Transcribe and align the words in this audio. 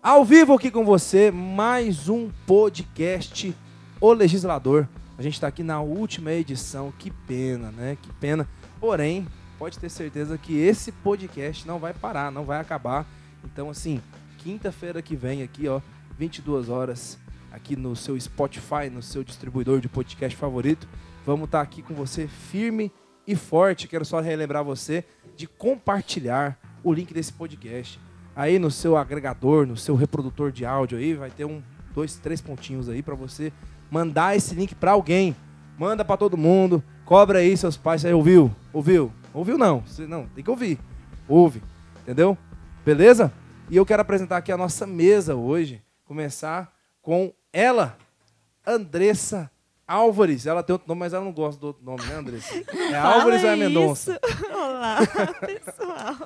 Ao 0.00 0.24
vivo 0.24 0.54
aqui 0.54 0.70
com 0.70 0.84
você, 0.84 1.28
mais 1.28 2.08
um 2.08 2.30
podcast 2.46 3.52
O 4.00 4.12
Legislador. 4.12 4.88
A 5.18 5.22
gente 5.22 5.34
está 5.34 5.48
aqui 5.48 5.64
na 5.64 5.80
última 5.80 6.30
edição, 6.30 6.92
que 6.96 7.10
pena, 7.10 7.72
né? 7.72 7.98
Que 8.00 8.12
pena. 8.12 8.48
Porém, 8.78 9.26
pode 9.58 9.76
ter 9.76 9.88
certeza 9.88 10.38
que 10.38 10.56
esse 10.56 10.92
podcast 10.92 11.66
não 11.66 11.80
vai 11.80 11.92
parar, 11.92 12.30
não 12.30 12.44
vai 12.44 12.60
acabar. 12.60 13.04
Então, 13.44 13.68
assim, 13.70 14.00
quinta-feira 14.38 15.02
que 15.02 15.16
vem 15.16 15.42
aqui, 15.42 15.66
ó, 15.66 15.80
22 16.16 16.68
horas, 16.68 17.18
aqui 17.50 17.74
no 17.74 17.96
seu 17.96 18.18
Spotify, 18.18 18.88
no 18.88 19.02
seu 19.02 19.24
distribuidor 19.24 19.80
de 19.80 19.88
podcast 19.88 20.38
favorito. 20.38 20.88
Vamos 21.26 21.46
estar 21.46 21.58
tá 21.58 21.64
aqui 21.64 21.82
com 21.82 21.94
você 21.94 22.28
firme 22.28 22.92
e 23.26 23.34
forte. 23.34 23.88
Quero 23.88 24.04
só 24.04 24.20
relembrar 24.20 24.62
você 24.62 25.04
de 25.36 25.48
compartilhar 25.48 26.56
o 26.84 26.92
link 26.92 27.12
desse 27.12 27.32
podcast 27.32 27.98
aí 28.38 28.56
no 28.56 28.70
seu 28.70 28.96
agregador, 28.96 29.66
no 29.66 29.76
seu 29.76 29.96
reprodutor 29.96 30.52
de 30.52 30.64
áudio 30.64 30.96
aí, 30.96 31.12
vai 31.12 31.28
ter 31.28 31.44
um, 31.44 31.60
dois, 31.92 32.14
três 32.14 32.40
pontinhos 32.40 32.88
aí 32.88 33.02
para 33.02 33.16
você 33.16 33.52
mandar 33.90 34.36
esse 34.36 34.54
link 34.54 34.76
para 34.76 34.92
alguém. 34.92 35.34
Manda 35.76 36.04
para 36.04 36.16
todo 36.16 36.36
mundo, 36.36 36.80
cobra 37.04 37.40
aí 37.40 37.56
seus 37.56 37.76
pais. 37.76 38.04
Aí 38.04 38.14
ouviu? 38.14 38.54
Ouviu? 38.72 39.12
Ouviu 39.34 39.58
não? 39.58 39.82
Não, 40.08 40.26
tem 40.28 40.44
que 40.44 40.50
ouvir. 40.50 40.78
Ouve, 41.26 41.60
entendeu? 42.02 42.38
Beleza? 42.84 43.32
E 43.68 43.76
eu 43.76 43.84
quero 43.84 44.02
apresentar 44.02 44.36
aqui 44.36 44.52
a 44.52 44.56
nossa 44.56 44.86
mesa 44.86 45.34
hoje. 45.34 45.82
Começar 46.04 46.72
com 47.02 47.32
ela, 47.52 47.98
Andressa 48.64 49.50
Álvares. 49.84 50.46
Ela 50.46 50.62
tem 50.62 50.74
outro 50.74 50.86
nome, 50.86 51.00
mas 51.00 51.12
ela 51.12 51.24
não 51.24 51.32
gosta 51.32 51.60
do 51.60 51.66
outro 51.66 51.84
nome, 51.84 52.04
né, 52.04 52.14
Andressa? 52.14 52.54
É 52.92 52.94
Álvares 53.02 53.42
ou 53.42 53.50
é 53.50 53.56
Mendonça? 53.56 54.20
Olá, 54.54 54.98
pessoal. 55.42 56.16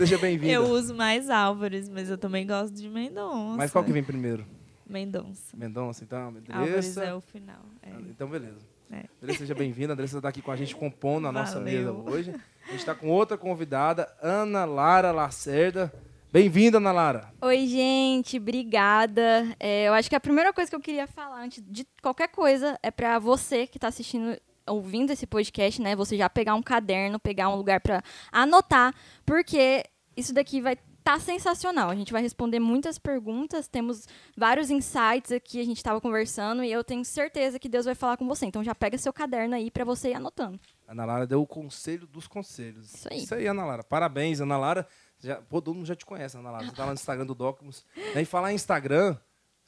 Seja 0.00 0.16
bem-vinda. 0.16 0.50
Eu 0.50 0.62
uso 0.62 0.94
mais 0.94 1.28
Álvares, 1.28 1.86
mas 1.86 2.08
eu 2.08 2.16
também 2.16 2.46
gosto 2.46 2.72
de 2.72 2.88
Mendonça. 2.88 3.58
Mas 3.58 3.70
qual 3.70 3.84
que 3.84 3.92
vem 3.92 4.02
primeiro? 4.02 4.46
Mendonça. 4.88 5.54
Mendonça, 5.54 6.02
então. 6.04 6.28
Andressa. 6.28 6.58
Álvares 6.58 6.96
é 6.96 7.14
o 7.14 7.20
final. 7.20 7.60
É. 7.82 7.90
Então, 8.08 8.26
beleza. 8.26 8.56
É. 8.90 9.04
Andressa, 9.22 9.40
seja 9.40 9.54
bem-vinda. 9.54 9.92
Andressa 9.92 10.16
está 10.16 10.30
aqui 10.30 10.40
com 10.40 10.50
a 10.50 10.56
gente 10.56 10.74
compondo 10.74 11.28
a 11.28 11.32
nossa 11.32 11.60
mesa 11.60 11.92
hoje. 11.92 12.30
A 12.66 12.70
gente 12.70 12.80
está 12.80 12.94
com 12.94 13.08
outra 13.08 13.36
convidada, 13.36 14.10
Ana 14.22 14.64
Lara 14.64 15.12
Lacerda. 15.12 15.92
Bem-vinda, 16.32 16.78
Ana 16.78 16.92
Lara. 16.92 17.34
Oi, 17.42 17.66
gente, 17.66 18.38
obrigada. 18.38 19.54
É, 19.60 19.86
eu 19.86 19.92
acho 19.92 20.08
que 20.08 20.16
a 20.16 20.20
primeira 20.20 20.50
coisa 20.50 20.70
que 20.70 20.76
eu 20.76 20.80
queria 20.80 21.06
falar, 21.06 21.42
antes 21.44 21.62
de 21.68 21.86
qualquer 22.00 22.28
coisa, 22.28 22.78
é 22.82 22.90
para 22.90 23.18
você 23.18 23.66
que 23.66 23.76
está 23.76 23.88
assistindo 23.88 24.34
ouvindo 24.66 25.12
esse 25.12 25.26
podcast, 25.26 25.80
né, 25.80 25.96
você 25.96 26.16
já 26.16 26.28
pegar 26.28 26.54
um 26.54 26.62
caderno, 26.62 27.18
pegar 27.18 27.48
um 27.48 27.56
lugar 27.56 27.80
para 27.80 28.02
anotar, 28.30 28.94
porque 29.24 29.84
isso 30.16 30.32
daqui 30.32 30.60
vai 30.60 30.76
tá 31.02 31.18
sensacional. 31.18 31.90
A 31.90 31.94
gente 31.94 32.12
vai 32.12 32.22
responder 32.22 32.60
muitas 32.60 32.98
perguntas, 32.98 33.66
temos 33.66 34.06
vários 34.36 34.70
insights 34.70 35.32
aqui, 35.32 35.60
a 35.60 35.64
gente 35.64 35.78
estava 35.78 36.00
conversando 36.00 36.62
e 36.62 36.70
eu 36.70 36.84
tenho 36.84 37.04
certeza 37.04 37.58
que 37.58 37.68
Deus 37.68 37.86
vai 37.86 37.94
falar 37.94 38.16
com 38.16 38.26
você. 38.26 38.46
Então 38.46 38.62
já 38.62 38.74
pega 38.74 38.96
seu 38.98 39.12
caderno 39.12 39.54
aí 39.54 39.70
para 39.70 39.84
você 39.84 40.10
ir 40.10 40.14
anotando. 40.14 40.60
Ana 40.86 41.04
Lara 41.04 41.26
deu 41.26 41.42
o 41.42 41.46
conselho 41.46 42.06
dos 42.06 42.26
conselhos. 42.26 42.94
Isso 42.94 43.08
aí. 43.10 43.18
Isso 43.18 43.34
aí, 43.34 43.46
Ana 43.46 43.64
Lara. 43.64 43.82
Parabéns, 43.82 44.40
Ana 44.40 44.58
Lara. 44.58 44.86
Já, 45.20 45.36
pô, 45.36 45.60
todo 45.60 45.74
mundo 45.74 45.86
já 45.86 45.94
te 45.94 46.06
conhece, 46.06 46.36
Ana 46.36 46.50
Lara. 46.50 46.64
Você 46.64 46.72
tá 46.72 46.82
lá 46.82 46.88
no 46.88 46.94
Instagram 46.94 47.26
do 47.26 47.34
Docmus. 47.34 47.84
E 48.14 48.24
falar 48.24 48.52
em 48.52 48.54
Instagram, 48.54 49.16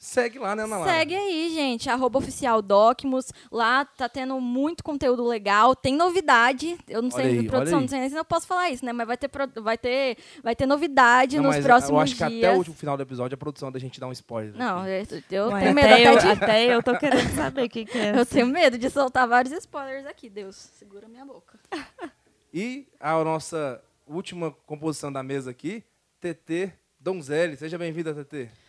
Segue 0.03 0.37
lá, 0.37 0.53
né, 0.53 0.63
Ana 0.63 0.79
Lara? 0.79 0.91
Segue 0.91 1.15
aí, 1.15 1.49
gente. 1.53 1.89
Arroba 1.89 2.19
oficial 2.19 2.61
Docmus. 2.61 3.31
Lá 3.49 3.85
tá 3.85 4.09
tendo 4.09 4.37
muito 4.41 4.83
conteúdo 4.83 5.25
legal. 5.25 5.73
Tem 5.77 5.95
novidade. 5.95 6.77
Eu 6.89 7.01
não 7.01 7.09
sei, 7.09 7.39
aí, 7.39 7.47
produção, 7.47 7.79
não 7.79 7.87
sei 7.87 8.09
se 8.09 8.15
eu 8.17 8.25
posso 8.25 8.45
falar 8.45 8.69
isso, 8.69 8.83
né? 8.83 8.91
Mas 8.91 9.07
vai 9.07 9.15
ter, 9.15 9.29
vai 9.61 9.77
ter, 9.77 10.17
vai 10.43 10.57
ter 10.57 10.65
novidade 10.65 11.37
não, 11.37 11.45
nos 11.45 11.57
próximos 11.59 12.09
dias. 12.09 12.19
Eu 12.19 12.25
acho 12.25 12.31
dias. 12.31 12.41
que 12.41 12.45
até 12.45 12.71
o 12.71 12.73
final 12.73 12.97
do 12.97 13.03
episódio 13.03 13.35
a 13.35 13.37
produção 13.37 13.71
da 13.71 13.79
gente 13.79 13.97
dar 13.97 14.07
um 14.07 14.11
spoiler. 14.11 14.53
Não, 14.57 14.81
aqui. 14.81 15.23
eu, 15.31 15.49
eu 15.49 15.57
tenho 15.57 15.73
medo 15.73 15.87
até, 15.87 16.07
eu, 16.09 16.17
de... 16.17 16.27
até 16.27 16.75
eu 16.75 16.83
tô 16.83 16.99
querendo 16.99 17.33
saber 17.33 17.63
o 17.63 17.69
que, 17.69 17.85
que 17.85 17.97
é. 17.97 18.19
Eu 18.19 18.25
tenho 18.25 18.47
medo 18.47 18.77
de 18.77 18.89
soltar 18.89 19.25
vários 19.25 19.53
spoilers 19.53 20.05
aqui. 20.05 20.29
Deus, 20.29 20.57
segura 20.77 21.07
minha 21.07 21.25
boca. 21.25 21.57
E 22.55 22.87
a 22.99 23.23
nossa 23.23 23.83
última 24.05 24.51
composição 24.67 25.11
da 25.11 25.23
mesa 25.23 25.49
aqui, 25.49 25.83
TT 26.19 26.71
Donzelli. 26.99 27.57
Seja 27.57 27.79
bem-vinda, 27.79 28.13
TT. 28.13 28.62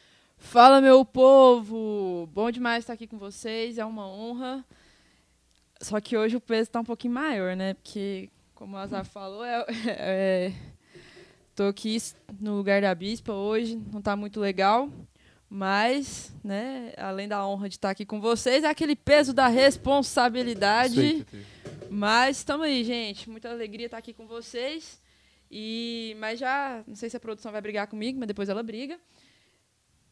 Fala, 0.45 0.81
meu 0.81 1.05
povo! 1.05 2.29
Bom 2.33 2.49
demais 2.49 2.85
estar 2.85 2.93
aqui 2.93 3.09
com 3.09 3.19
vocês, 3.19 3.77
é 3.77 3.85
uma 3.85 4.07
honra. 4.07 4.65
Só 5.81 6.01
que 6.01 6.17
hoje 6.17 6.37
o 6.37 6.41
peso 6.41 6.69
está 6.69 6.79
um 6.79 6.85
pouquinho 6.85 7.15
maior, 7.15 7.57
né? 7.57 7.75
Porque, 7.75 8.31
como 8.55 8.77
o 8.77 8.79
Azar 8.79 9.05
falou, 9.05 9.45
é, 9.45 9.65
é, 9.89 10.53
tô 11.57 11.65
aqui 11.65 11.97
no 12.39 12.57
lugar 12.57 12.81
da 12.83 12.95
bispa 12.95 13.33
hoje, 13.33 13.75
não 13.91 13.99
está 13.99 14.15
muito 14.15 14.39
legal. 14.39 14.89
Mas, 15.51 16.33
né, 16.45 16.93
além 16.99 17.27
da 17.27 17.45
honra 17.45 17.69
de 17.69 17.75
estar 17.75 17.91
aqui 17.91 18.07
com 18.07 18.21
vocês, 18.21 18.63
é 18.63 18.69
aquele 18.69 18.95
peso 18.95 19.33
da 19.33 19.49
responsabilidade. 19.49 21.27
Mas 21.91 22.37
estamos 22.37 22.67
aí, 22.67 22.85
gente. 22.85 23.29
Muita 23.29 23.51
alegria 23.51 23.87
estar 23.87 23.99
aqui 23.99 24.13
com 24.13 24.27
vocês. 24.27 25.03
E, 25.51 26.15
mas 26.21 26.39
já, 26.39 26.85
não 26.87 26.95
sei 26.95 27.11
se 27.11 27.17
a 27.17 27.21
produção 27.21 27.51
vai 27.51 27.61
brigar 27.61 27.89
comigo, 27.89 28.19
mas 28.21 28.29
depois 28.29 28.49
ela 28.49 28.63
briga. 28.63 29.01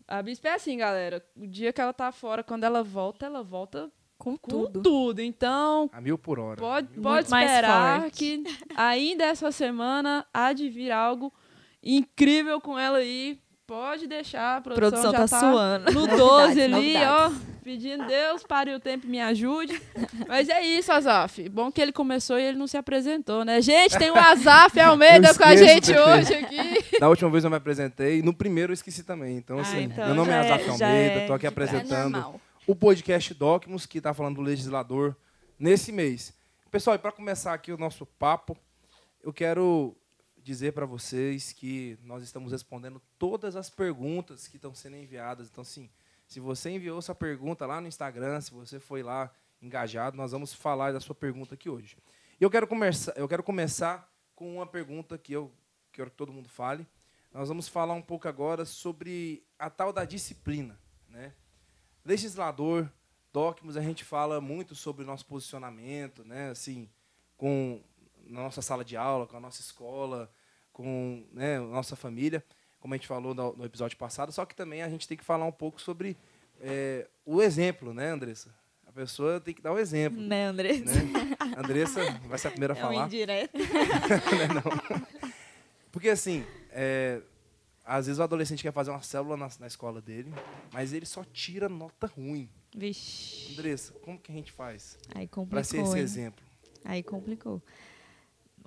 A 0.06 0.22
Bispa 0.22 0.48
é 0.48 0.54
assim, 0.54 0.76
galera. 0.76 1.24
O 1.36 1.46
dia 1.46 1.72
que 1.72 1.80
ela 1.80 1.92
tá 1.92 2.12
fora, 2.12 2.42
quando 2.42 2.64
ela 2.64 2.82
volta, 2.82 3.26
ela 3.26 3.42
volta 3.42 3.90
com, 4.18 4.36
com 4.36 4.50
tudo. 4.50 4.82
tudo. 4.82 5.20
Então. 5.20 5.90
A 5.92 6.00
mil 6.00 6.16
por 6.16 6.38
hora. 6.38 6.60
Pode, 6.60 6.88
pode 7.00 7.26
esperar 7.26 8.10
que 8.10 8.44
ainda 8.76 9.24
essa 9.24 9.50
semana 9.50 10.26
há 10.32 10.52
de 10.52 10.68
vir 10.68 10.92
algo 10.92 11.32
incrível 11.82 12.60
com 12.60 12.78
ela 12.78 12.98
aí. 12.98 13.40
Pode 13.66 14.06
deixar, 14.06 14.56
a 14.56 14.60
produção, 14.60 14.90
produção 14.90 15.12
já 15.12 15.18
tá, 15.18 15.28
tá 15.28 15.40
suando. 15.40 15.92
No 15.92 16.06
12 16.06 16.60
ali, 16.60 16.94
novidades. 16.94 17.08
ó. 17.48 17.52
Pedindo 17.62 18.04
Deus, 18.06 18.42
pare 18.42 18.74
o 18.74 18.80
tempo 18.80 19.06
e 19.06 19.08
me 19.08 19.20
ajude. 19.20 19.80
Mas 20.26 20.48
é 20.48 20.60
isso, 20.62 20.90
Azaf. 20.90 21.48
Bom 21.48 21.70
que 21.70 21.80
ele 21.80 21.92
começou 21.92 22.36
e 22.36 22.42
ele 22.42 22.58
não 22.58 22.66
se 22.66 22.76
apresentou, 22.76 23.44
né? 23.44 23.62
Gente, 23.62 23.96
tem 23.96 24.10
o 24.10 24.16
Azaf 24.16 24.78
Almeida 24.80 25.32
com 25.32 25.44
a 25.44 25.54
gente 25.54 25.92
hoje 25.96 26.34
aqui. 26.34 26.98
Da 26.98 27.08
última 27.08 27.30
vez 27.30 27.44
eu 27.44 27.50
me 27.50 27.56
apresentei, 27.56 28.20
no 28.20 28.34
primeiro 28.34 28.72
eu 28.72 28.74
esqueci 28.74 29.04
também. 29.04 29.36
Então, 29.36 29.58
ah, 29.58 29.62
assim, 29.62 29.82
então 29.84 30.06
meu 30.06 30.14
nome 30.16 30.32
é 30.32 30.38
Azaf 30.40 30.64
é, 30.64 30.70
Almeida, 30.70 31.20
estou 31.20 31.36
aqui 31.36 31.46
apresentando 31.46 32.18
é 32.18 32.40
o 32.66 32.74
podcast 32.74 33.32
Docmus, 33.32 33.86
que 33.86 33.98
está 33.98 34.12
falando 34.12 34.36
do 34.36 34.42
legislador 34.42 35.16
nesse 35.56 35.92
mês. 35.92 36.34
Pessoal, 36.68 36.96
e 36.96 36.98
para 36.98 37.12
começar 37.12 37.54
aqui 37.54 37.70
o 37.70 37.78
nosso 37.78 38.04
papo, 38.04 38.56
eu 39.22 39.32
quero 39.32 39.96
dizer 40.42 40.72
para 40.72 40.86
vocês 40.86 41.52
que 41.52 41.98
nós 42.02 42.22
estamos 42.22 42.52
respondendo 42.52 43.00
todas 43.18 43.56
as 43.56 43.70
perguntas 43.70 44.48
que 44.48 44.56
estão 44.56 44.74
sendo 44.74 44.96
enviadas. 44.96 45.48
Então, 45.48 45.62
assim, 45.62 45.88
se 46.26 46.40
você 46.40 46.70
enviou 46.70 47.00
sua 47.00 47.14
pergunta 47.14 47.66
lá 47.66 47.80
no 47.80 47.88
Instagram, 47.88 48.40
se 48.40 48.52
você 48.52 48.80
foi 48.80 49.02
lá 49.02 49.32
engajado, 49.60 50.16
nós 50.16 50.32
vamos 50.32 50.52
falar 50.52 50.92
da 50.92 51.00
sua 51.00 51.14
pergunta 51.14 51.54
aqui 51.54 51.70
hoje. 51.70 51.96
E 52.40 52.44
eu 52.44 52.50
quero 52.50 52.66
começar, 52.66 53.12
eu 53.16 53.28
quero 53.28 53.42
começar 53.42 54.10
com 54.34 54.56
uma 54.56 54.66
pergunta 54.66 55.16
que 55.16 55.32
eu 55.32 55.52
quero 55.92 56.10
que 56.10 56.16
todo 56.16 56.32
mundo 56.32 56.48
fale. 56.48 56.86
Nós 57.32 57.48
vamos 57.48 57.68
falar 57.68 57.94
um 57.94 58.02
pouco 58.02 58.26
agora 58.28 58.64
sobre 58.64 59.46
a 59.58 59.70
tal 59.70 59.92
da 59.92 60.04
disciplina, 60.04 60.78
né? 61.08 61.32
Legislador, 62.04 62.90
Docmus, 63.32 63.76
a 63.76 63.80
gente 63.80 64.04
fala 64.04 64.40
muito 64.40 64.74
sobre 64.74 65.04
o 65.04 65.06
nosso 65.06 65.24
posicionamento, 65.24 66.24
né? 66.24 66.50
Assim, 66.50 66.90
com 67.36 67.82
na 68.26 68.42
nossa 68.42 68.62
sala 68.62 68.84
de 68.84 68.96
aula, 68.96 69.26
com 69.26 69.36
a 69.36 69.40
nossa 69.40 69.60
escola, 69.60 70.30
com 70.72 71.24
né, 71.32 71.58
a 71.58 71.62
nossa 71.62 71.96
família 71.96 72.44
como 72.82 72.94
a 72.94 72.96
gente 72.96 73.06
falou 73.06 73.32
no, 73.32 73.54
no, 73.56 73.64
episódio 73.64 73.96
passado, 73.96 74.32
só 74.32 74.44
que 74.44 74.56
também 74.56 74.82
a 74.82 74.88
gente 74.88 75.06
tem 75.06 75.16
que 75.16 75.24
falar 75.24 75.44
um 75.44 75.52
pouco 75.52 75.80
sobre 75.80 76.16
é, 76.60 77.06
o 77.24 77.40
exemplo, 77.40 77.94
né, 77.94 78.10
Andressa? 78.10 78.52
A 78.84 78.90
pessoa 78.90 79.40
tem 79.40 79.54
que 79.54 79.62
dar 79.62 79.72
o 79.72 79.78
exemplo. 79.78 80.20
Né, 80.20 80.46
Andressa? 80.46 81.00
Né? 81.00 81.36
Andressa 81.56 82.00
vai 82.26 82.38
ser 82.38 82.48
a 82.48 82.50
primeira 82.50 82.74
a 82.74 82.76
falar. 82.76 82.94
É 82.94 82.98
um 82.98 83.06
indireto. 83.06 83.56
não, 84.52 84.98
não. 84.98 85.06
Porque, 85.92 86.08
assim, 86.08 86.44
é, 86.70 87.22
às 87.84 88.06
vezes 88.06 88.18
o 88.18 88.22
adolescente 88.22 88.62
quer 88.62 88.72
fazer 88.72 88.90
uma 88.90 89.00
célula 89.00 89.36
na, 89.36 89.48
na 89.60 89.66
escola 89.68 90.00
dele, 90.00 90.32
mas 90.72 90.92
ele 90.92 91.06
só 91.06 91.24
tira 91.24 91.68
nota 91.68 92.08
ruim. 92.08 92.50
Vixe. 92.74 93.52
Andressa, 93.52 93.92
como 94.00 94.18
que 94.18 94.32
a 94.32 94.34
gente 94.34 94.50
faz 94.50 94.98
para 95.48 95.62
ser 95.62 95.82
esse 95.82 95.98
exemplo? 96.00 96.44
Aí 96.84 97.00
complicou. 97.00 97.62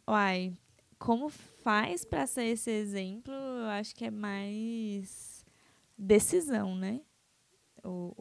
Uai, 0.07 0.54
como 1.00 1.30
faz 1.30 2.06
para 2.06 2.28
ser 2.28 2.46
esse 2.46 2.69
exemplo, 2.69 3.34
eu 3.34 3.66
acho 3.68 3.96
que 3.96 4.06
é 4.06 4.12
mais 4.12 5.44
decisão, 5.98 6.75
né? 6.75 7.02
O, 7.84 8.13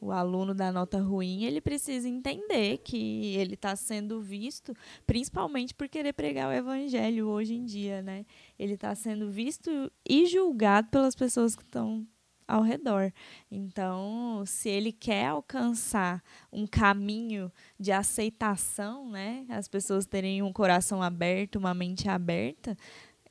o, 0.00 0.06
o, 0.06 0.12
aluno 0.12 0.54
da 0.54 0.70
nota 0.70 1.00
ruim, 1.00 1.44
ele 1.44 1.60
precisa 1.60 2.08
entender 2.08 2.78
que 2.78 3.34
ele 3.34 3.54
está 3.54 3.74
sendo 3.74 4.20
visto, 4.20 4.72
principalmente 5.04 5.74
por 5.74 5.88
querer 5.88 6.12
pregar 6.12 6.48
o 6.48 6.52
evangelho 6.52 7.26
hoje 7.26 7.54
em 7.54 7.64
dia, 7.64 8.02
né? 8.02 8.24
Ele 8.56 8.74
está 8.74 8.94
sendo 8.94 9.30
visto 9.30 9.90
e 10.08 10.26
julgado 10.26 10.88
pelas 10.90 11.16
pessoas 11.16 11.56
que 11.56 11.62
estão 11.62 12.06
ao 12.48 12.62
redor. 12.62 13.12
Então, 13.50 14.42
se 14.46 14.70
ele 14.70 14.90
quer 14.90 15.26
alcançar 15.26 16.22
um 16.50 16.66
caminho 16.66 17.52
de 17.78 17.92
aceitação, 17.92 19.10
né, 19.10 19.44
as 19.50 19.68
pessoas 19.68 20.06
terem 20.06 20.42
um 20.42 20.52
coração 20.52 21.02
aberto, 21.02 21.56
uma 21.56 21.74
mente 21.74 22.08
aberta, 22.08 22.76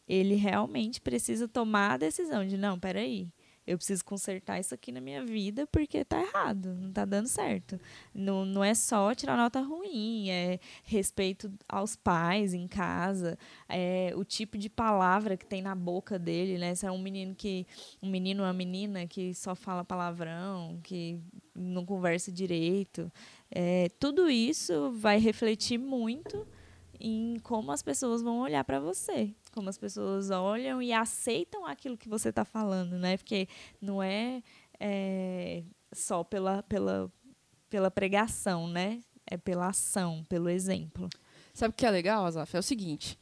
ele 0.08 0.36
realmente 0.36 1.02
precisa 1.02 1.48
tomar 1.48 1.94
a 1.94 1.98
decisão 1.98 2.46
de 2.46 2.56
não, 2.56 2.80
peraí, 2.80 3.28
eu 3.68 3.78
preciso 3.78 4.06
consertar 4.06 4.60
isso 4.60 4.74
aqui 4.74 4.94
na 4.94 5.02
minha 5.02 5.25
vida 5.25 5.68
porque 5.68 6.06
tá 6.06 6.22
errado, 6.22 6.74
não 6.74 6.92
tá 6.92 7.04
dando 7.04 7.28
certo. 7.28 7.78
Não, 8.16 8.46
não 8.46 8.64
é 8.64 8.74
só 8.74 9.14
tirar 9.14 9.36
nota 9.36 9.60
ruim, 9.60 10.30
é 10.30 10.58
respeito 10.84 11.52
aos 11.68 11.98
pais 11.98 12.54
em 12.54 12.66
casa, 12.66 13.38
é 13.68 14.14
o 14.16 14.24
tipo 14.24 14.58
de 14.58 14.69
palavra 14.69 15.36
que 15.36 15.46
tem 15.46 15.62
na 15.62 15.75
boca 15.75 16.18
dele, 16.18 16.58
né? 16.58 16.74
Se 16.74 16.86
é 16.86 16.92
um 16.92 16.98
menino 16.98 17.36
que 17.36 17.68
um 18.02 18.10
menino 18.10 18.42
ou 18.42 18.48
uma 18.48 18.54
menina 18.54 19.06
que 19.06 19.34
só 19.34 19.54
fala 19.54 19.84
palavrão, 19.84 20.80
que 20.81 21.19
não 21.54 21.86
conversa 21.86 22.31
direito, 22.31 23.12
é, 23.52 23.90
tudo 24.00 24.30
isso 24.30 24.92
vai 24.92 25.19
refletir 25.19 25.78
muito 25.78 26.48
em 27.00 27.40
como 27.40 27.72
as 27.72 27.82
pessoas 27.82 28.22
vão 28.22 28.40
olhar 28.40 28.64
para 28.64 28.80
você, 28.80 29.34
como 29.54 29.70
as 29.70 29.78
pessoas 29.78 30.30
olham 30.30 30.82
e 30.82 30.92
aceitam 30.92 31.66
aquilo 31.66 31.98
que 31.98 32.10
você 32.10 32.30
está 32.30 32.44
falando, 32.44 32.98
né? 32.98 33.18
Porque 33.18 33.48
não 33.82 34.02
é, 34.02 34.42
é, 34.80 35.64
só 35.94 36.24
pela, 36.24 36.64
pela, 36.64 37.12
pela 37.70 37.92
pregação, 37.92 38.68
né? 38.68 39.02
É 39.26 39.38
pela 39.38 39.68
ação, 39.68 40.26
pelo 40.30 40.50
exemplo. 40.50 41.10
Sabe 41.54 41.74
o 41.74 41.78
que 41.78 41.86
é 41.86 41.92
legal, 41.92 42.26
Azaf? 42.26 42.56
É 42.56 42.60
o 42.60 42.64
seguinte: 42.64 43.20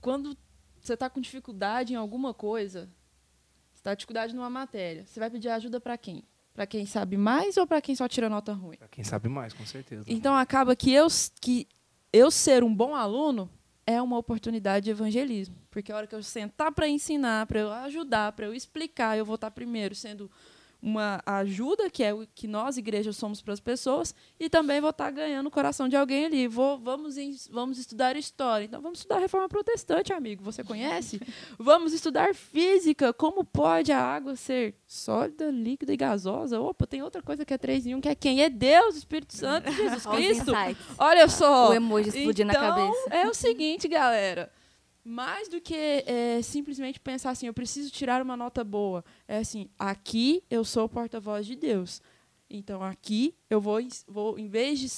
quando 0.00 0.36
você 0.80 0.94
está 0.94 1.08
com 1.08 1.20
dificuldade 1.20 1.92
em 1.92 1.96
alguma 1.96 2.34
coisa, 2.34 2.88
você 3.72 3.80
está 3.80 3.90
com 3.90 3.96
dificuldade 3.96 4.34
numa 4.34 4.50
matéria, 4.50 5.06
você 5.06 5.20
vai 5.20 5.30
pedir 5.30 5.48
ajuda 5.48 5.80
para 5.80 5.96
quem? 5.96 6.24
Para 6.52 6.66
quem 6.66 6.84
sabe 6.84 7.16
mais 7.16 7.56
ou 7.56 7.66
para 7.66 7.80
quem 7.80 7.94
só 7.94 8.08
tira 8.08 8.28
nota 8.28 8.52
ruim? 8.52 8.76
Para 8.76 8.88
quem 8.88 9.04
sabe 9.04 9.28
mais, 9.28 9.52
com 9.52 9.64
certeza. 9.64 10.04
Então 10.06 10.34
acaba 10.36 10.74
que 10.74 10.92
eu, 10.92 11.06
que 11.40 11.66
eu 12.12 12.30
ser 12.30 12.62
um 12.64 12.74
bom 12.74 12.94
aluno 12.94 13.48
é 13.86 14.00
uma 14.00 14.18
oportunidade 14.18 14.84
de 14.84 14.90
evangelismo. 14.90 15.56
Porque 15.70 15.92
a 15.92 15.96
hora 15.96 16.06
que 16.06 16.14
eu 16.14 16.22
sentar 16.22 16.72
para 16.72 16.88
ensinar, 16.88 17.46
para 17.46 17.60
eu 17.60 17.72
ajudar, 17.72 18.32
para 18.32 18.46
eu 18.46 18.54
explicar, 18.54 19.16
eu 19.16 19.24
vou 19.24 19.36
estar 19.36 19.50
primeiro 19.50 19.94
sendo 19.94 20.30
uma 20.82 21.20
ajuda, 21.26 21.90
que 21.90 22.02
é 22.02 22.14
o 22.14 22.26
que 22.34 22.46
nós, 22.46 22.76
igrejas, 22.76 23.16
somos 23.16 23.42
para 23.42 23.52
as 23.52 23.60
pessoas, 23.60 24.14
e 24.38 24.48
também 24.48 24.80
vou 24.80 24.90
estar 24.90 25.10
ganhando 25.10 25.46
o 25.46 25.50
coração 25.50 25.88
de 25.88 25.96
alguém 25.96 26.24
ali. 26.24 26.48
Vou, 26.48 26.78
vamos, 26.78 27.16
vamos 27.50 27.78
estudar 27.78 28.16
história. 28.16 28.64
Então, 28.64 28.80
vamos 28.80 29.00
estudar 29.00 29.18
reforma 29.18 29.48
protestante, 29.48 30.12
amigo. 30.12 30.42
Você 30.44 30.64
conhece? 30.64 31.20
vamos 31.58 31.92
estudar 31.92 32.34
física. 32.34 33.12
Como 33.12 33.44
pode 33.44 33.92
a 33.92 34.00
água 34.00 34.36
ser 34.36 34.74
sólida, 34.86 35.50
líquida 35.50 35.92
e 35.92 35.96
gasosa? 35.96 36.60
Opa, 36.60 36.86
tem 36.86 37.02
outra 37.02 37.22
coisa 37.22 37.44
que 37.44 37.52
é 37.52 37.58
três 37.58 37.86
em 37.86 37.94
um, 37.94 38.00
que 38.00 38.08
é 38.08 38.14
quem? 38.14 38.42
É 38.42 38.48
Deus, 38.48 38.96
Espírito 38.96 39.36
Santo, 39.36 39.70
Jesus 39.72 40.06
Cristo. 40.06 40.52
Olha 40.98 41.28
só. 41.28 41.70
O 41.70 41.74
emoji 41.74 42.08
explodindo 42.08 42.50
então, 42.50 42.62
na 42.62 42.74
cabeça. 42.74 43.10
É 43.10 43.28
o 43.28 43.34
seguinte, 43.34 43.86
galera 43.86 44.50
mais 45.04 45.48
do 45.48 45.60
que 45.60 45.74
é, 45.74 46.40
simplesmente 46.42 47.00
pensar 47.00 47.30
assim, 47.30 47.46
eu 47.46 47.54
preciso 47.54 47.90
tirar 47.90 48.22
uma 48.22 48.36
nota 48.36 48.62
boa. 48.62 49.04
É 49.26 49.38
assim, 49.38 49.68
aqui 49.78 50.42
eu 50.50 50.64
sou 50.64 50.84
o 50.84 50.88
porta-voz 50.88 51.46
de 51.46 51.56
Deus. 51.56 52.02
Então 52.48 52.82
aqui 52.82 53.34
eu 53.48 53.60
vou, 53.60 53.78
vou 54.08 54.38
em 54.38 54.48
vez 54.48 54.78
de 54.78 54.88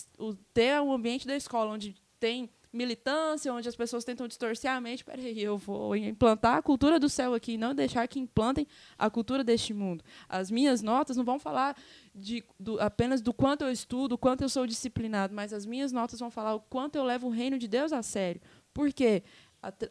ter 0.55 0.81
um 0.81 0.93
ambiente 0.93 1.27
da 1.27 1.37
escola 1.37 1.73
onde 1.73 1.95
tem 2.19 2.49
militância, 2.73 3.53
onde 3.53 3.69
as 3.69 3.77
pessoas 3.77 4.03
tentam 4.03 4.27
distorcer 4.27 4.71
a 4.71 4.81
mente, 4.81 5.05
peraí, 5.05 5.41
eu 5.43 5.59
vou 5.59 5.95
implantar 5.95 6.57
a 6.57 6.63
cultura 6.63 6.99
do 6.99 7.09
céu 7.09 7.35
aqui, 7.35 7.59
não 7.59 7.75
deixar 7.75 8.09
que 8.09 8.19
implantem 8.19 8.67
a 8.99 9.11
cultura 9.11 9.45
deste 9.45 9.75
mundo. 9.75 10.03
As 10.29 10.51
minhas 10.51 10.81
notas 10.81 11.17
não 11.17 11.25
vão 11.25 11.39
falar 11.39 11.77
de, 12.15 12.43
do, 12.59 12.81
apenas 12.81 13.21
do 13.21 13.35
quanto 13.35 13.63
eu 13.63 13.71
estudo, 13.71 14.17
quanto 14.17 14.43
eu 14.43 14.49
sou 14.49 14.67
disciplinado, 14.67 15.35
mas 15.35 15.53
as 15.53 15.67
minhas 15.67 15.93
notas 15.93 16.19
vão 16.19 16.31
falar 16.31 16.55
o 16.55 16.61
quanto 16.61 16.97
eu 16.97 17.05
levo 17.05 17.27
o 17.27 17.31
reino 17.31 17.59
de 17.59 17.69
Deus 17.69 17.93
a 17.93 18.03
sério. 18.03 18.41
Por 18.73 18.91
quê? 18.91 19.23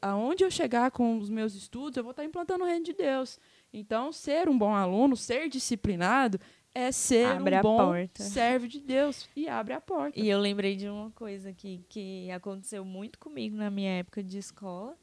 Aonde 0.02 0.44
eu 0.44 0.52
chegar 0.52 0.92
com 0.92 1.18
os 1.18 1.30
meus 1.30 1.56
estudos, 1.56 1.98
eu 1.98 2.04
vou 2.04 2.12
estar 2.12 2.24
implantando 2.24 2.64
o 2.64 2.68
reino 2.68 2.84
de 2.84 2.94
Deus. 2.94 3.40
Então, 3.74 4.12
ser 4.12 4.50
um 4.50 4.58
bom 4.58 4.74
aluno, 4.74 5.16
ser 5.16 5.48
disciplinado, 5.48 6.40
é 6.74 6.92
ser 6.92 7.28
abre 7.28 7.58
um 7.58 7.62
bom 7.62 7.78
porta. 7.78 8.24
servo 8.24 8.68
de 8.68 8.80
Deus 8.80 9.30
e 9.36 9.48
abre 9.48 9.74
a 9.74 9.82
porta. 9.82 10.20
E 10.20 10.30
eu 10.30 10.40
lembrei 10.40 10.76
de 10.76 10.88
uma 10.88 11.12
coisa 11.12 11.54
que, 11.54 11.84
que 11.90 12.30
aconteceu 12.32 12.84
muito 12.84 13.20
comigo 13.20 13.56
na 13.56 13.70
minha 13.70 14.00
época 14.00 14.24
de 14.24 14.38
escola 14.38 14.98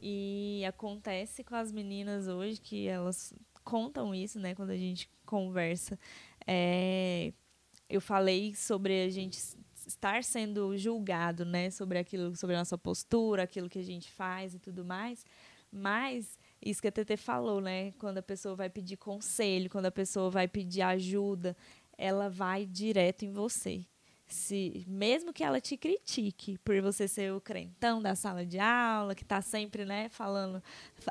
e 0.00 0.62
acontece 0.66 1.42
com 1.42 1.54
as 1.54 1.72
meninas 1.72 2.28
hoje 2.28 2.60
que 2.60 2.86
elas 2.86 3.34
contam 3.64 4.14
isso, 4.14 4.38
né, 4.38 4.54
quando 4.54 4.70
a 4.70 4.76
gente 4.76 5.10
conversa. 5.24 5.98
É, 6.46 7.32
eu 7.88 8.00
falei 8.00 8.54
sobre 8.54 9.04
a 9.04 9.08
gente 9.08 9.38
estar 9.86 10.24
sendo 10.24 10.76
julgado, 10.76 11.44
né, 11.44 11.70
sobre 11.70 11.98
aquilo, 11.98 12.34
sobre 12.36 12.56
a 12.56 12.58
nossa 12.58 12.76
postura, 12.76 13.44
aquilo 13.44 13.68
que 13.68 13.78
a 13.78 13.84
gente 13.84 14.10
faz 14.10 14.54
e 14.54 14.58
tudo 14.58 14.84
mais. 14.84 15.24
Mas 15.70 16.38
isso 16.60 16.80
que 16.80 16.88
a 16.88 16.92
TT 16.92 17.16
falou, 17.16 17.60
né, 17.60 17.92
quando 17.92 18.18
a 18.18 18.22
pessoa 18.22 18.56
vai 18.56 18.68
pedir 18.68 18.96
conselho, 18.96 19.70
quando 19.70 19.86
a 19.86 19.90
pessoa 19.90 20.30
vai 20.30 20.48
pedir 20.48 20.82
ajuda, 20.82 21.56
ela 21.96 22.28
vai 22.28 22.66
direto 22.66 23.24
em 23.24 23.32
você. 23.32 23.84
Se, 24.28 24.84
mesmo 24.88 25.32
que 25.32 25.44
ela 25.44 25.60
te 25.60 25.76
critique 25.76 26.58
por 26.58 26.80
você 26.82 27.06
ser 27.06 27.32
o 27.32 27.40
crentão 27.40 28.02
da 28.02 28.16
sala 28.16 28.44
de 28.44 28.58
aula, 28.58 29.14
que 29.14 29.22
está 29.22 29.40
sempre 29.40 29.84
né, 29.84 30.08
falando, 30.08 30.60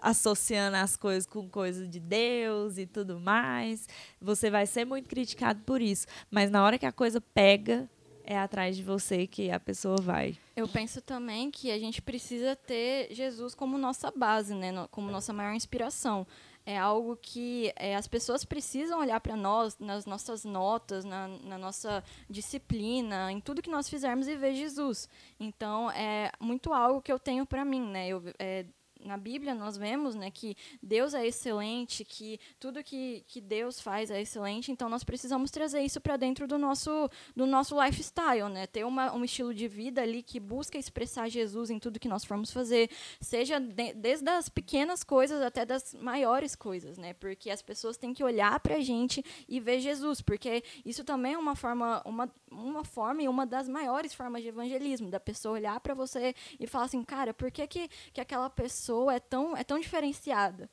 associando 0.02 0.76
as 0.76 0.98
coisas 0.98 1.26
com 1.26 1.48
coisa 1.48 1.88
de 1.88 2.02
Deus 2.02 2.78
e 2.78 2.86
tudo 2.86 3.18
mais, 3.18 3.88
você 4.20 4.50
vai 4.50 4.66
ser 4.66 4.84
muito 4.84 5.08
criticado 5.08 5.62
por 5.64 5.82
isso. 5.82 6.06
Mas 6.30 6.52
na 6.52 6.62
hora 6.62 6.78
que 6.78 6.86
a 6.86 6.92
coisa 6.92 7.22
pega, 7.22 7.90
é 8.26 8.38
atrás 8.38 8.76
de 8.76 8.84
você 8.84 9.28
que 9.28 9.52
a 9.52 9.60
pessoa 9.60 9.98
vai. 10.02 10.38
Eu 10.56 10.68
penso 10.68 11.02
também 11.02 11.52
que 11.52 11.72
a 11.72 11.80
gente 11.80 12.02
precisa 12.02 12.56
ter 12.56 13.14
Jesus 13.14 13.54
como 13.54 13.78
nossa 13.78 14.12
base, 14.12 14.54
né? 14.54 14.72
como 14.92 15.12
nossa 15.12 15.32
maior 15.32 15.54
inspiração. 15.54 16.26
É 16.68 16.80
algo 16.80 17.16
que 17.16 17.72
é, 17.76 17.96
as 17.96 18.08
pessoas 18.08 18.44
precisam 18.44 19.00
olhar 19.00 19.20
para 19.20 19.36
nós, 19.36 19.78
nas 19.78 20.08
nossas 20.08 20.44
notas, 20.44 21.06
na, 21.06 21.28
na, 21.28 21.60
nossa 21.60 22.04
disciplina, 22.28 23.32
em 23.32 23.40
tudo 23.40 23.62
que 23.62 23.70
nós 23.70 23.88
fizermos 23.88 24.28
e 24.28 24.36
ver 24.36 24.56
Jesus. 24.56 25.08
Então, 25.40 25.92
é 25.92 26.32
muito 26.40 26.74
algo 26.74 27.04
que 27.04 27.12
eu 27.12 27.20
tenho 27.20 27.46
para 27.46 27.64
mim. 27.64 27.88
Né? 27.88 28.08
Eu, 28.08 28.24
é, 28.40 28.66
na 29.04 29.18
Bíblia 29.18 29.54
nós 29.54 29.78
vemos 29.78 30.16
né, 30.16 30.32
que 30.32 30.56
Deus 30.82 31.14
é 31.14 31.26
excelente, 31.26 32.04
que 32.04 32.40
tudo 32.60 32.84
que, 32.84 33.24
que 33.28 33.40
Deus 33.40 33.80
faz 33.80 34.10
é 34.10 34.22
excelente, 34.22 34.72
então 34.72 34.90
nós 34.90 35.04
precisamos 35.04 35.52
trazer 35.52 35.82
isso 35.82 36.02
para 36.02 36.18
dentro 36.18 36.48
do 36.48 36.58
nosso, 36.58 37.10
do 37.36 37.46
nosso 37.46 37.80
lifestyle, 37.82 38.50
né? 38.50 38.66
ter 38.66 38.86
uma, 38.86 39.14
um 39.14 39.24
estilo 39.24 39.54
de 39.54 39.68
vida 39.68 40.02
ali 40.02 40.24
que 40.24 40.40
busca 40.40 40.78
expressar 40.78 41.30
Jesus 41.30 41.70
em 41.70 41.80
tudo 41.80 42.00
que 42.00 42.08
nós 42.08 42.24
formos 42.24 42.52
fazer, 42.52 42.90
seja 43.22 43.60
de, 43.60 43.94
desde 43.94 44.30
as 44.30 44.50
pequenas 44.50 45.04
coisas 45.04 45.42
até 45.42 45.66
das 45.66 45.94
maiores 45.94 46.56
coisas, 46.56 46.98
né? 46.98 47.14
porque 47.14 47.52
as 47.52 47.62
pessoas 47.62 47.98
têm 47.98 48.14
que 48.14 48.24
olhar 48.24 48.60
para 48.60 48.76
a 48.76 48.82
gente 48.82 49.24
e 49.48 49.60
ver 49.60 49.80
Jesus, 49.80 50.22
porque 50.22 50.64
isso 50.86 51.04
também 51.04 51.34
é 51.34 51.38
uma 51.38 51.56
forma, 51.56 52.02
uma, 52.06 52.32
uma 52.50 52.84
forma 52.84 53.22
e 53.22 53.28
uma 53.28 53.46
das 53.46 53.68
maiores 53.68 54.14
formas 54.14 54.42
de 54.42 54.48
evangelismo, 54.48 55.10
da 55.10 55.20
pessoa 55.20 55.54
olhar 55.54 55.80
para 55.80 55.94
você 55.94 56.34
e 56.60 56.66
falar 56.66 56.86
assim, 56.86 57.04
cara, 57.04 57.34
por 57.34 57.52
que, 57.52 57.68
que, 57.68 57.90
que 58.14 58.22
aquela 58.22 58.50
pessoa 58.50 58.85
pessoa 58.86 59.16
é 59.16 59.20
tão, 59.20 59.58
é 59.58 59.64
tão 59.64 59.80
diferenciada. 59.80 60.70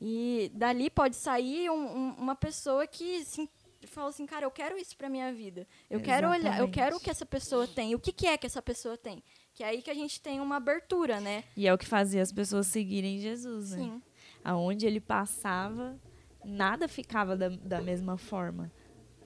E 0.00 0.50
dali 0.54 0.90
pode 0.90 1.16
sair 1.16 1.70
um, 1.70 1.74
um, 1.74 2.14
uma 2.18 2.34
pessoa 2.34 2.86
que 2.86 3.18
assim, 3.18 3.48
fala 3.86 4.08
assim, 4.10 4.26
cara, 4.26 4.44
eu 4.44 4.50
quero 4.50 4.76
isso 4.78 4.96
para 4.96 5.08
minha 5.08 5.32
vida. 5.32 5.66
Eu 5.88 5.98
Exatamente. 5.98 6.04
quero 6.04 6.30
olhar, 6.30 6.58
eu 6.58 6.70
quero 6.70 6.96
o 6.96 7.00
que 7.00 7.10
essa 7.10 7.26
pessoa 7.26 7.66
tem. 7.66 7.94
O 7.94 7.98
que, 7.98 8.12
que 8.12 8.26
é 8.26 8.36
que 8.36 8.46
essa 8.46 8.62
pessoa 8.62 8.96
tem? 8.96 9.22
Que 9.54 9.62
é 9.62 9.68
aí 9.68 9.82
que 9.82 9.90
a 9.90 9.94
gente 9.94 10.20
tem 10.20 10.40
uma 10.40 10.56
abertura, 10.56 11.20
né? 11.20 11.44
E 11.56 11.66
é 11.66 11.72
o 11.72 11.78
que 11.78 11.86
fazia 11.86 12.22
as 12.22 12.32
pessoas 12.32 12.66
seguirem 12.66 13.18
Jesus, 13.18 13.72
né? 13.72 13.78
Sim. 13.78 14.02
Aonde 14.44 14.86
ele 14.86 15.00
passava, 15.00 15.98
nada 16.44 16.88
ficava 16.88 17.36
da, 17.36 17.48
da 17.48 17.80
mesma 17.80 18.16
forma. 18.16 18.70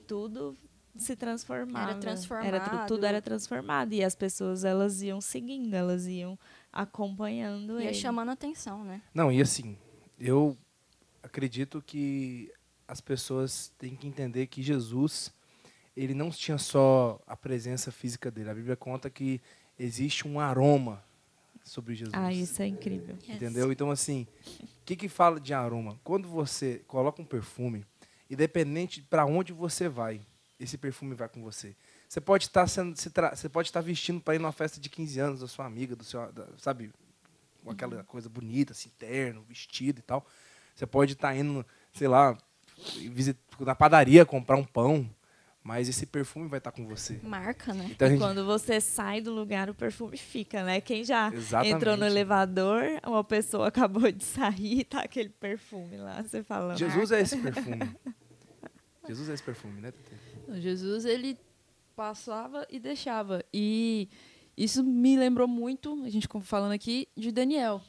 Tudo 0.07 0.57
se 0.97 1.15
transformava. 1.15 1.91
Era 1.91 1.99
transformado. 1.99 2.47
Era, 2.47 2.85
tudo 2.85 3.05
era 3.05 3.21
transformado. 3.21 3.93
E 3.93 4.03
as 4.03 4.15
pessoas, 4.15 4.63
elas 4.63 5.01
iam 5.01 5.21
seguindo, 5.21 5.73
elas 5.73 6.07
iam 6.07 6.37
acompanhando 6.75 7.79
e 7.79 7.85
ele. 7.85 7.93
chamando 7.93 8.29
atenção, 8.31 8.83
né? 8.83 9.01
Não, 9.13 9.31
e 9.31 9.41
assim, 9.41 9.77
eu 10.19 10.57
acredito 11.23 11.81
que 11.81 12.51
as 12.85 12.99
pessoas 12.99 13.71
têm 13.79 13.95
que 13.95 14.05
entender 14.05 14.47
que 14.47 14.61
Jesus, 14.61 15.33
ele 15.95 16.13
não 16.13 16.29
tinha 16.29 16.57
só 16.57 17.19
a 17.25 17.35
presença 17.37 17.91
física 17.91 18.29
dele. 18.29 18.49
A 18.49 18.53
Bíblia 18.53 18.75
conta 18.75 19.09
que 19.09 19.41
existe 19.79 20.27
um 20.27 20.39
aroma 20.39 21.01
sobre 21.63 21.95
Jesus. 21.95 22.13
Ah, 22.13 22.31
isso 22.31 22.61
é 22.61 22.67
incrível. 22.67 23.17
Entendeu? 23.27 23.71
Então, 23.71 23.89
assim, 23.89 24.27
o 24.61 24.85
que, 24.85 24.95
que 24.95 25.07
fala 25.07 25.39
de 25.39 25.53
aroma? 25.53 25.97
Quando 26.03 26.27
você 26.27 26.83
coloca 26.87 27.21
um 27.21 27.25
perfume, 27.25 27.85
independente 28.29 29.01
para 29.01 29.25
onde 29.25 29.53
você 29.53 29.87
vai, 29.87 30.21
esse 30.59 30.77
perfume 30.77 31.15
vai 31.15 31.27
com 31.29 31.41
você. 31.41 31.75
Você 32.07 32.21
pode 32.21 32.45
estar 32.45 32.67
sendo, 32.67 32.95
você 32.95 33.49
pode 33.49 33.69
estar 33.69 33.81
vestindo 33.81 34.21
para 34.21 34.35
ir 34.35 34.39
numa 34.39 34.51
festa 34.51 34.79
de 34.79 34.89
15 34.89 35.19
anos 35.19 35.39
da 35.39 35.47
sua 35.47 35.65
amiga, 35.65 35.95
do 35.95 36.03
seu, 36.03 36.31
da, 36.31 36.45
sabe, 36.57 36.91
com 37.63 37.71
aquela 37.71 37.97
uhum. 37.97 38.03
coisa 38.03 38.29
bonita, 38.29 38.73
assim, 38.73 38.89
terno, 38.97 39.43
vestido 39.47 39.99
e 39.99 40.03
tal. 40.03 40.25
Você 40.75 40.85
pode 40.85 41.13
estar 41.13 41.35
indo, 41.35 41.65
sei 41.93 42.07
lá, 42.07 42.37
na 43.59 43.73
padaria 43.73 44.25
comprar 44.25 44.55
um 44.55 44.63
pão, 44.63 45.09
mas 45.63 45.89
esse 45.89 46.05
perfume 46.05 46.47
vai 46.47 46.59
estar 46.59 46.71
com 46.71 46.85
você. 46.85 47.19
Marca, 47.23 47.73
né? 47.73 47.87
Então 47.89 48.07
gente, 48.07 48.19
Quando 48.19 48.45
você 48.45 48.79
sai 48.79 49.19
do 49.19 49.33
lugar, 49.33 49.67
o 49.67 49.73
perfume 49.73 50.15
fica, 50.15 50.63
né? 50.63 50.79
Quem 50.79 51.03
já 51.03 51.33
exatamente. 51.33 51.75
entrou 51.75 51.97
no 51.97 52.05
elevador, 52.05 52.83
uma 53.03 53.23
pessoa 53.23 53.67
acabou 53.69 54.11
de 54.11 54.23
sair 54.23 54.81
e 54.81 54.83
tá 54.83 55.01
aquele 55.01 55.29
perfume 55.29 55.97
lá, 55.97 56.21
você 56.21 56.43
fala. 56.43 56.75
Jesus 56.75 57.11
é 57.11 57.21
esse 57.21 57.37
perfume. 57.37 57.79
Jesus 59.07 59.29
é 59.29 59.33
esse 59.33 59.43
perfume, 59.43 59.81
né? 59.81 59.93
Não, 60.47 60.59
Jesus, 60.59 61.05
ele 61.05 61.37
passava 61.95 62.67
e 62.69 62.79
deixava. 62.79 63.43
E 63.53 64.09
isso 64.57 64.83
me 64.83 65.17
lembrou 65.17 65.47
muito, 65.47 66.01
a 66.03 66.09
gente 66.09 66.27
falando 66.41 66.71
aqui, 66.71 67.07
de 67.15 67.31
Daniel. 67.31 67.81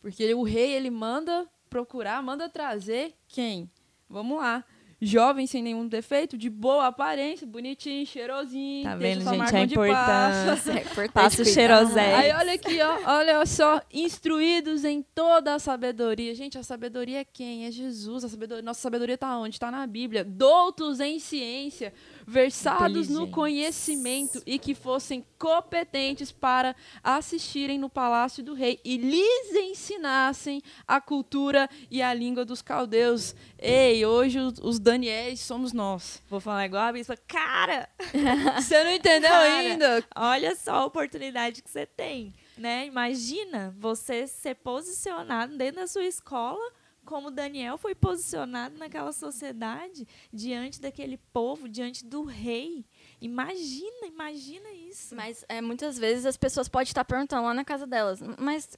Porque 0.00 0.32
o 0.34 0.42
rei, 0.42 0.72
ele 0.72 0.90
manda 0.90 1.48
procurar, 1.68 2.22
manda 2.22 2.48
trazer 2.48 3.14
quem? 3.28 3.70
Vamos 4.08 4.38
lá. 4.38 4.64
Jovem, 4.98 5.46
sem 5.46 5.62
nenhum 5.62 5.86
defeito, 5.86 6.38
de 6.38 6.48
boa 6.48 6.86
aparência, 6.86 7.46
bonitinho, 7.46 8.06
cheirosinho. 8.06 8.84
Tá 8.84 8.96
vendo, 8.96 9.22
gente, 9.24 9.36
marca 9.36 9.58
a 9.58 9.62
importância. 9.62 10.72
É 10.72 10.80
importante 10.80 11.12
Passa 11.12 11.42
o 11.42 11.44
cuidar. 11.44 11.52
cheirosé. 11.52 12.14
Aí 12.14 12.32
olha 12.32 12.52
aqui, 12.54 12.80
ó, 12.80 13.16
olha 13.18 13.44
só, 13.44 13.82
instruídos 13.92 14.84
em 14.84 15.02
toda 15.02 15.54
a 15.54 15.58
sabedoria. 15.58 16.34
Gente, 16.34 16.56
a 16.56 16.62
sabedoria 16.62 17.20
é 17.20 17.24
quem? 17.24 17.66
É 17.66 17.70
Jesus. 17.70 18.24
A 18.24 18.28
sabedoria, 18.30 18.62
nossa 18.62 18.80
sabedoria 18.80 19.16
está 19.16 19.36
onde? 19.38 19.56
Está 19.56 19.70
na 19.70 19.86
Bíblia. 19.86 20.24
Doutos 20.24 20.98
em 20.98 21.18
ciência, 21.18 21.92
versados 22.26 23.08
no 23.08 23.30
conhecimento 23.30 24.42
e 24.44 24.58
que 24.58 24.74
fossem 24.74 25.24
competentes 25.38 26.32
para 26.32 26.74
assistirem 27.02 27.78
no 27.78 27.88
palácio 27.88 28.42
do 28.42 28.52
rei 28.52 28.80
e 28.84 28.96
lhes 28.96 29.54
ensinassem 29.54 30.60
a 30.86 31.00
cultura 31.00 31.68
e 31.90 32.02
a 32.02 32.12
língua 32.12 32.44
dos 32.44 32.60
caldeus. 32.60 33.34
Ei, 33.58 34.04
hoje 34.04 34.38
os, 34.40 34.58
os 34.60 34.78
Daniéis 34.78 35.40
somos 35.40 35.72
nós. 35.72 36.20
Vou 36.28 36.40
falar 36.40 36.66
igual 36.66 36.82
a 36.82 36.92
bispa. 36.92 37.16
Cara, 37.16 37.88
Você 38.56 38.82
não 38.82 38.90
entendeu 38.90 39.30
Cara, 39.30 39.44
ainda? 39.44 40.04
olha 40.16 40.56
só 40.56 40.72
a 40.72 40.84
oportunidade 40.86 41.62
que 41.62 41.70
você 41.70 41.86
tem, 41.86 42.34
né? 42.56 42.86
Imagina 42.86 43.74
você 43.78 44.26
ser 44.26 44.54
posicionado 44.56 45.56
dentro 45.56 45.80
da 45.80 45.86
sua 45.86 46.04
escola 46.04 46.64
como 47.06 47.30
Daniel 47.30 47.78
foi 47.78 47.94
posicionado 47.94 48.76
naquela 48.76 49.12
sociedade, 49.12 50.06
diante 50.32 50.80
daquele 50.80 51.16
povo, 51.32 51.68
diante 51.68 52.04
do 52.04 52.24
rei. 52.24 52.84
Imagina, 53.20 54.06
imagina 54.06 54.68
isso. 54.72 55.14
Mas 55.14 55.44
é, 55.48 55.62
muitas 55.62 55.96
vezes 55.96 56.26
as 56.26 56.36
pessoas 56.36 56.68
podem 56.68 56.88
estar 56.88 57.04
perguntando 57.04 57.44
lá 57.44 57.54
na 57.54 57.64
casa 57.64 57.86
delas, 57.86 58.20
mas, 58.38 58.76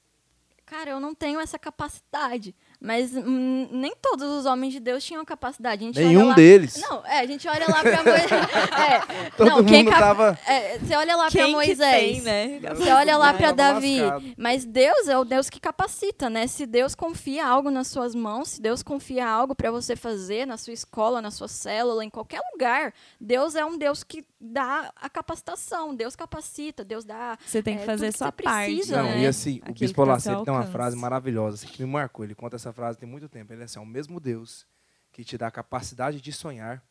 cara, 0.65 0.91
eu 0.91 0.99
não 0.99 1.13
tenho 1.13 1.39
essa 1.39 1.57
capacidade. 1.59 2.55
Mas 2.81 3.13
hum, 3.13 3.67
nem 3.71 3.93
todos 4.01 4.29
os 4.39 4.45
homens 4.45 4.71
de 4.71 4.79
Deus 4.79 5.03
tinham 5.03 5.25
capacidade. 5.25 5.83
A 5.83 5.87
gente 5.87 5.99
olha 5.99 6.07
Nenhum 6.07 6.27
lá- 6.29 6.33
deles. 6.35 6.77
Não, 6.77 7.05
é, 7.05 7.19
a 7.19 7.25
gente 7.25 7.45
olha 7.47 7.65
lá 7.67 7.81
pra 7.81 8.03
Moisés. 8.03 8.29
É, 8.79 9.29
Todo 9.35 9.49
não, 9.49 9.65
quem 9.65 9.83
mundo 9.83 9.89
cap- 9.91 9.99
tava 10.01 10.39
é, 10.47 10.79
você 10.79 10.95
olha 10.95 11.15
lá 11.15 11.29
Quem 11.29 11.41
pra 11.41 11.51
Moisés. 11.51 11.91
tem, 11.91 12.21
né? 12.21 12.59
Você 12.75 12.89
olha 12.91 13.17
lá 13.17 13.33
para 13.33 13.53
Tava 13.53 13.73
Davi, 13.73 14.01
lascado. 14.01 14.25
mas 14.37 14.63
Deus 14.65 15.07
é 15.09 15.17
o 15.17 15.25
Deus 15.25 15.49
que 15.49 15.59
capacita, 15.59 16.29
né? 16.29 16.47
Se 16.47 16.65
Deus 16.65 16.95
confia 16.95 17.45
algo 17.45 17.69
nas 17.69 17.87
suas 17.87 18.15
mãos, 18.15 18.49
se 18.51 18.61
Deus 18.61 18.81
confia 18.81 19.27
algo 19.27 19.53
para 19.53 19.69
você 19.71 19.95
fazer 19.95 20.45
na 20.47 20.55
sua 20.57 20.73
escola, 20.73 21.21
na 21.21 21.31
sua 21.31 21.47
célula, 21.49 22.03
em 22.05 22.09
qualquer 22.09 22.41
lugar, 22.53 22.93
Deus 23.19 23.55
é 23.55 23.65
um 23.65 23.77
Deus 23.77 24.03
que 24.03 24.25
dá 24.39 24.91
a 24.95 25.09
capacitação, 25.09 25.93
Deus 25.93 26.15
capacita, 26.15 26.83
Deus 26.85 27.03
dá. 27.03 27.37
Você 27.45 27.61
tem 27.61 27.75
que 27.75 27.83
É, 27.83 27.85
fazer 27.85 28.05
tudo 28.05 28.11
que 28.13 28.17
sua 28.17 28.27
você 28.27 28.31
precisa, 28.31 28.95
parte. 28.95 29.09
Não, 29.09 29.15
né? 29.17 29.23
e 29.23 29.27
assim, 29.27 29.61
o 29.69 29.73
Bispo 29.73 30.05
tá 30.05 30.11
Lacerda 30.13 30.43
tem 30.45 30.53
uma 30.53 30.63
frase 30.65 30.95
maravilhosa 30.95 31.55
assim, 31.55 31.67
que 31.67 31.83
me 31.83 31.89
marcou. 31.91 32.23
Ele 32.23 32.33
conta 32.35 32.55
essa 32.55 32.68
frase 32.73 32.97
tem 32.97 33.07
muito 33.07 33.27
tempo. 33.29 33.53
Ele 33.53 33.61
é 33.61 33.65
assim, 33.65 33.79
é 33.79 33.81
o 33.81 33.85
mesmo 33.85 34.19
Deus 34.19 34.65
que 35.11 35.23
te 35.23 35.37
dá 35.37 35.47
a 35.47 35.51
capacidade 35.51 36.21
de 36.21 36.31
sonhar, 36.31 36.83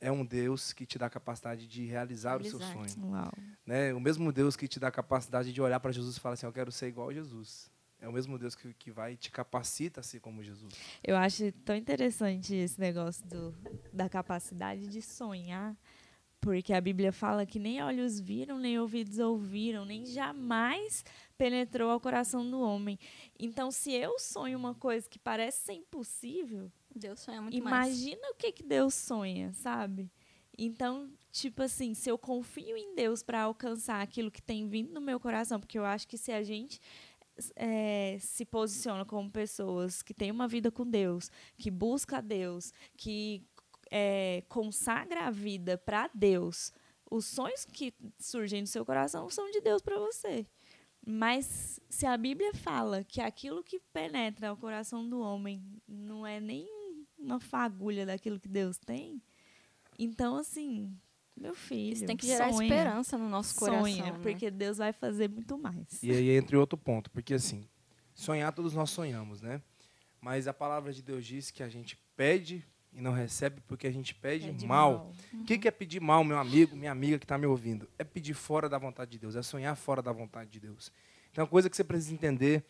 é 0.00 0.10
um 0.10 0.24
Deus 0.24 0.72
que 0.72 0.86
te 0.86 0.98
dá 0.98 1.06
a 1.06 1.10
capacidade 1.10 1.66
de 1.66 1.84
realizar, 1.84 2.40
o 2.40 2.44
seu 2.44 2.58
Realizar. 2.58 2.90
sonho. 2.90 3.10
Uau. 3.10 3.32
Né? 3.66 3.92
O 3.92 4.00
mesmo 4.00 4.32
Deus 4.32 4.56
que 4.56 4.66
te 4.66 4.80
dá 4.80 4.88
a 4.88 4.92
capacidade 4.92 5.52
de 5.52 5.60
olhar 5.60 5.78
para 5.78 5.92
Jesus 5.92 6.16
e 6.16 6.20
falar 6.20 6.34
assim, 6.34 6.46
eu 6.46 6.52
quero 6.52 6.72
ser 6.72 6.88
igual 6.88 7.10
a 7.10 7.12
Jesus. 7.12 7.70
É 8.00 8.08
o 8.08 8.12
mesmo 8.12 8.38
Deus 8.38 8.54
que, 8.54 8.72
que 8.72 8.90
vai 8.90 9.14
te 9.14 9.30
capacita 9.30 10.00
a 10.00 10.02
ser 10.02 10.20
como 10.20 10.42
Jesus. 10.42 10.72
Eu 11.04 11.16
acho 11.16 11.52
tão 11.52 11.76
interessante 11.76 12.54
esse 12.54 12.80
negócio 12.80 13.26
do, 13.26 13.54
da 13.92 14.08
capacidade 14.08 14.88
de 14.88 15.02
sonhar, 15.02 15.76
porque 16.40 16.72
a 16.72 16.80
Bíblia 16.80 17.12
fala 17.12 17.44
que 17.44 17.58
nem 17.58 17.82
olhos 17.82 18.18
viram, 18.18 18.58
nem 18.58 18.78
ouvidos 18.78 19.18
ouviram, 19.18 19.84
nem 19.84 20.06
jamais 20.06 21.04
penetrou 21.36 21.90
ao 21.90 22.00
coração 22.00 22.48
do 22.48 22.60
homem. 22.60 22.98
Então, 23.38 23.70
se 23.70 23.92
eu 23.92 24.18
sonho 24.18 24.58
uma 24.58 24.74
coisa 24.74 25.08
que 25.08 25.18
parece 25.18 25.64
ser 25.66 25.72
impossível, 25.74 26.70
Deus 26.94 27.20
sonha 27.20 27.42
muito 27.42 27.62
mais. 27.62 27.98
imagina 27.98 28.30
o 28.30 28.34
que, 28.34 28.52
que 28.52 28.62
Deus 28.62 28.94
sonha, 28.94 29.52
sabe? 29.52 30.10
Então, 30.56 31.10
tipo 31.30 31.62
assim, 31.62 31.94
se 31.94 32.10
eu 32.10 32.18
confio 32.18 32.76
em 32.76 32.94
Deus 32.94 33.22
para 33.22 33.42
alcançar 33.42 34.02
aquilo 34.02 34.30
que 34.30 34.42
tem 34.42 34.68
vindo 34.68 34.92
no 34.92 35.00
meu 35.00 35.18
coração, 35.18 35.58
porque 35.58 35.78
eu 35.78 35.84
acho 35.84 36.06
que 36.06 36.18
se 36.18 36.32
a 36.32 36.42
gente 36.42 36.80
é, 37.56 38.18
se 38.20 38.44
posiciona 38.44 39.04
como 39.04 39.30
pessoas 39.30 40.02
que 40.02 40.12
têm 40.12 40.30
uma 40.30 40.46
vida 40.46 40.70
com 40.70 40.86
Deus, 40.86 41.30
que 41.56 41.70
busca 41.70 42.18
a 42.18 42.20
Deus, 42.20 42.72
que 42.96 43.42
é, 43.90 44.42
consagra 44.48 45.26
a 45.26 45.30
vida 45.30 45.76
para 45.76 46.08
Deus, 46.14 46.72
os 47.10 47.26
sonhos 47.26 47.64
que 47.64 47.92
surgem 48.18 48.60
no 48.60 48.66
seu 48.66 48.84
coração 48.84 49.28
são 49.28 49.50
de 49.50 49.60
Deus 49.60 49.82
para 49.82 49.98
você. 49.98 50.46
Mas 51.04 51.80
se 51.88 52.06
a 52.06 52.16
Bíblia 52.16 52.54
fala 52.54 53.02
que 53.02 53.20
aquilo 53.20 53.64
que 53.64 53.80
penetra 53.92 54.52
o 54.52 54.56
coração 54.56 55.08
do 55.08 55.20
homem 55.20 55.62
não 55.88 56.26
é 56.26 56.38
nem 56.38 56.68
uma 57.18 57.40
fagulha 57.40 58.06
daquilo 58.06 58.38
que 58.38 58.48
Deus 58.48 58.78
tem, 58.78 59.20
então 59.98 60.36
assim, 60.36 60.94
meu 61.36 61.54
filho, 61.54 61.94
Isso 61.94 62.06
tem 62.06 62.16
que 62.16 62.26
gerar 62.26 62.52
sonha, 62.52 62.66
esperança 62.68 63.18
no 63.18 63.28
nosso 63.28 63.54
coração. 63.56 63.80
sonha, 63.80 64.12
né? 64.12 64.18
porque 64.22 64.50
Deus 64.50 64.78
vai 64.78 64.92
fazer 64.92 65.28
muito 65.28 65.58
mais. 65.58 66.02
E 66.02 66.12
aí 66.12 66.30
entra 66.30 66.60
outro 66.60 66.78
ponto, 66.78 67.10
porque 67.10 67.34
assim, 67.34 67.66
sonhar 68.14 68.52
todos 68.52 68.74
nós 68.74 68.90
sonhamos, 68.90 69.40
né? 69.40 69.60
Mas 70.20 70.46
a 70.46 70.52
palavra 70.52 70.92
de 70.92 71.02
Deus 71.02 71.24
diz 71.24 71.50
que 71.50 71.62
a 71.62 71.68
gente 71.68 71.96
pede 72.14 72.64
e 72.92 73.00
não 73.00 73.12
recebe 73.12 73.60
porque 73.66 73.86
a 73.86 73.90
gente 73.90 74.14
pede, 74.14 74.48
É 74.48 74.52
de 74.52 74.66
mal. 74.66 75.12
O 75.32 75.44
que, 75.44 75.58
que 75.58 75.68
é 75.68 75.70
pedir 75.70 76.00
mal, 76.00 76.24
meu 76.24 76.38
amigo, 76.38 76.76
minha 76.76 76.90
amiga 76.90 77.18
que 77.18 77.24
está 77.24 77.38
me 77.38 77.46
ouvindo? 77.46 77.88
É 77.98 78.04
pedir 78.04 78.34
fora 78.34 78.68
da 78.68 78.78
vontade 78.78 79.12
de 79.12 79.18
Deus, 79.18 79.36
é 79.36 79.42
sonhar 79.42 79.76
fora 79.76 80.02
da 80.02 80.12
vontade 80.12 80.50
de 80.50 80.60
Deus. 80.60 80.92
Então, 81.30 81.44
a 81.44 81.46
coisa 81.46 81.70
que 81.70 81.76
você 81.76 81.84
precisa 81.84 82.12
entender 82.12 82.64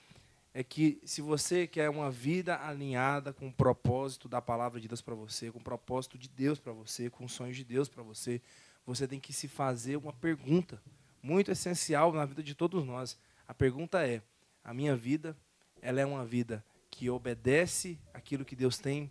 é 0.52 0.62
que 0.62 1.00
se 1.04 1.22
você 1.22 1.66
quer 1.66 1.88
uma 1.88 2.10
vida 2.10 2.60
alinhada 2.60 3.32
com 3.32 3.48
o 3.48 3.52
propósito 3.52 4.28
da 4.28 4.42
palavra 4.42 4.80
de 4.80 4.88
Deus 4.88 5.00
para 5.00 5.14
você, 5.14 5.50
com 5.50 5.58
o 5.58 5.62
propósito 5.62 6.18
de 6.18 6.28
Deus 6.28 6.58
para 6.58 6.72
você, 6.72 7.08
com 7.08 7.24
os 7.24 7.32
sonhos 7.32 7.56
de 7.56 7.64
Deus 7.64 7.88
para 7.88 8.02
você, 8.02 8.42
você 8.84 9.06
tem 9.06 9.20
que 9.20 9.32
se 9.32 9.46
fazer 9.46 9.96
uma 9.96 10.12
pergunta 10.12 10.82
muito 11.22 11.50
essencial 11.50 12.12
na 12.12 12.24
vida 12.24 12.42
de 12.42 12.54
todos 12.54 12.84
nós. 12.84 13.16
A 13.46 13.54
pergunta 13.54 14.06
é: 14.06 14.22
a 14.64 14.74
minha 14.74 14.96
vida, 14.96 15.36
ela 15.80 16.00
é 16.00 16.06
uma 16.06 16.24
vida 16.24 16.64
que 16.90 17.08
obedece 17.08 17.98
aquilo 18.12 18.44
que 18.44 18.56
Deus 18.56 18.78
tem, 18.78 19.10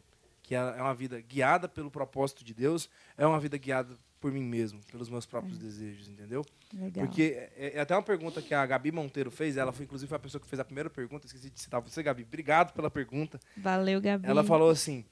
que 0.50 0.56
ela 0.56 0.75
é 0.75 0.82
uma 0.82 0.96
vida 0.96 1.22
guiada 1.22 1.70
pelo 1.70 1.91
propósito 1.91 2.44
de 2.44 2.56
Deus, 2.56 2.89
é 3.15 3.24
uma 3.24 3.39
vida 3.39 3.56
guiada 3.56 3.96
por 4.20 4.32
mim 4.32 4.41
mesmo, 4.44 4.82
pelos 4.91 5.08
meus 5.08 5.24
próprios 5.24 5.60
desejos, 5.60 6.08
entendeu? 6.10 6.44
Legal. 6.74 7.06
Porque 7.06 7.50
é, 7.56 7.74
é 7.75 7.79
até 7.79 7.94
uma 7.96 8.01
pergunta 8.01 8.41
que 8.41 8.51
a 8.56 8.65
Gabi 8.65 8.91
Monteiro 8.91 9.29
fez, 9.29 9.58
ela 9.58 9.72
foi 9.72 9.86
inclusive 9.86 10.10
foi 10.10 10.15
a 10.15 10.20
pessoa 10.20 10.41
que 10.41 10.48
fez 10.48 10.60
a 10.60 10.65
primeira 10.65 10.89
pergunta, 10.89 11.27
esqueci 11.27 11.51
de 11.51 11.62
citar 11.62 11.79
você, 11.82 12.01
Gabi. 12.01 12.24
Obrigado 12.24 12.74
pela 12.74 12.89
pergunta. 12.89 13.39
Valeu, 13.58 14.01
Gabi. 14.01 14.25
Ela 14.25 14.44
falou 14.44 14.72
assim: 14.72 15.06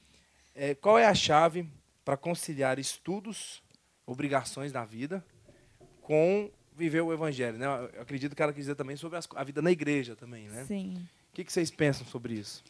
é, 0.56 0.74
qual 0.74 0.98
é 0.98 1.06
a 1.06 1.13
chave 1.13 1.70
para 2.03 2.17
conciliar 2.17 2.79
estudos, 2.79 3.62
obrigações 4.08 4.72
da 4.72 4.84
vida, 4.86 5.24
com 6.01 6.50
viver 6.75 7.01
o 7.01 7.13
evangelho? 7.13 7.60
Né? 7.60 7.65
Eu 7.94 8.01
acredito 8.01 8.36
que 8.36 8.41
ela 8.41 8.51
quis 8.51 8.63
dizer 8.63 8.75
também 8.75 8.96
sobre 8.96 9.20
as- 9.20 9.29
a 9.36 9.44
vida 9.44 9.62
na 9.62 9.70
igreja 9.72 10.15
também, 10.15 10.48
né? 10.50 10.65
Sim. 10.65 11.08
O 11.32 11.36
que, 11.38 11.44
que 11.44 11.53
vocês 11.53 11.70
pensam 11.70 12.08
sobre 12.08 12.34
isso? 12.34 12.63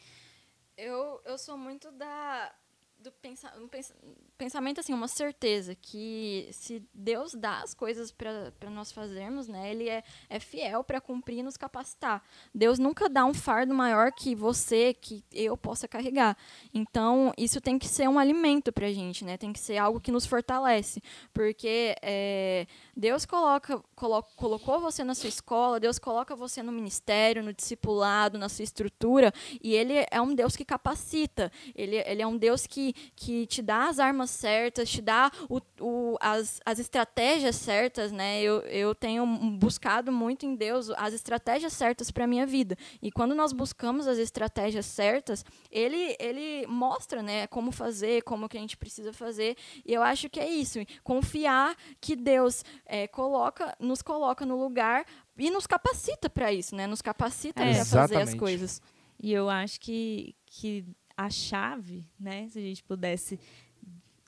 Eu, 0.78 1.20
eu 1.24 1.36
sou 1.36 1.58
muito 1.58 1.90
da 1.90 2.54
do 3.00 3.12
pensa, 3.12 3.52
um 3.58 3.68
pens- 3.68 3.94
pensamento 4.36 4.80
assim, 4.80 4.92
uma 4.92 5.06
certeza 5.08 5.74
que 5.74 6.48
se 6.52 6.82
Deus 6.92 7.32
dá 7.32 7.60
as 7.60 7.72
coisas 7.72 8.10
para 8.10 8.70
nós 8.70 8.90
fazermos, 8.90 9.46
né, 9.46 9.70
ele 9.70 9.88
é, 9.88 10.02
é 10.28 10.40
fiel 10.40 10.82
para 10.82 11.00
cumprir 11.00 11.38
e 11.38 11.42
nos 11.42 11.56
capacitar. 11.56 12.22
Deus 12.54 12.78
nunca 12.78 13.08
dá 13.08 13.24
um 13.24 13.32
fardo 13.32 13.72
maior 13.72 14.12
que 14.12 14.34
você, 14.34 14.94
que 14.94 15.24
eu 15.32 15.56
possa 15.56 15.86
carregar. 15.86 16.36
Então, 16.74 17.32
isso 17.38 17.60
tem 17.60 17.78
que 17.78 17.86
ser 17.86 18.08
um 18.08 18.18
alimento 18.18 18.72
para 18.72 18.86
a 18.86 18.92
gente, 18.92 19.24
né? 19.24 19.36
Tem 19.36 19.52
que 19.52 19.60
ser 19.60 19.78
algo 19.78 20.00
que 20.00 20.10
nos 20.10 20.26
fortalece, 20.26 21.00
porque 21.32 21.94
é, 22.02 22.66
Deus 22.96 23.24
coloca, 23.24 23.82
colo, 23.94 24.22
colocou 24.36 24.80
você 24.80 25.04
na 25.04 25.14
sua 25.14 25.28
escola, 25.28 25.78
Deus 25.78 25.98
coloca 25.98 26.34
você 26.34 26.62
no 26.62 26.72
ministério, 26.72 27.42
no 27.42 27.52
discipulado, 27.52 28.38
na 28.38 28.48
sua 28.48 28.64
estrutura, 28.64 29.32
e 29.62 29.74
Ele 29.74 30.04
é 30.10 30.20
um 30.20 30.34
Deus 30.34 30.56
que 30.56 30.64
capacita. 30.64 31.52
Ele, 31.74 31.96
ele 31.96 32.22
é 32.22 32.26
um 32.26 32.36
Deus 32.36 32.66
que 32.66 32.87
que, 32.92 33.10
que 33.14 33.46
te 33.46 33.62
dá 33.62 33.88
as 33.88 33.98
armas 33.98 34.30
certas, 34.30 34.88
te 34.90 35.00
dá 35.00 35.30
o, 35.48 35.60
o, 35.80 36.16
as, 36.20 36.60
as 36.64 36.78
estratégias 36.78 37.56
certas, 37.56 38.12
né? 38.12 38.40
Eu, 38.40 38.60
eu 38.62 38.94
tenho 38.94 39.26
buscado 39.58 40.10
muito 40.12 40.46
em 40.46 40.54
Deus 40.54 40.90
as 40.90 41.12
estratégias 41.14 41.72
certas 41.72 42.10
para 42.10 42.24
a 42.24 42.26
minha 42.26 42.46
vida. 42.46 42.76
E 43.02 43.10
quando 43.10 43.34
nós 43.34 43.52
buscamos 43.52 44.06
as 44.06 44.18
estratégias 44.18 44.86
certas, 44.86 45.44
ele, 45.70 46.16
ele 46.18 46.66
mostra 46.66 47.22
né, 47.22 47.46
como 47.46 47.72
fazer, 47.72 48.22
como 48.22 48.48
que 48.48 48.56
a 48.56 48.60
gente 48.60 48.76
precisa 48.76 49.12
fazer. 49.12 49.56
E 49.84 49.92
eu 49.92 50.02
acho 50.02 50.28
que 50.28 50.40
é 50.40 50.48
isso, 50.48 50.78
confiar 51.02 51.76
que 52.00 52.16
Deus 52.16 52.64
é, 52.86 53.06
coloca, 53.06 53.76
nos 53.78 54.02
coloca 54.02 54.44
no 54.46 54.58
lugar 54.58 55.04
e 55.36 55.50
nos 55.50 55.66
capacita 55.66 56.28
para 56.28 56.52
isso, 56.52 56.74
né? 56.74 56.86
Nos 56.86 57.02
capacita 57.02 57.62
É. 57.62 57.74
para 57.74 57.84
fazer 57.84 58.16
as 58.16 58.34
coisas. 58.34 58.80
E 59.20 59.32
eu 59.32 59.50
acho 59.50 59.80
que, 59.80 60.34
que 60.46 60.84
a 61.18 61.28
chave, 61.28 62.08
né? 62.18 62.48
Se 62.48 62.60
a 62.60 62.62
gente 62.62 62.84
pudesse 62.84 63.40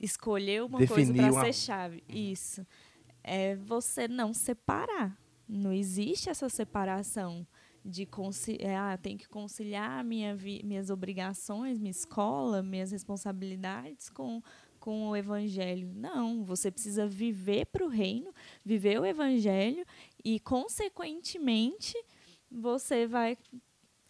escolher 0.03 0.65
uma 0.65 0.79
coisa 0.79 0.95
Definir 0.97 1.23
para 1.23 1.33
uma- 1.33 1.45
ser 1.45 1.53
chave, 1.53 2.03
isso. 2.09 2.67
É 3.23 3.55
você 3.55 4.09
não 4.09 4.35
separar. 4.35 5.17
Não 5.49 5.73
existe 5.73 6.29
essa 6.29 6.49
separação 6.49 7.47
de 7.85 8.05
conciliar, 8.07 8.95
ah, 8.95 8.99
tem 8.99 9.17
que 9.17 9.29
conciliar 9.29 10.05
minha 10.05 10.37
minhas 10.65 10.91
obrigações, 10.91 11.79
minha 11.79 11.91
escola, 11.91 12.63
minhas 12.63 12.91
responsabilidades 12.91 14.09
com 14.11 14.43
com 14.81 15.09
o 15.11 15.17
evangelho. 15.17 15.93
Não, 15.95 16.43
você 16.43 16.71
precisa 16.71 17.07
viver 17.07 17.67
para 17.67 17.85
o 17.85 17.89
reino, 17.89 18.33
viver 18.65 18.99
o 18.99 19.05
evangelho 19.05 19.85
e 20.25 20.41
consequentemente 20.41 21.95
você 22.51 23.07
vai 23.07 23.37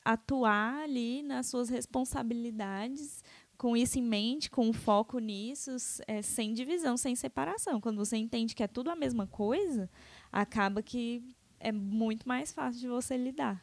atuar 0.05 0.83
ali 0.83 1.23
nas 1.23 1.47
suas 1.47 1.69
responsabilidades 1.69 3.23
com 3.57 3.77
isso 3.77 3.99
em 3.99 4.03
mente, 4.03 4.51
com 4.51 4.73
foco 4.73 5.19
nisso, 5.19 5.77
é, 6.07 6.23
sem 6.23 6.55
divisão, 6.55 6.97
sem 6.97 7.15
separação. 7.15 7.79
Quando 7.81 7.99
você 7.99 8.17
entende 8.17 8.55
que 8.55 8.63
é 8.63 8.67
tudo 8.67 8.91
a 8.91 8.97
mesma 8.97 9.27
coisa, 9.27 9.91
acaba 10.33 10.83
que 10.83 11.23
é 11.59 11.71
muito 11.71 12.27
mais 12.27 12.53
fácil 12.53 12.81
de 12.81 12.89
você 12.89 13.19
lidar. 13.19 13.63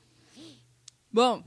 Bom, 1.11 1.43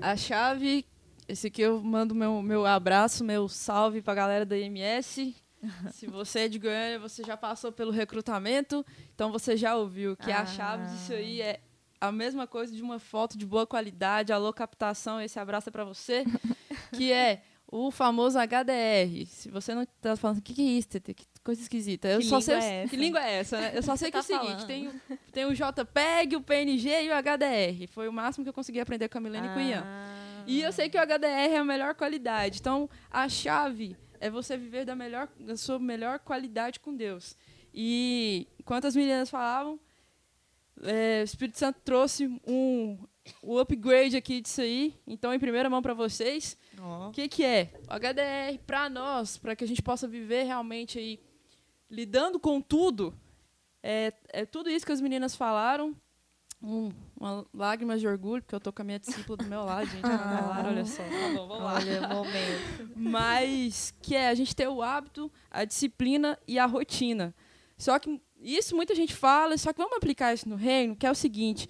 a 0.00 0.16
chave. 0.16 0.84
Esse 1.28 1.46
aqui 1.46 1.62
eu 1.62 1.80
mando 1.80 2.12
meu, 2.16 2.42
meu 2.42 2.66
abraço, 2.66 3.22
meu 3.22 3.48
salve 3.48 4.02
pra 4.02 4.14
galera 4.14 4.44
da 4.44 4.58
IMS. 4.58 5.36
Se 5.92 6.08
você 6.08 6.40
é 6.40 6.48
de 6.48 6.58
Goiânia, 6.58 6.98
você 6.98 7.22
já 7.22 7.36
passou 7.36 7.70
pelo 7.70 7.92
recrutamento, 7.92 8.84
então 9.14 9.30
você 9.30 9.56
já 9.56 9.76
ouviu 9.76 10.16
que 10.16 10.32
a 10.32 10.40
Ah. 10.40 10.46
chave 10.46 10.90
disso 10.90 11.12
aí 11.12 11.40
é 11.40 11.60
a 12.00 12.10
mesma 12.10 12.46
coisa 12.46 12.74
de 12.74 12.82
uma 12.82 12.98
foto 12.98 13.36
de 13.36 13.44
boa 13.46 13.66
qualidade, 13.66 14.32
alô 14.32 14.52
captação, 14.52 15.20
esse 15.20 15.38
abraço 15.38 15.68
é 15.68 15.72
pra 15.72 15.84
você, 15.84 16.24
que 16.96 17.12
é 17.12 17.42
o 17.72 17.90
famoso 17.90 18.38
HDR. 18.38 19.26
Se 19.26 19.48
você 19.50 19.74
não 19.74 19.84
tá 20.00 20.16
falando, 20.16 20.38
o 20.38 20.42
que, 20.42 20.54
que 20.54 20.62
é 20.62 20.70
isso, 20.78 20.88
Tete? 20.88 21.14
Que 21.14 21.26
coisa 21.44 21.60
esquisita. 21.60 22.08
Eu 22.08 22.18
Que 22.18 22.24
só 22.26 22.38
língua 22.38 22.60
sei, 22.60 22.70
é 22.70 22.80
que 22.82 22.86
essa? 22.86 22.96
língua 22.96 23.20
é 23.24 23.32
essa, 23.38 23.60
né? 23.60 23.72
Eu 23.74 23.82
só 23.82 23.94
sei 23.96 24.10
que 24.10 24.16
é 24.16 24.20
o 24.20 24.22
Tá 24.22 24.26
seguinte, 24.26 24.50
falando. 24.52 24.66
tem, 24.66 24.88
o- 24.88 25.00
tem 25.32 25.44
o 25.46 25.54
JPEG, 25.54 26.36
o 26.36 26.40
PNG 26.42 27.04
e 27.04 27.10
o 27.10 27.14
HDR. 27.14 27.86
Foi 27.88 28.08
o 28.08 28.12
máximo 28.12 28.44
que 28.44 28.48
eu 28.48 28.54
consegui 28.54 28.80
aprender 28.80 29.08
com 29.08 29.18
a 29.18 29.20
Milene 29.20 29.46
e 29.46 29.50
com 29.50 29.58
o 29.58 29.62
Ian. 29.62 29.82
Ah. 29.86 30.42
E 30.46 30.62
eu 30.62 30.72
sei 30.72 30.88
que 30.88 30.98
o 30.98 31.00
HDR 31.00 31.52
é 31.54 31.56
a 31.58 31.64
melhor 31.64 31.94
qualidade. 31.94 32.58
Então, 32.58 32.90
a 33.10 33.28
chave 33.28 33.96
é 34.18 34.28
você 34.28 34.56
viver 34.56 34.84
da, 34.84 34.96
melhor, 34.96 35.28
da 35.38 35.56
sua 35.56 35.78
melhor 35.78 36.18
qualidade 36.18 36.80
com 36.80 36.94
Deus. 36.96 37.36
E 37.72 38.48
enquanto 38.58 38.86
as 38.86 38.96
meninas 38.96 39.30
falavam, 39.30 39.78
é, 40.82 41.20
o 41.20 41.24
Espírito 41.24 41.58
Santo 41.58 41.80
trouxe 41.84 42.26
um, 42.46 42.98
o 43.42 43.58
upgrade 43.58 44.16
aqui 44.16 44.40
disso 44.40 44.60
aí. 44.60 44.94
Então, 45.06 45.32
em 45.32 45.38
primeira 45.38 45.68
mão 45.68 45.82
para 45.82 45.94
vocês. 45.94 46.56
O 47.08 47.10
que, 47.10 47.28
que 47.28 47.44
é? 47.44 47.72
O 47.88 47.94
HDR 47.94 48.58
para 48.66 48.88
nós, 48.88 49.36
para 49.36 49.54
que 49.54 49.64
a 49.64 49.66
gente 49.66 49.82
possa 49.82 50.08
viver 50.08 50.44
realmente 50.44 50.98
aí 50.98 51.20
lidando 51.90 52.38
com 52.38 52.60
tudo, 52.60 53.14
é, 53.82 54.12
é 54.28 54.46
tudo 54.46 54.70
isso 54.70 54.86
que 54.86 54.92
as 54.92 55.00
meninas 55.00 55.34
falaram. 55.34 55.94
Um, 56.62 56.92
uma 57.18 57.46
lágrima 57.54 57.98
de 57.98 58.06
orgulho, 58.06 58.42
porque 58.42 58.54
eu 58.54 58.60
tô 58.60 58.70
com 58.70 58.82
a 58.82 58.84
minha 58.84 58.98
discípula 58.98 59.38
do 59.38 59.46
meu 59.46 59.64
lado, 59.64 59.86
gente. 59.86 60.04
Ana 60.04 60.42
Clara, 60.42 60.68
olha 60.68 60.84
só. 60.84 61.02
Tá 61.02 61.32
bom, 61.34 61.48
vamos 61.48 61.64
lá. 61.64 61.74
Olha, 61.74 62.08
momento. 62.08 62.92
Mas 62.94 63.94
que 64.02 64.14
é 64.14 64.28
a 64.28 64.34
gente 64.34 64.54
ter 64.54 64.68
o 64.68 64.82
hábito, 64.82 65.32
a 65.50 65.64
disciplina 65.64 66.38
e 66.46 66.58
a 66.58 66.66
rotina. 66.66 67.34
Só 67.78 67.98
que 67.98 68.20
isso 68.40 68.74
muita 68.74 68.94
gente 68.94 69.14
fala, 69.14 69.56
só 69.58 69.72
que 69.72 69.78
vamos 69.78 69.96
aplicar 69.96 70.32
isso 70.32 70.48
no 70.48 70.56
reino, 70.56 70.96
que 70.96 71.06
é 71.06 71.10
o 71.10 71.14
seguinte: 71.14 71.68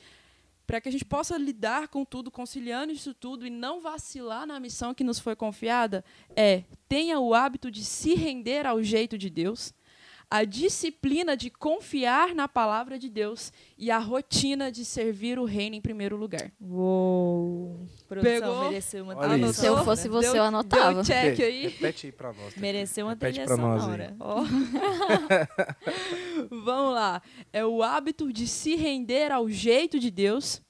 para 0.67 0.81
que 0.81 0.89
a 0.89 0.93
gente 0.93 1.05
possa 1.05 1.37
lidar 1.37 1.89
com 1.89 2.05
tudo, 2.05 2.31
conciliando 2.31 2.93
isso 2.93 3.13
tudo 3.13 3.47
e 3.47 3.51
não 3.51 3.81
vacilar 3.81 4.47
na 4.47 4.61
missão 4.61 4.95
que 4.95 5.03
nos 5.03 5.19
foi 5.19 5.35
confiada, 5.35 6.05
é 6.37 6.65
tenha 6.89 7.19
o 7.19 7.35
hábito 7.35 7.71
de 7.71 7.85
se 7.85 8.15
render 8.15 8.67
ao 8.67 8.83
jeito 8.83 9.19
de 9.19 9.29
Deus, 9.29 9.75
a 10.33 10.45
disciplina 10.45 11.37
de 11.37 11.51
confiar 11.51 12.37
na 12.37 12.47
palavra 12.47 12.97
de 12.97 13.09
Deus 13.09 13.53
e 13.77 13.91
a 13.91 13.99
rotina 13.99 14.71
de 14.71 14.85
servir 14.85 15.41
o 15.41 15.45
reino 15.45 15.75
em 15.75 15.81
primeiro 15.81 16.17
lugar. 16.17 16.53
Uou. 16.61 17.81
Produção 18.09 18.41
Pegou? 18.41 18.65
mereceu 18.65 19.03
uma 19.05 19.17
Olha 19.17 19.29
trilha 19.31 19.47
isso. 19.47 19.61
Se 19.61 19.67
eu 19.67 19.85
fosse 19.85 20.09
você, 20.09 20.29
Deu- 20.29 20.37
eu 20.37 20.43
anotava. 20.45 20.95
Deu 20.95 21.05
check 21.05 21.39
Ei, 21.41 21.45
aí. 21.47 21.63
Repete 21.63 22.07
aí 22.07 22.13
pra 22.13 22.33
nós. 22.33 22.55
Mereceu 22.57 23.07
uma 23.07 23.13
Repete 23.15 23.33
trilha 23.41 23.47
pra 23.47 23.57
nós 23.57 23.83
aí. 23.83 23.85
sonora. 23.85 24.17
Vamos 26.51 26.95
lá. 26.95 27.23
É 27.53 27.65
o 27.65 27.83
hábito 27.83 28.33
de 28.33 28.47
se 28.47 28.77
render 28.77 29.31
ao 29.33 29.49
jeito 29.49 29.99
de 29.99 30.11
Deus, 30.11 30.61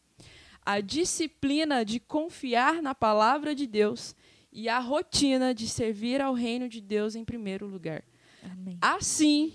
a 0.65 0.81
disciplina 0.81 1.85
de 1.85 2.01
confiar 2.01 2.83
na 2.83 2.95
palavra 2.95 3.55
de 3.55 3.67
Deus 3.67 4.15
e 4.53 4.69
a 4.69 4.79
rotina 4.79 5.55
de 5.55 5.69
servir 5.69 6.21
ao 6.21 6.35
reino 6.35 6.69
de 6.69 6.81
Deus 6.81 7.15
em 7.15 7.25
primeiro 7.25 7.67
lugar. 7.67 8.03
Amém. 8.43 8.79
Assim, 8.81 9.53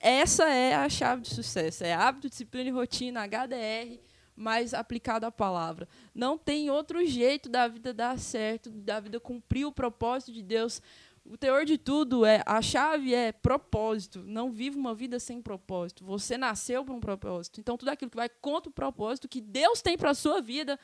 essa 0.00 0.48
é 0.48 0.74
a 0.74 0.88
chave 0.88 1.22
de 1.22 1.34
sucesso. 1.34 1.84
É 1.84 1.92
hábito, 1.92 2.28
disciplina 2.28 2.68
e 2.68 2.72
rotina, 2.72 3.26
HDR, 3.26 3.98
mas 4.36 4.72
aplicado 4.72 5.26
à 5.26 5.30
palavra. 5.30 5.88
Não 6.14 6.38
tem 6.38 6.70
outro 6.70 7.04
jeito 7.04 7.48
da 7.48 7.66
vida 7.66 7.92
dar 7.92 8.18
certo, 8.18 8.70
da 8.70 9.00
vida 9.00 9.18
cumprir 9.18 9.64
o 9.64 9.72
propósito 9.72 10.32
de 10.32 10.42
Deus. 10.42 10.80
O 11.24 11.36
teor 11.36 11.64
de 11.64 11.76
tudo 11.76 12.24
é, 12.24 12.42
a 12.46 12.62
chave 12.62 13.12
é 13.12 13.32
propósito. 13.32 14.22
Não 14.24 14.50
viva 14.50 14.78
uma 14.78 14.94
vida 14.94 15.18
sem 15.18 15.42
propósito. 15.42 16.04
Você 16.04 16.38
nasceu 16.38 16.84
para 16.84 16.94
um 16.94 17.00
propósito. 17.00 17.60
Então, 17.60 17.76
tudo 17.76 17.90
aquilo 17.90 18.10
que 18.10 18.16
vai 18.16 18.28
contra 18.28 18.70
o 18.70 18.72
propósito 18.72 19.28
que 19.28 19.40
Deus 19.40 19.82
tem 19.82 19.98
para 19.98 20.10
a 20.10 20.14
sua 20.14 20.40
vida 20.40 20.78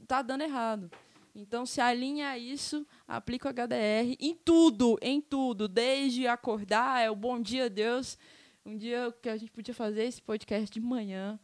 está 0.00 0.22
dando 0.22 0.42
errado. 0.42 0.90
Então, 1.34 1.64
se 1.64 1.80
alinha 1.80 2.30
a 2.30 2.38
isso, 2.38 2.86
aplica 3.06 3.48
o 3.48 3.52
HDR 3.52 4.16
em 4.18 4.34
tudo, 4.34 4.98
em 5.00 5.20
tudo. 5.20 5.68
Desde 5.68 6.26
acordar, 6.26 7.00
é 7.00 7.10
o 7.10 7.16
bom 7.16 7.40
dia, 7.40 7.70
Deus. 7.70 8.18
Um 8.64 8.76
dia 8.76 9.14
que 9.22 9.28
a 9.28 9.36
gente 9.36 9.50
podia 9.50 9.74
fazer 9.74 10.04
esse 10.04 10.20
podcast 10.20 10.70
de 10.70 10.80
manhã. 10.80 11.38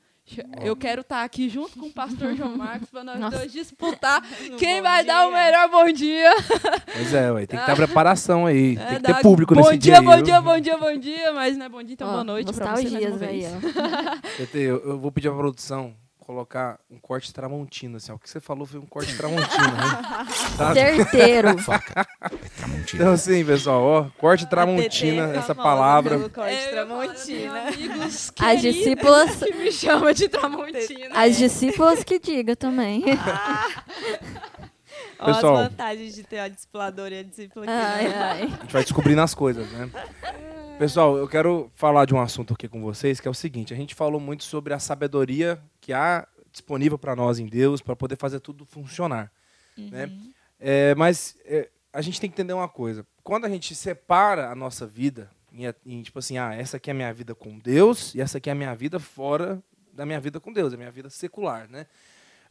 Eu 0.61 0.75
quero 0.75 1.03
estar 1.03 1.23
aqui 1.23 1.49
junto 1.49 1.79
com 1.79 1.87
o 1.87 1.93
pastor 1.93 2.35
João 2.35 2.57
Marcos 2.57 2.91
para 2.91 3.05
nós 3.05 3.19
Nossa. 3.19 3.39
dois 3.39 3.53
disputar 3.53 4.21
quem 4.59 4.83
vai 4.83 5.05
dar 5.05 5.29
o 5.29 5.31
dia. 5.31 5.39
melhor 5.39 5.71
bom 5.71 5.93
dia. 5.93 6.31
Pois 6.93 7.15
é, 7.15 7.31
ué, 7.31 7.47
tem 7.47 7.59
que 7.59 7.65
ter 7.65 7.73
a 7.73 7.77
preparação 7.77 8.45
aí. 8.45 8.77
É, 8.77 8.87
tem 8.87 8.97
que 8.97 9.03
ter 9.05 9.23
público 9.23 9.55
bom 9.55 9.61
nesse 9.61 9.79
dia, 9.79 9.95
dia. 9.95 10.03
bom 10.03 10.11
aí, 10.11 10.23
dia, 10.23 10.41
bom 10.41 10.61
dia, 10.61 10.77
bom 10.79 10.99
dia, 10.99 11.33
mas 11.33 11.57
não 11.57 11.67
é 11.67 11.69
bom 11.69 11.83
dia, 11.83 11.95
então 11.95 12.09
Ó, 12.09 12.13
boa 12.13 12.25
noite 12.25 12.53
para 12.53 12.77
você 12.77 12.91
mais 12.91 12.93
uma 12.93 12.99
aí, 12.99 13.41
vez. 13.41 13.47
Tete, 14.37 14.59
Eu, 14.67 14.79
eu 14.85 14.99
vou 14.99 15.13
pedir 15.13 15.29
pra 15.29 15.39
produção 15.39 15.95
colocar 16.27 16.81
um 16.91 16.99
corte 16.99 17.33
tramontina, 17.33 17.99
assim, 17.99 18.11
ó. 18.11 18.17
O 18.17 18.19
que 18.19 18.29
você 18.29 18.41
falou 18.41 18.67
foi 18.67 18.81
um 18.81 18.87
corte 18.87 19.17
tramontina, 19.17 19.71
né? 19.71 20.27
Tá? 20.59 20.75
Certeiro. 20.75 21.49
Então, 22.95 23.13
assim, 23.13 23.45
pessoal, 23.45 23.83
ó, 23.83 24.05
corte 24.19 24.47
tramontina, 24.47 25.33
é 25.33 25.37
essa 25.37 25.55
famosa 25.55 25.63
palavra. 25.63 26.29
corte 26.31 26.53
É, 26.55 26.71
Tramontina. 26.71 27.63
amigos 27.69 28.33
As 28.41 28.61
discípulas, 28.61 29.37
que 29.37 29.53
me 29.55 29.73
chama 29.73 30.15
de 30.15 30.29
Tramontina. 30.29 31.11
as 31.15 31.37
discípulas 31.37 32.05
que 32.05 32.19
diga 32.19 32.55
também. 32.57 33.03
Ó, 35.19 35.27
Pessoal. 35.27 35.57
as 35.57 35.69
vantagens 35.71 36.15
de 36.15 36.23
ter 36.23 36.39
a 36.39 36.49
discipuladora 36.49 37.15
e 37.15 37.19
a 37.21 37.23
discípula 37.23 37.65
aqui. 37.65 37.73
Ai, 37.75 38.09
né? 38.09 38.15
ai. 38.23 38.43
A 38.43 38.47
gente 38.63 38.73
vai 38.73 38.83
descobrindo 38.83 39.21
as 39.23 39.35
coisas, 39.35 39.67
né? 39.73 39.89
Pessoal, 40.79 41.17
eu 41.17 41.27
quero 41.27 41.73
falar 41.75 42.05
de 42.05 42.15
um 42.15 42.21
assunto 42.21 42.53
aqui 42.53 42.69
com 42.69 42.83
vocês, 42.83 43.19
que 43.19 43.27
é 43.27 43.31
o 43.31 43.35
seguinte: 43.35 43.73
a 43.73 43.77
gente 43.77 43.95
falou 43.95 44.21
muito 44.21 44.45
sobre 44.45 44.75
a 44.75 44.79
sabedoria 44.79 45.59
que 45.81 45.91
há 45.91 46.29
disponível 46.53 46.99
para 46.99 47.17
nós 47.17 47.39
em 47.39 47.47
Deus, 47.47 47.81
para 47.81 47.97
poder 47.97 48.17
fazer 48.17 48.41
tudo 48.41 48.67
funcionar. 48.67 49.33
né? 49.91 50.13
É, 50.61 50.95
mas 50.95 51.35
é, 51.47 51.71
a 51.91 52.03
gente 52.03 52.21
tem 52.21 52.29
que 52.29 52.35
entender 52.35 52.53
uma 52.53 52.69
coisa: 52.69 53.07
quando 53.25 53.47
a 53.47 53.49
gente 53.49 53.75
separa 53.75 54.51
a 54.51 54.55
nossa 54.55 54.87
vida 54.87 55.31
em, 55.51 55.65
em, 55.87 56.03
tipo 56.03 56.19
assim, 56.19 56.37
ah, 56.37 56.55
essa 56.55 56.77
aqui 56.77 56.91
é 56.91 56.93
a 56.93 56.95
minha 56.95 57.13
vida 57.13 57.35
com 57.35 57.59
Deus 57.59 58.15
e 58.15 58.21
essa 58.21 58.37
aqui 58.37 58.51
é 58.51 58.53
a 58.53 58.57
minha 58.57 58.75
vida 58.75 59.01
fora 59.01 59.63
da 59.95 60.05
minha 60.05 60.21
vida 60.21 60.39
com 60.39 60.53
Deus, 60.53 60.75
a 60.75 60.77
minha 60.77 60.91
vida 60.91 61.09
secular, 61.09 61.71
né? 61.71 61.87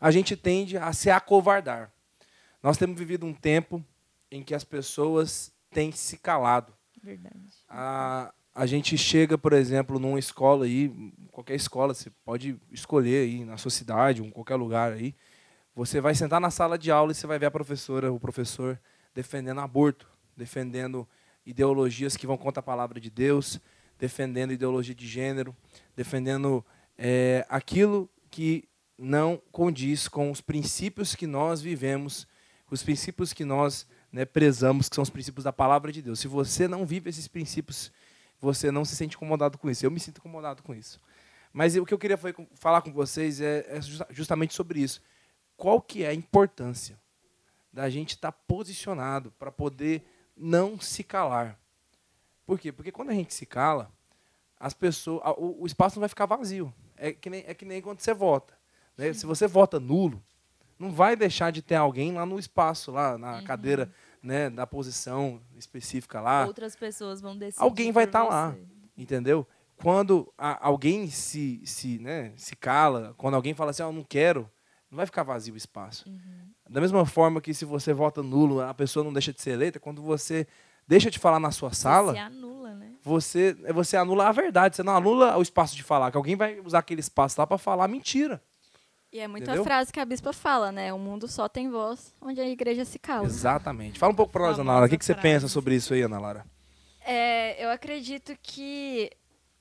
A 0.02 0.10
gente 0.10 0.36
tende 0.36 0.80
a 0.80 0.92
se 0.94 1.12
acovardar. 1.12 1.92
Nós 2.64 2.76
temos 2.76 2.98
vivido 2.98 3.24
um 3.24 3.34
tempo 3.36 3.86
em 4.32 4.42
que 4.42 4.56
as 4.56 4.64
pessoas 4.64 5.54
têm 5.70 5.92
se 5.92 6.18
calado. 6.18 6.74
Verdade. 7.06 7.38
A, 7.70 8.34
a 8.54 8.66
gente 8.66 8.98
chega, 8.98 9.38
por 9.38 9.54
exemplo, 9.54 10.00
numa 10.00 10.18
escola 10.18 10.66
aí, 10.66 10.92
qualquer 11.32 11.54
escola, 11.54 11.94
você 11.94 12.10
pode 12.26 12.60
escolher 12.72 13.26
aí 13.26 13.46
na 13.46 13.58
sua 13.58 13.70
cidade, 13.70 14.24
em 14.24 14.32
qualquer 14.32 14.56
lugar 14.56 14.94
aí. 14.94 15.14
Você 15.76 16.02
vai 16.02 16.16
sentar 16.16 16.42
na 16.42 16.50
sala 16.50 16.80
de 16.80 16.90
aula 16.90 17.12
e 17.12 17.16
você 17.16 17.28
vai 17.28 17.38
ver 17.38 17.46
a 17.46 17.52
professora, 17.52 18.12
o 18.12 18.20
professor 18.20 18.80
defendendo 19.14 19.62
aborto. 19.62 20.08
defendendo 20.36 21.08
ideologias 21.46 22.18
que 22.18 22.26
vão 22.26 22.38
contra 22.38 22.60
a 22.60 22.64
palavra 22.64 23.00
de 23.00 23.10
Deus, 23.10 23.62
defendendo 24.00 24.52
ideologia 24.52 24.96
de 24.96 25.08
gênero, 25.08 25.56
defendendo 25.96 26.66
é, 26.98 27.46
aquilo 27.48 28.10
que 28.32 28.68
não 28.98 29.40
condiz 29.52 30.08
com 30.08 30.32
os 30.32 30.42
princípios 30.42 31.14
que 31.16 31.28
nós 31.28 31.62
vivemos, 31.62 32.28
os 32.70 32.82
princípios 32.82 33.32
que 33.32 33.46
nós 33.46 33.88
né, 34.16 34.24
prezamos, 34.24 34.88
que 34.88 34.96
são 34.96 35.02
os 35.02 35.10
princípios 35.10 35.44
da 35.44 35.52
palavra 35.52 35.92
de 35.92 36.02
Deus. 36.02 36.22
Se 36.22 36.28
você 36.30 36.70
não 36.70 36.86
vive 36.86 37.10
esses 37.10 37.28
princípios, 37.28 37.92
você 38.40 38.72
não 38.72 38.86
se 38.86 38.96
sente 38.96 39.18
incomodado 39.18 39.58
com 39.58 39.70
isso. 39.70 39.86
Eu 39.86 39.92
me 39.92 40.00
sinto 40.00 40.20
incomodado 40.20 40.64
com 40.64 40.74
isso. 40.74 41.02
Mas 41.52 41.76
o 41.76 41.86
que 41.86 41.94
eu 41.94 41.98
queria 41.98 42.18
falar 42.54 42.82
com 42.82 42.94
vocês 42.94 43.42
é, 43.42 43.66
é 43.68 43.82
justamente 44.10 44.54
sobre 44.54 44.80
isso. 44.80 45.02
Qual 45.58 45.82
que 45.82 46.06
é 46.06 46.08
a 46.08 46.14
importância 46.14 46.98
da 47.74 47.90
gente 47.90 48.12
estar 48.12 48.32
tá 48.32 48.40
posicionado 48.48 49.34
para 49.38 49.52
poder 49.52 50.08
não 50.34 50.80
se 50.80 51.04
calar? 51.04 51.60
Por 52.46 52.58
quê? 52.58 52.72
Porque 52.72 52.94
quando 52.94 53.10
a 53.10 53.14
gente 53.14 53.34
se 53.34 53.46
cala, 53.46 53.92
as 54.58 54.74
pessoas, 54.74 55.22
o, 55.38 55.64
o 55.64 55.66
espaço 55.66 55.98
não 55.98 56.02
vai 56.02 56.10
ficar 56.10 56.26
vazio. 56.26 56.74
É 56.96 57.12
que 57.12 57.30
nem, 57.30 57.44
é 57.46 57.54
que 57.54 57.66
nem 57.66 57.82
quando 57.82 58.00
você 58.00 58.14
vota. 58.14 58.54
Né? 58.98 59.12
Se 59.12 59.26
você 59.26 59.46
vota 59.46 59.78
nulo, 59.78 60.24
não 60.80 60.90
vai 60.90 61.18
deixar 61.18 61.52
de 61.52 61.62
ter 61.62 61.76
alguém 61.76 62.14
lá 62.14 62.26
no 62.26 62.40
espaço, 62.40 62.92
lá 62.92 63.18
na 63.18 63.38
uhum. 63.40 63.44
cadeira, 63.44 63.92
né, 64.26 64.50
na 64.50 64.66
posição 64.66 65.40
específica 65.56 66.20
lá. 66.20 66.46
Outras 66.46 66.76
pessoas 66.76 67.22
vão 67.22 67.38
decidir. 67.38 67.64
Alguém 67.64 67.92
vai 67.92 68.06
estar 68.06 68.24
tá 68.24 68.28
lá, 68.28 68.56
entendeu? 68.98 69.48
Quando 69.78 70.34
a, 70.38 70.68
alguém 70.68 71.10
se, 71.10 71.62
se, 71.66 72.00
né, 72.00 72.34
se 72.36 72.56
cala, 72.56 73.14
quando 73.18 73.36
alguém 73.36 73.54
fala 73.54 73.72
assim, 73.72 73.84
oh, 73.84 73.88
eu 73.88 73.94
não 73.94 74.04
quero, 74.04 74.50
não 74.90 74.98
vai 74.98 75.06
ficar 75.06 75.24
vazio 75.24 75.54
o 75.54 75.58
espaço. 75.58 76.10
Uhum. 76.10 76.50
Da 76.70 76.82
mesma 76.82 77.06
forma 77.06 77.40
que 77.40 77.54
se 77.54 77.66
você 77.66 77.94
vota 77.94 78.24
nulo, 78.24 78.62
a 78.62 78.74
pessoa 78.74 79.04
não 79.04 79.14
deixa 79.14 79.32
de 79.32 79.42
ser 79.42 79.52
eleita, 79.52 79.80
quando 79.80 80.02
você 80.02 80.48
deixa 80.88 81.12
de 81.12 81.20
falar 81.20 81.40
na 81.40 81.52
sua 81.52 81.72
sala. 81.72 82.14
Você 82.14 82.20
anula, 82.20 82.74
né? 82.74 82.94
Você, 83.04 83.54
você 83.74 83.98
anula 83.98 84.28
a 84.28 84.32
verdade, 84.32 84.76
você 84.76 84.84
não 84.84 84.96
anula 84.96 85.38
o 85.38 85.42
espaço 85.42 85.76
de 85.76 85.84
falar, 85.84 86.10
que 86.10 86.18
alguém 86.18 86.36
vai 86.36 86.60
usar 86.62 86.80
aquele 86.80 87.02
espaço 87.02 87.40
lá 87.40 87.46
para 87.46 87.58
falar 87.58 87.88
mentira. 87.88 88.42
E 89.16 89.20
é 89.22 89.30
muito 89.30 89.44
Entendeu? 89.44 89.62
a 89.62 89.64
frase 89.64 89.94
que 89.94 90.00
a 90.02 90.04
bispa 90.04 90.34
fala, 90.34 90.74
né? 90.74 90.92
O 90.92 91.00
mundo 91.00 91.26
só 91.26 91.48
tem 91.48 91.70
voz 91.70 92.14
onde 92.20 92.42
a 92.42 92.50
igreja 92.50 92.84
se 92.84 93.00
cala. 93.00 93.26
Exatamente. 93.26 93.98
Fala 93.98 94.12
um 94.12 94.16
pouco 94.16 94.34
para 94.34 94.48
nós, 94.48 94.60
Ana 94.60 94.74
Lara. 94.74 94.88
O 94.88 94.90
que, 94.90 94.98
que 94.98 95.06
você 95.06 95.16
pensa 95.16 95.48
sobre 95.48 95.74
isso 95.74 95.94
aí, 95.94 96.02
Ana 96.02 96.20
Lara? 96.20 96.46
É, 97.00 97.64
eu 97.64 97.70
acredito 97.70 98.38
que 98.44 99.10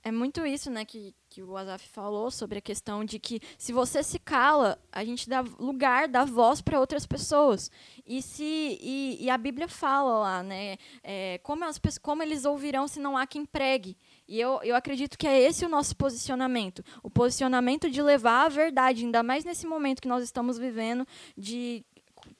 é 0.03 0.11
muito 0.11 0.45
isso, 0.45 0.73
né, 0.73 0.85
que, 0.85 1.14
que 1.31 1.40
o 1.40 1.57
Azaf 1.57 1.88
falou 1.88 2.33
sobre 2.33 2.59
a 2.59 2.61
questão 2.61 3.05
de 3.05 3.21
que 3.21 3.40
se 3.57 3.73
você 3.73 4.03
se 4.03 4.19
cala, 4.19 4.77
a 4.90 5.05
gente 5.05 5.29
dá 5.29 5.40
lugar, 5.40 6.09
dá 6.09 6.25
voz 6.25 6.61
para 6.61 6.81
outras 6.81 7.07
pessoas. 7.07 7.71
E 8.05 8.21
se 8.21 8.45
e, 8.81 9.19
e, 9.21 9.31
a 9.31 9.38
Bíblia 9.38 9.69
fala 9.69 10.19
lá, 10.19 10.43
né, 10.43 10.77
é, 11.03 11.38
como, 11.45 11.64
as, 11.64 11.81
como 12.03 12.25
eles 12.25 12.45
ouvirão 12.45 12.88
se 12.88 12.99
não 12.99 13.17
há 13.17 13.25
quem 13.25 13.47
pregue. 13.47 13.97
E 14.26 14.40
eu, 14.40 14.60
eu 14.62 14.74
acredito 14.74 15.18
que 15.18 15.26
é 15.26 15.40
esse 15.40 15.64
o 15.64 15.68
nosso 15.68 15.94
posicionamento. 15.96 16.82
O 17.02 17.10
posicionamento 17.10 17.90
de 17.90 18.00
levar 18.00 18.46
a 18.46 18.48
verdade, 18.48 19.04
ainda 19.04 19.22
mais 19.22 19.44
nesse 19.44 19.66
momento 19.66 20.00
que 20.00 20.08
nós 20.08 20.24
estamos 20.24 20.58
vivendo, 20.58 21.06
de 21.37 21.84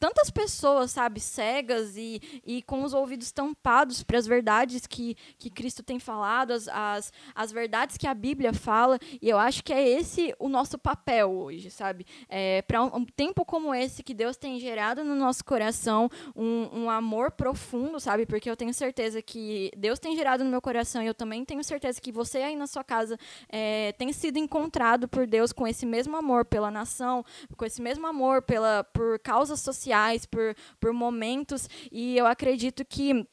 tantas 0.04 0.28
pessoas, 0.28 0.90
sabe, 0.90 1.18
cegas 1.18 1.96
e, 1.96 2.20
e 2.44 2.60
com 2.60 2.82
os 2.82 2.92
ouvidos 2.92 3.32
tampados 3.32 4.02
para 4.02 4.18
as 4.18 4.26
verdades 4.26 4.86
que, 4.86 5.16
que 5.38 5.48
Cristo 5.48 5.82
tem 5.82 5.98
falado, 5.98 6.50
as, 6.50 6.68
as, 6.68 7.10
as 7.34 7.50
verdades 7.50 7.96
que 7.96 8.06
a 8.06 8.12
Bíblia 8.12 8.52
fala, 8.52 8.98
e 9.22 9.30
eu 9.30 9.38
acho 9.38 9.64
que 9.64 9.72
é 9.72 9.88
esse 9.88 10.34
o 10.38 10.46
nosso 10.46 10.76
papel 10.76 11.32
hoje, 11.32 11.70
sabe? 11.70 12.04
É, 12.28 12.60
para 12.60 12.82
um, 12.82 12.96
um, 12.96 13.04
tempo 13.06 13.46
como 13.46 13.74
esse 13.74 14.02
que 14.02 14.12
Deus 14.12 14.36
tem 14.36 14.60
gerado 14.60 15.02
no 15.02 15.14
nosso 15.14 15.42
coração 15.42 16.10
um, 16.36 16.82
um 16.82 16.90
amor 16.90 17.30
profundo, 17.30 17.98
sabe? 17.98 18.26
Porque 18.26 18.50
eu 18.50 18.56
tenho 18.56 18.74
certeza 18.74 19.22
que 19.22 19.70
Deus 19.74 19.98
tem 19.98 20.14
gerado 20.14 20.44
no 20.44 20.50
meu 20.50 20.60
coração 20.60 21.02
e 21.02 21.06
eu 21.06 21.14
também 21.14 21.46
tenho 21.46 21.64
certeza 21.64 21.98
que 21.98 22.12
você 22.12 22.42
aí 22.42 22.56
na 22.56 22.66
sua 22.66 22.84
casa 22.84 23.18
é, 23.48 23.92
tem 23.92 24.12
sido 24.12 24.36
encontrado 24.36 25.08
por 25.08 25.26
Deus 25.26 25.50
com 25.50 25.66
esse 25.66 25.86
mesmo 25.86 26.14
amor 26.14 26.44
pela 26.44 26.70
nação, 26.70 27.24
com 27.56 27.64
esse 27.64 27.80
mesmo 27.80 28.06
amor 28.06 28.42
pela, 28.42 28.84
por 28.84 29.18
causas 29.20 29.60
sociais 29.60 29.93
sociais, 29.94 30.26
por, 30.26 30.54
por 30.80 30.92
momentos, 30.92 31.68
e 31.90 32.16
eu 32.16 32.26
acredito 32.26 32.85
que 32.85 33.26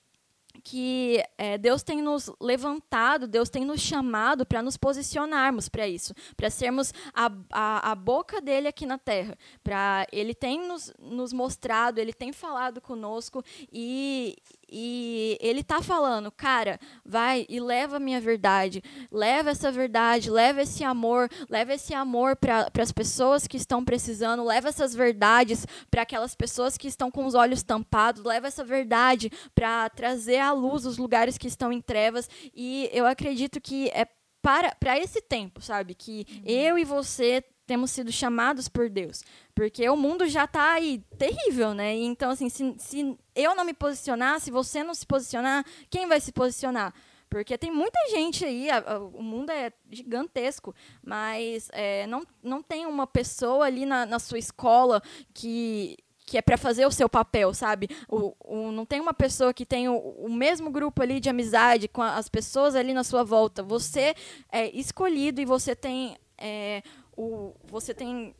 que 0.64 1.24
é, 1.38 1.58
Deus 1.58 1.84
tem 1.84 2.02
nos 2.02 2.32
levantado, 2.40 3.28
Deus 3.28 3.50
tem 3.50 3.66
nos 3.66 3.82
chamado 3.82 4.46
para 4.46 4.62
nos 4.62 4.78
posicionarmos 4.78 5.68
para 5.68 5.88
isso, 5.88 6.14
para 6.38 6.50
sermos 6.50 6.94
a, 7.14 7.32
a, 7.52 7.92
a, 7.92 7.96
boca 7.96 8.40
dele 8.40 8.68
aqui 8.68 8.86
na 8.86 8.98
terra. 8.98 9.38
Pra, 9.64 10.06
ele 10.12 10.34
tem 10.34 10.68
nos, 10.68 10.94
nos 11.00 11.34
mostrado, 11.34 12.00
ele 12.00 12.14
tem 12.14 12.32
falado 12.32 12.80
conosco 12.80 13.44
e, 13.72 14.36
e 14.70 15.38
ele 15.42 15.62
está 15.62 15.82
falando, 15.82 16.32
cara, 16.32 16.80
vai 17.06 17.46
e 17.50 17.60
leva 17.60 17.98
a 17.98 18.00
minha 18.00 18.22
verdade, 18.22 18.84
leva 19.12 19.50
essa 19.50 19.72
verdade, 19.72 20.30
leva 20.30 20.62
esse 20.62 20.84
amor, 20.84 21.30
leva 21.50 21.74
esse 21.74 21.94
amor 21.94 22.36
para 22.36 22.70
as 22.80 22.92
pessoas 22.92 23.48
que 23.48 23.58
estão 23.58 23.84
precisando, 23.84 24.44
leva 24.44 24.70
essas 24.70 24.94
verdades 24.94 25.66
para 25.90 26.04
aquelas 26.04 26.36
pessoas 26.36 26.78
que 26.78 26.88
estão 26.88 27.10
com 27.10 27.26
os 27.26 27.34
olhos 27.34 27.64
tampados, 27.64 28.24
leva 28.24 28.48
essa 28.48 28.64
verdade 28.64 29.32
para 29.54 29.90
trazer 29.90 30.40
a 30.40 30.51
à 30.52 30.54
luz 30.54 30.86
os 30.86 30.98
lugares 30.98 31.38
que 31.38 31.48
estão 31.48 31.72
em 31.72 31.82
trevas. 31.82 32.30
E 32.54 32.90
eu 32.94 33.06
acredito 33.06 33.60
que 33.60 33.90
é 33.90 34.08
para, 34.42 34.76
para 34.76 35.00
esse 35.00 35.22
tempo, 35.22 35.62
sabe? 35.62 35.94
Que 35.96 36.26
uhum. 36.30 36.42
eu 36.46 36.78
e 36.78 36.84
você 36.84 37.44
temos 37.66 37.92
sido 37.92 38.12
chamados 38.12 38.68
por 38.68 38.90
Deus. 38.90 39.24
Porque 39.56 39.88
o 39.90 39.96
mundo 39.96 40.28
já 40.28 40.46
está 40.46 40.74
aí 40.74 41.04
terrível, 41.18 41.74
né? 41.74 41.96
Então, 41.96 42.32
assim, 42.32 42.50
se, 42.50 42.76
se 42.78 43.18
eu 43.36 43.56
não 43.56 43.64
me 43.64 43.74
posicionar, 43.74 44.40
se 44.40 44.52
você 44.52 44.84
não 44.84 44.94
se 44.94 45.06
posicionar, 45.06 45.66
quem 45.90 46.08
vai 46.08 46.20
se 46.20 46.32
posicionar? 46.32 46.94
Porque 47.30 47.58
tem 47.58 47.72
muita 47.72 47.98
gente 48.10 48.44
aí, 48.44 48.70
a, 48.70 48.80
a, 48.80 49.00
o 49.00 49.24
mundo 49.24 49.52
é 49.52 49.72
gigantesco, 49.90 50.76
mas 51.02 51.70
é, 51.72 52.06
não, 52.08 52.24
não 52.44 52.62
tem 52.62 52.86
uma 52.86 53.08
pessoa 53.08 53.66
ali 53.66 53.86
na, 53.86 54.06
na 54.06 54.20
sua 54.20 54.38
escola 54.38 55.02
que 55.34 55.96
que 56.32 56.38
é 56.38 56.42
para 56.42 56.58
fazer 56.58 56.86
o 56.86 56.92
seu 56.92 57.10
papel, 57.10 57.54
sabe? 57.54 57.90
O, 58.08 58.34
o, 58.40 58.72
não 58.72 58.86
tem 58.86 59.02
uma 59.02 59.14
pessoa 59.14 59.54
que 59.54 59.66
tem 59.66 59.90
o, 59.90 59.98
o, 59.98 60.32
mesmo 60.32 60.72
grupo 60.72 61.02
ali 61.02 61.20
de 61.20 61.30
amizade 61.30 61.90
com 61.90 62.02
as 62.02 62.30
pessoas 62.30 62.74
ali 62.74 62.94
na 62.94 63.04
sua 63.04 63.22
volta. 63.22 63.62
Você 63.62 64.16
é 64.50 64.74
escolhido 64.74 65.42
e 65.42 65.46
você 65.46 65.76
tem 65.76 66.16
é, 66.38 66.84
o, 67.18 67.54
você 67.66 67.94
tem 67.94 68.34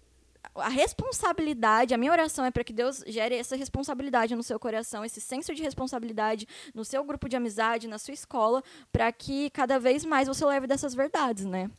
a 0.56 0.70
responsabilidade, 0.70 1.94
a 1.94 1.98
minha 1.98 2.14
oração 2.14 2.46
é 2.46 2.50
para 2.50 2.64
que 2.64 2.72
Deus 2.72 3.04
gere 3.08 3.36
essa 3.36 3.58
responsabilidade 3.58 4.38
no 4.38 4.42
seu 4.42 4.58
coração, 4.58 5.04
esse 5.04 5.20
senso 5.20 5.54
de 5.54 5.62
responsabilidade 5.62 6.48
no 6.74 6.86
seu 6.86 7.04
grupo 7.04 7.28
de 7.28 7.36
amizade, 7.36 7.90
na 7.90 8.00
sua 8.00 8.14
escola, 8.14 8.64
para 8.90 9.12
que 9.12 9.50
cada 9.50 9.78
vez 9.78 10.06
mais 10.06 10.30
você 10.30 10.46
leve 10.46 10.66
dessas 10.66 10.96
verdades, 10.96 11.44
né? 11.44 11.70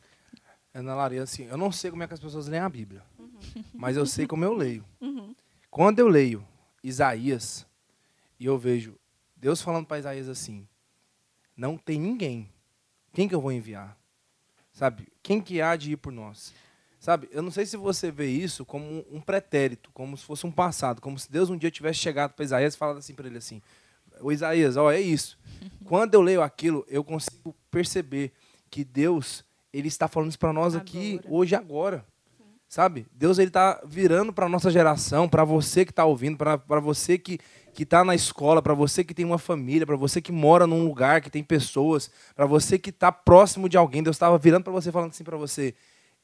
Ana 0.75 0.93
Laria, 0.93 1.23
assim, 1.23 1.47
eu 1.47 1.57
não 1.57 1.71
sei 1.71 1.89
como 1.89 2.03
é 2.03 2.07
que 2.07 2.13
as 2.13 2.19
pessoas 2.19 2.47
leem 2.47 2.61
a 2.61 2.69
Bíblia, 2.69 3.01
uhum. 3.17 3.63
mas 3.73 3.97
eu 3.97 4.05
sei 4.05 4.27
como 4.27 4.45
eu 4.45 4.53
leio. 4.53 4.85
Uhum. 5.01 5.33
Quando 5.73 5.97
eu 5.97 6.07
leio 6.07 6.45
Isaías 6.83 7.65
e 8.39 8.45
eu 8.45 8.59
vejo 8.59 8.95
Deus 9.35 9.59
falando 9.59 9.87
para 9.87 9.97
Isaías 9.97 10.29
assim: 10.29 10.67
não 11.57 11.79
tem 11.79 11.99
ninguém, 11.99 12.47
quem 13.11 13.27
que 13.27 13.33
eu 13.33 13.41
vou 13.41 13.51
enviar? 13.51 13.97
Sabe? 14.71 15.07
Quem 15.23 15.41
que 15.41 15.61
há 15.61 15.75
de 15.75 15.93
ir 15.93 15.97
por 15.97 16.13
nós? 16.13 16.53
Sabe? 16.99 17.27
Eu 17.31 17.41
não 17.41 17.49
sei 17.49 17.65
se 17.65 17.75
você 17.75 18.11
vê 18.11 18.27
isso 18.27 18.63
como 18.63 19.03
um 19.11 19.19
pretérito, 19.19 19.89
como 19.95 20.15
se 20.15 20.23
fosse 20.23 20.45
um 20.45 20.51
passado, 20.51 21.01
como 21.01 21.17
se 21.17 21.31
Deus 21.31 21.49
um 21.49 21.57
dia 21.57 21.71
tivesse 21.71 21.97
chegado 21.97 22.33
para 22.33 22.45
Isaías 22.45 22.75
e 22.75 22.77
falado 22.77 22.99
assim 22.99 23.15
para 23.15 23.25
ele 23.25 23.39
assim: 23.39 23.59
"O 24.21 24.31
Isaías, 24.31 24.77
ó, 24.77 24.91
é 24.91 25.01
isso". 25.01 25.39
Quando 25.85 26.13
eu 26.13 26.21
leio 26.21 26.43
aquilo, 26.43 26.85
eu 26.87 27.03
consigo 27.03 27.55
perceber 27.71 28.31
que 28.69 28.83
Deus 28.83 29.43
ele 29.73 29.87
está 29.87 30.07
falando 30.07 30.29
isso 30.29 30.37
para 30.37 30.53
nós 30.53 30.75
aqui 30.75 31.15
agora. 31.15 31.33
hoje 31.33 31.55
agora. 31.55 32.12
Sabe? 32.73 33.05
Deus 33.13 33.37
ele 33.37 33.51
tá 33.51 33.79
virando 33.85 34.33
para 34.33 34.49
nossa 34.49 34.71
geração, 34.71 35.29
para 35.29 35.43
você 35.43 35.85
que 35.85 35.91
está 35.91 36.05
ouvindo, 36.05 36.35
para 36.35 36.79
você 36.79 37.19
que 37.19 37.37
que 37.71 37.83
está 37.83 38.03
na 38.03 38.15
escola, 38.15 38.63
para 38.63 38.73
você 38.73 39.03
que 39.03 39.13
tem 39.13 39.23
uma 39.23 39.37
família, 39.37 39.85
para 39.85 39.95
você 39.95 40.19
que 40.19 40.31
mora 40.31 40.65
num 40.65 40.83
lugar 40.83 41.21
que 41.21 41.29
tem 41.29 41.43
pessoas, 41.43 42.09
para 42.35 42.47
você 42.47 42.79
que 42.79 42.89
está 42.89 43.11
próximo 43.11 43.69
de 43.69 43.77
alguém. 43.77 44.01
Deus 44.01 44.15
estava 44.15 44.39
virando 44.39 44.63
para 44.63 44.73
você 44.73 44.91
falando 44.91 45.11
assim 45.11 45.23
para 45.23 45.37
você: 45.37 45.75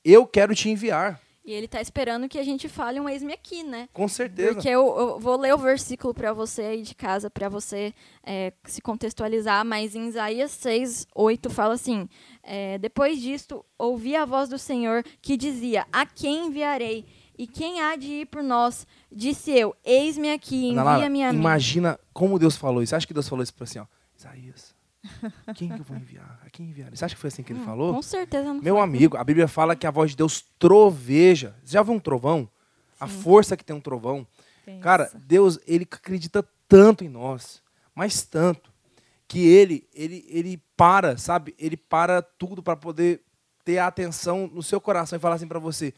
"Eu 0.03 0.25
quero 0.25 0.55
te 0.55 0.69
enviar". 0.69 1.21
E 1.43 1.51
ele 1.51 1.65
está 1.65 1.81
esperando 1.81 2.27
que 2.27 2.37
a 2.37 2.43
gente 2.43 2.69
fale 2.69 2.99
um 2.99 3.09
ex-me 3.09 3.33
aqui, 3.33 3.63
né? 3.63 3.89
Com 3.93 4.07
certeza. 4.07 4.53
Porque 4.53 4.69
eu, 4.69 4.95
eu 4.97 5.19
vou 5.19 5.37
ler 5.37 5.53
o 5.53 5.57
versículo 5.57 6.13
para 6.13 6.31
você 6.33 6.61
aí 6.61 6.81
de 6.83 6.93
casa, 6.93 7.29
para 7.29 7.49
você 7.49 7.93
é, 8.23 8.53
se 8.65 8.81
contextualizar, 8.81 9.65
mas 9.65 9.95
em 9.95 10.07
Isaías 10.07 10.51
6, 10.51 11.07
8 11.15 11.49
fala 11.49 11.73
assim: 11.73 12.07
é, 12.43 12.77
Depois 12.77 13.21
disto, 13.21 13.65
ouvi 13.77 14.15
a 14.15 14.25
voz 14.25 14.49
do 14.49 14.59
Senhor 14.59 15.03
que 15.21 15.35
dizia: 15.35 15.87
A 15.91 16.05
quem 16.05 16.47
enviarei? 16.47 17.05
E 17.37 17.47
quem 17.47 17.79
há 17.79 17.95
de 17.95 18.07
ir 18.07 18.25
por 18.25 18.43
nós? 18.43 18.85
Disse 19.09 19.51
eu: 19.51 19.73
Eis-me 19.83 20.31
aqui, 20.31 20.71
envia-me 20.71 21.23
a 21.23 21.31
mim. 21.31 21.39
Imagina 21.39 21.97
como 22.13 22.37
Deus 22.37 22.57
falou 22.57 22.83
isso. 22.83 22.95
Acha 22.95 23.07
que 23.07 23.13
Deus 23.13 23.29
falou 23.29 23.41
isso 23.41 23.53
para 23.53 23.63
assim, 23.63 23.79
ó, 23.79 23.85
Isaías, 24.15 24.68
quem 25.55 25.69
que 25.69 25.79
eu 25.79 25.83
vou 25.83 25.97
enviar? 25.97 26.39
A 26.45 26.49
quem 26.49 26.67
enviar? 26.67 26.89
Você 26.95 27.05
acha 27.05 27.15
que 27.15 27.21
foi 27.21 27.29
assim 27.29 27.43
que 27.43 27.53
ele 27.53 27.61
hum, 27.61 27.65
falou? 27.65 27.93
Com 27.93 28.01
certeza 28.01 28.53
não 28.53 28.61
Meu 28.61 28.75
foi. 28.75 28.83
amigo, 28.83 29.17
a 29.17 29.23
Bíblia 29.23 29.47
fala 29.47 29.75
que 29.75 29.87
a 29.87 29.91
voz 29.91 30.11
de 30.11 30.17
Deus 30.17 30.43
troveja. 30.57 31.55
Você 31.63 31.73
já 31.73 31.83
viu 31.83 31.93
um 31.93 31.99
trovão? 31.99 32.41
Sim. 32.41 32.49
A 32.99 33.07
força 33.07 33.55
que 33.55 33.63
tem 33.63 33.75
um 33.75 33.81
trovão. 33.81 34.27
Pensa. 34.65 34.81
Cara, 34.81 35.11
Deus, 35.25 35.59
ele 35.65 35.87
acredita 35.89 36.45
tanto 36.67 37.03
em 37.03 37.09
nós. 37.09 37.61
mas 37.95 38.21
tanto, 38.23 38.71
que 39.27 39.47
ele, 39.47 39.87
ele, 39.93 40.25
ele 40.27 40.61
para, 40.75 41.17
sabe? 41.17 41.53
Ele 41.57 41.77
para 41.77 42.21
tudo 42.21 42.63
para 42.63 42.75
poder 42.75 43.21
ter 43.63 43.77
a 43.77 43.87
atenção 43.87 44.47
no 44.47 44.63
seu 44.63 44.81
coração 44.81 45.17
e 45.17 45.19
falar 45.19 45.35
assim 45.35 45.47
para 45.47 45.59
você: 45.59 45.93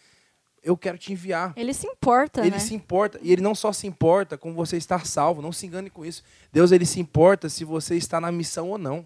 eu 0.63 0.77
quero 0.77 0.97
te 0.97 1.11
enviar. 1.11 1.53
Ele 1.55 1.73
se 1.73 1.87
importa, 1.87 2.41
Ele 2.41 2.51
né? 2.51 2.59
se 2.59 2.73
importa. 2.75 3.19
E 3.21 3.31
ele 3.31 3.41
não 3.41 3.55
só 3.55 3.71
se 3.73 3.87
importa 3.87 4.37
com 4.37 4.53
você 4.53 4.77
estar 4.77 5.05
salvo, 5.05 5.41
não 5.41 5.51
se 5.51 5.65
engane 5.65 5.89
com 5.89 6.05
isso. 6.05 6.23
Deus 6.51 6.71
ele 6.71 6.85
se 6.85 6.99
importa 6.99 7.49
se 7.49 7.63
você 7.65 7.95
está 7.95 8.19
na 8.21 8.31
missão 8.31 8.69
ou 8.69 8.77
não. 8.77 9.05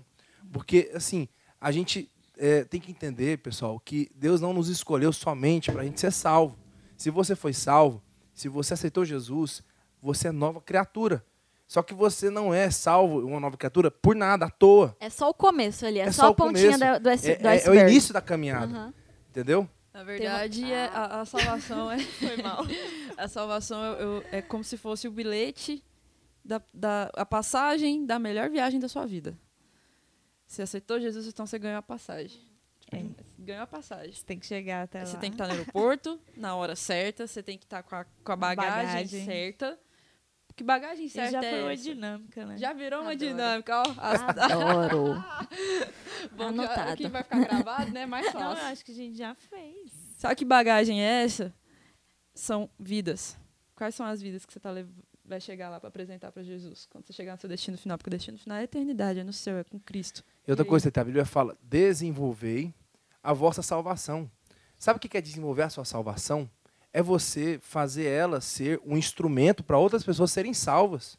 Porque, 0.52 0.92
assim, 0.94 1.28
a 1.60 1.72
gente 1.72 2.10
é, 2.38 2.64
tem 2.66 2.80
que 2.82 2.92
entender, 2.92 3.38
pessoal, 3.40 3.80
que 3.80 4.10
Deus 4.16 4.42
não 4.42 4.54
nos 4.54 4.68
escolheu 4.70 5.12
somente 5.14 5.72
para 5.72 5.82
a 5.82 5.86
gente 5.86 6.00
ser 6.00 6.12
salvo. 6.12 6.58
Se 6.98 7.10
você 7.10 7.36
foi 7.36 7.54
salvo, 7.54 8.02
se 8.34 8.48
você 8.50 8.74
aceitou 8.74 9.06
Jesus, 9.06 9.64
você 10.02 10.28
é 10.28 10.32
nova 10.32 10.60
criatura. 10.62 11.24
Só 11.68 11.82
que 11.82 11.94
você 11.96 12.30
não 12.30 12.54
é 12.54 12.70
salvo, 12.70 13.26
uma 13.26 13.40
nova 13.40 13.58
criatura, 13.58 13.90
por 13.90 14.16
nada, 14.16 14.46
à 14.46 14.50
toa. 14.52 14.96
É 15.00 15.10
só 15.10 15.30
o 15.30 15.34
começo 15.34 15.84
ali, 15.86 16.00
é, 16.00 16.04
É 16.04 16.12
só, 16.12 16.24
só 16.24 16.28
a 16.30 16.34
pontinha 16.36 16.78
da- 16.78 17.00
do, 17.00 17.10
É, 17.10 17.16
do 17.18 17.26
é- 17.28 17.32
é 17.32 17.48
o 17.48 17.50
iceberg. 17.50 17.92
início 17.92 18.14
da 18.14 18.22
caminhada. 18.22 18.66
Aham. 18.68 18.94
Entendeu? 19.32 19.68
Na 19.96 20.04
verdade, 20.04 20.70
é, 20.70 20.88
a, 20.88 21.22
a 21.22 21.26
salvação 21.26 21.90
é. 21.90 21.98
Foi 22.20 22.36
mal. 22.44 22.66
A 23.16 23.30
salvação 23.30 23.80
é, 24.30 24.40
é 24.40 24.42
como 24.42 24.62
se 24.62 24.76
fosse 24.76 25.08
o 25.08 25.12
bilhete, 25.12 25.82
da, 26.44 26.62
da, 26.74 27.10
a 27.14 27.26
passagem 27.26 28.06
da 28.06 28.20
melhor 28.20 28.50
viagem 28.50 28.78
da 28.78 28.90
sua 28.90 29.06
vida. 29.06 29.40
Você 30.46 30.64
aceitou 30.64 31.00
Jesus, 31.00 31.26
então 31.26 31.48
você 31.48 31.58
ganhou 31.58 31.78
a 31.78 31.82
passagem. 31.82 32.42
É. 32.92 33.06
Ganhou 33.40 33.64
a 33.64 33.68
passagem. 33.68 34.12
Você 34.12 34.26
tem 34.26 34.38
que 34.38 34.46
chegar 34.46 34.84
até 34.84 35.00
Aí 35.00 35.06
lá. 35.06 35.12
Você 35.12 35.18
tem 35.18 35.32
que 35.32 35.36
estar 35.36 35.48
no 35.48 35.54
aeroporto, 35.54 36.20
na 36.36 36.58
hora 36.58 36.76
certa, 36.76 37.26
você 37.26 37.42
tem 37.42 37.58
que 37.58 37.64
estar 37.64 37.82
com 37.82 37.96
a, 37.96 38.04
com 38.04 38.32
a 38.34 38.36
bagagem, 38.36 38.86
Bagagem. 38.88 39.26
certa. 39.26 39.80
Que 40.56 40.64
bagagem 40.64 41.06
E 41.06 41.10
certa 41.10 41.32
já 41.32 41.44
é 41.46 41.50
foi 41.52 41.62
uma 41.64 41.74
essa? 41.74 41.84
dinâmica, 41.84 42.46
né? 42.46 42.58
Já 42.58 42.72
virou 42.74 43.02
uma 43.02 43.12
Adoro. 43.12 43.30
dinâmica, 43.30 43.78
ó. 43.82 43.84
Adoro. 44.00 45.24
Bom, 46.36 46.44
Anotado. 46.46 46.94
o 46.94 46.96
que 46.98 47.08
vai 47.10 47.24
ficar 47.24 47.40
gravado, 47.40 47.92
né? 47.92 48.06
Mais 48.06 48.26
Não, 48.34 48.42
eu 48.42 48.48
fácil. 48.56 48.66
acho 48.68 48.86
que 48.86 48.92
a 48.92 48.96
gente 48.96 49.18
já 49.18 49.36
fez. 49.36 49.92
Sabe 50.18 50.36
que 50.36 50.46
bagagem 50.46 51.02
é 51.04 51.24
essa? 51.24 51.54
São 52.34 52.70
vidas. 52.80 53.38
Quais 53.76 53.94
são 53.96 54.06
as 54.06 54.22
vidas 54.22 54.46
que 54.46 54.54
você 54.54 54.60
tá 54.60 54.72
vai 55.26 55.42
chegar 55.42 55.70
lá 55.70 55.80
para 55.80 55.90
apresentar 55.90 56.32
para 56.32 56.42
Jesus? 56.44 56.88
Quando 56.90 57.06
você 57.06 57.12
chegar 57.14 57.34
no 57.34 57.40
seu 57.40 57.50
destino 57.50 57.78
final. 57.78 57.98
Porque 57.98 58.10
o 58.10 58.12
destino 58.12 58.38
final 58.38 58.58
é 58.58 58.62
a 58.62 58.64
eternidade, 58.64 59.20
é 59.20 59.24
no 59.24 59.34
céu, 59.34 59.58
é 59.58 59.64
com 59.66 59.78
Cristo. 59.80 60.24
E 60.48 60.52
outra 60.52 60.66
E 60.66 60.70
coisa 60.70 60.90
que 60.90 61.00
a 61.00 61.04
Bíblia 61.04 61.26
fala: 61.26 61.58
desenvolvei 61.62 62.74
a 63.22 63.34
vossa 63.34 63.62
salvação. 63.62 64.32
Sabe 64.78 64.98
o 64.98 65.00
que 65.02 65.18
é 65.18 65.22
desenvolver 65.22 65.64
a 65.64 65.70
sua 65.70 65.84
salvação? 65.86 66.50
É 66.98 67.02
você 67.02 67.60
fazer 67.62 68.06
ela 68.06 68.40
ser 68.40 68.80
um 68.86 68.96
instrumento 68.96 69.62
para 69.64 69.78
outras 69.78 70.02
pessoas 70.02 70.32
serem 70.32 70.54
salvas. 70.54 71.18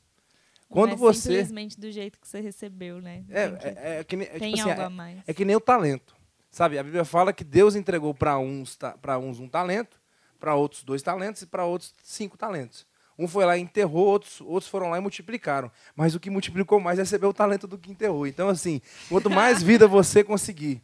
Quando 0.70 0.92
é 0.94 0.96
você. 0.96 1.20
simplesmente 1.20 1.78
do 1.78 1.92
jeito 1.92 2.18
que 2.18 2.26
você 2.26 2.40
recebeu, 2.40 2.98
né? 3.02 3.24
É, 3.28 3.50
que- 3.50 3.66
é, 3.66 3.98
é 4.00 4.04
que 4.04 4.16
nem, 4.16 4.26
é, 4.26 4.30
tem 4.38 4.52
tipo 4.54 4.60
assim, 4.62 4.70
algo 4.70 4.82
é- 4.82 4.84
a 4.86 4.90
mais. 4.90 5.18
é 5.26 5.34
que 5.34 5.44
nem 5.44 5.54
o 5.54 5.60
talento. 5.60 6.16
Sabe? 6.50 6.78
A 6.78 6.82
Bíblia 6.82 7.04
fala 7.04 7.30
que 7.30 7.44
Deus 7.44 7.76
entregou 7.76 8.14
para 8.14 8.38
uns, 8.38 8.78
para 9.02 9.18
uns 9.18 9.38
um 9.38 9.46
talento, 9.46 10.00
para 10.40 10.54
outros 10.54 10.82
dois 10.82 11.02
talentos 11.02 11.42
e 11.42 11.46
para 11.46 11.66
outros 11.66 11.92
cinco 12.02 12.38
talentos. 12.38 12.86
Um 13.18 13.28
foi 13.28 13.44
lá 13.44 13.56
e 13.58 13.60
enterrou, 13.60 14.06
outros, 14.06 14.40
outros 14.40 14.68
foram 14.70 14.88
lá 14.88 14.96
e 14.96 15.00
multiplicaram. 15.02 15.70
Mas 15.94 16.14
o 16.14 16.20
que 16.20 16.30
multiplicou 16.30 16.80
mais 16.80 16.98
recebeu 16.98 17.28
o 17.28 17.34
talento 17.34 17.66
do 17.66 17.76
que 17.76 17.90
enterrou. 17.90 18.26
Então, 18.26 18.48
assim, 18.48 18.80
quanto 19.10 19.28
mais 19.28 19.62
vida 19.62 19.86
você 19.86 20.24
conseguir, 20.24 20.82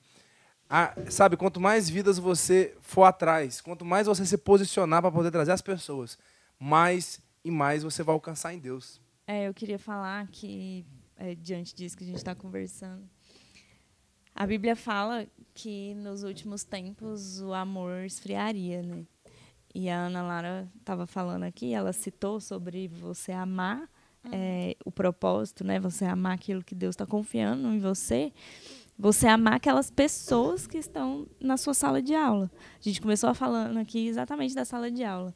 a- 0.73 0.95
sabe, 1.11 1.37
quanto 1.37 1.61
mais 1.61 1.91
vidas 1.91 2.19
você 2.19 2.75
for 2.81 3.05
atrás, 3.05 3.61
quanto 3.61 3.85
mais 3.85 4.07
você 4.07 4.25
se 4.25 4.39
posicionar 4.39 5.03
para 5.03 5.13
poder 5.13 5.31
trazer 5.31 5.53
as 5.53 5.61
pessoas, 5.61 6.19
mais 6.59 7.21
e 7.45 7.51
mais 7.51 7.83
você 7.83 8.03
vai 8.03 8.15
alcançar 8.15 8.55
em 8.55 8.59
Deus. 8.59 8.99
É, 9.27 9.47
eu 9.49 9.53
queria 9.53 9.79
falar 9.79 10.27
que, 10.29 10.87
é, 11.17 11.35
diante 11.35 11.75
disso 11.75 11.95
que 11.97 12.05
a 12.05 12.07
gente 12.07 12.17
está 12.17 12.35
conversando, 12.35 13.03
a 14.35 14.47
Bíblia 14.47 14.75
fala 14.75 15.27
que 15.53 15.95
nos 15.97 16.23
últimos 16.23 16.65
tempos 16.65 17.41
o 17.43 17.53
amor 17.53 18.05
esfriaria, 18.05 18.83
né? 18.83 19.05
E 19.75 19.91
a 19.91 19.97
Ana 20.07 20.23
Lara 20.23 20.73
estava 20.79 21.07
falando 21.07 21.43
aqui, 21.45 21.75
ela 21.75 21.93
citou 21.93 22.41
sobre 22.41 22.89
você 22.89 23.33
amar 23.33 23.89
é, 24.31 24.77
o 24.85 24.91
propósito, 24.91 25.65
né? 25.65 25.79
Você 25.81 26.05
amar 26.07 26.33
aquilo 26.35 26.63
que 26.65 26.75
Deus 26.75 26.95
está 26.95 27.05
confiando 27.05 27.69
em 27.69 27.79
você. 27.79 28.33
Você 28.99 29.27
amar 29.27 29.55
aquelas 29.55 29.91
pessoas 29.91 30.67
que 30.67 30.79
estão 30.79 31.27
na 31.41 31.57
sua 31.57 31.75
sala 31.75 32.01
de 32.01 32.15
aula. 32.15 32.51
A 32.79 32.83
gente 32.83 33.01
começou 33.01 33.35
falando 33.35 33.79
aqui 33.79 34.07
exatamente 34.07 34.55
da 34.55 34.65
sala 34.65 34.91
de 34.91 35.03
aula. 35.03 35.35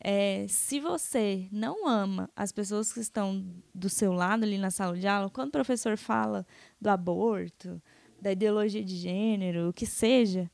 É, 0.00 0.46
se 0.48 0.80
você 0.80 1.48
não 1.50 1.86
ama 1.88 2.30
as 2.34 2.52
pessoas 2.52 2.92
que 2.92 3.00
estão 3.00 3.44
do 3.74 3.88
seu 3.88 4.12
lado 4.12 4.44
ali 4.44 4.58
na 4.58 4.70
sala 4.70 4.96
de 4.96 5.06
aula, 5.06 5.30
quando 5.30 5.48
o 5.48 5.52
professor 5.52 5.96
fala 5.96 6.46
do 6.80 6.88
aborto, 6.88 7.80
da 8.20 8.32
ideologia 8.32 8.84
de 8.84 8.96
gênero, 8.96 9.68
o 9.68 9.72
que 9.72 9.86
seja, 9.86 10.50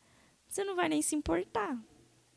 você 0.49 0.65
não 0.65 0.77
vai 0.77 0.89
nem 0.89 1.03
se 1.03 1.15
importar. 1.17 1.79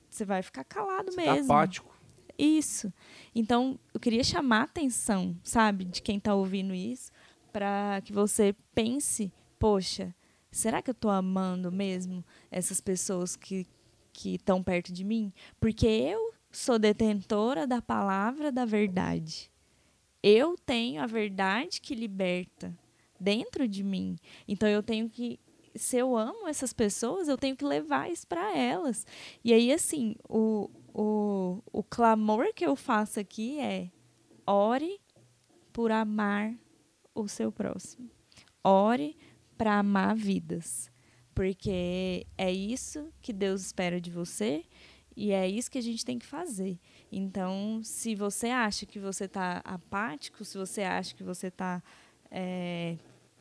Você 0.10 0.24
vai 0.24 0.42
ficar 0.42 0.64
calado 0.64 1.12
Você 1.12 1.24
tá 1.24 1.34
mesmo. 1.34 1.52
apático. 1.52 1.94
Isso. 2.38 2.92
Então, 3.34 3.80
eu 3.94 4.00
queria 4.00 4.24
chamar 4.24 4.62
a 4.62 4.64
atenção, 4.64 5.36
sabe, 5.44 5.86
de 5.86 6.02
quem 6.02 6.18
está 6.18 6.34
ouvindo 6.36 6.74
isso, 6.74 7.12
para 7.52 8.02
que 8.04 8.12
você 8.12 8.56
pense, 8.74 9.32
poxa, 9.60 10.16
será 10.52 10.82
que 10.82 10.90
eu 10.90 10.94
estou 10.94 11.12
amando 11.12 11.72
mesmo 11.72 12.24
essas 12.50 12.80
pessoas 12.82 13.36
que 13.36 13.68
que 14.16 14.36
estão 14.36 14.64
perto 14.64 14.94
de 14.94 15.04
mim? 15.04 15.34
Porque 15.60 15.86
eu 15.86 16.34
sou 16.50 16.80
detentora 16.80 17.68
da 17.68 17.82
palavra 17.82 18.50
da 18.50 18.64
verdade. 18.64 19.52
Eu 20.24 20.56
tenho 20.66 21.04
a 21.04 21.06
verdade 21.06 21.82
que 21.82 21.94
liberta 21.94 22.74
dentro 23.20 23.68
de 23.68 23.84
mim. 23.84 24.18
Então 24.48 24.70
eu 24.70 24.82
tenho 24.82 25.10
que 25.10 25.38
se 25.76 25.98
eu 25.98 26.16
amo 26.16 26.48
essas 26.48 26.72
pessoas, 26.72 27.28
eu 27.28 27.38
tenho 27.38 27.56
que 27.56 27.66
levar 27.66 28.10
isso 28.10 28.26
para 28.26 28.58
elas. 28.58 29.06
E 29.44 29.54
aí, 29.54 29.74
assim, 29.74 30.16
o, 30.30 30.70
o, 30.94 31.62
o 31.72 31.84
clamor 31.84 32.54
que 32.54 32.66
eu 32.66 32.78
faço 32.78 33.20
aqui 33.20 33.60
é: 33.60 33.92
ore 34.48 35.02
por 35.74 35.92
amar 35.92 36.56
o 37.14 37.28
seu 37.28 37.52
próximo. 37.52 38.10
Ore 38.64 39.18
para 39.58 39.80
amar 39.80 40.16
vidas. 40.16 40.92
Porque 41.34 42.26
é 42.38 42.52
isso 42.52 43.12
que 43.22 43.34
Deus 43.34 43.62
espera 43.66 44.00
de 44.00 44.10
você 44.10 44.64
e 45.16 45.32
é 45.32 45.48
isso 45.48 45.70
que 45.70 45.78
a 45.78 45.82
gente 45.82 46.06
tem 46.06 46.18
que 46.18 46.26
fazer. 46.26 46.80
Então, 47.12 47.82
se 47.84 48.16
você 48.16 48.48
acha 48.48 48.86
que 48.86 49.00
você 49.00 49.26
está 49.26 49.62
apático, 49.66 50.46
se 50.46 50.58
você 50.58 50.84
acha 50.84 51.14
que 51.14 51.24
você 51.24 51.48
está 51.48 51.84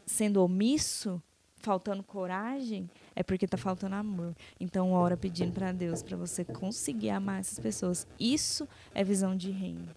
sendo 0.04 0.42
omisso, 0.42 1.22
faltando 1.56 2.02
coragem, 2.02 2.90
é 3.16 3.22
porque 3.22 3.44
está 3.44 3.56
faltando 3.56 3.94
amor. 3.94 4.36
Então, 4.60 4.92
ora 4.92 5.16
pedindo 5.16 5.52
para 5.52 5.72
Deus 5.72 6.02
para 6.02 6.16
você 6.16 6.44
conseguir 6.44 7.10
amar 7.10 7.40
essas 7.40 7.58
pessoas. 7.58 8.06
Isso 8.20 8.68
é 8.92 9.02
visão 9.02 9.36
de 9.36 9.50
reino. 9.50 9.88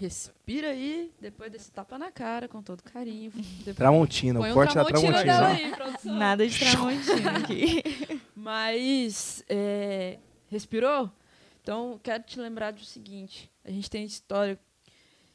Respira 0.00 0.68
aí, 0.68 1.12
depois 1.20 1.52
desse 1.52 1.70
tapa 1.70 1.98
na 1.98 2.10
cara, 2.10 2.48
com 2.48 2.62
todo 2.62 2.82
carinho. 2.82 3.30
Depois- 3.32 3.76
Tramontina, 3.76 4.40
o 4.40 4.44
um 4.46 4.54
corte 4.54 4.74
da 4.74 4.82
Tramontina 4.82 5.22
dela 5.22 5.54
Tramontina. 5.54 5.98
aí. 6.02 6.18
Nada 6.18 6.48
de 6.48 6.58
tramontina 6.58 7.30
aqui. 7.36 7.82
Mas, 8.34 9.44
é, 9.46 10.16
respirou? 10.48 11.12
Então, 11.60 12.00
quero 12.02 12.22
te 12.22 12.40
lembrar 12.40 12.70
do 12.70 12.82
seguinte. 12.82 13.50
A 13.62 13.70
gente 13.70 13.90
tem 13.90 14.02
história 14.02 14.58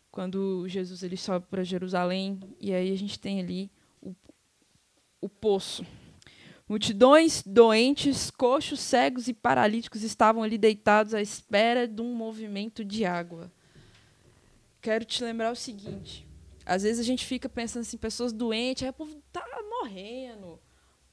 quando 0.09 0.67
Jesus 0.67 1.03
ele 1.03 1.15
sobe 1.15 1.45
para 1.47 1.63
Jerusalém 1.63 2.39
e 2.59 2.73
aí 2.73 2.91
a 2.91 2.97
gente 2.97 3.19
tem 3.19 3.39
ali 3.39 3.69
o, 4.01 4.15
o 5.21 5.29
poço. 5.29 5.85
Multidões 6.67 7.43
doentes, 7.45 8.31
coxos, 8.31 8.79
cegos 8.79 9.27
e 9.27 9.33
paralíticos 9.35 10.01
estavam 10.01 10.41
ali 10.41 10.57
deitados 10.57 11.13
à 11.13 11.21
espera 11.21 11.87
de 11.87 12.01
um 12.01 12.15
movimento 12.15 12.83
de 12.83 13.05
água. 13.05 13.51
Quero 14.85 15.03
te 15.03 15.23
lembrar 15.23 15.51
o 15.51 15.55
seguinte. 15.55 16.27
Às 16.63 16.83
vezes 16.83 16.99
a 16.99 17.03
gente 17.03 17.25
fica 17.25 17.49
pensando 17.49 17.81
assim, 17.81 17.97
pessoas 17.97 18.31
doentes, 18.31 18.83
aí 18.83 18.89
o 18.91 18.93
povo 18.93 19.19
tá 19.33 19.43
morrendo 19.67 20.59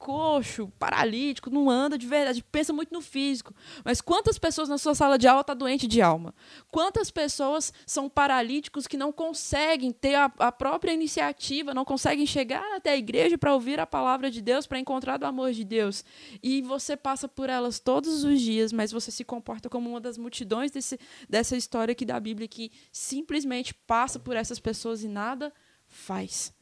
coxo, 0.02 0.66
paralítico, 0.80 1.48
não 1.48 1.70
anda 1.70 1.96
de 1.96 2.08
verdade, 2.08 2.42
pensa 2.50 2.72
muito 2.72 2.92
no 2.92 3.00
físico. 3.00 3.54
Mas 3.84 4.00
quantas 4.00 4.36
pessoas 4.36 4.68
na 4.68 4.76
sua 4.76 4.96
sala 4.96 5.16
de 5.16 5.28
aula 5.28 5.44
tá 5.44 5.54
doente 5.54 5.86
de 5.86 6.02
alma? 6.02 6.34
Quantas 6.72 7.08
pessoas 7.08 7.72
são 7.86 8.08
paralíticos 8.08 8.88
que 8.88 8.96
não 8.96 9.12
conseguem 9.12 9.92
ter 9.92 10.16
a, 10.16 10.24
a 10.40 10.50
própria 10.50 10.92
iniciativa, 10.92 11.72
não 11.72 11.84
conseguem 11.84 12.26
chegar 12.26 12.64
até 12.74 12.90
a 12.90 12.96
igreja 12.96 13.38
para 13.38 13.54
ouvir 13.54 13.78
a 13.78 13.86
palavra 13.86 14.28
de 14.28 14.42
Deus, 14.42 14.66
para 14.66 14.80
encontrar 14.80 15.18
do 15.18 15.24
amor 15.24 15.52
de 15.52 15.62
Deus? 15.62 16.04
E 16.42 16.62
você 16.62 16.96
passa 16.96 17.28
por 17.28 17.48
elas 17.48 17.78
todos 17.78 18.24
os 18.24 18.40
dias, 18.40 18.72
mas 18.72 18.90
você 18.90 19.12
se 19.12 19.24
comporta 19.24 19.70
como 19.70 19.88
uma 19.88 20.00
das 20.00 20.18
multidões 20.18 20.72
desse, 20.72 20.98
dessa 21.28 21.56
história 21.56 21.92
aqui 21.92 22.04
da 22.04 22.18
Bíblia 22.18 22.48
que 22.48 22.72
simplesmente 22.90 23.72
passa 23.72 24.18
por 24.18 24.34
essas 24.34 24.58
pessoas 24.58 25.04
e 25.04 25.08
nada 25.08 25.52
faz. 25.86 26.52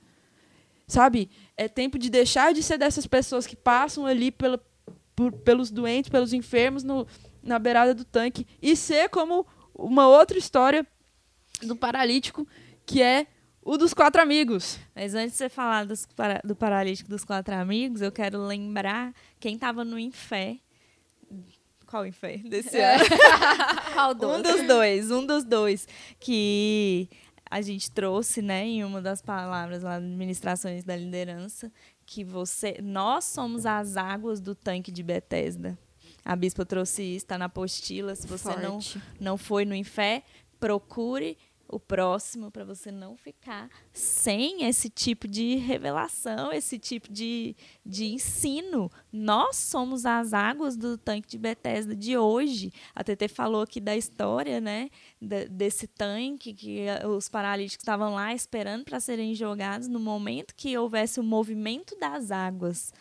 Sabe? 0.91 1.31
É 1.57 1.69
tempo 1.69 1.97
de 1.99 2.11
deixar 2.11 2.53
de 2.53 2.63
ser 2.63 2.77
dessas 2.77 3.07
pessoas 3.07 3.47
que 3.47 3.55
passam 3.55 4.07
ali 4.07 4.31
pela, 4.33 4.61
por, 5.15 5.31
pelos 5.33 5.71
doentes, 5.71 6.11
pelos 6.11 6.33
enfermos 6.33 6.83
no, 6.83 7.07
na 7.43 7.59
beirada 7.61 7.95
do 7.95 8.05
tanque 8.05 8.45
e 8.61 8.75
ser 8.75 9.09
como 9.09 9.47
uma 9.75 10.09
outra 10.09 10.37
história 10.37 10.85
do 11.63 11.77
paralítico, 11.77 12.45
que 12.85 13.01
é 13.01 13.27
o 13.63 13.77
dos 13.77 13.95
quatro 13.95 14.21
amigos. 14.21 14.79
Mas 14.95 15.15
antes 15.15 15.33
de 15.33 15.37
você 15.39 15.49
falar 15.49 15.87
dos 15.87 16.07
para- 16.07 16.41
do 16.43 16.57
paralítico 16.57 17.09
dos 17.09 17.25
quatro 17.25 17.55
amigos, 17.55 18.01
eu 18.03 18.11
quero 18.11 18.45
lembrar 18.45 19.15
quem 19.39 19.55
estava 19.55 19.85
no 19.85 19.97
Infé. 19.99 20.57
Qual 21.87 22.07
Infé? 22.07 22.39
Desse 22.39 22.79
ano. 22.81 23.05
Qual 23.95 24.11
Um 24.13 24.43
dos? 24.43 24.43
dos 24.43 24.67
dois, 24.67 25.11
um 25.11 25.27
dos 25.27 25.45
dois. 25.45 25.87
Que 26.19 27.09
a 27.51 27.61
gente 27.61 27.91
trouxe, 27.91 28.41
né, 28.41 28.65
em 28.65 28.85
uma 28.85 29.03
das 29.03 29.21
palavras 29.21 29.83
lá, 29.83 29.99
ministrações 29.99 30.85
da 30.85 30.95
liderança, 30.97 31.73
que 32.07 32.23
você, 32.23 32.79
nós 32.81 33.25
somos 33.25 33.67
as 33.67 33.97
águas 33.97 34.41
do 34.41 34.55
tanque 34.55 34.93
de 34.93 35.03
Betesda. 35.03 35.77
A 36.25 36.37
bispa 36.37 36.65
trouxe 36.65 37.03
isso, 37.03 37.25
está 37.25 37.37
na 37.37 37.47
apostila. 37.47 38.15
Se 38.15 38.27
você 38.27 38.55
não, 38.57 38.79
não 39.19 39.37
foi 39.37 39.65
no 39.65 39.75
Infé, 39.75 40.23
procure 40.61 41.37
o 41.71 41.79
próximo 41.79 42.51
para 42.51 42.65
você 42.65 42.91
não 42.91 43.17
ficar 43.17 43.69
sem 43.93 44.65
esse 44.65 44.91
tipo 44.91 45.29
de 45.29 45.57
revelação, 45.57 46.53
esse 46.53 46.79
tipo 46.79 47.13
de, 47.13 47.57
de 47.85 48.07
ensino. 48.07 48.91
Nós 49.13 49.57
somos 49.57 50.05
as 50.05 50.33
águas 50.33 50.77
do 50.77 50.99
tanque 50.99 51.29
de 51.29 51.39
Bethesda 51.39 51.95
de 51.95 52.19
hoje. 52.19 52.73
A 52.95 53.05
TT 53.05 53.29
falou 53.29 53.63
aqui 53.63 53.81
da 53.81 53.97
história, 53.97 54.61
né? 54.61 54.91
desse 55.51 55.87
tanque 55.87 56.53
que 56.53 56.81
eh, 56.81 57.07
os 57.07 57.29
paralíticos 57.29 57.83
estavam 57.83 58.15
lá 58.15 58.35
esperando 58.35 58.85
para 58.85 58.99
serem 58.99 59.35
jogados 59.35 59.87
no 59.87 60.01
momento 60.01 60.55
que 60.55 60.77
houvesse 60.77 61.21
o 61.21 61.25
movimento 61.25 61.97
das 61.99 62.31
águas. 62.31 62.93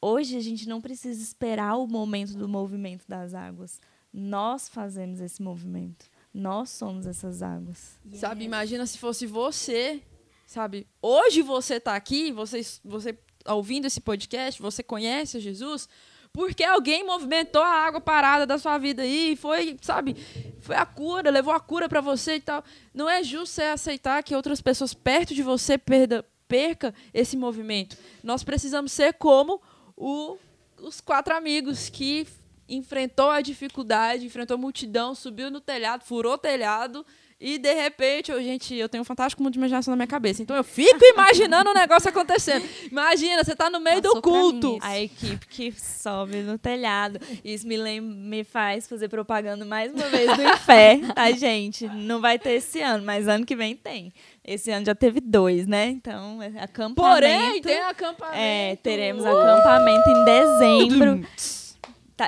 Hoje 0.00 0.36
a 0.36 0.40
gente 0.40 0.68
não 0.68 0.80
precisa 0.80 1.22
esperar 1.22 1.76
o 1.76 1.86
momento 1.86 2.36
do 2.36 2.48
movimento 2.48 3.04
das 3.08 3.34
águas. 3.34 3.80
Nós 4.12 4.68
fazemos 4.68 5.20
esse 5.20 5.40
movimento. 5.40 6.11
Nós 6.32 6.70
somos 6.70 7.06
essas 7.06 7.42
águas. 7.42 7.98
Sabe, 8.14 8.44
imagina 8.44 8.86
se 8.86 8.98
fosse 8.98 9.26
você, 9.26 10.02
sabe? 10.46 10.86
Hoje 11.00 11.42
você 11.42 11.78
tá 11.78 11.94
aqui, 11.94 12.32
você, 12.32 12.60
você 12.84 13.12
tá 13.44 13.54
ouvindo 13.54 13.86
esse 13.86 14.00
podcast, 14.00 14.60
você 14.62 14.82
conhece 14.82 15.38
Jesus, 15.40 15.88
porque 16.32 16.64
alguém 16.64 17.04
movimentou 17.04 17.60
a 17.62 17.68
água 17.68 18.00
parada 18.00 18.46
da 18.46 18.56
sua 18.56 18.78
vida 18.78 19.02
aí, 19.02 19.36
foi, 19.36 19.76
sabe, 19.82 20.16
foi 20.60 20.74
a 20.76 20.86
cura, 20.86 21.30
levou 21.30 21.52
a 21.52 21.60
cura 21.60 21.86
para 21.88 22.00
você 22.00 22.36
e 22.36 22.40
tal. 22.40 22.64
Não 22.94 23.08
é 23.10 23.22
justo 23.22 23.54
você 23.54 23.62
aceitar 23.64 24.22
que 24.22 24.34
outras 24.34 24.62
pessoas 24.62 24.94
perto 24.94 25.34
de 25.34 25.42
você 25.42 25.76
perda, 25.76 26.24
perca 26.48 26.94
esse 27.12 27.36
movimento. 27.36 27.96
Nós 28.22 28.42
precisamos 28.42 28.92
ser 28.92 29.12
como 29.14 29.60
o- 29.94 30.38
os 30.80 31.00
quatro 31.02 31.34
amigos 31.36 31.90
que 31.90 32.26
enfrentou 32.76 33.30
a 33.30 33.40
dificuldade, 33.40 34.26
enfrentou 34.26 34.56
a 34.56 34.58
multidão, 34.58 35.14
subiu 35.14 35.50
no 35.50 35.60
telhado, 35.60 36.04
furou 36.04 36.34
o 36.34 36.38
telhado 36.38 37.04
e 37.44 37.58
de 37.58 37.74
repente, 37.74 38.30
eu, 38.30 38.40
gente, 38.40 38.72
eu 38.72 38.88
tenho 38.88 39.02
um 39.02 39.04
fantástico 39.04 39.42
mundo 39.42 39.54
de 39.54 39.58
imaginação 39.58 39.90
na 39.90 39.96
minha 39.96 40.06
cabeça. 40.06 40.40
Então 40.40 40.54
eu 40.54 40.62
fico 40.62 41.04
imaginando 41.04 41.70
o 41.70 41.74
negócio 41.74 42.08
acontecendo. 42.08 42.64
Imagina, 42.88 43.42
você 43.42 43.56
tá 43.56 43.68
no 43.68 43.80
meio 43.80 44.00
Passou 44.00 44.14
do 44.14 44.22
culto. 44.22 44.78
A 44.80 45.00
equipe 45.00 45.44
que 45.48 45.72
sobe 45.72 46.36
no 46.36 46.56
telhado. 46.56 47.18
Isso 47.44 47.66
me, 47.66 47.76
lem 47.76 48.00
me 48.00 48.44
faz 48.44 48.86
fazer 48.86 49.08
propaganda 49.08 49.64
mais 49.64 49.92
uma 49.92 50.08
vez 50.08 50.36
do 50.36 50.40
Infé, 50.40 51.00
tá, 51.12 51.32
gente? 51.32 51.88
Não 51.88 52.20
vai 52.20 52.38
ter 52.38 52.52
esse 52.52 52.80
ano, 52.80 53.04
mas 53.04 53.26
ano 53.26 53.44
que 53.44 53.56
vem 53.56 53.74
tem. 53.74 54.12
Esse 54.44 54.70
ano 54.70 54.86
já 54.86 54.94
teve 54.94 55.20
dois, 55.20 55.66
né? 55.66 55.88
Então, 55.88 56.40
é 56.40 56.46
acampamento. 56.62 56.94
Porém, 56.94 57.60
tem 57.60 57.80
acampamento. 57.80 58.38
É, 58.38 58.76
teremos 58.76 59.24
acampamento 59.26 60.08
em 60.08 60.24
dezembro. 60.24 61.26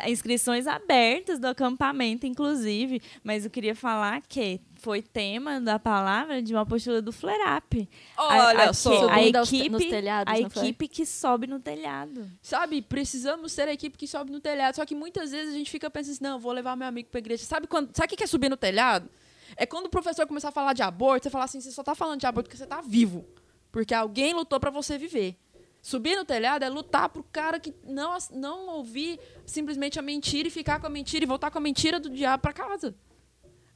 Tá, 0.03 0.11
inscrições 0.11 0.67
abertas 0.67 1.39
do 1.39 1.47
acampamento, 1.47 2.27
inclusive. 2.27 3.01
Mas 3.23 3.45
eu 3.45 3.51
queria 3.51 3.75
falar 3.75 4.21
que 4.23 4.61
foi 4.77 5.01
tema 5.03 5.61
da 5.61 5.79
palavra 5.79 6.43
de 6.43 6.53
uma 6.55 6.63
apostila 6.63 7.01
do 7.01 7.13
Flerap. 7.13 7.89
Olha 8.17 8.71
a, 8.71 8.73
só. 8.73 8.91
que- 8.91 9.13
a 9.37 9.39
aos 9.41 9.49
te- 9.49 9.57
equipe, 9.59 9.91
telhados, 9.91 10.33
a 10.33 10.37
equipe 10.63 10.89
que 10.89 11.07
sobe 11.07 11.47
no 11.47 11.61
telhado. 11.61 12.31
Sabe, 12.43 12.83
precisamos 12.83 13.53
ser 13.53 13.69
a 13.69 13.73
equipe 13.73 13.97
que 13.97 14.07
sobe 14.07 14.31
no 14.33 14.41
telhado. 14.41 14.77
Só 14.77 14.85
que 14.85 14.95
muitas 14.95 15.31
vezes 15.31 15.55
a 15.55 15.57
gente 15.57 15.71
fica 15.71 15.89
pensando 15.91 16.13
assim, 16.15 16.25
não, 16.25 16.39
vou 16.39 16.53
levar 16.53 16.77
meu 16.77 16.87
amigo 16.89 17.09
pra 17.11 17.19
igreja. 17.19 17.45
Sabe, 17.45 17.67
quando, 17.67 17.95
sabe 17.97 18.13
o 18.13 18.17
que 18.17 18.25
é 18.25 18.27
subir 18.27 18.49
no 18.49 18.57
telhado? 18.57 19.09
É 19.57 19.65
quando 19.65 19.87
o 19.87 19.91
professor 19.91 20.27
começar 20.27 20.49
a 20.49 20.53
falar 20.53 20.73
de 20.73 20.83
aborto, 20.83 21.25
você 21.25 21.31
fala 21.31 21.45
assim, 21.45 21.61
você 21.61 21.71
só 21.71 21.83
tá 21.83 21.95
falando 21.95 22.19
de 22.21 22.27
aborto 22.27 22.49
porque 22.49 22.57
você 22.57 22.67
tá 22.67 22.81
vivo. 22.81 23.25
Porque 23.71 23.95
alguém 23.95 24.35
lutou 24.35 24.59
pra 24.59 24.71
você 24.71 24.99
viver. 24.99 25.37
Subir 25.85 26.17
no 26.17 26.25
telhado 26.25 26.65
é 26.65 26.69
lutar 26.71 27.11
pro 27.11 27.23
cara 27.25 27.61
que 27.61 27.75
não, 27.85 28.17
não 28.31 28.69
ouvir 28.69 29.21
simplesmente 29.45 29.99
a 29.99 30.03
mentira 30.03 30.49
e 30.49 30.51
ficar 30.51 30.81
com 30.81 30.87
a 30.87 30.89
mentira 30.89 31.27
e 31.27 31.29
voltar 31.29 31.51
com 31.51 31.59
a 31.59 31.61
mentira 31.61 32.01
do 32.01 32.09
diabo 32.09 32.41
pra 32.41 32.55
casa. 32.55 32.95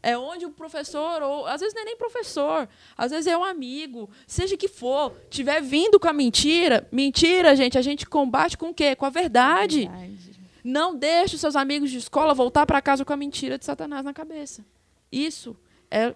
É 0.03 0.16
onde 0.16 0.47
o 0.47 0.51
professor, 0.51 1.21
ou 1.21 1.44
às 1.47 1.61
vezes 1.61 1.75
não 1.75 1.83
é 1.83 1.85
nem 1.85 1.99
professor, 1.99 2.66
às 2.97 3.11
vezes 3.11 3.27
é 3.27 3.37
um 3.37 3.44
amigo, 3.44 4.09
seja 4.27 4.57
que 4.57 4.68
for, 4.68 5.14
tiver 5.29 5.61
vindo 5.61 6.01
com 6.01 6.09
a 6.09 6.14
mentira, 6.14 6.88
mentira, 6.90 7.55
gente, 7.55 7.77
a 7.77 7.83
gente 7.83 8.07
combate 8.07 8.57
com 8.57 8.71
o 8.71 8.75
quê? 8.75 8.97
Com 8.97 9.05
a 9.05 9.11
verdade. 9.11 9.81
Verdade. 9.81 10.40
Não 10.64 10.97
deixe 10.97 11.35
os 11.35 11.42
seus 11.42 11.57
amigos 11.57 11.90
de 11.90 11.99
escola 11.99 12.33
voltar 12.33 12.64
para 12.64 12.81
casa 12.81 13.05
com 13.05 13.12
a 13.12 13.18
mentira 13.18 13.59
de 13.59 13.66
Satanás 13.66 14.03
na 14.03 14.14
cabeça. 14.14 14.64
Isso 15.12 15.55
é 15.90 16.14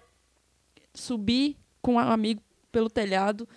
subir 0.91 1.55
com 1.83 1.93
um 1.93 1.99
amigo 1.99 2.41
pelo 2.71 2.89
telhado, 2.89 3.47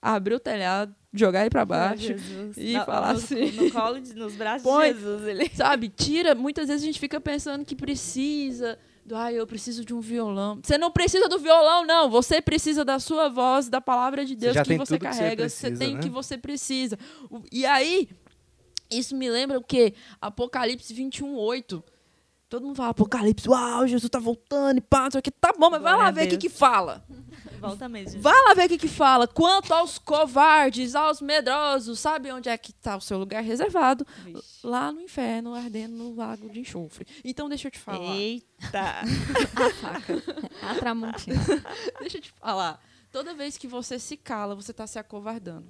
abrir 0.00 0.34
o 0.34 0.40
telhado, 0.40 0.94
jogar 1.12 1.40
ele 1.40 1.50
para 1.50 1.64
baixo. 1.64 2.02
Jesus. 2.02 2.56
e 2.56 2.74
No- 2.74 2.84
falar 2.84 3.12
no, 3.12 3.18
assim. 3.18 3.52
No 3.52 3.70
colo, 3.70 4.00
de, 4.00 4.14
nos 4.14 4.34
braços 4.34 4.62
Põe. 4.62 4.92
de 4.92 5.00
Jesus. 5.00 5.26
Ele... 5.26 5.50
Sabe? 5.54 5.88
Tira. 5.88 6.34
Muitas 6.34 6.68
vezes 6.68 6.82
a 6.82 6.86
gente 6.86 7.00
fica 7.00 7.20
pensando 7.20 7.64
que 7.64 7.74
precisa. 7.74 8.78
Do, 9.04 9.16
Ai, 9.16 9.34
eu 9.34 9.46
preciso 9.46 9.84
de 9.84 9.94
um 9.94 10.00
violão. 10.00 10.60
Você 10.62 10.78
não 10.78 10.90
precisa 10.90 11.28
do 11.28 11.38
violão, 11.38 11.84
não. 11.84 12.10
Você 12.10 12.40
precisa 12.40 12.84
da 12.84 12.98
sua 12.98 13.28
voz, 13.28 13.68
da 13.68 13.80
palavra 13.80 14.24
de 14.24 14.36
Deus 14.36 14.52
que 14.52 14.58
você 14.58 14.76
tudo 14.76 14.82
que 14.82 14.86
você 14.86 14.98
carrega. 14.98 15.48
Tem 15.78 15.92
o 15.92 15.96
né? 15.96 16.02
que 16.02 16.08
você 16.08 16.38
precisa. 16.38 16.98
E 17.50 17.64
aí, 17.66 18.08
isso 18.90 19.16
me 19.16 19.30
lembra 19.30 19.58
o 19.58 19.64
quê? 19.64 19.94
Apocalipse 20.20 20.92
21, 20.92 21.34
8. 21.34 21.82
Todo 22.48 22.66
mundo 22.66 22.74
fala 22.74 22.90
Apocalipse, 22.90 23.48
uau, 23.48 23.86
Jesus 23.86 24.10
tá 24.10 24.18
voltando 24.18 24.78
e 24.78 24.80
pá, 24.80 25.04
não 25.04 25.10
sei 25.12 25.20
o 25.20 25.22
que. 25.22 25.30
Tá 25.30 25.52
bom, 25.56 25.70
mas 25.70 25.80
vai 25.80 25.92
Glória 25.92 25.98
lá 25.98 26.08
a 26.08 26.10
ver 26.10 26.26
o 26.26 26.30
que 26.30 26.36
que 26.36 26.48
fala. 26.48 27.04
Volta 27.60 27.88
mesmo. 27.88 28.20
Vai 28.20 28.40
lá 28.44 28.54
ver 28.54 28.66
o 28.66 28.68
que 28.68 28.78
que 28.78 28.88
fala. 28.88 29.28
Quanto 29.28 29.72
aos 29.72 29.98
covardes, 29.98 30.94
aos 30.94 31.20
medrosos, 31.20 32.00
sabe 32.00 32.32
onde 32.32 32.48
é 32.48 32.56
que 32.56 32.72
tá 32.72 32.96
o 32.96 33.00
seu 33.00 33.18
lugar 33.18 33.42
reservado? 33.42 34.06
Vixe. 34.24 34.66
Lá 34.66 34.90
no 34.90 35.00
inferno, 35.00 35.54
ardendo 35.54 35.96
no 35.96 36.14
lago 36.14 36.48
de 36.48 36.60
enxofre. 36.60 37.06
Então, 37.24 37.48
deixa 37.48 37.68
eu 37.68 37.70
te 37.70 37.78
falar. 37.78 38.16
Eita. 38.16 39.02
A 40.62 40.74
Tramontina. 40.74 41.40
Deixa 42.00 42.18
eu 42.18 42.22
te 42.22 42.32
falar. 42.32 42.82
Toda 43.12 43.34
vez 43.34 43.58
que 43.58 43.66
você 43.66 43.98
se 43.98 44.16
cala, 44.16 44.54
você 44.54 44.70
está 44.70 44.86
se 44.86 44.98
acovardando. 44.98 45.66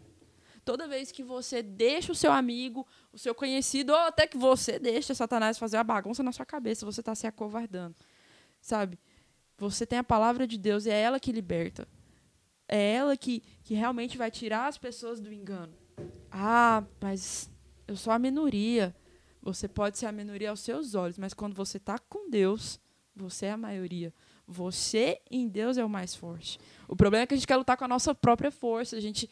Toda 0.64 0.86
vez 0.86 1.10
que 1.10 1.22
você 1.22 1.62
deixa 1.62 2.12
o 2.12 2.14
seu 2.14 2.30
amigo, 2.30 2.86
o 3.12 3.18
seu 3.18 3.34
conhecido, 3.34 3.92
ou 3.92 3.98
até 3.98 4.26
que 4.26 4.36
você 4.36 4.78
deixa 4.78 5.14
Satanás 5.14 5.58
fazer 5.58 5.78
a 5.78 5.84
bagunça 5.84 6.22
na 6.22 6.32
sua 6.32 6.44
cabeça, 6.44 6.84
você 6.84 7.00
está 7.00 7.14
se 7.14 7.26
acovardando. 7.26 7.96
Sabe? 8.60 8.98
Você 9.60 9.84
tem 9.84 9.98
a 9.98 10.04
palavra 10.04 10.46
de 10.46 10.56
Deus 10.56 10.86
e 10.86 10.90
é 10.90 10.98
ela 10.98 11.20
que 11.20 11.30
liberta. 11.30 11.86
É 12.66 12.94
ela 12.94 13.14
que, 13.14 13.42
que 13.62 13.74
realmente 13.74 14.16
vai 14.16 14.30
tirar 14.30 14.68
as 14.68 14.78
pessoas 14.78 15.20
do 15.20 15.30
engano. 15.30 15.74
Ah, 16.30 16.82
mas 16.98 17.50
eu 17.86 17.94
sou 17.94 18.10
a 18.10 18.18
minoria. 18.18 18.96
Você 19.42 19.68
pode 19.68 19.98
ser 19.98 20.06
a 20.06 20.12
minoria 20.12 20.48
aos 20.48 20.60
seus 20.60 20.94
olhos, 20.94 21.18
mas 21.18 21.34
quando 21.34 21.54
você 21.54 21.76
está 21.76 21.98
com 21.98 22.30
Deus, 22.30 22.80
você 23.14 23.46
é 23.46 23.50
a 23.50 23.56
maioria. 23.58 24.14
Você 24.46 25.20
em 25.30 25.46
Deus 25.46 25.76
é 25.76 25.84
o 25.84 25.90
mais 25.90 26.14
forte. 26.14 26.58
O 26.88 26.96
problema 26.96 27.24
é 27.24 27.26
que 27.26 27.34
a 27.34 27.36
gente 27.36 27.46
quer 27.46 27.56
lutar 27.56 27.76
com 27.76 27.84
a 27.84 27.88
nossa 27.88 28.14
própria 28.14 28.50
força. 28.50 28.96
A 28.96 29.00
gente, 29.00 29.28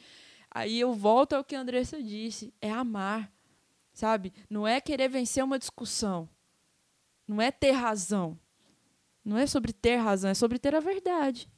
aí 0.50 0.78
eu 0.78 0.92
volto 0.92 1.32
ao 1.32 1.42
que 1.42 1.56
a 1.56 1.60
Andressa 1.60 2.02
disse, 2.02 2.52
é 2.60 2.70
amar, 2.70 3.32
sabe? 3.94 4.34
Não 4.50 4.68
é 4.68 4.78
querer 4.78 5.08
vencer 5.08 5.42
uma 5.42 5.58
discussão. 5.58 6.28
Não 7.26 7.40
é 7.40 7.50
ter 7.50 7.70
razão. 7.70 8.38
Não 9.28 9.36
é 9.36 9.46
sobre 9.46 9.74
ter 9.74 9.96
razão, 9.96 10.30
é 10.30 10.34
sobre 10.34 10.58
ter 10.58 10.74
a 10.74 10.80
verdade. 10.80 11.48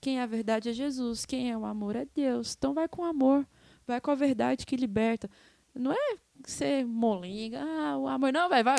Quem 0.00 0.18
é 0.18 0.22
a 0.22 0.26
verdade 0.26 0.70
é 0.70 0.72
Jesus, 0.72 1.26
quem 1.26 1.50
é 1.50 1.56
o 1.56 1.66
amor 1.66 1.96
é 1.96 2.06
Deus. 2.14 2.54
Então 2.56 2.72
vai 2.72 2.88
com 2.88 3.04
amor, 3.04 3.46
vai 3.86 4.00
com 4.00 4.10
a 4.10 4.14
verdade 4.14 4.64
que 4.64 4.74
liberta. 4.74 5.28
Não 5.74 5.92
é 5.92 6.16
ser 6.46 6.84
molinga, 6.86 7.62
ah, 7.62 7.98
o 7.98 8.08
amor 8.08 8.32
não, 8.32 8.48
vai, 8.48 8.62
vai, 8.62 8.76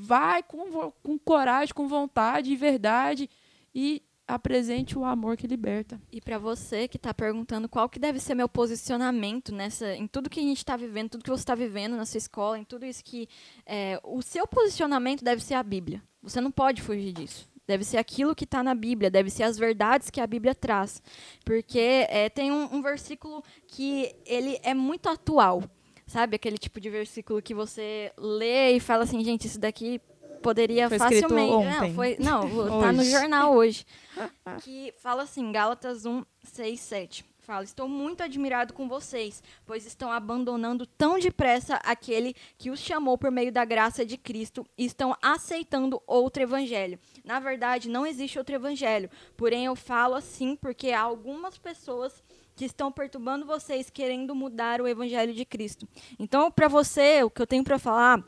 vai 0.00 0.42
com, 0.42 0.90
com 1.02 1.18
coragem, 1.18 1.74
com 1.74 1.86
vontade 1.86 2.50
e 2.50 2.56
verdade 2.56 3.28
e 3.74 4.02
apresente 4.26 4.98
o 4.98 5.04
amor 5.04 5.36
que 5.36 5.46
liberta. 5.46 6.00
E 6.12 6.20
para 6.20 6.38
você 6.38 6.86
que 6.86 6.96
está 6.96 7.12
perguntando 7.14 7.68
qual 7.68 7.88
que 7.88 7.98
deve 7.98 8.20
ser 8.20 8.34
meu 8.34 8.48
posicionamento 8.48 9.54
nessa, 9.54 9.94
em 9.94 10.06
tudo 10.06 10.28
que 10.28 10.38
a 10.40 10.42
gente 10.42 10.58
está 10.58 10.76
vivendo, 10.76 11.10
tudo 11.10 11.24
que 11.24 11.30
você 11.30 11.42
está 11.42 11.54
vivendo 11.54 11.96
na 11.96 12.04
sua 12.04 12.18
escola, 12.18 12.58
em 12.58 12.64
tudo 12.64 12.84
isso 12.84 13.02
que 13.02 13.26
é, 13.64 13.98
o 14.04 14.20
seu 14.20 14.46
posicionamento 14.46 15.24
deve 15.24 15.42
ser 15.42 15.54
a 15.54 15.62
Bíblia. 15.62 16.02
Você 16.22 16.40
não 16.40 16.50
pode 16.50 16.82
fugir 16.82 17.12
disso. 17.12 17.47
Deve 17.68 17.84
ser 17.84 17.98
aquilo 17.98 18.34
que 18.34 18.44
está 18.44 18.62
na 18.62 18.74
Bíblia, 18.74 19.10
deve 19.10 19.28
ser 19.28 19.42
as 19.42 19.58
verdades 19.58 20.08
que 20.08 20.22
a 20.22 20.26
Bíblia 20.26 20.54
traz, 20.54 21.02
porque 21.44 22.06
é, 22.08 22.30
tem 22.30 22.50
um, 22.50 22.76
um 22.76 22.80
versículo 22.80 23.44
que 23.66 24.16
ele 24.24 24.58
é 24.62 24.72
muito 24.72 25.06
atual, 25.06 25.62
sabe? 26.06 26.36
Aquele 26.36 26.56
tipo 26.56 26.80
de 26.80 26.88
versículo 26.88 27.42
que 27.42 27.52
você 27.52 28.10
lê 28.16 28.72
e 28.72 28.80
fala 28.80 29.04
assim, 29.04 29.22
gente, 29.22 29.46
isso 29.46 29.60
daqui 29.60 30.00
poderia 30.38 30.88
Foi 30.88 30.98
facilmente. 30.98 31.52
ontem. 31.52 31.90
Não, 31.90 31.94
foi, 31.94 32.16
não, 32.18 32.80
tá 32.80 32.90
no 32.90 33.04
jornal 33.04 33.54
hoje. 33.54 33.84
que 34.64 34.94
fala 34.96 35.24
assim, 35.24 35.52
Gálatas 35.52 36.06
1, 36.06 36.24
6, 36.44 36.80
7. 36.80 37.24
Fala, 37.48 37.64
estou 37.64 37.88
muito 37.88 38.22
admirado 38.22 38.74
com 38.74 38.86
vocês, 38.86 39.42
pois 39.64 39.86
estão 39.86 40.12
abandonando 40.12 40.84
tão 40.84 41.18
depressa 41.18 41.76
aquele 41.76 42.34
que 42.58 42.70
os 42.70 42.78
chamou 42.78 43.16
por 43.16 43.30
meio 43.30 43.50
da 43.50 43.64
graça 43.64 44.04
de 44.04 44.18
Cristo 44.18 44.66
e 44.76 44.84
estão 44.84 45.16
aceitando 45.22 46.02
outro 46.06 46.42
evangelho. 46.42 46.98
Na 47.24 47.40
verdade, 47.40 47.88
não 47.88 48.06
existe 48.06 48.38
outro 48.38 48.54
evangelho, 48.54 49.08
porém 49.34 49.64
eu 49.64 49.74
falo 49.74 50.14
assim 50.14 50.54
porque 50.56 50.90
há 50.90 51.00
algumas 51.00 51.56
pessoas 51.56 52.22
que 52.54 52.66
estão 52.66 52.92
perturbando 52.92 53.46
vocês 53.46 53.88
querendo 53.88 54.34
mudar 54.34 54.82
o 54.82 54.86
evangelho 54.86 55.32
de 55.32 55.46
Cristo. 55.46 55.88
Então, 56.18 56.50
para 56.50 56.68
você, 56.68 57.22
o 57.22 57.30
que 57.30 57.40
eu 57.40 57.46
tenho 57.46 57.64
para 57.64 57.78
falar 57.78 58.22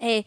é 0.00 0.24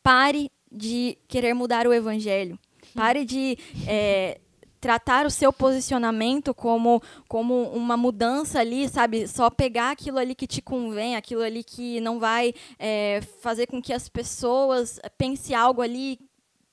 pare 0.00 0.48
de 0.70 1.18
querer 1.26 1.54
mudar 1.54 1.88
o 1.88 1.92
evangelho. 1.92 2.56
Pare 2.94 3.24
de 3.24 3.58
é, 3.88 4.40
tratar 4.80 5.26
o 5.26 5.30
seu 5.30 5.52
posicionamento 5.52 6.54
como, 6.54 7.02
como 7.28 7.70
uma 7.72 7.96
mudança 7.96 8.60
ali, 8.60 8.88
sabe? 8.88 9.28
Só 9.28 9.50
pegar 9.50 9.90
aquilo 9.90 10.18
ali 10.18 10.34
que 10.34 10.46
te 10.46 10.62
convém, 10.62 11.16
aquilo 11.16 11.42
ali 11.42 11.62
que 11.62 12.00
não 12.00 12.18
vai 12.18 12.54
é, 12.78 13.20
fazer 13.42 13.66
com 13.66 13.80
que 13.82 13.92
as 13.92 14.08
pessoas 14.08 14.98
pensem 15.18 15.54
algo 15.54 15.82
ali 15.82 16.18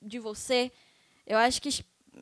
de 0.00 0.18
você. 0.18 0.72
Eu 1.26 1.36
acho 1.38 1.60
que 1.60 1.68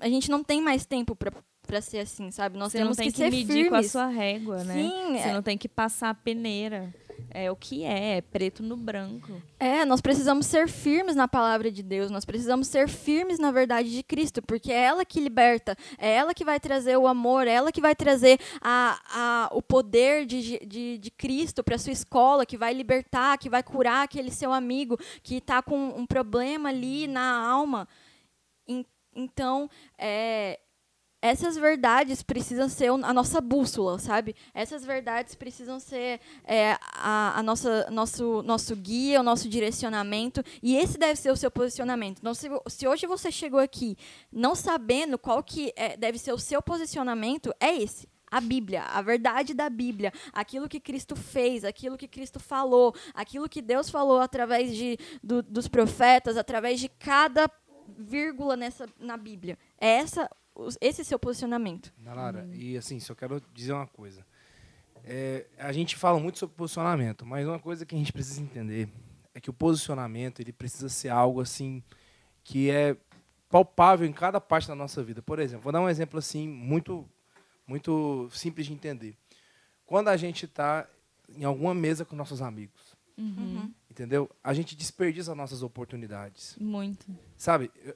a 0.01 0.09
gente 0.09 0.31
não 0.31 0.43
tem 0.43 0.61
mais 0.61 0.85
tempo 0.85 1.15
para 1.15 1.33
para 1.67 1.81
ser 1.81 1.99
assim, 1.99 2.31
sabe? 2.31 2.57
Nós 2.57 2.71
Você 2.71 2.79
não 2.79 2.93
temos 2.93 2.97
tem 2.97 3.11
que, 3.11 3.17
que, 3.17 3.25
medir 3.29 3.47
firmes. 3.53 3.71
com 3.71 3.75
a 3.75 3.83
sua 3.83 4.07
régua, 4.07 4.63
né? 4.63 4.75
Sim, 4.75 5.19
Você 5.19 5.29
é- 5.29 5.33
não 5.33 5.43
tem 5.43 5.59
que 5.59 5.69
passar 5.69 6.11
a 6.11 6.15
peneira. 6.15 6.95
É 7.39 7.51
o 7.51 7.57
que 7.57 7.85
é, 7.85 8.17
é 8.17 8.21
preto 8.23 8.63
no 8.63 8.77
branco. 8.77 9.43
É, 9.61 9.85
nós 9.85 10.01
precisamos 10.01 10.47
ser 10.47 10.69
firmes 10.69 11.15
na 11.15 11.29
palavra 11.29 11.71
de 11.71 11.83
Deus, 11.83 12.11
nós 12.11 12.25
precisamos 12.25 12.67
ser 12.69 12.89
firmes 12.89 13.39
na 13.39 13.51
verdade 13.51 13.91
de 13.91 14.03
Cristo, 14.03 14.41
porque 14.41 14.73
é 14.73 14.85
ela 14.85 15.05
que 15.05 15.21
liberta, 15.21 15.77
é 15.99 16.15
ela 16.15 16.33
que 16.33 16.45
vai 16.45 16.59
trazer 16.59 16.97
o 16.97 17.07
amor, 17.07 17.47
é 17.47 17.53
ela 17.53 17.71
que 17.71 17.81
vai 17.81 17.95
trazer 17.95 18.39
a, 18.63 19.01
a, 19.11 19.49
o 19.53 19.61
poder 19.61 20.25
de, 20.25 20.59
de, 20.67 20.99
de 20.99 21.11
Cristo 21.11 21.63
para 21.63 21.77
sua 21.79 21.93
escola, 21.93 22.47
que 22.47 22.57
vai 22.57 22.73
libertar, 22.73 23.37
que 23.39 23.51
vai 23.51 23.63
curar 23.63 24.05
aquele 24.05 24.31
seu 24.31 24.53
amigo 24.53 24.99
que 25.23 25.37
está 25.37 25.61
com 25.61 25.77
um 25.77 26.07
problema 26.07 26.71
ali 26.71 27.07
na 27.07 27.47
alma. 27.47 27.87
En- 28.67 28.85
Então, 29.15 29.69
é, 29.99 30.59
essas 31.23 31.57
verdades 31.57 32.23
precisam 32.23 32.69
ser 32.69 32.89
a 32.91 33.13
nossa 33.13 33.41
bússola, 33.41 33.99
sabe? 33.99 34.35
Essas 34.55 34.85
verdades 34.85 35.35
precisam 35.35 35.81
ser 35.81 36.21
é, 36.45 36.77
a, 36.95 37.39
a 37.39 37.43
nossa 37.43 37.91
nosso 37.91 38.43
nosso 38.43 38.77
guia, 38.77 39.21
o 39.21 39.23
nosso 39.23 39.49
direcionamento 39.49 40.43
e 40.63 40.77
esse 40.77 40.99
deve 40.99 41.17
ser 41.19 41.31
o 41.31 41.37
seu 41.37 41.51
posicionamento. 41.51 42.19
Então, 42.19 42.35
se, 42.35 42.49
se 42.69 42.87
hoje 42.87 43.07
você 43.07 43.33
chegou 43.33 43.59
aqui 43.61 43.97
não 44.31 44.55
sabendo 44.55 45.19
qual 45.19 45.43
que 45.43 45.73
é- 45.77 45.97
deve 45.97 46.19
ser 46.19 46.33
o 46.33 46.39
seu 46.39 46.63
posicionamento, 46.63 47.53
é 47.59 47.75
esse. 47.75 48.09
A 48.31 48.41
Bíblia, 48.41 48.83
a 48.83 49.01
verdade 49.01 49.55
da 49.55 49.71
Bíblia, 49.71 50.13
aquilo 50.33 50.69
que 50.69 50.81
Cristo 50.81 51.15
fez, 51.15 51.65
aquilo 51.65 51.97
que 51.97 52.09
Cristo 52.09 52.41
falou, 52.41 52.93
aquilo 53.15 53.49
que 53.49 53.63
Deus 53.63 53.89
falou 53.89 54.19
através 54.21 54.75
de, 54.75 54.99
do- 55.23 55.43
dos 55.43 55.69
profetas, 55.69 56.37
através 56.37 56.81
de 56.81 56.89
cada 56.89 57.49
vírgula 57.97 58.57
nessa, 58.57 58.89
na 58.99 59.17
Bíblia. 59.17 59.57
É 59.81 59.89
essa, 59.99 60.29
esse 60.81 61.05
seu 61.05 61.19
posicionamento. 61.19 61.93
Nalara, 61.99 62.49
e 62.53 62.77
assim, 62.77 62.99
só 63.01 63.15
quero 63.15 63.43
dizer 63.53 63.73
uma 63.73 63.87
coisa. 63.87 64.25
É, 65.05 65.47
a 65.59 65.73
gente 65.73 65.97
fala 65.97 66.19
muito 66.19 66.39
sobre 66.39 66.57
posicionamento, 66.57 67.25
mas 67.25 67.47
uma 67.47 67.59
coisa 67.59 67.87
que 67.87 67.95
a 67.95 67.99
gente 67.99 68.13
precisa 68.13 68.41
entender 68.41 68.89
é 69.35 69.41
que 69.41 69.51
o 69.51 69.53
posicionamento 69.53 70.41
ele 70.41 70.53
precisa 70.53 70.89
ser 70.89 71.11
algo 71.11 71.41
assim 71.41 71.83
que 72.43 72.71
é 72.71 72.97
palpável 73.49 74.07
em 74.07 74.13
cada 74.13 74.41
parte 74.41 74.67
da 74.67 74.75
nossa 74.75 75.03
vida. 75.03 75.23
Por 75.23 75.39
exemplo, 75.39 75.65
vou 75.65 75.73
dar 75.73 75.81
um 75.81 75.89
exemplo 75.89 76.19
assim 76.19 76.49
muito 76.49 77.09
muito 77.67 78.29
simples 78.33 78.67
de 78.67 78.73
entender. 78.73 79.17
Quando 79.85 80.09
a 80.09 80.17
gente 80.17 80.45
está 80.45 80.89
em 81.29 81.45
alguma 81.45 81.75
mesa 81.75 82.05
com 82.05 82.15
nossos 82.15 82.41
amigos, 82.41 82.97
Uhum. 83.19 83.73
Entendeu? 83.97 84.31
A 84.45 84.53
gente 84.53 84.77
desperdiça 84.77 85.35
nossas 85.35 85.63
oportunidades. 85.63 86.55
Muito. 86.61 87.07
Sabe, 87.37 87.71
eu, 87.83 87.95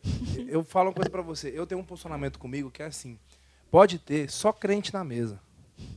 eu 0.48 0.64
falo 0.64 0.88
uma 0.88 0.94
coisa 0.94 1.10
pra 1.10 1.20
você. 1.20 1.52
Eu 1.54 1.66
tenho 1.66 1.80
um 1.80 1.84
posicionamento 1.84 2.38
comigo 2.38 2.70
que 2.70 2.82
é 2.82 2.86
assim: 2.86 3.18
pode 3.70 3.98
ter 3.98 4.30
só 4.30 4.50
crente 4.52 4.92
na 4.94 5.04
mesa. 5.04 5.40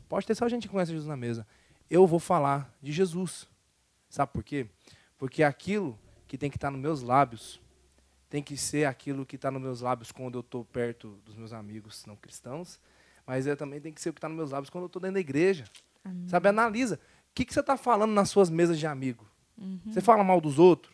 Pode 0.10 0.28
ter 0.28 0.36
só 0.36 0.48
gente 0.50 0.68
que 0.68 0.74
conhece 0.74 0.92
Jesus 0.92 1.08
na 1.08 1.16
mesa. 1.16 1.48
Eu 1.90 2.06
vou 2.06 2.20
falar 2.20 2.74
de 2.82 2.92
Jesus. 2.92 3.48
Sabe 4.10 4.32
por 4.34 4.44
quê? 4.44 4.68
Porque 5.18 5.42
aquilo 5.42 5.98
que 6.28 6.38
tem 6.38 6.50
que 6.50 6.58
estar 6.58 6.70
nos 6.70 6.82
meus 6.82 7.02
lábios 7.02 7.62
tem 8.30 8.44
que 8.44 8.58
ser 8.58 8.86
aquilo 8.86 9.26
que 9.26 9.36
está 9.36 9.52
nos 9.52 9.62
meus 9.62 9.82
lábios 9.82 10.12
quando 10.12 10.36
eu 10.36 10.42
estou 10.42 10.66
perto 10.66 11.20
dos 11.24 11.36
meus 11.36 11.54
amigos 11.54 12.04
não 12.08 12.16
cristãos, 12.16 12.80
mas 13.28 13.46
eu 13.46 13.56
também 13.56 13.80
tem 13.80 13.94
que 13.94 14.02
ser 14.02 14.10
o 14.10 14.14
que 14.14 14.18
está 14.18 14.28
nos 14.28 14.36
meus 14.36 14.52
lábios 14.52 14.72
quando 14.72 14.84
eu 14.84 14.88
estou 14.88 15.02
dentro 15.02 15.16
da 15.16 15.20
igreja. 15.20 15.66
Sabe, 16.28 16.50
analisa. 16.50 16.96
O 17.30 17.34
que, 17.34 17.46
que 17.46 17.54
você 17.54 17.62
está 17.62 17.78
falando 17.78 18.12
nas 18.12 18.30
suas 18.30 18.50
mesas 18.50 18.78
de 18.78 18.86
amigo? 18.86 19.26
Você 19.86 20.02
fala 20.02 20.24
mal 20.24 20.42
dos 20.42 20.60
outros? 20.60 20.94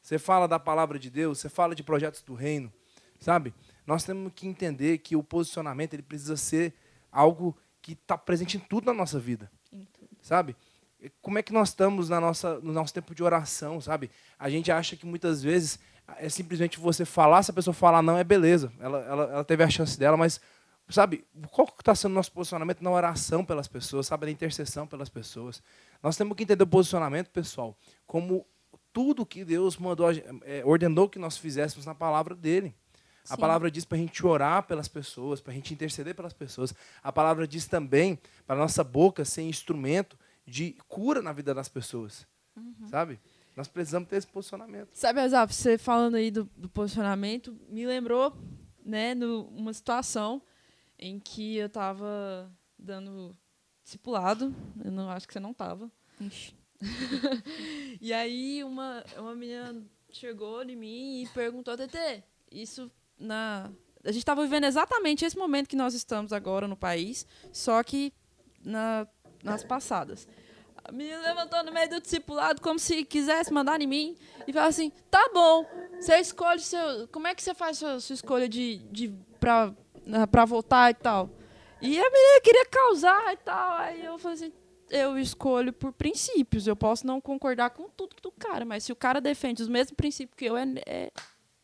Você 0.00 0.18
fala 0.18 0.46
da 0.46 0.58
palavra 0.58 0.98
de 0.98 1.10
Deus? 1.10 1.40
Você 1.40 1.48
fala 1.48 1.74
de 1.74 1.82
projetos 1.82 2.22
do 2.22 2.34
reino? 2.34 2.72
Sabe? 3.18 3.52
Nós 3.86 4.04
temos 4.04 4.32
que 4.34 4.46
entender 4.46 4.98
que 4.98 5.16
o 5.16 5.22
posicionamento 5.22 5.94
ele 5.94 6.02
precisa 6.02 6.36
ser 6.36 6.74
algo 7.10 7.56
que 7.82 7.92
está 7.92 8.16
presente 8.16 8.56
em 8.56 8.60
tudo 8.60 8.86
na 8.86 8.94
nossa 8.94 9.18
vida. 9.18 9.50
Sabe? 10.22 10.56
Como 11.20 11.38
é 11.38 11.42
que 11.42 11.52
nós 11.52 11.68
estamos 11.68 12.08
na 12.08 12.20
nossa, 12.20 12.58
no 12.60 12.72
nosso 12.72 12.92
tempo 12.92 13.14
de 13.14 13.22
oração, 13.22 13.80
sabe? 13.80 14.10
A 14.38 14.48
gente 14.48 14.72
acha 14.72 14.96
que 14.96 15.06
muitas 15.06 15.42
vezes 15.42 15.78
é 16.18 16.28
simplesmente 16.28 16.78
você 16.78 17.04
falar, 17.04 17.42
se 17.42 17.50
a 17.50 17.54
pessoa 17.54 17.74
falar 17.74 18.02
não, 18.02 18.16
é 18.16 18.24
beleza. 18.24 18.72
Ela, 18.78 19.00
ela, 19.00 19.22
ela 19.24 19.44
teve 19.44 19.62
a 19.62 19.68
chance 19.70 19.98
dela, 19.98 20.16
mas, 20.16 20.40
sabe, 20.88 21.24
qual 21.50 21.68
está 21.78 21.94
sendo 21.94 22.12
o 22.12 22.14
nosso 22.14 22.32
posicionamento 22.32 22.80
na 22.80 22.90
oração 22.90 23.44
pelas 23.44 23.68
pessoas, 23.68 24.06
sabe? 24.06 24.26
Na 24.26 24.32
intercessão 24.32 24.86
pelas 24.86 25.08
pessoas. 25.08 25.62
Nós 26.06 26.16
temos 26.16 26.36
que 26.36 26.44
entender 26.44 26.62
o 26.62 26.68
posicionamento, 26.68 27.30
pessoal, 27.30 27.76
como 28.06 28.46
tudo 28.92 29.26
que 29.26 29.44
Deus 29.44 29.76
mandou, 29.76 30.06
a 30.06 30.12
é, 30.44 30.64
ordenou 30.64 31.08
que 31.08 31.18
nós 31.18 31.36
fizéssemos 31.36 31.84
na 31.84 31.96
palavra 31.96 32.32
dele. 32.32 32.72
A 33.28 33.34
Sim. 33.34 33.40
palavra 33.40 33.68
diz 33.68 33.84
para 33.84 33.98
a 33.98 34.00
gente 34.00 34.24
orar 34.24 34.62
pelas 34.68 34.86
pessoas, 34.86 35.40
para 35.40 35.50
a 35.50 35.56
gente 35.56 35.74
interceder 35.74 36.14
pelas 36.14 36.32
pessoas. 36.32 36.72
A 37.02 37.10
palavra 37.10 37.44
diz 37.44 37.66
também 37.66 38.20
para 38.46 38.54
nossa 38.54 38.84
boca 38.84 39.24
ser 39.24 39.42
instrumento 39.42 40.16
de 40.46 40.76
cura 40.86 41.20
na 41.20 41.32
vida 41.32 41.52
das 41.52 41.68
pessoas. 41.68 42.24
Sabe? 42.88 43.18
Nós 43.56 43.66
precisamos 43.66 44.08
ter 44.08 44.14
esse 44.14 44.28
posicionamento. 44.28 44.90
Sabe, 44.92 45.18
Azaf, 45.18 45.52
você 45.52 45.76
falando 45.76 46.14
aí 46.14 46.30
do, 46.30 46.48
do 46.56 46.68
posicionamento, 46.68 47.58
me 47.68 47.84
lembrou, 47.84 48.32
né, 48.84 49.12
no, 49.12 49.48
uma 49.48 49.72
situação 49.72 50.40
em 50.96 51.18
que 51.18 51.56
eu 51.56 51.68
tava 51.68 52.48
dando 52.78 53.36
discipulado, 53.86 54.52
eu 54.84 54.90
não 54.90 55.08
acho 55.08 55.28
que 55.28 55.32
você 55.32 55.40
não 55.40 55.54
tava. 55.54 55.90
Ixi. 56.20 56.54
E 57.98 58.12
aí 58.12 58.62
uma, 58.62 59.02
uma 59.16 59.34
menina 59.34 59.82
chegou 60.12 60.62
em 60.62 60.76
mim 60.76 61.22
e 61.22 61.26
perguntou, 61.28 61.74
TT, 61.74 62.22
isso 62.50 62.90
na. 63.18 63.70
A 64.04 64.08
gente 64.08 64.18
estava 64.18 64.42
vivendo 64.42 64.64
exatamente 64.64 65.24
esse 65.24 65.38
momento 65.38 65.68
que 65.68 65.74
nós 65.74 65.94
estamos 65.94 66.32
agora 66.32 66.68
no 66.68 66.76
país, 66.76 67.26
só 67.50 67.82
que 67.82 68.12
na, 68.62 69.06
nas 69.42 69.64
passadas. 69.64 70.28
A 70.84 70.92
menina 70.92 71.22
levantou 71.22 71.64
no 71.64 71.72
meio 71.72 71.88
do 71.88 72.00
discipulado 72.00 72.60
como 72.60 72.78
se 72.78 73.04
quisesse 73.04 73.52
mandar 73.52 73.80
em 73.80 73.86
mim 73.86 74.16
e 74.46 74.52
falou 74.52 74.68
assim: 74.68 74.92
tá 75.10 75.30
bom, 75.32 75.64
você 75.98 76.18
escolhe 76.18 76.60
seu. 76.60 77.08
Como 77.08 77.26
é 77.26 77.34
que 77.34 77.42
você 77.42 77.54
faz 77.54 77.78
sua, 77.78 77.98
sua 77.98 78.14
escolha 78.14 78.48
de, 78.48 78.78
de 78.90 79.08
pra, 79.40 79.74
pra 80.30 80.44
votar 80.44 80.90
e 80.90 80.94
tal? 80.94 81.30
E 81.80 81.98
a 81.98 82.10
menina 82.10 82.40
queria 82.42 82.66
causar 82.66 83.32
e 83.32 83.36
tal. 83.38 83.72
Aí 83.76 84.04
eu 84.04 84.18
falei 84.18 84.34
assim: 84.34 84.52
eu 84.90 85.18
escolho 85.18 85.72
por 85.72 85.92
princípios. 85.92 86.66
Eu 86.66 86.76
posso 86.76 87.06
não 87.06 87.20
concordar 87.20 87.70
com 87.70 87.88
tudo 87.88 88.16
do 88.22 88.30
cara, 88.32 88.64
mas 88.64 88.84
se 88.84 88.92
o 88.92 88.96
cara 88.96 89.20
defende 89.20 89.62
os 89.62 89.68
mesmos 89.68 89.94
princípios 89.96 90.36
que 90.36 90.44
eu, 90.44 90.56
é, 90.56 90.66
é, 90.86 91.12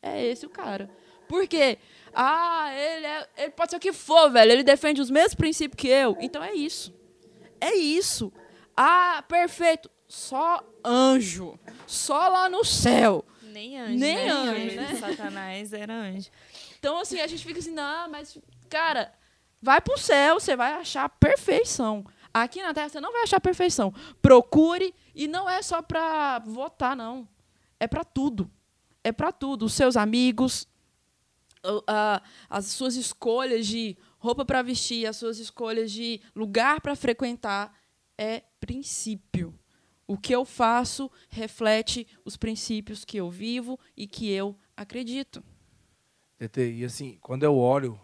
é 0.03 0.27
esse 0.27 0.47
o 0.47 0.51
cara. 0.51 0.91
Por 1.29 1.47
quê? 1.47 1.79
Ah, 2.13 2.71
ele, 2.75 3.07
é, 3.07 3.29
ele 3.39 3.51
pode 3.53 3.71
ser 3.71 3.77
o 3.77 3.81
que 3.81 3.93
for, 3.93 4.31
velho. 4.31 4.53
Ele 4.53 4.63
defende 4.63 5.01
os 5.01 5.11
mesmos 5.11 5.35
princípios 5.35 5.81
que 5.81 5.89
eu. 5.89 6.17
Então 6.21 6.43
é 6.43 6.53
isso. 6.55 6.95
É 7.61 7.75
isso. 7.75 8.33
Ah, 8.77 9.25
perfeito. 9.27 9.91
Só 10.07 10.63
anjo. 10.85 11.59
Só 11.87 12.29
lá 12.29 12.49
no 12.49 12.65
céu. 12.65 13.25
Nem 13.43 13.79
anjo. 13.79 13.99
Nem 13.99 14.17
né? 14.17 14.31
anjo, 14.31 14.77
né? 14.77 14.95
Satanás 14.97 15.73
era 15.73 15.95
anjo. 15.95 16.29
Então, 16.79 16.99
assim, 16.99 17.21
a 17.21 17.27
gente 17.27 17.45
fica 17.47 17.61
assim, 17.61 17.73
não, 17.73 18.11
mas, 18.11 18.37
cara, 18.69 19.13
vai 19.63 19.81
pro 19.81 19.97
céu, 19.99 20.41
você 20.41 20.57
vai 20.57 20.73
achar 20.75 21.09
perfeição. 21.09 22.05
Aqui 22.35 22.61
na 22.63 22.75
Terra 22.75 22.89
você 22.89 23.01
não 23.01 23.13
vai 23.13 23.23
achar 23.23 23.41
perfeição. 23.41 23.93
Procure, 24.21 24.95
e 25.15 25.29
não 25.29 25.49
é 25.49 25.63
só 25.63 25.81
pra 25.81 26.39
votar, 26.41 26.97
não. 26.97 27.29
É 27.79 27.87
pra 27.87 28.03
tudo. 28.05 28.51
É 29.05 29.13
pra 29.13 29.31
tudo. 29.33 29.67
Os 29.67 29.75
seus 29.75 29.97
amigos, 29.97 30.67
o- 31.65 31.83
as 32.49 32.67
suas 32.67 32.97
escolhas 32.97 33.67
de 33.67 33.97
roupa 34.19 34.45
para 34.45 34.63
vestir, 34.63 35.07
as 35.07 35.17
suas 35.17 35.39
escolhas 35.39 35.91
de 35.93 36.21
lugar 36.35 36.81
para 36.81 36.97
frequentar, 36.97 37.73
é 38.17 38.43
princípio. 38.61 39.55
O 40.07 40.17
que 40.17 40.35
eu 40.35 40.45
faço 40.45 41.11
reflete 41.29 42.07
os 42.25 42.37
princípios 42.37 43.05
que 43.05 43.17
eu 43.19 43.31
vivo 43.31 43.79
e 43.97 44.07
que 44.07 44.31
eu 44.31 44.57
acredito. 44.77 45.43
E 46.57 46.85
assim, 46.85 47.19
quando 47.21 47.43
eu 47.45 47.57
olho 47.57 47.99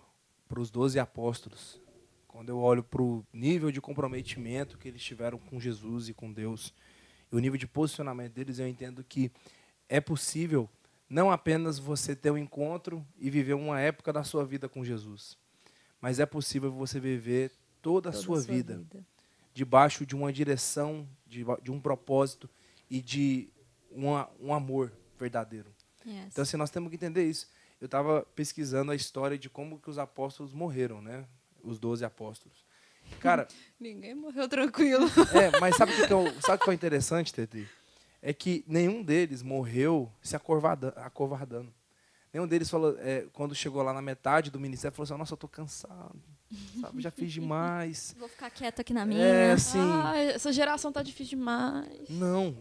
para 0.49 0.61
os 0.61 0.71
12 0.71 0.99
apóstolos, 0.99 1.81
quando 2.27 2.49
eu 2.49 2.59
olho 2.59 2.83
para 2.83 3.03
o 3.03 3.25
nível 3.33 3.71
de 3.71 3.81
comprometimento 3.81 4.79
que 4.79 4.89
eles 4.89 5.03
tiveram 5.03 5.39
com 5.39 5.61
Jesus 5.61 6.09
e 6.09 6.15
com 6.15 6.33
Deus, 6.33 6.73
e 7.31 7.37
o 7.37 7.39
nível 7.39 7.59
de 7.59 7.67
posicionamento 7.67 8.33
deles, 8.33 8.59
eu 8.59 8.67
entendo 8.67 9.05
que 9.05 9.31
é 9.89 10.01
possível 10.01 10.69
não 11.09 11.31
apenas 11.31 11.79
você 11.79 12.15
ter 12.15 12.31
um 12.31 12.39
encontro 12.39 13.05
e 13.19 13.31
viver 13.31 13.55
uma 13.55 13.81
época 13.81 14.13
da 14.13 14.23
sua 14.25 14.45
vida 14.45 14.69
com 14.69 14.85
Jesus, 14.85 15.37
mas 16.01 16.21
é 16.21 16.27
possível 16.27 16.71
você 16.71 17.01
viver 17.01 17.53
toda 17.81 18.11
a 18.11 18.13
Toda 18.13 18.25
sua, 18.25 18.41
vida, 18.41 18.83
debaixo 19.55 20.05
de 20.05 20.15
uma 20.15 20.33
direção, 20.33 21.09
de, 21.27 21.45
de 21.63 21.71
um 21.71 21.81
propósito 21.81 22.49
e 22.91 23.01
de 23.01 23.49
uma, 23.91 24.29
um 24.41 24.53
amor 24.53 24.93
verdadeiro. 25.19 25.75
Yes. 26.07 26.27
Então, 26.31 26.43
assim, 26.43 26.57
nós 26.57 26.71
temos 26.71 26.89
que 26.91 26.97
entender 26.97 27.25
isso. 27.25 27.49
Eu 27.81 27.87
estava 27.87 28.27
pesquisando 28.35 28.91
a 28.91 28.95
história 28.97 29.39
de 29.39 29.49
como 29.49 29.79
que 29.79 29.89
os 29.89 29.99
apóstolos 29.99 30.53
morreram, 30.53 31.01
né? 31.01 31.25
Os 31.63 31.79
doze 31.79 32.05
apóstolos. 32.05 32.65
Cara, 33.21 33.47
Ninguém 33.79 34.15
morreu 34.15 34.49
tranquilo. 34.49 35.07
é, 35.35 35.59
mas 35.61 35.77
sabe 35.77 35.93
o 35.93 35.97
que, 35.97 36.07
que, 36.07 36.13
é, 36.13 36.41
sabe 36.41 36.63
o 36.63 36.65
que 36.65 36.71
é 36.71 36.75
interessante, 36.75 37.33
Tete? 37.33 37.69
É 38.21 38.33
que 38.33 38.65
nenhum 38.67 39.03
deles 39.03 39.43
morreu 39.43 40.11
se 40.21 40.35
acovardando. 40.35 40.95
acovardando. 40.97 41.73
Nenhum 42.33 42.47
deles 42.47 42.69
falou, 42.69 42.97
é, 42.99 43.27
quando 43.33 43.55
chegou 43.55 43.83
lá 43.83 43.93
na 43.93 44.03
metade 44.03 44.51
do 44.51 44.61
ministério, 44.61 44.95
falou 44.95 45.05
assim, 45.05 45.19
nossa, 45.19 45.33
eu 45.33 45.39
tô 45.39 45.49
cansado. 45.49 46.21
Sabe, 46.81 47.01
já 47.01 47.11
fiz 47.11 47.33
demais. 47.33 48.15
Vou 48.19 48.29
ficar 48.29 48.51
quieto 48.51 48.81
aqui 48.81 48.93
na 48.93 49.07
minha. 49.07 49.23
É, 49.23 49.53
assim, 49.53 49.79
Ai, 49.79 50.31
essa 50.31 50.53
geração 50.53 50.93
tá 50.93 51.03
difícil 51.03 51.39
demais. 51.39 52.09
não. 52.09 52.57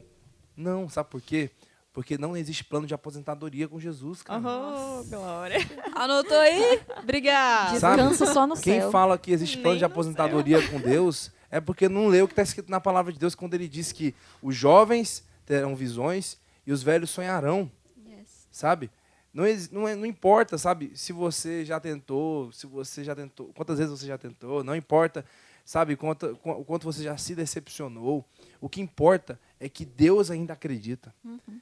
Não, 0.56 0.90
sabe 0.90 1.12
por 1.12 1.22
quê? 1.22 1.52
Porque 1.98 2.16
não 2.16 2.38
existe 2.38 2.64
plano 2.64 2.86
de 2.86 2.94
aposentadoria 2.94 3.68
com 3.68 3.80
Jesus, 3.80 4.22
cara. 4.22 4.40
Oh, 4.40 5.04
glória. 5.06 5.58
Anotou 5.96 6.38
aí? 6.38 6.80
Obrigada. 7.02 7.80
Sabe? 7.80 8.04
Descansa 8.04 8.32
só 8.32 8.46
no 8.46 8.54
Quem 8.56 8.82
céu. 8.82 8.92
fala 8.92 9.18
que 9.18 9.32
existe 9.32 9.58
plano 9.58 9.72
Nem 9.72 9.80
de 9.80 9.86
aposentadoria 9.86 10.68
com 10.70 10.80
Deus 10.80 11.32
é 11.50 11.60
porque 11.60 11.90
não 11.90 12.06
leu 12.08 12.26
o 12.26 12.28
que 12.28 12.34
está 12.34 12.44
escrito 12.44 12.70
na 12.70 12.80
palavra 12.80 13.12
de 13.12 13.18
Deus 13.18 13.34
quando 13.34 13.56
ele 13.56 13.68
diz 13.68 13.92
que 13.92 14.14
os 14.44 14.56
jovens 14.56 15.24
terão 15.44 15.76
visões 15.76 16.38
e 16.68 16.72
os 16.72 16.84
velhos 16.84 17.10
sonharão, 17.10 17.72
Yes. 18.08 18.48
sabe? 18.52 18.92
Não, 19.34 19.46
não, 19.72 19.88
é- 19.88 19.96
não 19.96 20.06
importa, 20.06 20.56
sabe, 20.56 20.92
se 20.94 21.12
você 21.12 21.66
já 21.66 21.80
tentou, 21.80 22.52
se 22.52 22.68
você 22.68 23.04
já 23.04 23.16
tentou, 23.16 23.48
quantas 23.56 23.80
vezes 23.80 24.00
você 24.00 24.06
já 24.06 24.20
tentou, 24.20 24.64
não 24.64 24.76
importa, 24.76 25.26
sabe, 25.66 25.96
quanto, 25.96 26.36
qu- 26.44 26.52
o 26.52 26.64
quanto 26.64 26.84
você 26.84 27.02
já 27.04 27.18
se 27.18 27.34
decepcionou. 27.34 28.24
O 28.62 28.70
que 28.70 28.82
importa 28.82 29.40
é 29.60 29.68
que 29.70 29.86
Deus 29.86 30.30
ainda 30.32 30.54
acredita. 30.54 31.14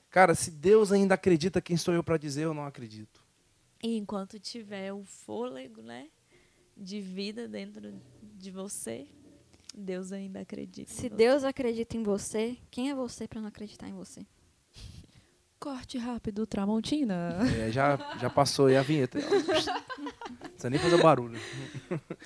Cara, 0.10 0.36
se 0.36 0.52
Deus 0.52 0.91
ainda 0.91 1.16
acredita, 1.16 1.62
quem 1.62 1.78
sou 1.78 1.93
eu 1.93 2.04
para 2.04 2.18
dizer 2.18 2.43
eu 2.43 2.54
não 2.54 2.66
acredito? 2.66 3.24
E 3.84 3.98
enquanto 3.98 4.39
tiver 4.39 4.91
o 4.93 5.04
fôlego, 5.04 5.82
né, 5.82 6.08
de 6.76 7.00
vida 7.02 7.48
dentro 7.48 7.93
de 8.22 8.52
você, 8.52 9.06
Deus 9.74 10.12
ainda 10.12 10.39
acredita. 10.41 10.91
Se. 10.91 11.10
Deus 11.10 11.43
acredita 11.43 11.96
em 11.98 12.04
você, 12.04 12.58
quem 12.72 12.89
é 12.89 12.96
você 12.96 13.28
pra 13.28 13.39
não 13.41 13.48
acreditar 13.50 13.88
em 13.88 13.93
você? 13.93 14.26
Corte 15.60 15.98
rápido, 15.98 16.46
Tramontina. 16.46 17.38
É, 17.60 17.72
já, 17.72 17.98
já 18.20 18.30
passou 18.30 18.68
aí 18.68 18.76
a 18.76 18.82
vinheta. 18.82 19.20
Não 19.98 20.50
precisa 20.52 20.70
nem 20.70 20.80
fazer 20.80 21.02
barulho. 21.02 21.39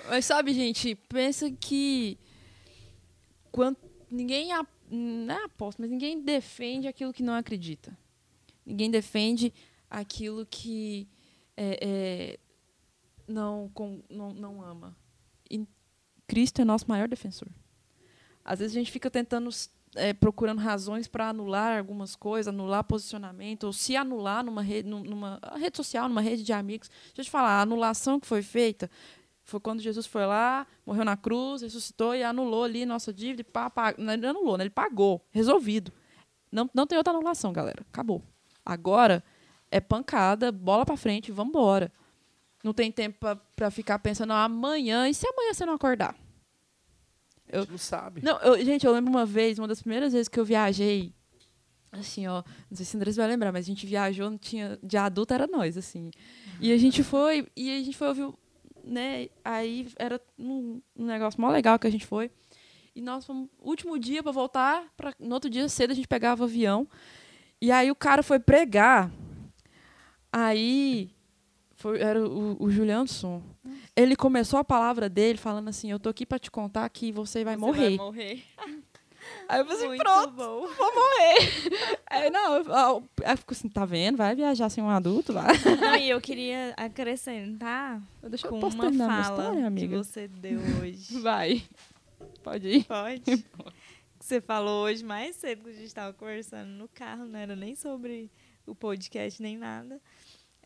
Mas 0.08 0.24
sabe, 0.24 0.52
gente, 0.52 0.94
pensa 1.08 1.50
que 1.50 2.18
quando 3.50 3.76
ninguém 4.10 4.52
a- 4.52 4.66
não 4.90 5.34
é 5.34 5.44
aposta, 5.44 5.80
mas 5.82 5.90
ninguém 5.90 6.20
defende 6.20 6.88
aquilo 6.88 7.12
que 7.12 7.22
não 7.22 7.34
acredita. 7.34 7.96
Ninguém 8.66 8.90
defende 8.90 9.52
aquilo 9.88 10.44
que 10.46 11.08
é, 11.56 11.78
é, 11.80 12.38
não, 13.26 13.70
com- 13.72 14.02
não, 14.10 14.32
não 14.34 14.62
ama. 14.62 14.96
E 15.50 15.66
Cristo 16.26 16.60
é 16.60 16.64
nosso 16.64 16.86
maior 16.88 17.08
defensor. 17.08 17.48
Às 18.44 18.58
vezes 18.58 18.76
a 18.76 18.78
gente 18.80 18.90
fica 18.92 19.10
tentando 19.10 19.48
é, 19.96 20.12
procurando 20.12 20.60
razões 20.60 21.08
para 21.08 21.28
anular 21.30 21.76
algumas 21.78 22.14
coisas, 22.14 22.48
anular 22.52 22.84
posicionamento, 22.84 23.64
ou 23.64 23.72
se 23.72 23.96
anular 23.96 24.44
numa 24.44 24.62
rede, 24.62 24.88
num- 24.88 25.02
numa 25.02 25.40
rede 25.58 25.76
social, 25.76 26.08
numa 26.08 26.20
rede 26.20 26.42
de 26.44 26.52
amigos. 26.52 26.88
Deixa 26.88 27.20
eu 27.20 27.24
te 27.24 27.30
falar, 27.30 27.58
a 27.58 27.62
anulação 27.62 28.20
que 28.20 28.26
foi 28.26 28.42
feita 28.42 28.88
foi 29.44 29.58
quando 29.60 29.80
Jesus 29.80 30.06
foi 30.06 30.24
lá, 30.26 30.66
morreu 30.86 31.04
na 31.04 31.16
cruz, 31.16 31.62
ressuscitou 31.62 32.14
e 32.14 32.22
anulou 32.22 32.64
ali 32.64 32.86
nossa 32.86 33.12
dívida. 33.12 33.44
Pá, 33.44 33.68
pá, 33.68 33.94
não 33.98 34.12
ele 34.12 34.26
anulou, 34.26 34.56
né? 34.56 34.64
ele 34.64 34.70
pagou, 34.70 35.24
resolvido. 35.30 35.92
Não, 36.52 36.68
não 36.74 36.86
tem 36.86 36.98
outra 36.98 37.12
anulação, 37.12 37.52
galera. 37.52 37.84
Acabou. 37.92 38.22
Agora 38.64 39.22
é 39.70 39.80
pancada, 39.80 40.50
bola 40.52 40.84
para 40.84 40.96
frente, 40.96 41.32
vamos 41.32 41.50
embora. 41.50 41.92
Não 42.62 42.72
tem 42.74 42.92
tempo 42.92 43.18
para 43.56 43.70
ficar 43.70 43.98
pensando 43.98 44.32
"Ah, 44.32 44.44
amanhã, 44.44 45.08
e 45.08 45.14
se 45.14 45.26
amanhã 45.26 45.54
você 45.54 45.64
não 45.64 45.74
acordar? 45.74 46.14
A 47.52 47.58
gente 47.60 47.70
não 47.70 47.78
sabe. 47.78 48.22
Não, 48.22 48.38
eu- 48.40 48.64
gente, 48.64 48.86
eu 48.86 48.92
lembro 48.92 49.10
uma 49.10 49.26
vez, 49.26 49.58
uma 49.58 49.66
das 49.66 49.80
primeiras 49.80 50.12
vezes 50.12 50.28
que 50.28 50.38
eu 50.38 50.44
viajei, 50.44 51.12
assim, 51.90 52.26
ó, 52.28 52.42
não 52.70 52.76
sei 52.76 52.84
se 52.86 52.94
o 52.94 52.98
Andrés 52.98 53.16
vai 53.16 53.26
lembrar, 53.26 53.50
mas 53.50 53.64
a 53.64 53.68
gente 53.68 53.86
viajou, 53.86 54.30
não 54.30 54.38
tinha, 54.38 54.78
de 54.82 54.96
adulto 54.96 55.34
era 55.34 55.46
nós, 55.46 55.76
assim. 55.76 56.10
E 56.60 56.70
a 56.72 56.76
gente 56.76 57.02
foi, 57.02 57.48
e 57.56 57.70
a 57.70 57.82
gente 57.82 57.96
foi 57.96 58.08
ouvir, 58.08 58.32
né, 58.84 59.28
aí 59.44 59.88
era 59.96 60.20
um, 60.38 60.80
um 60.96 61.04
negócio 61.04 61.40
mó 61.40 61.50
legal 61.50 61.78
que 61.78 61.86
a 61.86 61.90
gente 61.90 62.06
foi. 62.06 62.30
E 62.94 63.00
nós 63.00 63.24
fomos, 63.24 63.48
último 63.60 63.98
dia 63.98 64.22
para 64.22 64.32
voltar, 64.32 64.86
pra, 64.96 65.14
no 65.18 65.34
outro 65.34 65.48
dia 65.48 65.68
cedo 65.68 65.92
a 65.92 65.94
gente 65.94 66.08
pegava 66.08 66.42
o 66.42 66.46
avião. 66.46 66.88
E 67.60 67.70
aí 67.70 67.90
o 67.90 67.94
cara 67.94 68.22
foi 68.22 68.38
pregar. 68.38 69.10
Aí 70.32 71.10
foi, 71.74 72.00
era 72.00 72.22
o, 72.22 72.62
o 72.62 72.70
Julianson. 72.70 73.42
Ele 73.96 74.16
começou 74.16 74.58
a 74.58 74.64
palavra 74.64 75.08
dele 75.08 75.38
falando 75.38 75.68
assim: 75.68 75.90
Eu 75.90 75.98
tô 75.98 76.08
aqui 76.08 76.26
para 76.26 76.38
te 76.38 76.50
contar 76.50 76.88
que 76.88 77.12
você 77.12 77.44
vai 77.44 77.56
Você 77.56 77.60
morrer. 77.60 77.96
Vai 77.96 78.06
morrer. 78.06 78.44
Aí 79.48 79.60
eu 79.60 79.64
falei 79.66 79.86
assim: 79.86 79.96
Pronto, 79.98 80.30
bom. 80.32 80.66
vou 80.66 80.94
morrer. 80.94 81.98
Aí 82.08 82.30
não, 82.30 82.54
eu, 82.56 82.64
eu, 82.64 83.08
eu 83.22 83.36
fico 83.36 83.52
assim: 83.52 83.68
Tá 83.68 83.84
vendo? 83.84 84.16
Vai 84.16 84.34
viajar 84.34 84.68
sem 84.68 84.82
um 84.82 84.90
adulto 84.90 85.32
lá. 85.32 85.46
Não, 85.80 85.96
e 85.96 86.10
eu 86.10 86.20
queria 86.20 86.74
acrescentar 86.76 88.02
Deixa 88.22 88.46
eu 88.46 88.50
com 88.50 88.60
posso 88.60 88.76
uma 88.76 88.92
fala 88.92 89.20
história, 89.20 89.60
que 89.60 89.66
amiga? 89.66 89.96
você 90.02 90.28
deu 90.28 90.60
hoje. 90.80 91.18
Vai. 91.20 91.62
Pode 92.42 92.68
ir. 92.68 92.84
Pode? 92.84 93.22
Que 94.20 94.26
você 94.26 94.38
falou 94.38 94.84
hoje 94.84 95.02
mais 95.02 95.34
cedo 95.36 95.62
que 95.64 95.70
a 95.70 95.72
gente 95.72 95.86
estava 95.86 96.12
conversando 96.12 96.68
no 96.68 96.86
carro, 96.88 97.24
não 97.24 97.38
era 97.38 97.56
nem 97.56 97.74
sobre 97.74 98.30
o 98.66 98.74
podcast 98.74 99.40
nem 99.40 99.56
nada. 99.56 99.98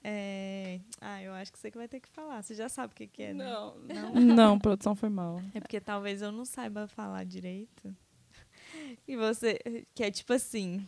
É... 0.02 0.80
Ah, 1.00 1.22
eu 1.22 1.32
acho 1.32 1.52
que 1.52 1.58
você 1.60 1.70
que 1.70 1.78
vai 1.78 1.86
ter 1.86 2.00
que 2.00 2.08
falar. 2.08 2.42
Você 2.42 2.54
já 2.54 2.68
sabe 2.68 2.92
o 2.92 2.96
que, 2.96 3.06
que 3.06 3.22
é, 3.22 3.32
né? 3.32 3.44
Não. 3.44 3.78
Não? 3.78 4.14
Não, 4.14 4.58
produção 4.58 4.96
foi 4.96 5.08
mal. 5.08 5.40
É 5.54 5.60
porque 5.60 5.80
talvez 5.80 6.20
eu 6.20 6.32
não 6.32 6.44
saiba 6.44 6.88
falar 6.88 7.24
direito. 7.24 7.96
E 9.06 9.16
você, 9.16 9.86
que 9.94 10.02
é 10.02 10.10
tipo 10.10 10.32
assim, 10.32 10.86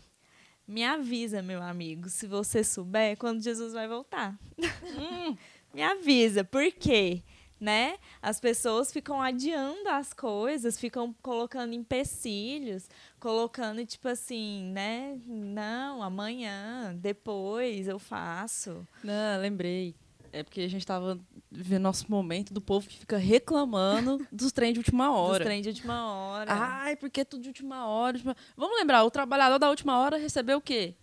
me 0.67 0.85
avisa, 0.85 1.43
meu 1.43 1.63
amigo, 1.63 2.09
se 2.09 2.27
você 2.27 2.65
souber 2.65 3.17
quando 3.17 3.43
Jesus 3.43 3.73
vai 3.73 3.87
voltar. 3.87 4.39
me 5.73 5.83
avisa, 5.83 6.43
por 6.45 6.71
quê? 6.73 7.23
Né? 7.59 7.97
As 8.21 8.39
pessoas 8.39 8.93
ficam 8.93 9.23
adiando 9.23 9.89
as 9.89 10.13
coisas, 10.13 10.79
ficam 10.79 11.15
colocando 11.23 11.73
empecilhos, 11.73 12.89
colocando 13.19 13.85
tipo 13.87 14.09
assim, 14.09 14.71
né? 14.73 15.19
Não, 15.27 16.03
amanhã, 16.03 16.95
depois 16.95 17.89
eu 17.89 17.99
faço. 17.99 18.87
Não, 19.03 19.41
lembrei. 19.41 19.95
É 20.39 20.43
porque 20.43 20.61
a 20.61 20.69
gente 20.69 20.87
tava 20.87 21.19
vendo 21.51 21.83
nosso 21.83 22.11
momento 22.11 22.53
do 22.53 22.61
povo 22.61 22.87
que 22.87 22.99
fica 22.99 23.17
reclamando 23.17 24.25
dos 24.31 24.53
trem 24.53 24.73
de 24.73 24.81
última 24.81 25.07
Dos 25.09 25.17
hora. 25.17 25.45
trem 25.45 25.63
de 25.63 25.69
última 25.71 26.07
hora. 26.13 26.53
Ai, 26.53 26.95
porque 26.97 27.25
tudo 27.25 27.43
de 27.43 27.49
última 27.49 27.87
hora. 27.87 28.17
última- 28.17 28.37
Vamos 28.57 28.77
lembrar, 28.79 29.05
o 29.05 29.11
trabalhador 29.11 29.59
da 29.59 29.71
última 29.71 29.99
hora 29.99 30.17
recebeu 30.19 30.59
o 30.59 30.61
quê? 30.61 30.95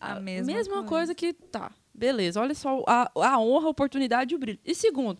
A 0.00 0.20
mesma 0.20 0.52
coisa. 0.74 0.88
coisa 0.88 1.14
que 1.14 1.32
tá. 1.32 1.72
Beleza, 1.94 2.40
olha 2.40 2.54
só 2.54 2.84
a, 2.86 3.10
a 3.16 3.38
honra, 3.40 3.66
a 3.66 3.70
oportunidade 3.70 4.34
e 4.34 4.36
o 4.36 4.38
brilho. 4.38 4.60
E 4.64 4.74
segundo, 4.74 5.18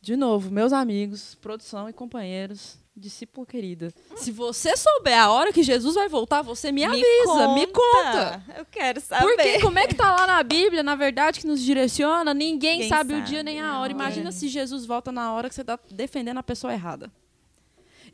de 0.00 0.16
novo, 0.16 0.50
meus 0.50 0.72
amigos, 0.72 1.34
produção 1.36 1.88
e 1.88 1.92
companheiros, 1.92 2.78
discípulo 2.96 3.46
querida. 3.46 3.92
Se 4.16 4.30
você 4.30 4.76
souber 4.76 5.18
a 5.18 5.30
hora 5.30 5.52
que 5.52 5.62
Jesus 5.62 5.94
vai 5.94 6.08
voltar, 6.08 6.42
você 6.42 6.70
me 6.70 6.84
avisa, 6.84 7.48
me 7.54 7.66
conta. 7.66 8.44
Eu 8.56 8.64
quero 8.66 9.00
saber. 9.00 9.24
Porque 9.24 9.60
como 9.60 9.78
é 9.78 9.86
que 9.86 9.94
tá 9.94 10.14
lá 10.14 10.26
na 10.26 10.42
Bíblia, 10.42 10.82
na 10.82 10.94
verdade, 10.94 11.40
que 11.40 11.46
nos 11.46 11.60
direciona, 11.60 12.34
ninguém 12.34 12.74
Ninguém 12.74 12.88
sabe, 12.88 13.14
o 13.14 13.16
sabe 13.18 13.28
dia 13.28 13.42
nem 13.42 13.60
a 13.60 13.78
hora. 13.78 13.92
Imagina 13.92 14.30
se 14.30 14.48
Jesus 14.48 14.84
volta 14.84 15.10
na 15.10 15.32
hora 15.32 15.48
que 15.48 15.54
você 15.54 15.64
tá 15.64 15.78
defendendo 15.90 16.38
a 16.38 16.42
pessoa 16.42 16.72
errada. 16.72 17.10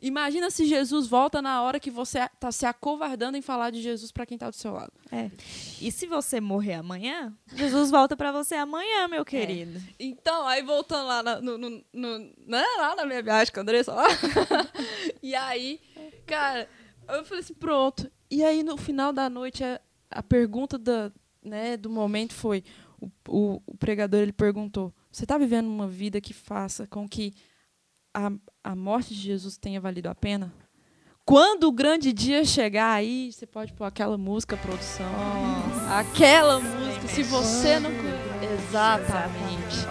Imagina 0.01 0.49
se 0.49 0.65
Jesus 0.65 1.07
volta 1.07 1.41
na 1.41 1.61
hora 1.61 1.79
que 1.79 1.91
você 1.91 2.27
tá 2.39 2.51
se 2.51 2.65
acovardando 2.65 3.37
em 3.37 3.41
falar 3.41 3.69
de 3.69 3.81
Jesus 3.81 4.11
para 4.11 4.25
quem 4.25 4.37
tá 4.37 4.49
do 4.49 4.55
seu 4.55 4.71
lado. 4.73 4.91
É. 5.11 5.29
E 5.81 5.91
se 5.91 6.05
você 6.05 6.39
morrer 6.39 6.75
amanhã, 6.75 7.33
Jesus 7.55 7.91
volta 7.91 8.15
pra 8.15 8.31
você 8.31 8.55
amanhã, 8.55 9.07
meu 9.07 9.25
querido. 9.25 9.81
Então, 9.99 10.47
aí 10.47 10.61
voltando 10.63 11.07
lá 11.07 11.21
na, 11.23 11.41
no, 11.41 11.57
no- 11.57 11.83
no- 11.93 12.19
né, 12.47 12.63
lá 12.77 12.95
na 12.95 13.05
minha 13.05 13.21
viagem 13.21 13.53
com 13.53 13.59
a 13.59 13.63
Andressa 13.63 13.93
lá. 13.93 14.05
e 15.21 15.35
aí, 15.35 15.79
cara, 16.25 16.69
eu 17.07 17.25
falei 17.25 17.43
assim, 17.43 17.53
pronto. 17.53 18.09
E 18.31 18.43
aí 18.43 18.63
no 18.63 18.77
final 18.77 19.11
da 19.11 19.29
noite 19.29 19.63
a, 19.63 19.79
a 20.11 20.21
pergunta 20.23 20.77
da, 20.77 21.11
né, 21.43 21.75
do 21.77 21.89
momento 21.89 22.33
foi 22.33 22.63
o, 23.01 23.09
o, 23.27 23.61
o 23.65 23.77
pregador 23.77 24.19
ele 24.21 24.31
perguntou: 24.31 24.93
você 25.11 25.23
está 25.23 25.37
vivendo 25.37 25.67
uma 25.67 25.87
vida 25.87 26.21
que 26.21 26.33
faça 26.33 26.85
com 26.87 27.07
que 27.07 27.33
a, 28.13 28.31
a 28.63 28.75
morte 28.75 29.13
de 29.13 29.21
Jesus 29.21 29.57
tenha 29.57 29.79
valido 29.79 30.09
a 30.09 30.15
pena? 30.15 30.53
Quando 31.25 31.65
o 31.65 31.71
grande 31.71 32.11
dia 32.11 32.43
chegar 32.43 32.91
aí, 32.91 33.31
você 33.31 33.45
pode 33.45 33.71
pôr 33.73 33.85
aquela 33.85 34.17
música, 34.17 34.57
produção. 34.57 35.05
Aquela 35.91 36.59
música, 36.59 37.07
se 37.07 37.21
você 37.21 37.79
não. 37.79 37.91
Exatamente. 38.41 39.85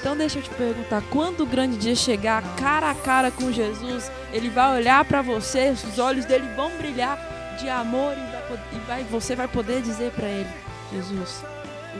Então 0.00 0.16
deixa 0.16 0.38
eu 0.38 0.42
te 0.42 0.48
perguntar, 0.48 1.02
quando 1.10 1.42
o 1.42 1.46
grande 1.46 1.76
dia 1.76 1.94
chegar, 1.94 2.42
cara 2.56 2.90
a 2.90 2.94
cara 2.94 3.30
com 3.30 3.52
Jesus, 3.52 4.10
ele 4.32 4.48
vai 4.48 4.78
olhar 4.78 5.04
para 5.04 5.20
você, 5.20 5.68
os 5.68 5.98
olhos 5.98 6.24
dele 6.24 6.48
vão 6.56 6.74
brilhar 6.78 7.18
de 7.58 7.68
amor 7.68 8.14
e, 8.14 8.20
vai, 8.30 8.58
e 8.72 8.78
vai, 8.86 9.04
você 9.04 9.36
vai 9.36 9.46
poder 9.46 9.82
dizer 9.82 10.10
para 10.12 10.26
ele, 10.26 10.48
Jesus, 10.90 11.44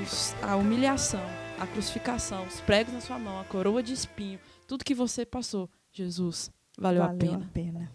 os, 0.02 0.34
a 0.40 0.56
humilhação, 0.56 1.20
a 1.58 1.66
crucificação, 1.66 2.46
os 2.46 2.62
pregos 2.62 2.94
na 2.94 3.00
sua 3.02 3.18
mão, 3.18 3.38
a 3.38 3.44
coroa 3.44 3.82
de 3.82 3.92
espinho, 3.92 4.38
tudo 4.70 4.84
que 4.84 4.94
você 4.94 5.26
passou, 5.26 5.68
Jesus, 5.92 6.48
valeu, 6.78 7.02
Valeu 7.02 7.16
a 7.16 7.18
pena. 7.18 7.44
a 7.44 7.52
pena. 7.52 7.92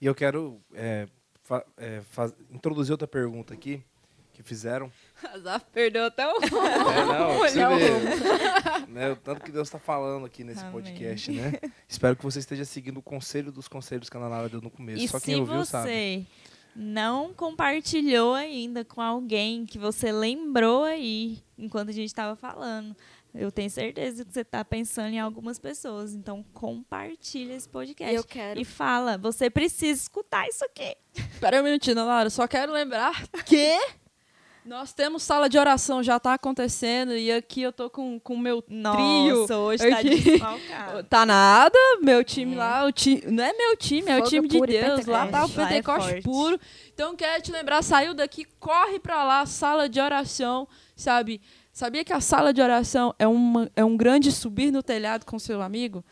E 0.00 0.04
eu 0.06 0.16
quero 0.16 0.60
é, 0.74 1.06
fa- 1.44 1.64
é, 1.76 2.00
faz- 2.10 2.34
introduzir 2.50 2.90
outra 2.90 3.06
pergunta 3.06 3.54
aqui 3.54 3.80
que 4.32 4.42
fizeram. 4.42 4.90
Azaf 5.22 5.64
perdeu 5.72 6.04
até 6.06 6.26
o. 6.26 6.32
É, 6.42 7.04
não, 7.06 7.38
você 7.38 7.60
né, 8.88 9.12
o 9.12 9.16
tanto 9.16 9.44
que 9.44 9.52
Deus 9.52 9.68
está 9.68 9.78
falando 9.78 10.26
aqui 10.26 10.42
nesse 10.42 10.58
Amém. 10.62 10.72
podcast, 10.72 11.30
né? 11.30 11.52
Espero 11.88 12.16
que 12.16 12.24
você 12.24 12.40
esteja 12.40 12.64
seguindo 12.64 12.96
o 12.96 13.02
conselho 13.02 13.52
dos 13.52 13.68
conselhos 13.68 14.10
que 14.10 14.16
a 14.16 14.20
Ana 14.20 14.28
Laura 14.28 14.48
deu 14.48 14.60
no 14.60 14.70
começo. 14.70 15.04
E 15.04 15.08
Só 15.08 15.20
quem 15.20 15.34
se 15.36 15.40
ouviu 15.40 15.58
você 15.58 15.70
sabe. 15.70 16.26
não 16.74 17.32
compartilhou 17.32 18.34
ainda 18.34 18.84
com 18.84 19.00
alguém 19.00 19.64
que 19.64 19.78
você 19.78 20.10
lembrou 20.10 20.82
aí 20.82 21.38
enquanto 21.56 21.90
a 21.90 21.92
gente 21.92 22.06
estava 22.08 22.34
falando, 22.34 22.96
eu 23.34 23.50
tenho 23.50 23.70
certeza 23.70 24.24
que 24.24 24.32
você 24.32 24.40
está 24.42 24.64
pensando 24.64 25.14
em 25.14 25.20
algumas 25.20 25.58
pessoas. 25.58 26.14
Então 26.14 26.44
compartilha 26.52 27.54
esse 27.54 27.68
podcast. 27.68 28.14
Eu 28.14 28.24
quero. 28.24 28.60
E 28.60 28.64
fala, 28.64 29.16
você 29.16 29.48
precisa 29.48 30.02
escutar 30.02 30.46
isso 30.48 30.64
aqui. 30.64 30.94
Pera 31.40 31.56
aí 31.56 31.60
um 31.60 31.64
minutinho, 31.64 31.96
Laura. 31.96 32.28
Só 32.30 32.46
quero 32.46 32.72
lembrar 32.72 33.26
que 33.46 33.78
nós 34.64 34.92
temos 34.92 35.24
sala 35.24 35.48
de 35.48 35.58
oração, 35.58 36.04
já 36.04 36.20
tá 36.20 36.34
acontecendo. 36.34 37.16
E 37.16 37.32
aqui 37.32 37.62
eu 37.62 37.72
tô 37.72 37.90
com 37.90 38.20
o 38.24 38.38
meu 38.38 38.62
Nossa, 38.68 38.96
trio. 39.46 39.58
hoje 39.60 39.90
tá 39.90 39.98
aqui. 39.98 40.20
desfalcado. 40.20 41.04
Tá 41.04 41.26
nada, 41.26 41.78
meu 42.00 42.22
time 42.22 42.54
É. 42.54 42.58
lá, 42.58 42.84
o 42.84 42.92
ti, 42.92 43.24
não 43.26 43.42
é 43.42 43.52
meu 43.52 43.76
time, 43.76 44.08
é 44.08 44.14
o 44.14 44.18
Fogo 44.18 44.28
time 44.28 44.48
de 44.48 44.60
Deus. 44.60 45.06
Lá 45.06 45.26
tá 45.26 45.44
o 45.44 45.48
Pentecoste. 45.48 45.60
É 45.60 45.66
Pentecoste 45.66 46.10
forte. 46.10 46.22
puro. 46.22 46.60
Então 46.94 47.16
quero 47.16 47.42
te 47.42 47.50
lembrar, 47.50 47.82
saiu 47.82 48.14
daqui, 48.14 48.44
corre 48.60 49.00
pra 49.00 49.24
lá, 49.24 49.44
sala 49.46 49.88
de 49.88 50.00
oração, 50.00 50.68
sabe? 50.94 51.40
Sabia 51.72 52.04
que 52.04 52.12
a 52.12 52.20
sala 52.20 52.52
de 52.52 52.60
oração 52.60 53.14
é, 53.18 53.26
uma, 53.26 53.70
é 53.74 53.82
um 53.82 53.96
grande 53.96 54.30
subir 54.30 54.70
no 54.70 54.82
telhado 54.82 55.24
com 55.24 55.38
seu 55.38 55.62
amigo? 55.62 56.04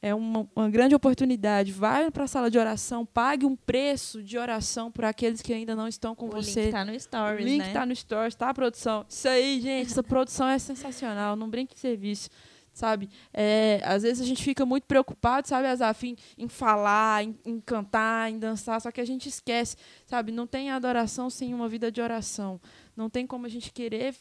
É 0.00 0.14
uma, 0.14 0.48
uma 0.54 0.70
grande 0.70 0.94
oportunidade. 0.94 1.72
Vai 1.72 2.10
para 2.12 2.24
a 2.24 2.26
sala 2.28 2.48
de 2.48 2.58
oração, 2.58 3.04
pague 3.04 3.44
um 3.44 3.56
preço 3.56 4.22
de 4.22 4.38
oração 4.38 4.90
por 4.90 5.04
aqueles 5.04 5.42
que 5.42 5.52
ainda 5.52 5.74
não 5.74 5.88
estão 5.88 6.14
com 6.14 6.26
O 6.26 6.30
você. 6.30 6.64
link 6.64 6.72
tá 6.72 6.84
no 6.84 6.92
O 6.92 7.00
Stories, 7.00 7.44
link 7.44 7.58
né? 7.58 7.72
tá 7.72 7.86
no 7.86 7.94
Stories, 7.94 8.34
tá, 8.36 8.54
produção? 8.54 9.04
Isso 9.08 9.28
aí, 9.28 9.60
gente, 9.60 9.90
essa 9.90 10.02
produção 10.02 10.48
é 10.48 10.58
sensacional. 10.58 11.34
Não 11.36 11.48
brinque 11.48 11.74
em 11.74 11.78
serviço, 11.78 12.30
sabe? 12.72 13.08
É, 13.32 13.80
às 13.84 14.02
vezes 14.02 14.20
a 14.20 14.26
gente 14.26 14.42
fica 14.42 14.64
muito 14.64 14.84
preocupado, 14.84 15.46
sabe, 15.46 15.66
Azaf, 15.68 16.04
em, 16.06 16.16
em 16.38 16.48
falar, 16.48 17.24
em, 17.24 17.36
em 17.44 17.60
cantar, 17.60 18.30
em 18.30 18.38
dançar, 18.38 18.80
só 18.80 18.90
que 18.90 19.00
a 19.00 19.04
gente 19.04 19.28
esquece, 19.28 19.76
sabe? 20.06 20.32
Não 20.32 20.46
tem 20.46 20.70
adoração 20.70 21.30
sem 21.30 21.52
uma 21.54 21.68
vida 21.68 21.92
de 21.92 22.00
oração. 22.00 22.60
Não 22.96 23.08
tem 23.08 23.26
como 23.26 23.46
a 23.46 23.48
gente 23.48 23.72
querer 23.72 24.14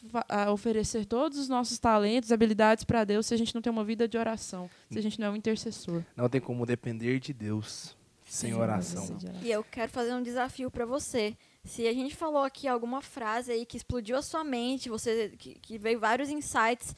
oferecer 0.52 1.06
todos 1.06 1.38
os 1.38 1.50
nossos 1.50 1.78
talentos, 1.78 2.32
habilidades 2.32 2.84
para 2.84 3.04
Deus 3.04 3.26
se 3.26 3.34
a 3.34 3.38
gente 3.38 3.54
não 3.54 3.62
tem 3.62 3.72
uma 3.72 3.84
vida 3.84 4.08
de 4.08 4.18
oração, 4.18 4.70
se 4.90 4.98
a 4.98 5.02
gente 5.02 5.20
não 5.20 5.28
é 5.28 5.30
um 5.32 5.36
intercessor. 5.36 6.04
Não 6.16 6.30
tem 6.30 6.40
como 6.40 6.66
depender 6.66 7.20
de 7.20 7.34
Deus 7.34 7.96
sem 8.26 8.54
oração. 8.54 9.06
E 9.42 9.52
eu 9.52 9.62
quero 9.64 9.92
fazer 9.92 10.14
um 10.14 10.24
desafio 10.24 10.72
para 10.72 10.86
você. 10.86 11.36
Se 11.66 11.86
a 11.86 11.94
gente 11.94 12.16
falou 12.16 12.44
aqui 12.44 12.68
alguma 12.68 13.02
frase 13.02 13.52
aí 13.52 13.66
que 13.66 13.76
explodiu 13.76 14.16
a 14.16 14.22
sua 14.22 14.44
mente, 14.44 14.90
você 14.90 15.34
que, 15.38 15.56
que 15.56 15.78
veio 15.78 16.00
vários 16.00 16.30
insights, 16.30 16.96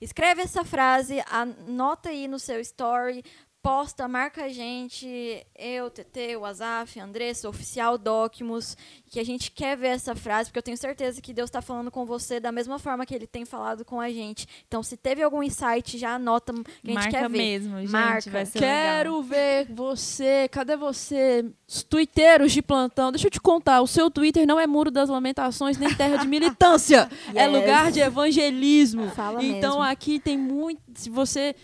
escreve 0.00 0.40
essa 0.40 0.64
frase, 0.64 1.22
anota 1.30 2.08
aí 2.08 2.26
no 2.26 2.38
seu 2.38 2.58
story, 2.60 3.22
posta, 3.62 4.08
marca 4.08 4.44
a 4.44 4.48
gente, 4.48 5.44
eu, 5.56 5.90
TT, 5.90 6.36
o 6.36 6.44
Azaf, 6.44 6.98
Andressa, 6.98 7.48
Oficial 7.48 7.98
Docmus, 7.98 8.76
que 9.10 9.20
a 9.20 9.24
gente 9.24 9.50
quer 9.50 9.76
ver 9.76 9.88
essa 9.88 10.14
frase, 10.14 10.48
porque 10.48 10.58
eu 10.58 10.62
tenho 10.62 10.76
certeza 10.76 11.20
que 11.20 11.32
Deus 11.34 11.48
está 11.48 11.60
falando 11.60 11.90
com 11.90 12.04
você 12.06 12.40
da 12.40 12.50
mesma 12.50 12.78
forma 12.78 13.04
que 13.04 13.14
Ele 13.14 13.26
tem 13.26 13.44
falado 13.44 13.84
com 13.84 14.00
a 14.00 14.08
gente. 14.10 14.46
Então, 14.66 14.82
se 14.82 14.96
teve 14.96 15.22
algum 15.22 15.42
insight, 15.42 15.98
já 15.98 16.14
anota, 16.14 16.52
que 16.52 16.60
a 16.60 16.86
gente 16.86 16.94
Marca 16.94 17.10
quer 17.10 17.28
ver. 17.28 17.38
mesmo, 17.38 17.78
gente. 17.80 17.90
Marca. 17.90 18.46
Ser 18.46 18.58
Quero 18.58 19.10
legal. 19.18 19.22
ver 19.22 19.66
você. 19.72 20.48
Cadê 20.50 20.76
você? 20.76 21.44
Os 21.68 21.82
tuiteiros 21.82 22.52
de 22.52 22.62
plantão. 22.62 23.12
Deixa 23.12 23.26
eu 23.26 23.30
te 23.30 23.40
contar. 23.40 23.80
O 23.82 23.86
seu 23.86 24.10
Twitter 24.10 24.46
não 24.46 24.58
é 24.58 24.66
muro 24.66 24.90
das 24.90 25.08
lamentações, 25.08 25.76
nem 25.76 25.94
terra 25.94 26.16
de 26.16 26.26
militância. 26.28 27.10
É 27.34 27.44
Yes. 27.44 27.52
lugar 27.52 27.92
de 27.92 28.00
evangelismo. 28.00 29.08
Fala 29.10 29.44
então 29.44 29.78
mesmo. 29.78 29.82
aqui 29.82 30.18
tem 30.18 30.38
muito. 30.38 30.80
Se 30.94 31.10
você. 31.10 31.54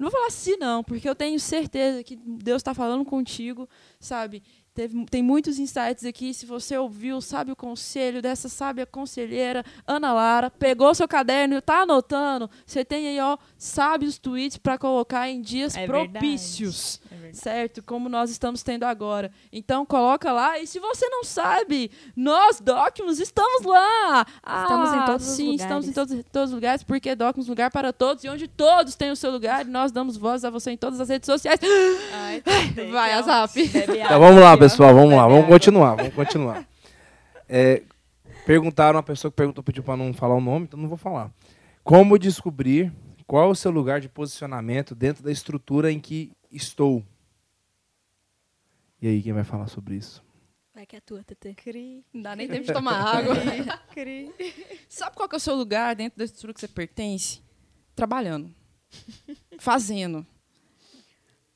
Não 0.00 0.08
vou 0.08 0.12
falar 0.12 0.28
assim, 0.28 0.56
não, 0.56 0.82
porque 0.82 1.06
eu 1.06 1.14
tenho 1.14 1.38
certeza 1.38 2.02
que 2.02 2.16
Deus 2.16 2.60
está 2.60 2.72
falando 2.72 3.04
contigo, 3.04 3.68
sabe? 4.00 4.42
Teve- 4.72 5.04
tem 5.10 5.20
muitos 5.20 5.58
insights 5.58 6.04
aqui. 6.04 6.32
Se 6.32 6.46
você 6.46 6.78
ouviu, 6.78 7.20
sabe 7.20 7.50
o 7.50 7.56
conselho 7.56 8.22
dessa 8.22 8.48
sábia 8.48 8.86
conselheira, 8.86 9.64
Ana 9.84 10.12
Lara, 10.12 10.48
pegou 10.48 10.94
seu 10.94 11.08
caderno 11.08 11.56
e 11.56 11.60
tá 11.60 11.80
anotando. 11.82 12.48
Você 12.64 12.84
tem 12.84 13.08
aí, 13.08 13.20
ó, 13.20 13.36
sábios 13.58 14.16
tweets 14.16 14.56
para 14.58 14.78
colocar 14.78 15.28
em 15.28 15.40
dias 15.42 15.76
É 15.76 15.86
propícios 15.86 17.00
É 17.10 17.14
verdade. 17.16 17.36
certo? 17.36 17.82
Como 17.82 18.08
nós 18.08 18.30
estamos 18.30 18.62
tendo 18.62 18.84
agora. 18.84 19.32
Então 19.52 19.84
coloca 19.84 20.30
lá 20.32 20.58
e 20.60 20.66
se 20.68 20.78
você 20.78 21.08
não 21.08 21.24
sabe, 21.24 21.90
nós 22.16 22.60
Docmus 22.60 23.18
estamos 23.18 23.64
lá. 23.66 24.24
Estamos 24.62 24.92
em 24.92 24.98
Ah, 24.98 25.04
todos 25.06 25.28
os 25.28 25.34
sim, 25.36 25.54
estamos 25.56 25.84
em 25.86 25.88
lugares. 25.88 25.94
todos, 26.10 26.24
todos 26.32 26.48
os 26.50 26.54
lugares 26.54 26.82
porque 26.84 27.14
Docmus 27.16 27.46
é 27.46 27.50
um 27.50 27.52
lugar 27.52 27.70
para 27.72 27.92
todos 27.92 28.22
e 28.22 28.28
onde 28.28 28.46
todos 28.46 28.94
têm 28.94 29.10
o 29.10 29.16
seu 29.16 29.32
lugar, 29.32 29.66
e 29.66 29.68
nós 29.68 29.90
damos 29.90 30.16
voz 30.16 30.44
a 30.44 30.50
você 30.50 30.70
em 30.70 30.76
todas 30.76 31.00
as 31.00 31.08
redes 31.08 31.26
sociais. 31.26 31.58
Ai, 32.14 32.40
Vai, 32.90 33.10
Calma. 33.10 33.14
Azaf. 33.18 33.68
Bebe 33.68 33.98
Tá, 33.98 34.04
água 34.14 34.18
vamos 34.18 34.40
lá, 34.40 34.52
ó. 34.54 34.60
Pessoal, 34.70 34.94
vamos 34.94 35.14
lá, 35.14 35.26
vamos 35.26 35.46
continuar, 35.46 35.96
vamos 35.96 36.14
continuar. 36.14 36.66
É, 37.48 37.82
perguntaram, 38.46 38.98
a 38.98 39.02
pessoa 39.02 39.30
que 39.30 39.36
perguntou 39.36 39.64
pediu 39.64 39.82
para 39.82 39.96
não 39.96 40.12
falar 40.12 40.36
o 40.36 40.40
nome, 40.40 40.66
então 40.66 40.78
não 40.78 40.88
vou 40.88 40.96
falar. 40.96 41.32
Como 41.82 42.18
descobrir 42.18 42.92
qual 43.26 43.48
é 43.48 43.50
o 43.50 43.54
seu 43.54 43.70
lugar 43.70 44.00
de 44.00 44.08
posicionamento 44.08 44.94
dentro 44.94 45.22
da 45.22 45.32
estrutura 45.32 45.90
em 45.90 45.98
que 45.98 46.32
estou? 46.50 47.04
E 49.02 49.08
aí, 49.08 49.22
quem 49.22 49.32
vai 49.32 49.44
falar 49.44 49.66
sobre 49.66 49.94
isso? 49.94 50.22
Vai 50.74 50.86
que 50.86 50.94
é 50.94 51.00
tua, 51.00 51.22
TT. 51.24 52.04
Não 52.12 52.22
dá 52.22 52.36
nem 52.36 52.46
tempo 52.46 52.66
de 52.66 52.72
tomar 52.72 53.16
água. 53.16 53.34
Sabe 54.88 55.16
qual 55.16 55.28
que 55.28 55.34
é 55.34 55.38
o 55.38 55.40
seu 55.40 55.54
lugar 55.54 55.96
dentro 55.96 56.18
da 56.18 56.24
estrutura 56.24 56.54
que 56.54 56.60
você 56.60 56.68
pertence? 56.68 57.40
Trabalhando. 57.94 58.54
Fazendo. 59.58 60.26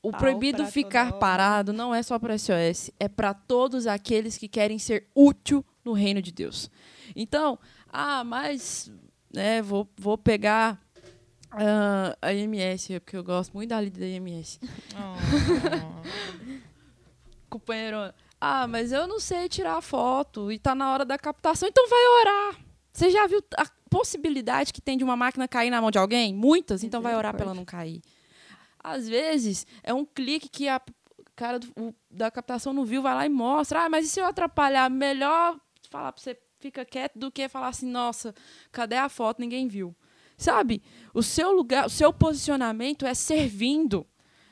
O 0.05 0.13
proibido 0.13 0.67
ficar 0.67 1.07
toda 1.07 1.19
parado 1.19 1.73
não 1.73 1.95
é 1.95 2.03
só 2.03 2.19
para 2.19 2.37
SOS, 2.37 2.91
é 3.01 3.09
para 3.09 3.33
todos 3.33 3.87
aqueles 3.87 4.37
que 4.37 4.47
querem 4.47 4.79
ser 4.79 5.09
útil 5.15 5.65
no 5.83 5.95
reino 5.95 6.21
de 6.21 6.31
Deus. 6.31 6.71
Então, 7.17 7.59
ah, 7.89 8.23
mas 8.23 8.93
né, 9.33 9.63
vou, 9.63 9.89
vou 9.97 10.19
pegar 10.19 10.79
ah, 11.51 12.15
a 12.21 12.35
IMS, 12.35 13.01
porque 13.01 13.17
eu 13.17 13.25
gosto 13.25 13.55
muito 13.55 13.71
da 13.71 13.81
líder 13.81 14.01
da 14.01 14.07
IMS. 14.07 14.61
companheiro, 17.49 18.13
ah, 18.39 18.67
mas 18.67 18.93
eu 18.93 19.07
não 19.07 19.19
sei 19.19 19.49
tirar 19.49 19.81
foto 19.81 20.53
e 20.53 20.59
tá 20.59 20.75
na 20.75 20.93
hora 20.93 21.07
da 21.07 21.17
captação, 21.17 21.67
então 21.67 21.89
vai 21.89 22.07
orar. 22.21 22.57
Você 22.93 23.11
já 23.11 23.27
viu 23.27 23.43
a 23.57 23.67
possibilidade 23.89 24.71
que 24.71 24.83
tem 24.83 24.99
de 24.99 25.05
uma 25.05 25.17
máquina 25.17 25.49
cair 25.49 25.71
na 25.71 25.81
mão 25.81 25.91
de 25.91 25.97
alguém? 25.97 26.35
Muitas, 26.35 26.85
então 26.85 27.01
vai 27.01 27.17
orar 27.17 27.33
para 27.33 27.47
ela 27.47 27.55
não 27.55 27.65
cair. 27.65 28.03
Às 28.85 29.09
vezes, 29.09 29.67
é 29.83 29.95
um 29.95 30.05
clique 30.05 30.49
que 30.49 30.69
a 30.69 30.81
cara 31.35 31.59
do- 31.59 31.73
o- 31.81 31.95
da 32.11 32.31
captação 32.31 32.73
não 32.75 32.85
viu, 32.85 33.01
vai 33.03 33.15
lá 33.15 33.25
e 33.27 33.31
mostra. 33.31 33.85
Ah, 33.85 33.89
mas 33.89 34.07
e 34.07 34.09
se 34.11 34.21
eu 34.21 34.27
atrapalhar? 34.27 34.91
Melhor 34.91 35.59
falar 35.91 36.13
pra 36.13 36.23
você 36.23 36.39
fica 36.61 36.85
quieto 36.85 37.19
do 37.19 37.31
que 37.33 37.49
falar 37.49 37.69
assim, 37.69 37.91
nossa, 37.91 38.35
cadê 38.71 38.97
a 38.97 39.09
foto? 39.09 39.41
Ninguém 39.41 39.67
viu. 39.67 39.95
Sabe? 40.37 40.83
O 41.15 41.23
seu 41.23 41.51
lugar, 41.53 41.87
o 41.87 41.91
seu 41.91 42.13
posicionamento 42.13 43.07
é 43.07 43.15
servindo. 43.15 44.07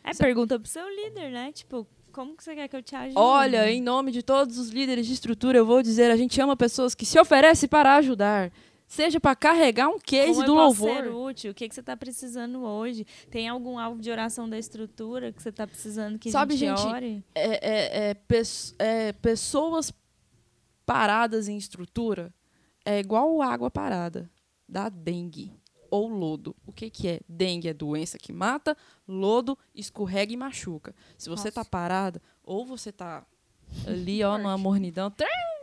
É, 0.05 0.12
pergunta 0.14 0.59
pro 0.59 0.68
seu 0.68 0.89
líder, 0.89 1.30
né? 1.30 1.53
Tipo, 1.53 1.87
como 2.12 2.37
que 2.37 2.43
você 2.45 2.55
quer 2.55 2.68
que 2.68 2.76
eu 2.76 2.83
te 2.83 2.95
ajude? 2.97 3.18
Olha, 3.18 3.70
em 3.70 3.80
nome 3.80 4.11
de 4.12 4.22
todos 4.22 4.59
os 4.59 4.70
líderes 4.70 5.07
de 5.07 5.12
estrutura, 5.12 5.59
eu 5.59 5.66
vou 5.66 5.83
dizer, 5.83 6.11
a 6.11 6.16
gente 6.16 6.41
ama 6.41 6.57
pessoas 6.57 6.95
que 6.95 7.05
se 7.07 7.18
oferecem 7.20 7.68
para 7.68 7.97
ajudar. 7.97 8.53
Seja 8.95 9.18
para 9.18 9.34
carregar 9.34 9.88
um 9.88 9.99
case 9.99 10.34
Como 10.34 10.45
do 10.45 10.53
eu 10.53 10.57
posso 10.68 10.84
louvor. 10.84 11.03
ser 11.05 11.09
útil? 11.11 11.51
O 11.53 11.55
que, 11.55 11.66
que 11.66 11.74
você 11.74 11.80
está 11.80 11.97
precisando 11.97 12.62
hoje? 12.62 13.07
Tem 13.30 13.49
algum 13.49 13.78
alvo 13.78 14.03
de 14.03 14.11
oração 14.11 14.47
da 14.47 14.59
estrutura 14.59 15.32
que 15.32 15.43
você 15.43 15.49
está 15.49 15.66
precisando 15.66 16.18
que 16.18 16.30
Sabe, 16.30 16.53
a 16.53 16.57
gente, 16.59 16.78
gente, 16.78 16.93
ore? 16.95 17.24
É, 17.34 17.70
é- 17.70 18.11
é 18.11 18.14
pes- 18.14 18.74
é 18.78 19.12
pessoas 19.14 19.90
paradas 20.84 21.49
em 21.49 21.57
estrutura 21.57 22.34
é 22.84 22.99
igual 23.01 23.40
água 23.40 23.70
parada, 23.70 24.30
dá 24.68 24.90
dengue 24.90 25.51
ou 25.90 26.07
lodo. 26.09 26.55
O 26.66 26.70
que, 26.72 26.90
que 26.90 27.09
é? 27.09 27.20
Dengue 27.26 27.68
é 27.68 27.72
doença 27.72 28.18
que 28.18 28.30
mata, 28.30 28.76
lodo 29.09 29.57
escorrega 29.74 30.34
e 30.34 30.36
machuca. 30.36 30.95
Se 31.16 31.30
você 31.30 31.45
Nossa. 31.49 31.53
tá 31.53 31.64
parada, 31.64 32.20
ou 32.45 32.66
você 32.66 32.93
tá 32.93 33.24
ali, 33.88 34.22
ó, 34.22 34.36
numa 34.36 34.59
mornidão, 34.59 35.11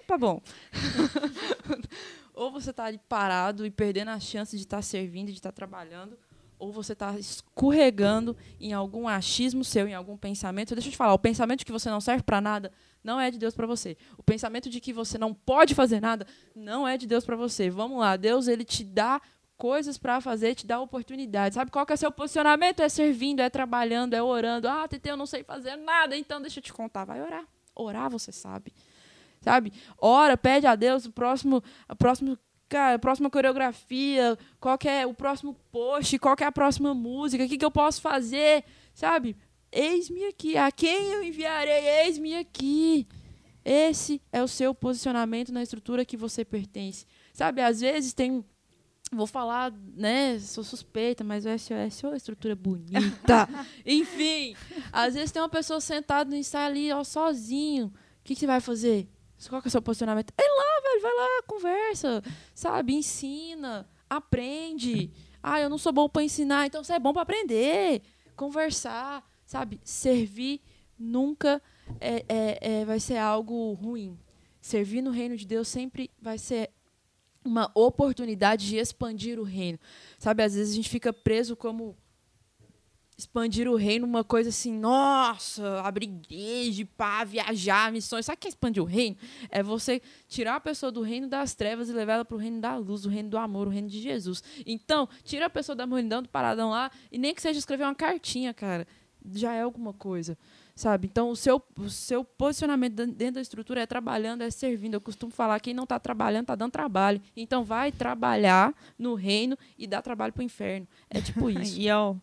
tá 0.08 0.18
bom. 0.18 0.42
ou 2.40 2.50
você 2.50 2.72
tá 2.72 2.86
ali 2.86 2.98
parado 3.10 3.66
e 3.66 3.70
perdendo 3.70 4.12
a 4.12 4.20
chance 4.20 4.56
de 4.56 4.64
estar 4.64 4.82
servindo, 4.82 5.28
de 5.28 5.34
estar 5.34 5.52
trabalhando, 5.52 6.18
ou 6.58 6.72
você 6.72 6.96
tá 6.96 7.20
escorregando 7.20 8.36
em 8.62 8.72
algum 8.72 9.10
achismo 9.10 9.62
seu, 9.62 9.90
em 9.90 9.94
algum 9.94 10.16
pensamento. 10.16 10.74
Deixa 10.74 10.88
eu 10.88 10.92
te 10.94 10.98
falar, 10.98 11.14
o 11.14 11.20
pensamento 11.20 11.60
de 11.60 11.66
que 11.66 11.72
você 11.72 11.90
não 11.90 12.00
serve 12.00 12.24
para 12.24 12.40
nada 12.40 12.72
não 13.04 13.20
é 13.20 13.30
de 13.30 13.38
Deus 13.38 13.54
para 13.54 13.68
você. 13.68 13.98
O 14.18 14.24
pensamento 14.24 14.70
de 14.70 14.80
que 14.80 14.94
você 14.94 15.18
não 15.18 15.34
pode 15.34 15.76
fazer 15.76 16.00
nada 16.00 16.26
não 16.56 16.88
é 16.88 16.98
de 16.98 17.06
Deus 17.06 17.26
para 17.26 17.36
você. 17.36 17.70
Vamos 17.70 18.00
lá, 18.00 18.16
Deus 18.16 18.48
ele 18.48 18.64
te 18.64 18.86
dá 18.86 19.22
coisas 19.58 19.98
para 19.98 20.22
fazer, 20.22 20.56
te 20.56 20.66
dá 20.66 20.80
oportunidades. 20.80 21.56
Sabe 21.56 21.70
qual 21.70 21.86
que 21.86 21.92
é 21.92 21.98
seu 21.98 22.12
posicionamento? 22.12 22.80
É 22.80 22.88
servindo, 22.88 23.42
é 23.42 23.50
trabalhando, 23.50 24.14
é 24.14 24.24
orando. 24.24 24.70
Ah, 24.70 24.88
TT, 24.88 25.12
eu 25.12 25.18
não 25.18 25.26
sei 25.26 25.44
fazer 25.44 25.76
nada, 25.76 26.16
então 26.16 26.40
deixa 26.40 26.60
eu 26.60 26.64
te 26.64 26.72
contar, 26.72 27.04
vai 27.04 27.22
orar. 27.22 27.46
Orar 27.76 28.10
você 28.10 28.32
sabe. 28.32 28.74
Sabe? 29.42 29.72
Ora, 29.98 30.38
pede 30.38 30.68
a 30.68 30.76
Deus 30.76 31.06
o 31.06 31.12
próximo, 31.12 31.64
a 31.88 31.96
próximo 31.96 32.38
cara, 32.68 32.96
a 32.96 33.00
próxima 33.00 33.30
coreografia, 33.30 34.38
qual 34.60 34.78
que 34.78 34.88
é 34.88 35.06
o 35.06 35.14
próximo 35.14 35.56
post, 35.72 36.20
qual 36.20 36.36
é 36.40 36.46
a 36.46 36.52
próxima 36.52 36.94
música, 36.94 37.44
o 37.44 37.48
que, 37.48 37.58
que 37.58 37.66
eu 37.66 37.72
posso 37.72 38.00
fazer, 38.00 38.64
sabe? 38.94 39.36
Eis-me 39.72 40.26
aqui, 40.26 40.56
a 40.56 40.72
quem 40.72 41.12
eu 41.12 41.24
enviarei, 41.24 42.04
eis-me 42.04 42.36
aqui. 42.36 43.08
Esse 43.66 44.22
é 44.32 44.42
o 44.42 44.48
seu 44.48 44.74
posicionamento 44.74 45.52
na 45.52 45.62
estrutura 45.62 46.06
que 46.06 46.18
você 46.18 46.46
pertence. 46.46 47.06
Sabe, 47.34 47.62
às 47.62 47.82
vezes 47.82 48.14
tem 48.14 48.44
Vou 49.12 49.26
falar, 49.26 49.74
né? 49.96 50.38
Sou 50.38 50.64
suspeita, 50.64 51.24
mas 51.24 51.44
o 51.44 51.50
SOS 51.50 52.04
é 52.04 52.08
uma 52.08 52.18
estrutura 52.18 52.56
bonita. 52.56 53.50
Enfim, 53.84 54.56
às 54.92 55.16
vezes 55.16 55.32
tem 55.32 55.42
uma 55.42 55.50
pessoa 55.50 55.82
sentada 55.82 56.30
no 56.30 56.36
ensaio 56.36 56.68
ali, 56.68 56.92
ó, 56.92 57.04
sozinho. 57.04 57.88
O 57.88 57.92
que, 58.24 58.36
que 58.36 58.40
você 58.40 58.46
vai 58.46 58.62
fazer? 58.62 59.10
Qual 59.48 59.62
que 59.62 59.68
é 59.68 59.70
o 59.70 59.72
seu 59.72 59.82
posicionamento? 59.82 60.34
Vai 60.36 60.48
lá, 60.48 60.82
velho, 60.90 61.02
vai 61.02 61.16
lá, 61.16 61.44
conversa, 61.48 62.24
sabe? 62.54 62.96
Ensina, 62.96 63.88
aprende. 64.10 65.12
Ah, 65.42 65.60
eu 65.60 65.70
não 65.70 65.78
sou 65.78 65.94
bom 65.94 66.10
para 66.10 66.24
ensinar, 66.24 66.66
então 66.66 66.84
você 66.84 66.94
é 66.94 67.00
bom 67.00 67.14
para 67.14 67.22
aprender, 67.22 68.02
conversar, 68.36 69.24
sabe? 69.46 69.80
Servir 69.84 70.62
nunca 70.98 71.62
é, 72.02 72.26
é, 72.28 72.60
é, 72.62 72.86
vai 72.86 73.00
ser 73.00 73.18
algo 73.18 73.74
ruim. 73.74 74.20
Servir 74.60 75.02
no 75.02 75.12
reino 75.12 75.38
de 75.38 75.48
Deus 75.48 75.68
sempre 75.70 76.12
vai 76.22 76.38
ser 76.38 76.70
uma 77.44 77.72
oportunidade 77.74 78.68
de 78.68 78.76
expandir 78.76 79.40
o 79.40 79.44
reino. 79.44 79.80
Sabe, 80.18 80.44
às 80.44 80.54
vezes 80.54 80.74
a 80.74 80.76
gente 80.76 80.90
fica 80.90 81.14
preso 81.14 81.56
como 81.56 81.98
expandir 83.20 83.68
o 83.68 83.76
reino, 83.76 84.08
uma 84.08 84.24
coisa 84.24 84.48
assim, 84.50 84.72
nossa, 84.72 85.82
abrir 85.82 86.06
igreja, 86.06 86.88
pá, 86.96 87.26
viajar, 87.26 87.92
missões. 87.92 88.26
Sabe 88.26 88.38
o 88.38 88.40
que 88.40 88.48
é 88.48 88.50
expandir 88.50 88.82
o 88.82 88.86
reino? 88.86 89.18
É 89.50 89.62
você 89.62 90.02
tirar 90.28 90.56
a 90.56 90.60
pessoa 90.60 90.90
do 90.90 91.02
reino 91.02 91.28
das 91.28 91.54
trevas 91.54 91.90
e 91.90 91.94
levar 91.94 92.14
ela 92.14 92.26
para 92.26 92.36
o 92.36 92.40
reino 92.40 92.62
da 92.62 92.78
luz, 92.78 93.06
o 93.06 93.10
reino 93.10 93.30
do 93.30 93.38
amor, 93.38 93.68
o 93.68 93.70
reino 93.70 93.90
de 93.90 94.02
Jesus. 94.02 94.42
Então, 94.66 95.08
tira 95.24 95.48
a 95.48 95.50
pessoa 95.50 95.76
da 95.76 95.86
mornidão, 95.86 96.24
do 96.24 96.30
paradão 96.30 96.70
lá, 96.70 96.90
e 97.12 97.18
nem 97.18 97.36
que 97.36 97.42
seja 97.42 97.60
escrever 97.60 97.84
uma 97.84 97.96
cartinha, 97.96 98.54
cara. 98.54 98.88
Já 99.34 99.54
é 99.54 99.64
alguma 99.64 99.92
coisa 99.92 100.38
sabe? 100.74 101.10
Então, 101.12 101.30
o 101.30 101.36
seu, 101.36 101.62
o 101.78 101.90
seu 101.90 102.24
posicionamento 102.24 103.06
dentro 103.06 103.36
da 103.36 103.42
estrutura 103.42 103.82
é 103.82 103.86
trabalhando, 103.86 104.44
é 104.44 104.50
servindo. 104.50 104.94
Eu 104.94 105.02
costumo 105.02 105.30
falar, 105.30 105.60
quem 105.60 105.74
não 105.74 105.84
está 105.84 106.00
trabalhando, 106.00 106.44
está 106.44 106.56
dando 106.56 106.72
trabalho. 106.72 107.22
Então, 107.36 107.66
vai 107.66 107.92
trabalhar 107.92 108.74
no 108.98 109.14
reino 109.14 109.58
e 109.78 109.86
dá 109.86 110.02
trabalho 110.02 110.32
para 110.32 110.40
o 110.40 110.46
inferno. 110.46 110.88
É 111.10 111.20
tipo 111.20 111.50
isso. 111.52 111.78
E 111.78 111.92
ó, 111.92 112.16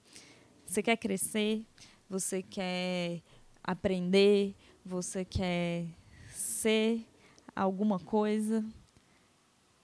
você 0.67 0.83
quer 0.83 0.97
crescer, 0.97 1.65
você 2.11 2.43
quer 2.43 3.23
aprender, 3.63 4.55
você 4.85 5.25
quer 5.25 5.87
ser 6.29 7.07
alguma 7.55 7.99
coisa, 7.99 8.65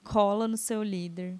cola 0.05 0.47
no 0.47 0.57
seu 0.57 0.83
líder. 0.83 1.39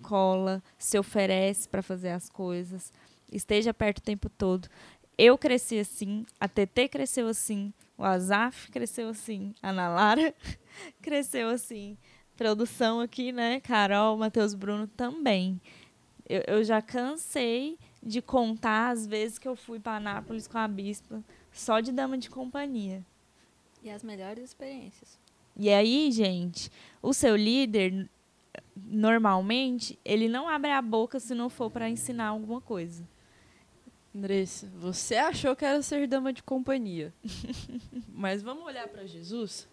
Cola, 0.00 0.62
se 0.78 0.96
oferece 0.96 1.68
para 1.68 1.82
fazer 1.82 2.10
as 2.10 2.28
coisas, 2.28 2.92
esteja 3.32 3.74
perto 3.74 3.98
o 3.98 4.02
tempo 4.02 4.28
todo. 4.28 4.68
Eu 5.16 5.36
cresci 5.36 5.80
assim, 5.80 6.24
a 6.38 6.46
TT 6.46 6.88
cresceu 6.88 7.26
assim, 7.26 7.72
o 7.96 8.04
Azaf 8.04 8.70
cresceu 8.70 9.08
assim, 9.08 9.52
a 9.60 9.70
Ana 9.70 9.88
Lara 9.88 10.32
cresceu 11.02 11.48
assim. 11.48 11.98
Produção 12.36 13.00
aqui, 13.00 13.32
né? 13.32 13.58
Carol, 13.58 14.16
Matheus 14.16 14.54
Bruno 14.54 14.86
também. 14.86 15.60
Eu, 16.28 16.44
eu 16.46 16.62
já 16.62 16.80
cansei 16.80 17.76
de 18.08 18.22
contar 18.22 18.90
as 18.90 19.06
vezes 19.06 19.38
que 19.38 19.46
eu 19.46 19.54
fui 19.54 19.78
para 19.78 19.96
Anápolis 19.96 20.48
com 20.48 20.58
a 20.58 20.66
Bispa, 20.66 21.22
só 21.52 21.80
de 21.80 21.92
dama 21.92 22.16
de 22.18 22.30
companhia. 22.30 23.04
E 23.82 23.90
as 23.90 24.02
melhores 24.02 24.42
experiências. 24.42 25.18
E 25.56 25.70
aí, 25.70 26.10
gente, 26.10 26.70
o 27.02 27.12
seu 27.12 27.36
líder, 27.36 28.08
normalmente, 28.76 29.98
ele 30.04 30.28
não 30.28 30.48
abre 30.48 30.70
a 30.70 30.80
boca 30.80 31.20
se 31.20 31.34
não 31.34 31.48
for 31.48 31.70
para 31.70 31.88
ensinar 31.88 32.28
alguma 32.28 32.60
coisa. 32.60 33.06
Andressa, 34.14 34.68
você 34.78 35.16
achou 35.16 35.54
que 35.54 35.64
era 35.64 35.80
ser 35.82 36.08
dama 36.08 36.32
de 36.32 36.42
companhia. 36.42 37.12
Mas 38.12 38.42
vamos 38.42 38.64
olhar 38.64 38.88
para 38.88 39.06
Jesus? 39.06 39.68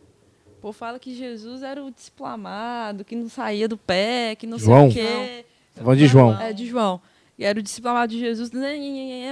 O 0.58 0.62
povo 0.62 0.74
fala 0.74 1.00
que 1.00 1.16
Jesus 1.16 1.64
era 1.64 1.84
o 1.84 1.90
disciplamado, 1.90 3.06
que 3.06 3.16
não 3.16 3.30
saía 3.30 3.68
do 3.68 3.78
pé, 3.78 4.36
que 4.36 4.46
não 4.46 4.60
João. 4.60 4.92
sei 4.92 5.04
o 5.04 5.08
quê. 5.08 5.46
Vamos 5.76 5.98
de 5.98 6.08
João. 6.08 6.40
É, 6.40 6.54
de 6.54 6.66
João. 6.66 7.02
E 7.38 7.44
era 7.44 7.60
o 7.60 7.64
disciplamado 7.64 8.12
de 8.14 8.20
Jesus. 8.20 8.52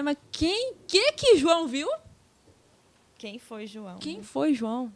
Mas 0.03 0.17
quem 0.31 0.73
que, 0.87 1.11
que 1.13 1.37
João 1.37 1.67
viu? 1.67 1.87
Quem 3.17 3.39
foi 3.39 3.65
João? 3.65 3.97
Quem 3.99 4.21
foi 4.21 4.53
João? 4.53 4.91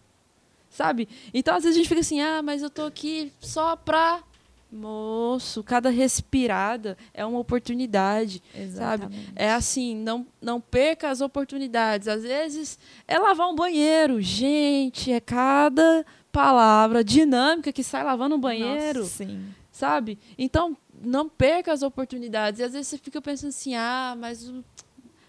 Sabe? 0.69 1.07
Então, 1.33 1.55
às 1.55 1.63
vezes 1.63 1.77
a 1.77 1.79
gente 1.79 1.89
fica 1.89 2.01
assim, 2.01 2.19
ah, 2.21 2.41
mas 2.41 2.61
eu 2.61 2.69
tô 2.69 2.83
aqui 2.83 3.31
só 3.39 3.75
pra... 3.75 4.23
Moço, 4.69 5.63
cada 5.63 5.89
respirada 5.89 6.97
é 7.13 7.25
uma 7.25 7.39
oportunidade. 7.39 8.43
Exatamente. 8.53 9.31
É 9.33 9.53
assim, 9.53 9.95
não, 9.95 10.27
não 10.41 10.59
perca 10.59 11.09
as 11.09 11.21
oportunidades. 11.21 12.09
Às 12.09 12.23
vezes 12.23 12.77
é 13.07 13.17
lavar 13.17 13.47
um 13.47 13.55
banheiro. 13.55 14.21
Gente, 14.21 15.09
é 15.09 15.21
cada 15.21 16.05
palavra 16.33 17.01
dinâmica 17.01 17.71
que 17.71 17.81
sai 17.81 18.03
lavando 18.03 18.35
um 18.35 18.39
banheiro. 18.41 18.99
Nossa, 18.99 19.23
sim. 19.23 19.55
Sabe? 19.71 20.19
Então, 20.37 20.75
não 21.01 21.27
perca 21.29 21.71
as 21.71 21.81
oportunidades. 21.83 22.59
E 22.59 22.63
às 22.63 22.73
vezes 22.73 22.87
você 22.87 22.97
fica 22.97 23.21
pensando 23.21 23.49
assim, 23.49 23.75
ah, 23.75 24.15
mas 24.17 24.51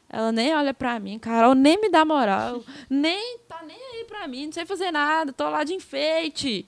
ela 0.08 0.32
nem 0.32 0.54
olha 0.54 0.72
pra 0.72 0.98
mim, 0.98 1.18
Carol 1.18 1.54
nem 1.54 1.80
me 1.80 1.90
dá 1.90 2.04
moral, 2.04 2.62
nem 2.88 3.38
tá 3.48 3.62
nem 3.66 3.76
aí 3.76 4.04
pra 4.04 4.26
mim, 4.26 4.46
não 4.46 4.52
sei 4.52 4.64
fazer 4.64 4.90
nada, 4.90 5.32
tô 5.32 5.48
lá 5.48 5.64
de 5.64 5.74
enfeite. 5.74 6.66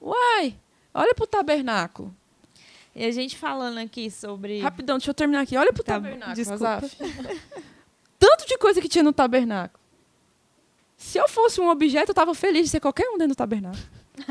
Uai, 0.00 0.56
olha 0.92 1.14
pro 1.14 1.26
tabernáculo. 1.26 2.14
E 2.94 3.04
a 3.04 3.10
gente 3.12 3.36
falando 3.36 3.78
aqui 3.78 4.10
sobre. 4.10 4.58
Rapidão, 4.60 4.98
deixa 4.98 5.10
eu 5.10 5.14
terminar 5.14 5.42
aqui. 5.42 5.56
Olha 5.56 5.72
pro 5.72 5.84
Tá 5.84 5.94
tabernáculo, 5.94 6.34
desculpa. 6.34 6.82
Tanto 8.18 8.46
de 8.46 8.58
coisa 8.58 8.80
que 8.80 8.88
tinha 8.88 9.04
no 9.04 9.12
tabernáculo. 9.12 9.78
Se 10.96 11.16
eu 11.16 11.28
fosse 11.28 11.60
um 11.60 11.68
objeto, 11.70 12.10
eu 12.10 12.14
tava 12.14 12.34
feliz 12.34 12.64
de 12.64 12.68
ser 12.70 12.80
qualquer 12.80 13.08
um 13.08 13.16
dentro 13.16 13.34
do 13.34 13.36
tabernáculo. 13.36 13.82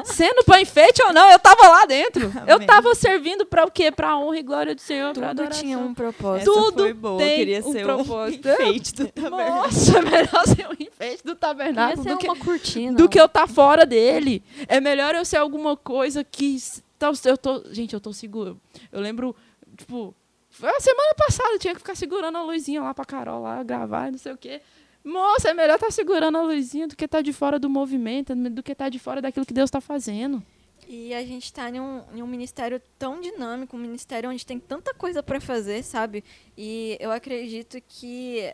Sendo 0.06 0.44
para 0.44 0.62
enfeite 0.62 1.02
ou 1.04 1.14
não, 1.14 1.30
eu 1.32 1.40
tava 1.40 1.68
lá 1.68 1.86
dentro. 1.86 2.32
Eu 2.48 2.56
Amém. 2.56 2.68
tava 2.68 2.94
servindo 2.96 3.46
para 3.46 3.66
o 3.66 3.72
quê? 3.72 3.92
Para 3.92 4.18
honra 4.18 4.38
e 4.40 4.44
glória 4.44 4.74
do 4.76 4.82
Senhor, 4.82 5.14
para 5.14 5.30
Tudo 5.30 5.42
adoração. 5.42 5.62
tinha 5.64 5.78
um 5.78 5.86
Essa 5.86 5.94
propósito. 5.94 6.52
tudo 6.54 6.84
foi 6.84 6.94
boa. 6.94 7.18
tem 7.18 7.36
Queria 7.38 7.60
um 7.60 7.72
ser 7.72 7.84
propósito. 7.84 8.48
um 8.48 8.52
enfeite 8.52 8.94
do 8.96 9.08
tabernáculo. 9.08 9.56
Nossa, 9.62 9.98
é 9.98 10.02
melhor 10.02 10.48
ser 10.48 10.68
um 10.68 10.74
enfeite 10.84 11.24
do 11.24 11.36
tabernáculo 11.36 12.06
do 12.06 12.18
que, 12.18 12.28
uma 12.28 12.36
cortina. 12.36 12.98
do 12.98 13.10
que 13.10 13.20
eu 13.20 13.26
estar 13.26 13.48
fora 13.48 13.86
dele. 13.86 14.44
É 14.68 14.80
melhor 14.80 15.14
eu 15.16 15.24
ser 15.26 15.38
alguma 15.38 15.76
coisa 15.78 16.24
que. 16.24 16.58
Então, 16.98 17.12
eu 17.26 17.38
tô, 17.38 17.64
gente, 17.72 17.94
eu 17.94 18.00
tô 18.00 18.12
seguro. 18.12 18.60
Eu 18.92 19.00
lembro, 19.00 19.36
tipo, 19.78 20.14
foi 20.50 20.70
a 20.70 20.80
semana 20.80 21.14
passada, 21.16 21.50
eu 21.54 21.60
tinha 21.60 21.74
que 21.74 21.80
ficar 21.80 21.96
segurando 21.96 22.38
a 22.38 22.44
luzinha 22.44 22.82
lá 22.82 22.94
pra 22.94 23.06
Carol 23.06 23.42
lá, 23.44 23.64
gravar, 23.64 24.12
não 24.12 24.18
sei 24.18 24.34
o 24.34 24.38
quê. 24.38 24.62
Moça, 25.04 25.50
é 25.50 25.54
melhor 25.54 25.76
estar 25.76 25.91
segurando 25.91 26.38
a 26.38 26.41
luzinha 26.41 26.88
do 26.88 26.95
que 26.95 27.06
estar 27.06 27.22
de 27.22 27.32
fora 27.32 27.58
do 27.58 27.70
movimento, 27.70 28.36
do 28.36 28.62
que 28.62 28.74
estar 28.74 28.89
de 28.89 29.00
fora 29.00 29.22
daquilo 29.22 29.45
que 29.45 29.54
Deus 29.54 29.68
está 29.68 29.80
fazendo. 29.80 30.43
E 30.88 31.14
a 31.14 31.24
gente 31.24 31.45
está 31.45 31.70
em 31.70 31.80
um, 31.80 32.04
em 32.14 32.24
um 32.24 32.28
ministério 32.28 32.82
tão 32.97 33.22
dinâmico, 33.22 33.78
um 33.78 33.80
ministério 33.80 34.30
onde 34.30 34.45
tem 34.45 34.60
tanta 34.60 34.93
coisa 34.93 35.22
para 35.22 35.39
fazer, 35.39 35.84
sabe? 35.84 36.24
E 36.58 36.97
eu 37.00 37.12
acredito 37.12 37.78
que 37.88 38.54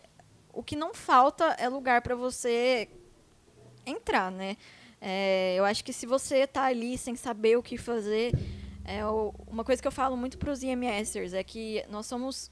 o 0.54 0.62
que 0.62 0.76
não 0.76 0.94
falta 0.94 1.46
é 1.58 1.68
lugar 1.68 2.02
para 2.02 2.16
você 2.16 2.90
entrar, 3.86 4.32
né? 4.32 4.58
É, 5.00 5.56
eu 5.58 5.66
acho 5.66 5.84
que 5.84 5.94
se 5.94 6.06
você 6.06 6.40
está 6.40 6.66
ali 6.66 6.98
sem 6.98 7.16
saber 7.16 7.58
o 7.58 7.64
que 7.64 7.78
fazer, 7.78 8.34
é 8.84 9.06
uma 9.48 9.64
coisa 9.64 9.82
que 9.82 9.88
eu 9.88 9.92
falo 9.92 10.16
muito 10.16 10.38
para 10.38 10.52
os 10.52 10.62
IMSers 10.62 11.34
é 11.34 11.44
que 11.44 11.84
nós 11.90 12.06
somos 12.06 12.52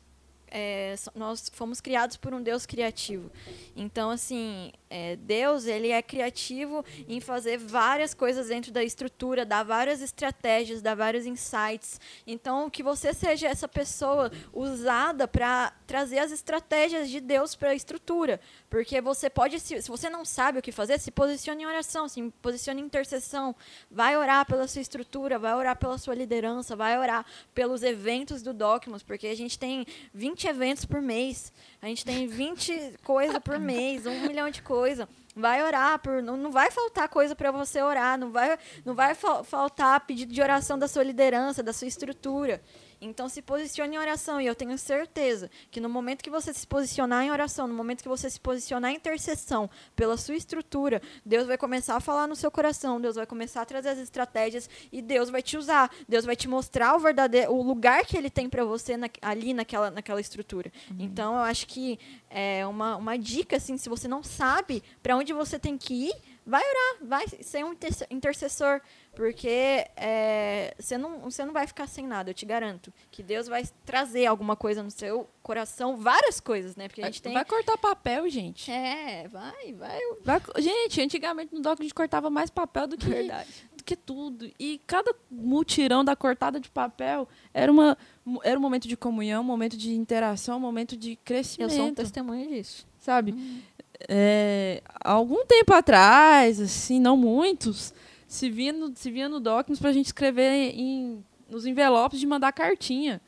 é, 0.54 0.94
nós 1.16 1.50
fomos 1.52 1.82
criados 1.82 2.16
por 2.16 2.34
um 2.34 2.42
Deus 2.42 2.66
criativo. 2.66 3.32
Então, 3.76 4.12
assim, 4.12 4.72
é, 4.96 5.16
Deus 5.16 5.66
ele 5.66 5.90
é 5.90 6.04
criativo 6.04 6.86
em 7.08 7.20
fazer 7.20 7.58
várias 7.58 8.14
coisas 8.14 8.50
dentro 8.50 8.72
da 8.72 8.84
estrutura, 8.84 9.44
dar 9.44 9.64
várias 9.64 10.04
estratégias, 10.04 10.84
dar 10.84 10.94
vários 10.94 11.26
insights. 11.26 12.00
Então, 12.28 12.70
que 12.70 12.84
você 12.84 13.12
seja 13.12 13.48
essa 13.48 13.68
pessoa 13.68 14.32
usada 14.54 15.28
para 15.28 15.74
trazer 15.88 16.20
as 16.20 16.32
estratégias 16.32 17.10
de 17.10 17.20
Deus 17.20 17.56
para 17.56 17.72
a 17.72 17.76
estrutura. 17.76 18.40
Porque 18.70 19.02
você 19.02 19.32
pode, 19.32 19.60
se, 19.60 19.82
se 19.82 19.90
você 19.90 20.12
não 20.12 20.24
sabe 20.24 20.60
o 20.60 20.62
que 20.62 20.72
fazer, 20.72 21.00
se 21.00 21.10
posicione 21.10 21.64
em 21.64 21.66
oração, 21.66 22.08
se 22.08 22.22
posicione 22.40 22.80
em 22.80 22.86
intercessão. 22.86 23.56
Vai 23.90 24.16
orar 24.16 24.46
pela 24.46 24.68
sua 24.68 24.82
estrutura, 24.82 25.40
vai 25.40 25.56
orar 25.56 25.76
pela 25.76 25.98
sua 25.98 26.14
liderança, 26.14 26.76
vai 26.76 27.00
orar 27.00 27.26
pelos 27.56 27.82
eventos 27.82 28.44
do 28.44 28.54
Docmos, 28.54 29.02
porque 29.02 29.26
a 29.26 29.36
gente 29.36 29.58
tem 29.58 29.88
20 30.14 30.48
eventos 30.48 30.86
por 30.86 31.02
mês. 31.02 31.52
A 31.84 31.88
gente 31.88 32.06
tem 32.06 32.26
20 32.28 32.94
coisas 33.04 33.38
por 33.40 33.60
mês, 33.60 34.06
um 34.06 34.22
milhão 34.22 34.50
de 34.50 34.62
coisas. 34.62 35.06
Vai 35.36 35.62
orar, 35.62 36.00
por, 36.00 36.24
não, 36.24 36.38
não 36.38 36.50
vai 36.50 36.72
faltar 36.72 37.10
coisa 37.10 37.36
para 37.36 37.52
você 37.52 37.82
orar, 37.82 38.18
não 38.18 38.32
vai, 38.32 38.58
não 38.86 38.96
vai 38.96 39.14
fa 39.14 39.44
faltar 39.44 40.00
pedido 40.00 40.32
de 40.32 40.42
oração 40.42 40.80
da 40.80 40.88
sua 40.88 41.04
liderança, 41.04 41.62
da 41.62 41.74
sua 41.74 41.90
estrutura. 41.90 42.62
Então 43.04 43.28
se 43.30 43.42
posicione 43.42 43.96
em 43.96 44.00
oração 44.00 44.40
e 44.40 44.46
eu 44.46 44.56
tenho 44.56 44.78
certeza 44.78 45.50
que 45.70 45.80
no 45.80 45.90
momento 45.90 46.24
que 46.24 46.30
você 46.30 46.54
se 46.54 46.66
posicionar 46.66 47.24
em 47.24 47.32
oração, 47.32 47.68
no 47.68 47.74
momento 47.74 48.02
que 48.02 48.10
você 48.10 48.30
se 48.30 48.40
posicionar 48.40 48.92
em 48.92 48.96
intercessão 48.96 49.70
pela 49.96 50.18
sua 50.18 50.36
estrutura, 50.36 51.02
Deus 51.26 51.48
vai 51.48 51.58
começar 51.58 51.96
a 51.96 52.00
falar 52.00 52.28
no 52.28 52.36
seu 52.36 52.50
coração, 52.50 53.00
Deus 53.00 53.16
vai 53.16 53.26
começar 53.26 53.62
a 53.62 53.66
trazer 53.66 53.90
as 53.90 54.00
estratégias 54.00 54.70
e 54.92 55.02
Deus 55.02 55.30
vai 55.30 55.42
te 55.42 55.58
usar, 55.58 55.92
Deus 56.08 56.26
vai 56.26 56.36
te 56.36 56.48
mostrar 56.48 56.96
o 56.96 57.00
verdadeiro 57.00 57.54
o 57.54 57.62
lugar 57.62 58.06
que 58.06 58.18
ele 58.18 58.30
tem 58.30 58.50
para 58.50 58.64
você 58.64 58.98
na, 58.98 59.10
ali 59.22 59.54
naquela 59.54 59.92
naquela 59.92 60.22
estrutura. 60.22 60.72
Uhum. 60.90 60.98
Então 61.00 61.34
eu 61.36 61.42
acho 61.42 61.68
que 61.68 62.00
é 62.30 62.66
uma, 62.66 62.96
uma 62.96 63.18
dica 63.18 63.58
assim, 63.58 63.78
se 63.78 63.90
você 63.90 64.08
não 64.08 64.24
sabe 64.24 64.84
para 65.02 65.16
onde 65.16 65.34
você 65.34 65.60
tem 65.60 65.78
que 65.78 66.10
ir, 66.10 66.14
vai 66.46 66.62
orar, 66.62 67.08
vai 67.08 67.26
ser 67.28 67.64
um 67.64 67.76
intercessor, 68.10 68.82
porque 69.16 69.88
é, 69.96 70.74
você, 70.78 70.98
não, 70.98 71.20
você 71.20 71.46
não 71.46 71.54
vai 71.54 71.68
ficar 71.68 71.88
sem 71.88 72.06
nada, 72.06 72.32
eu 72.32 72.34
te 72.34 72.46
garanto. 72.46 72.92
Que 73.12 73.24
Deus 73.24 73.48
vai 73.48 73.64
trazer 73.86 74.26
alguma 74.26 74.56
coisa 74.56 74.84
no 74.84 74.92
seu 74.92 75.30
coração, 75.42 75.96
várias 75.98 76.40
coisas, 76.40 76.76
né? 76.76 76.88
Porque 76.88 77.02
a 77.02 77.06
gente 77.06 77.22
tem. 77.22 77.34
Vai 77.34 77.46
cortar 77.46 77.78
papel, 77.78 78.28
gente. 78.30 78.72
É, 78.72 79.28
vai, 79.28 79.74
vai. 79.74 80.00
vai 80.24 80.42
gente, 80.60 81.02
antigamente 81.02 81.54
no 81.54 81.62
DOC 81.62 81.80
a 81.80 81.84
gente 81.84 81.94
cortava 81.94 82.30
mais 82.30 82.50
papel 82.50 82.88
do 82.88 82.98
que. 82.98 83.08
Verdade. 83.08 83.50
Do 83.78 83.84
que 83.84 83.96
tudo. 83.96 84.52
E 84.60 84.82
cada 84.88 85.14
mutirão 85.30 86.04
da 86.04 86.16
cortada 86.16 86.60
de 86.60 86.70
papel 86.70 87.28
era, 87.54 87.72
uma, 87.72 87.98
era 88.44 88.58
um 88.58 88.62
momento 88.62 88.88
de 88.88 88.98
comunhão, 88.98 89.42
um 89.42 89.46
momento 89.46 89.78
de 89.78 89.94
interação, 89.94 90.58
um 90.58 90.62
momento 90.62 90.98
de 90.98 91.16
crescimento. 91.18 91.72
Eu 91.72 91.78
sou 91.78 91.88
um 91.88 91.94
testemunho 91.94 92.48
disso. 92.48 92.88
Sabe? 92.98 93.34
Hum. 93.34 93.62
É, 94.08 94.82
algum 95.00 95.46
tempo 95.46 95.74
atrás, 95.74 96.60
assim, 96.60 97.00
não 97.00 97.16
muitos, 97.16 97.94
se 98.28 98.50
via 98.50 98.74
no, 98.74 98.92
se 98.96 99.12
via 99.12 99.30
no 99.30 99.40
Documents 99.40 99.80
para 99.80 99.90
a 99.90 99.94
gente 99.94 100.08
escrever 100.08 100.74
em, 100.76 101.24
nos 101.50 101.66
envelopes 101.66 102.20
de 102.20 102.28
mandar 102.28 102.52
cartinha. 102.52 103.22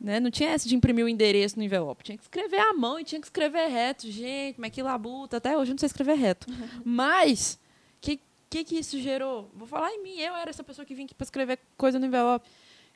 Né? 0.00 0.18
Não 0.18 0.30
tinha 0.30 0.50
essa 0.50 0.68
de 0.68 0.74
imprimir 0.74 1.04
o 1.04 1.08
endereço 1.08 1.56
no 1.56 1.62
envelope. 1.62 2.02
Tinha 2.02 2.18
que 2.18 2.24
escrever 2.24 2.58
à 2.58 2.74
mão 2.74 2.98
e 2.98 3.04
tinha 3.04 3.20
que 3.20 3.26
escrever 3.26 3.68
reto. 3.68 4.10
Gente, 4.10 4.60
mas 4.60 4.72
que 4.72 4.82
labuta. 4.82 5.36
Até 5.36 5.56
hoje 5.56 5.70
eu 5.70 5.74
não 5.74 5.78
sei 5.78 5.86
escrever 5.86 6.14
reto. 6.14 6.46
Mas, 6.84 7.54
o 7.54 7.58
que, 8.00 8.20
que, 8.50 8.64
que 8.64 8.74
isso 8.76 8.98
gerou? 8.98 9.48
Vou 9.54 9.66
falar 9.66 9.92
em 9.92 10.02
mim. 10.02 10.18
Eu 10.18 10.34
era 10.34 10.50
essa 10.50 10.64
pessoa 10.64 10.84
que 10.84 10.92
vinha 10.92 11.06
aqui 11.06 11.14
para 11.14 11.24
escrever 11.24 11.58
coisa 11.76 12.00
no 12.00 12.06
envelope. 12.06 12.48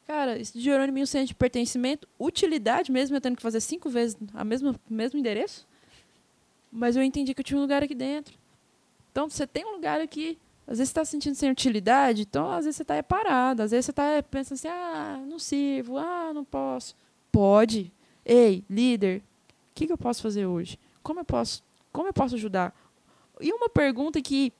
Cara, 0.04 0.36
isso 0.36 0.58
gerou 0.60 0.84
em 0.84 0.90
mim 0.90 1.02
um 1.02 1.06
senso 1.06 1.28
de 1.28 1.34
pertencimento, 1.34 2.06
utilidade, 2.18 2.92
mesmo 2.92 3.16
eu 3.16 3.20
tendo 3.20 3.36
que 3.36 3.42
fazer 3.42 3.60
cinco 3.60 3.88
vezes 3.88 4.16
o 4.16 4.92
mesmo 4.92 5.18
endereço. 5.18 5.66
Mas 6.70 6.96
eu 6.96 7.02
entendi 7.02 7.34
que 7.34 7.40
eu 7.40 7.44
tinha 7.44 7.58
um 7.58 7.62
lugar 7.62 7.82
aqui 7.82 7.94
dentro. 7.94 8.38
Então, 9.10 9.28
você 9.30 9.46
tem 9.46 9.64
um 9.64 9.72
lugar 9.72 10.00
aqui. 10.00 10.38
Às 10.66 10.78
vezes 10.78 10.88
você 10.88 10.92
está 10.92 11.04
se 11.04 11.12
sentindo 11.12 11.34
sem 11.36 11.50
utilidade, 11.50 12.22
então 12.22 12.50
às 12.50 12.64
vezes 12.64 12.76
você 12.76 12.82
está 12.82 13.00
parado. 13.02 13.62
Às 13.62 13.70
vezes 13.70 13.86
você 13.86 13.92
está 13.92 14.22
pensando 14.22 14.56
assim, 14.56 14.68
ah, 14.68 15.24
não 15.26 15.38
sirvo, 15.38 15.96
ah, 15.96 16.32
não 16.34 16.44
posso. 16.44 16.96
Pode. 17.30 17.92
Ei, 18.24 18.64
líder, 18.68 19.18
o 19.18 19.22
que, 19.74 19.86
que 19.86 19.92
eu 19.92 19.98
posso 19.98 20.20
fazer 20.20 20.44
hoje? 20.44 20.78
Como 21.04 21.20
eu 21.20 21.24
posso, 21.24 21.62
como 21.92 22.08
eu 22.08 22.12
posso 22.12 22.34
ajudar? 22.34 22.74
E 23.40 23.52
uma 23.52 23.68
pergunta 23.68 24.20
que 24.20 24.52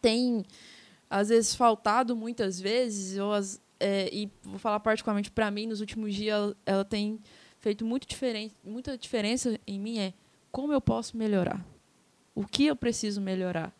tem, 0.00 0.44
às 1.10 1.28
vezes, 1.28 1.56
faltado 1.56 2.14
muitas 2.14 2.60
vezes, 2.60 3.18
ou 3.18 3.32
as, 3.32 3.60
é, 3.80 4.08
e 4.12 4.30
vou 4.42 4.58
falar 4.58 4.78
particularmente 4.78 5.30
para 5.30 5.50
mim, 5.50 5.66
nos 5.66 5.80
últimos 5.80 6.14
dias, 6.14 6.34
ela, 6.34 6.56
ela 6.64 6.84
tem 6.84 7.18
feito 7.58 7.84
muito 7.84 8.06
diferente, 8.06 8.54
muita 8.62 8.96
diferença 8.96 9.58
em 9.66 9.80
mim, 9.80 9.98
é 9.98 10.14
como 10.56 10.72
eu 10.72 10.80
posso 10.80 11.18
melhorar? 11.18 11.62
O 12.34 12.46
que 12.46 12.64
eu 12.64 12.74
preciso 12.74 13.20
melhorar? 13.20 13.74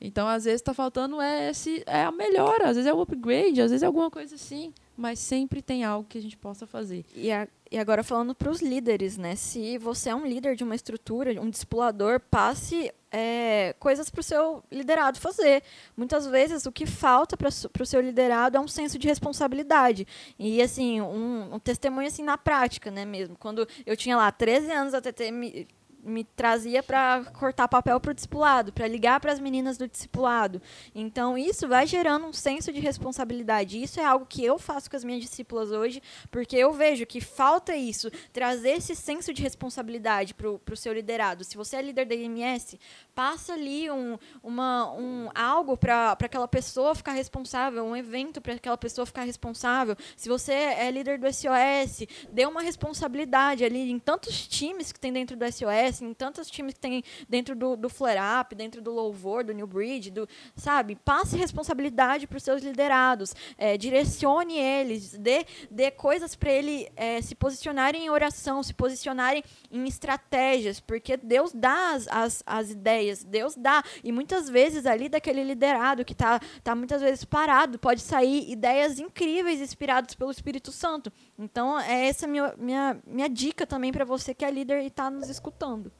Então, 0.00 0.26
às 0.26 0.46
vezes, 0.46 0.62
está 0.62 0.72
faltando 0.72 1.20
é, 1.20 1.50
esse, 1.50 1.82
é 1.86 2.04
a 2.04 2.10
melhora, 2.10 2.70
às 2.70 2.76
vezes 2.76 2.86
é 2.86 2.94
o 2.94 3.02
upgrade, 3.02 3.60
às 3.60 3.70
vezes 3.70 3.82
é 3.82 3.86
alguma 3.86 4.10
coisa 4.10 4.34
assim, 4.36 4.72
mas 4.96 5.18
sempre 5.18 5.60
tem 5.60 5.84
algo 5.84 6.08
que 6.08 6.16
a 6.16 6.22
gente 6.22 6.38
possa 6.38 6.66
fazer. 6.66 7.04
E, 7.14 7.30
a, 7.30 7.46
e 7.70 7.78
agora 7.78 8.02
falando 8.02 8.34
para 8.34 8.50
os 8.50 8.62
líderes, 8.62 9.18
né? 9.18 9.36
Se 9.36 9.76
você 9.76 10.08
é 10.08 10.14
um 10.14 10.24
líder 10.24 10.56
de 10.56 10.64
uma 10.64 10.74
estrutura, 10.74 11.38
um 11.38 11.50
discipulador, 11.50 12.18
passe 12.18 12.90
é, 13.10 13.74
coisas 13.78 14.08
para 14.08 14.20
o 14.20 14.24
seu 14.24 14.64
liderado 14.72 15.20
fazer. 15.20 15.62
Muitas 15.94 16.26
vezes 16.26 16.64
o 16.64 16.72
que 16.72 16.86
falta 16.86 17.36
para 17.36 17.48
o 17.48 17.86
seu 17.86 18.00
liderado 18.00 18.56
é 18.56 18.60
um 18.60 18.68
senso 18.68 18.98
de 18.98 19.06
responsabilidade. 19.06 20.06
E 20.38 20.62
assim, 20.62 21.02
um, 21.02 21.56
um, 21.56 21.58
testemunho 21.58 22.06
assim 22.06 22.22
na 22.22 22.38
prática, 22.38 22.90
né 22.90 23.04
mesmo. 23.04 23.36
Quando 23.36 23.68
eu 23.84 23.94
tinha 23.98 24.16
lá 24.16 24.32
13 24.32 24.72
anos, 24.72 24.94
a 24.94 25.00
TT 25.02 25.30
me 25.30 25.68
me 26.02 26.24
trazia 26.24 26.82
para 26.82 27.24
cortar 27.38 27.68
papel 27.68 28.00
para 28.00 28.10
o 28.10 28.14
discipulado, 28.14 28.72
para 28.72 28.88
ligar 28.88 29.20
para 29.20 29.32
as 29.32 29.38
meninas 29.38 29.78
do 29.78 29.86
discipulado. 29.86 30.60
Então, 30.94 31.38
isso 31.38 31.68
vai 31.68 31.86
gerando 31.86 32.26
um 32.26 32.32
senso 32.32 32.72
de 32.72 32.80
responsabilidade. 32.80 33.80
Isso 33.80 34.00
é 34.00 34.04
algo 34.04 34.26
que 34.26 34.44
eu 34.44 34.58
faço 34.58 34.90
com 34.90 34.96
as 34.96 35.04
minhas 35.04 35.22
discípulas 35.22 35.70
hoje, 35.70 36.02
porque 36.30 36.56
eu 36.56 36.72
vejo 36.72 37.06
que 37.06 37.20
falta 37.20 37.76
isso, 37.76 38.10
trazer 38.32 38.70
esse 38.70 38.96
senso 38.96 39.32
de 39.32 39.42
responsabilidade 39.42 40.34
para 40.34 40.48
o 40.48 40.76
seu 40.76 40.92
liderado. 40.92 41.44
Se 41.44 41.56
você 41.56 41.76
é 41.76 41.82
líder 41.82 42.06
da 42.06 42.14
IMS, 42.14 42.78
passa 43.14 43.52
ali 43.52 43.90
um, 43.90 44.18
uma, 44.42 44.92
um 44.92 45.28
algo 45.34 45.76
para 45.76 46.12
aquela 46.12 46.48
pessoa 46.48 46.94
ficar 46.94 47.12
responsável, 47.12 47.84
um 47.84 47.96
evento 47.96 48.40
para 48.40 48.54
aquela 48.54 48.76
pessoa 48.76 49.06
ficar 49.06 49.22
responsável. 49.22 49.96
Se 50.16 50.28
você 50.28 50.52
é 50.52 50.90
líder 50.90 51.18
do 51.18 51.32
SOS, 51.32 52.06
dê 52.32 52.46
uma 52.46 52.62
responsabilidade 52.62 53.64
ali 53.64 53.90
em 53.90 53.98
tantos 53.98 54.46
times 54.46 54.90
que 54.90 54.98
tem 54.98 55.12
dentro 55.12 55.36
do 55.36 55.44
SOS, 55.44 55.91
assim, 55.92 56.12
tantos 56.12 56.50
times 56.50 56.74
que 56.74 56.80
tem 56.80 57.04
dentro 57.28 57.54
do, 57.54 57.76
do 57.76 57.88
Flare 57.88 58.18
Up, 58.40 58.54
dentro 58.54 58.82
do 58.82 58.90
Louvor, 58.90 59.44
do 59.44 59.52
New 59.52 59.66
Bridge, 59.66 60.10
do, 60.10 60.28
sabe? 60.56 60.96
Passe 60.96 61.36
responsabilidade 61.36 62.26
para 62.26 62.36
os 62.36 62.42
seus 62.42 62.62
liderados, 62.62 63.34
é, 63.56 63.76
direcione 63.76 64.58
eles, 64.58 65.12
dê, 65.12 65.46
dê 65.70 65.90
coisas 65.90 66.34
para 66.34 66.50
ele 66.50 66.90
é, 66.96 67.20
se 67.20 67.34
posicionarem 67.34 68.06
em 68.06 68.10
oração, 68.10 68.62
se 68.62 68.74
posicionarem 68.74 69.44
em 69.70 69.86
estratégias, 69.86 70.80
porque 70.80 71.16
Deus 71.16 71.52
dá 71.52 71.92
as, 71.92 72.08
as, 72.08 72.42
as 72.46 72.70
ideias, 72.70 73.24
Deus 73.24 73.54
dá. 73.56 73.82
E 74.02 74.10
muitas 74.10 74.48
vezes 74.48 74.86
ali 74.86 75.08
daquele 75.08 75.44
liderado 75.44 76.04
que 76.04 76.12
está 76.12 76.40
tá 76.62 76.74
muitas 76.74 77.00
vezes 77.02 77.24
parado, 77.24 77.78
pode 77.78 78.00
sair 78.00 78.50
ideias 78.50 78.98
incríveis 78.98 79.60
inspiradas 79.60 80.14
pelo 80.14 80.30
Espírito 80.30 80.72
Santo. 80.72 81.12
Então, 81.42 81.78
é 81.80 82.06
essa 82.06 82.26
minha, 82.26 82.54
minha, 82.56 82.96
minha 83.04 83.28
dica 83.28 83.66
também 83.66 83.90
para 83.90 84.04
você 84.04 84.32
que 84.32 84.44
é 84.44 84.50
líder 84.50 84.80
e 84.82 84.86
está 84.86 85.10
nos 85.10 85.28
escutando. 85.28 85.90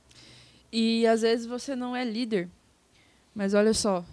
E 0.70 1.04
às 1.06 1.22
vezes 1.22 1.46
você 1.46 1.74
não 1.74 1.96
é 1.96 2.04
líder. 2.04 2.48
Mas 3.34 3.52
olha 3.52 3.74
só, 3.74 4.04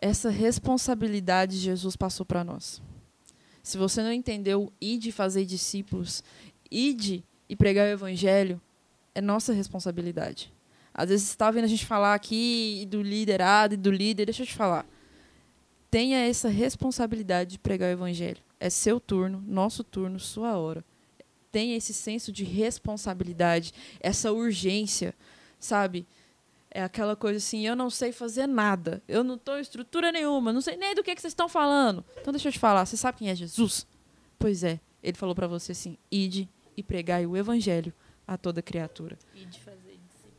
essa 0.00 0.30
responsabilidade 0.30 1.58
Jesus 1.58 1.96
passou 1.96 2.24
para 2.24 2.42
nós. 2.42 2.80
Se 3.62 3.76
você 3.76 4.02
não 4.02 4.12
entendeu, 4.12 4.72
ide 4.80 5.12
fazer 5.12 5.44
discípulos, 5.44 6.24
ide 6.70 7.22
e 7.46 7.54
pregar 7.54 7.86
o 7.86 7.90
evangelho, 7.90 8.60
é 9.14 9.20
nossa 9.20 9.52
responsabilidade. 9.52 10.50
Às 10.94 11.10
vezes 11.10 11.26
você 11.26 11.34
está 11.34 11.50
vendo 11.50 11.64
a 11.64 11.68
gente 11.68 11.84
falar 11.84 12.14
aqui 12.14 12.86
do 12.88 13.02
liderado 13.02 13.74
e 13.74 13.76
do 13.76 13.90
líder, 13.90 14.24
deixa 14.24 14.44
eu 14.44 14.46
te 14.46 14.54
falar. 14.54 14.86
Tenha 15.90 16.18
essa 16.26 16.48
responsabilidade 16.48 17.52
de 17.52 17.58
pregar 17.58 17.90
o 17.90 17.92
evangelho. 17.92 18.45
É 18.58 18.70
seu 18.70 18.98
turno, 18.98 19.42
nosso 19.46 19.84
turno, 19.84 20.18
sua 20.18 20.56
hora. 20.56 20.84
Tenha 21.52 21.76
esse 21.76 21.92
senso 21.92 22.32
de 22.32 22.44
responsabilidade, 22.44 23.72
essa 24.00 24.32
urgência, 24.32 25.14
sabe? 25.58 26.06
É 26.70 26.82
aquela 26.82 27.16
coisa 27.16 27.38
assim, 27.38 27.66
eu 27.66 27.74
não 27.74 27.88
sei 27.88 28.12
fazer 28.12 28.46
nada. 28.46 29.02
Eu 29.08 29.24
não 29.24 29.36
estou 29.36 29.56
em 29.56 29.62
estrutura 29.62 30.12
nenhuma, 30.12 30.52
não 30.52 30.60
sei 30.60 30.76
nem 30.76 30.94
do 30.94 31.02
que, 31.02 31.14
que 31.14 31.20
vocês 31.20 31.30
estão 31.30 31.48
falando. 31.48 32.04
Então 32.20 32.32
deixa 32.32 32.48
eu 32.48 32.52
te 32.52 32.58
falar, 32.58 32.84
você 32.84 32.96
sabe 32.96 33.18
quem 33.18 33.30
é 33.30 33.34
Jesus? 33.34 33.86
Pois 34.38 34.62
é, 34.62 34.80
ele 35.02 35.16
falou 35.16 35.34
para 35.34 35.46
você 35.46 35.72
assim: 35.72 35.96
ide 36.10 36.48
e 36.76 36.82
pregai 36.82 37.26
o 37.26 37.36
evangelho 37.36 37.92
a 38.26 38.36
toda 38.36 38.60
criatura. 38.60 39.16
Ide 39.34 39.60
fazer 39.60 39.98
discípulos. 40.06 40.36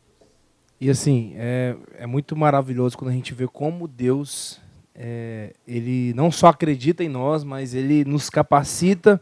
E 0.80 0.89
assim, 0.89 1.34
é, 1.36 1.76
é 1.93 2.05
muito 2.05 2.36
maravilhoso 2.36 2.97
quando 2.97 3.11
a 3.11 3.13
gente 3.13 3.34
vê 3.34 3.47
como 3.47 3.88
Deus 3.88 4.59
é, 4.98 5.54
ele 5.68 6.12
não 6.16 6.32
só 6.32 6.48
acredita 6.48 7.04
em 7.04 7.10
nós, 7.10 7.43
mas 7.43 7.76
ele 7.76 8.04
nos 8.04 8.30
capacita 8.30 9.22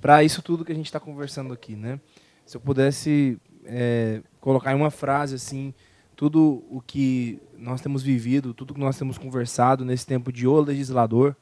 para 0.00 0.22
isso 0.22 0.42
tudo 0.42 0.64
que 0.64 0.72
a 0.72 0.74
gente 0.74 0.86
está 0.86 1.00
conversando 1.00 1.54
aqui, 1.54 1.74
né? 1.74 1.98
Se 2.44 2.56
eu 2.56 2.60
pudesse 2.60 3.38
é, 3.64 4.20
colocar 4.40 4.72
em 4.72 4.76
uma 4.76 4.90
frase 4.90 5.34
assim, 5.34 5.72
tudo 6.14 6.62
o 6.70 6.80
que 6.80 7.40
nós 7.58 7.80
temos 7.80 8.02
vivido, 8.02 8.52
tudo 8.52 8.74
que 8.74 8.80
nós 8.80 8.98
temos 8.98 9.16
conversado 9.16 9.84
nesse 9.84 10.06
tempo 10.06 10.30
de 10.30 10.46
o 10.46 10.60
legislador, 10.60 11.34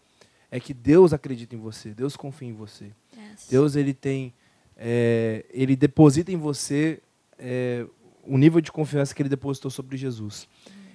é 0.51 0.61
que 0.61 0.73
Deus 0.73 1.13
acredita 1.13 1.57
em 1.57 1.59
você, 1.59 1.93
Deus 1.93 2.17
confia 2.17 2.49
em 2.49 2.53
você. 2.53 2.93
Yes. 3.17 3.49
Deus 3.51 3.75
ele 3.75 3.93
tem, 3.93 4.33
é, 4.77 5.45
ele 5.51 5.75
deposita 5.75 6.31
em 6.31 6.37
você 6.37 7.03
é, 7.37 7.85
o 8.23 8.39
nível 8.39 8.61
de 8.61 8.71
confiança 8.71 9.13
que 9.13 9.21
ele 9.21 9.29
depositou 9.29 9.71
sobre 9.71 9.97
Jesus. 9.97 10.49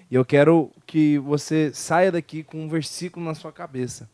E 0.10 0.16
eu 0.16 0.26
quero 0.26 0.72
que 0.86 1.20
você 1.20 1.72
saia 1.74 2.12
daqui 2.12 2.44
com 2.44 2.64
um 2.64 2.68
versículo 2.68 3.26
na 3.26 3.36
sua 3.36 3.52
cabeça. 3.52 4.10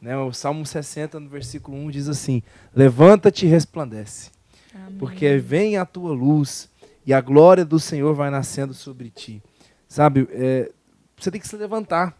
Né? 0.00 0.16
O 0.16 0.32
Salmo 0.32 0.66
60, 0.66 1.20
no 1.20 1.28
versículo 1.28 1.76
1, 1.76 1.90
diz 1.90 2.08
assim: 2.08 2.42
Levanta-te 2.74 3.46
e 3.46 3.48
resplandece, 3.48 4.30
porque 4.98 5.38
vem 5.38 5.76
a 5.76 5.86
tua 5.86 6.12
luz 6.12 6.68
e 7.06 7.14
a 7.14 7.20
glória 7.20 7.64
do 7.64 7.78
Senhor 7.78 8.14
vai 8.14 8.30
nascendo 8.30 8.74
sobre 8.74 9.10
ti. 9.10 9.42
Sabe, 9.88 10.28
é, 10.32 10.72
você 11.16 11.30
tem 11.30 11.40
que 11.40 11.48
se 11.48 11.56
levantar. 11.56 12.18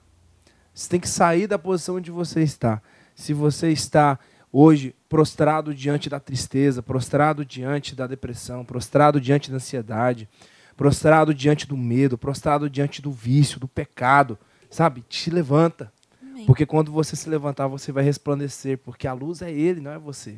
Você 0.73 0.89
tem 0.89 1.01
que 1.01 1.09
sair 1.09 1.47
da 1.47 1.59
posição 1.59 1.97
onde 1.97 2.11
você 2.11 2.43
está. 2.43 2.81
Se 3.15 3.33
você 3.33 3.71
está 3.71 4.19
hoje 4.53 4.95
prostrado 5.09 5.75
diante 5.75 6.09
da 6.09 6.21
tristeza, 6.21 6.83
prostrado 6.83 7.45
diante 7.45 7.95
da 7.95 8.07
depressão, 8.07 8.65
prostrado 8.65 9.21
diante 9.21 9.51
da 9.51 9.57
ansiedade, 9.57 10.29
prostrado 10.77 11.33
diante 11.33 11.67
do 11.67 11.77
medo, 11.77 12.19
prostrado 12.19 12.69
diante 12.69 13.01
do 13.01 13.11
vício, 13.11 13.59
do 13.59 13.67
pecado, 13.67 14.39
sabe? 14.71 15.03
Te 15.09 15.31
levanta. 15.31 15.93
Amém. 16.23 16.45
Porque 16.45 16.67
quando 16.67 16.93
você 16.93 17.17
se 17.17 17.29
levantar, 17.29 17.67
você 17.67 17.91
vai 17.91 18.05
resplandecer, 18.05 18.79
porque 18.79 19.07
a 19.07 19.13
luz 19.13 19.41
é 19.41 19.51
ele, 19.51 19.81
não 19.81 19.91
é 19.91 19.99
você. 19.99 20.37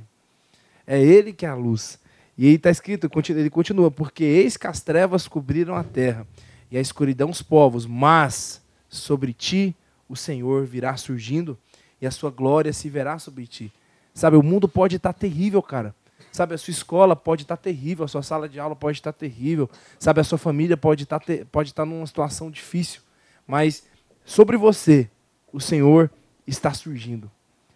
É 0.87 1.03
ele 1.03 1.33
que 1.33 1.45
é 1.45 1.49
a 1.49 1.55
luz. 1.55 1.99
E 2.37 2.47
aí 2.47 2.55
está 2.55 2.71
escrito, 2.71 3.11
ele 3.31 3.51
continua, 3.51 3.91
porque 3.91 4.23
eis 4.23 4.57
que 4.57 4.69
as 4.69 4.81
trevas 4.81 5.27
cobriram 5.27 5.75
a 5.75 5.83
terra, 5.83 6.25
e 6.71 6.79
a 6.79 6.81
escuridão 6.81 7.31
os 7.31 7.43
povos, 7.43 7.85
mas 7.85 8.63
sobre 8.89 9.33
ti 9.33 9.75
o 10.09 10.15
Senhor 10.15 10.65
virá 10.65 10.97
surgindo, 10.97 11.59
e 12.01 12.07
a 12.07 12.11
sua 12.13 12.31
glória 12.31 12.73
se 12.73 12.89
verá 12.89 13.19
sobre 13.19 13.47
ti. 13.47 13.73
Sabe, 14.15 14.37
o 14.37 14.43
mundo 14.43 14.69
pode 14.69 14.97
estar 14.97 15.13
terrível, 15.13 15.61
cara. 15.61 15.95
Sabe, 16.39 16.55
a 16.55 16.59
sua 16.59 16.71
escola 16.71 17.17
pode 17.17 17.43
estar 17.43 17.57
terrível, 17.57 18.05
a 18.05 18.09
sua 18.09 18.23
sala 18.23 18.49
de 18.49 18.61
aula 18.61 18.77
pode 18.77 18.99
estar 18.99 19.13
terrível. 19.13 19.69
Sabe, 19.99 20.21
a 20.21 20.25
sua 20.25 20.39
família 20.39 20.77
pode 20.77 21.03
estar, 21.03 21.19
te- 21.19 21.45
pode 21.51 21.71
estar 21.71 21.85
numa 21.85 22.07
situação 22.07 22.49
difícil. 22.49 23.01
Mas 23.45 23.83
sobre 24.25 24.57
você, 24.57 25.11
o 25.53 25.59
Senhor 25.59 26.09
está 26.47 26.73
surgindo. 26.73 27.29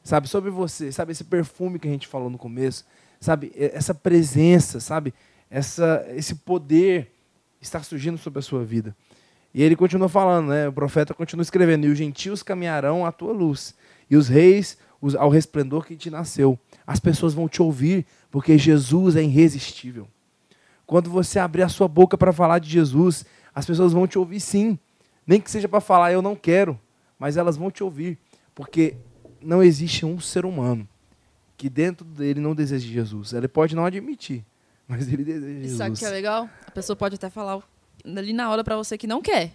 Sabe, 0.04 0.28
sobre 0.28 0.48
você, 0.48 0.92
sabe, 0.92 1.10
esse 1.10 1.24
perfume 1.24 1.76
que 1.76 1.88
a 1.88 1.90
gente 1.90 2.06
falou 2.06 2.30
no 2.30 2.38
começo, 2.38 2.84
sabe, 3.18 3.50
essa 3.56 3.92
presença, 3.92 4.78
sabe, 4.78 5.12
essa, 5.50 6.06
esse 6.14 6.36
poder 6.36 7.10
está 7.60 7.82
surgindo 7.82 8.16
sobre 8.16 8.38
a 8.38 8.42
sua 8.42 8.64
vida. 8.64 8.94
E 9.52 9.60
ele 9.60 9.74
continua 9.74 10.08
falando, 10.08 10.50
né? 10.50 10.68
O 10.68 10.72
profeta 10.72 11.12
continua 11.12 11.42
escrevendo: 11.42 11.84
E 11.84 11.90
os 11.90 11.98
gentios 11.98 12.44
caminharão 12.44 13.04
à 13.04 13.10
tua 13.10 13.32
luz, 13.32 13.74
e 14.08 14.16
os 14.16 14.28
reis 14.28 14.78
ao 15.18 15.28
resplendor 15.30 15.84
que 15.84 15.96
te 15.96 16.10
nasceu. 16.10 16.58
As 16.86 17.00
pessoas 17.00 17.34
vão 17.34 17.48
te 17.48 17.60
ouvir, 17.62 18.06
porque 18.30 18.56
Jesus 18.56 19.16
é 19.16 19.22
irresistível. 19.22 20.08
Quando 20.86 21.10
você 21.10 21.38
abrir 21.38 21.62
a 21.62 21.68
sua 21.68 21.88
boca 21.88 22.16
para 22.16 22.32
falar 22.32 22.58
de 22.58 22.68
Jesus, 22.68 23.24
as 23.54 23.66
pessoas 23.66 23.92
vão 23.92 24.06
te 24.06 24.18
ouvir 24.18 24.40
sim. 24.40 24.78
Nem 25.26 25.40
que 25.40 25.50
seja 25.50 25.68
para 25.68 25.80
falar 25.80 26.12
eu 26.12 26.22
não 26.22 26.36
quero, 26.36 26.78
mas 27.18 27.36
elas 27.36 27.56
vão 27.56 27.70
te 27.70 27.82
ouvir, 27.82 28.18
porque 28.54 28.96
não 29.40 29.62
existe 29.62 30.04
um 30.04 30.18
ser 30.20 30.44
humano 30.44 30.88
que 31.56 31.68
dentro 31.70 32.04
dele 32.04 32.40
não 32.40 32.54
deseje 32.54 32.92
Jesus. 32.92 33.32
Ele 33.32 33.46
pode 33.48 33.74
não 33.76 33.84
admitir, 33.84 34.44
mas 34.88 35.06
ele 35.12 35.24
deseja 35.24 35.58
E 35.58 35.62
Jesus. 35.62 35.78
sabe 35.78 35.94
o 35.94 35.98
que 35.98 36.04
é 36.04 36.10
legal? 36.10 36.48
A 36.66 36.70
pessoa 36.70 36.96
pode 36.96 37.14
até 37.14 37.30
falar 37.30 37.62
ali 38.04 38.32
na 38.32 38.50
hora 38.50 38.64
pra 38.64 38.76
você 38.76 38.98
que 38.98 39.06
não 39.06 39.22
quer. 39.22 39.52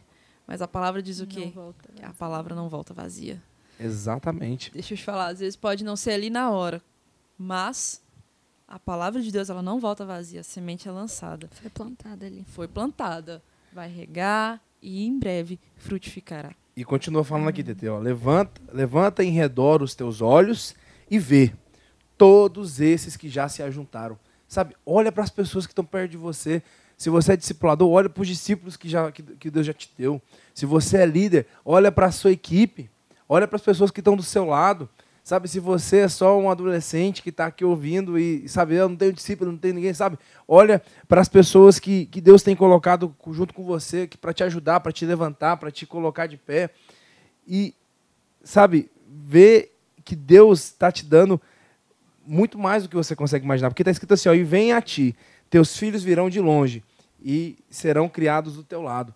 Mas 0.47 0.61
a 0.61 0.67
palavra 0.67 1.01
diz 1.03 1.19
o 1.19 1.27
quê? 1.27 1.51
Que 1.93 2.05
a 2.05 2.13
palavra 2.13 2.55
não 2.55 2.69
volta 2.69 2.93
vazia. 2.93 3.43
Exatamente. 3.79 4.71
Deixa 4.71 4.93
eu 4.93 4.97
te 4.97 5.03
falar, 5.03 5.27
às 5.27 5.39
vezes 5.39 5.55
pode 5.55 5.83
não 5.83 5.95
ser 5.95 6.11
ali 6.11 6.29
na 6.29 6.49
hora, 6.49 6.81
mas 7.37 8.01
a 8.67 8.77
palavra 8.79 9.21
de 9.21 9.31
Deus 9.31 9.49
ela 9.49 9.61
não 9.61 9.79
volta 9.79 10.05
vazia, 10.05 10.41
a 10.41 10.43
semente 10.43 10.87
é 10.87 10.91
lançada, 10.91 11.49
Foi 11.51 11.69
plantada 11.69 12.25
ali. 12.25 12.43
foi 12.47 12.67
plantada, 12.67 13.41
vai 13.71 13.87
regar 13.89 14.61
e 14.81 15.05
em 15.05 15.17
breve 15.17 15.59
frutificará. 15.75 16.51
E 16.75 16.83
continua 16.83 17.23
falando 17.23 17.47
aqui, 17.49 17.63
Tete, 17.63 17.87
ó, 17.87 17.97
levanta, 17.97 18.61
levanta 18.71 19.23
em 19.23 19.31
redor 19.31 19.81
os 19.81 19.95
teus 19.95 20.21
olhos 20.21 20.75
e 21.09 21.17
vê 21.17 21.51
todos 22.17 22.79
esses 22.79 23.15
que 23.15 23.29
já 23.29 23.47
se 23.49 23.63
ajuntaram. 23.63 24.17
Sabe, 24.47 24.75
olha 24.85 25.11
para 25.11 25.23
as 25.23 25.29
pessoas 25.29 25.65
que 25.65 25.71
estão 25.71 25.83
perto 25.85 26.11
de 26.11 26.17
você. 26.17 26.61
Se 26.95 27.09
você 27.09 27.33
é 27.33 27.37
discipulador, 27.37 27.89
olha 27.89 28.09
para 28.09 28.21
os 28.21 28.27
discípulos 28.27 28.77
que, 28.77 28.87
já, 28.89 29.11
que, 29.11 29.21
que 29.21 29.51
Deus 29.51 29.65
já 29.65 29.73
te 29.73 29.91
deu. 29.97 30.21
Se 30.53 30.65
você 30.65 30.97
é 30.97 31.05
líder, 31.05 31.47
olha 31.65 31.91
para 31.91 32.07
a 32.07 32.11
sua 32.11 32.31
equipe. 32.31 32.89
Olha 33.27 33.47
para 33.47 33.55
as 33.57 33.61
pessoas 33.61 33.91
que 33.91 33.99
estão 33.99 34.15
do 34.15 34.23
seu 34.23 34.45
lado. 34.45 34.89
Sabe, 35.23 35.49
se 35.49 35.59
você 35.59 35.97
é 35.97 36.07
só 36.07 36.39
um 36.39 36.49
adolescente 36.49 37.21
que 37.21 37.29
está 37.29 37.47
aqui 37.47 37.65
ouvindo 37.65 38.17
e, 38.17 38.47
sabe, 38.47 38.75
eu 38.75 38.87
não 38.87 38.95
tenho 38.95 39.11
discípulo, 39.11 39.51
não 39.51 39.57
tenho 39.59 39.73
ninguém, 39.73 39.93
sabe? 39.93 40.17
Olha 40.47 40.81
para 41.05 41.19
as 41.19 41.27
pessoas 41.27 41.79
que, 41.79 42.05
que 42.05 42.21
Deus 42.21 42.41
tem 42.41 42.55
colocado 42.55 43.13
co- 43.17 43.33
junto 43.33 43.53
com 43.53 43.65
você, 43.65 44.07
que 44.07 44.17
para 44.17 44.31
te 44.31 44.41
ajudar, 44.45 44.79
para 44.79 44.93
te 44.93 45.05
levantar, 45.05 45.57
para 45.57 45.69
te 45.69 45.85
colocar 45.85 46.27
de 46.27 46.37
pé. 46.37 46.69
E, 47.45 47.75
sabe, 48.41 48.89
ver 49.05 49.77
que 50.05 50.15
Deus 50.15 50.63
está 50.63 50.93
te 50.93 51.03
dando 51.03 51.41
muito 52.25 52.57
mais 52.57 52.83
do 52.83 52.89
que 52.89 52.95
você 52.95 53.13
consegue 53.13 53.43
imaginar. 53.43 53.69
Porque 53.69 53.81
está 53.81 53.91
escrito 53.91 54.13
assim, 54.13 54.29
ó, 54.29 54.33
e 54.33 54.45
vem 54.45 54.71
a 54.71 54.81
ti, 54.81 55.13
teus 55.49 55.75
filhos 55.75 56.03
virão 56.03 56.29
de 56.29 56.39
longe 56.39 56.81
e 57.21 57.57
serão 57.69 58.07
criados 58.07 58.55
do 58.55 58.63
teu 58.63 58.81
lado. 58.81 59.13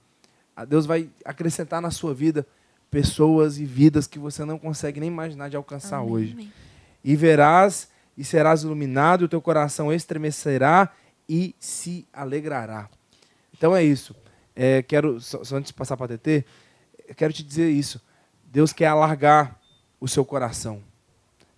Deus 0.68 0.86
vai 0.86 1.09
acrescentar 1.24 1.82
na 1.82 1.89
sua 1.89 2.14
vida 2.14 2.45
pessoas 2.91 3.57
e 3.57 3.65
vidas 3.65 4.05
que 4.05 4.19
você 4.19 4.43
não 4.43 4.59
consegue 4.59 4.99
nem 4.99 5.07
imaginar 5.07 5.49
de 5.49 5.55
alcançar 5.55 5.97
Amém, 5.97 6.11
hoje. 6.11 6.33
amém. 6.33 6.53
E 7.03 7.15
verás 7.15 7.89
e 8.17 8.23
serás 8.23 8.63
iluminado, 8.63 9.23
e 9.23 9.25
o 9.25 9.29
teu 9.29 9.41
coração 9.41 9.91
estremecerá 9.91 10.91
e 11.27 11.55
se 11.57 12.05
alegrará. 12.11 12.89
Então 13.53 13.75
é 13.75 13.81
isso. 13.81 14.13
É, 14.53 14.83
quero, 14.83 15.19
só, 15.21 15.43
só 15.43 15.55
antes 15.55 15.71
de 15.71 15.73
passar 15.73 15.95
para 15.95 16.13
a 16.13 16.17
TT, 16.17 16.45
quero 17.15 17.31
te 17.31 17.41
dizer 17.41 17.69
isso. 17.69 18.01
Deus 18.45 18.73
quer 18.73 18.87
alargar 18.87 19.57
o 19.99 20.07
seu 20.07 20.25
coração. 20.25 20.83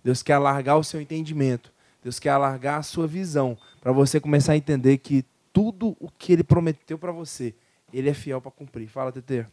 Deus 0.02 0.22
quer 0.22 0.34
alargar 0.34 0.78
o 0.78 0.84
seu 0.84 1.00
entendimento. 1.00 1.72
Deus 2.02 2.20
quer 2.20 2.30
alargar 2.30 2.78
a 2.78 2.82
sua 2.82 3.06
visão 3.06 3.58
para 3.80 3.90
você 3.90 4.20
começar 4.20 4.52
a 4.52 4.56
entender 4.56 4.98
que 4.98 5.24
tudo 5.52 5.96
o 5.98 6.08
que 6.08 6.32
ele 6.32 6.44
prometeu 6.44 6.98
para 6.98 7.10
você, 7.10 7.54
ele 7.92 8.08
é 8.08 8.14
fiel 8.14 8.40
para 8.40 8.52
cumprir. 8.52 8.86
Fala, 8.86 9.10
TT. 9.10 9.46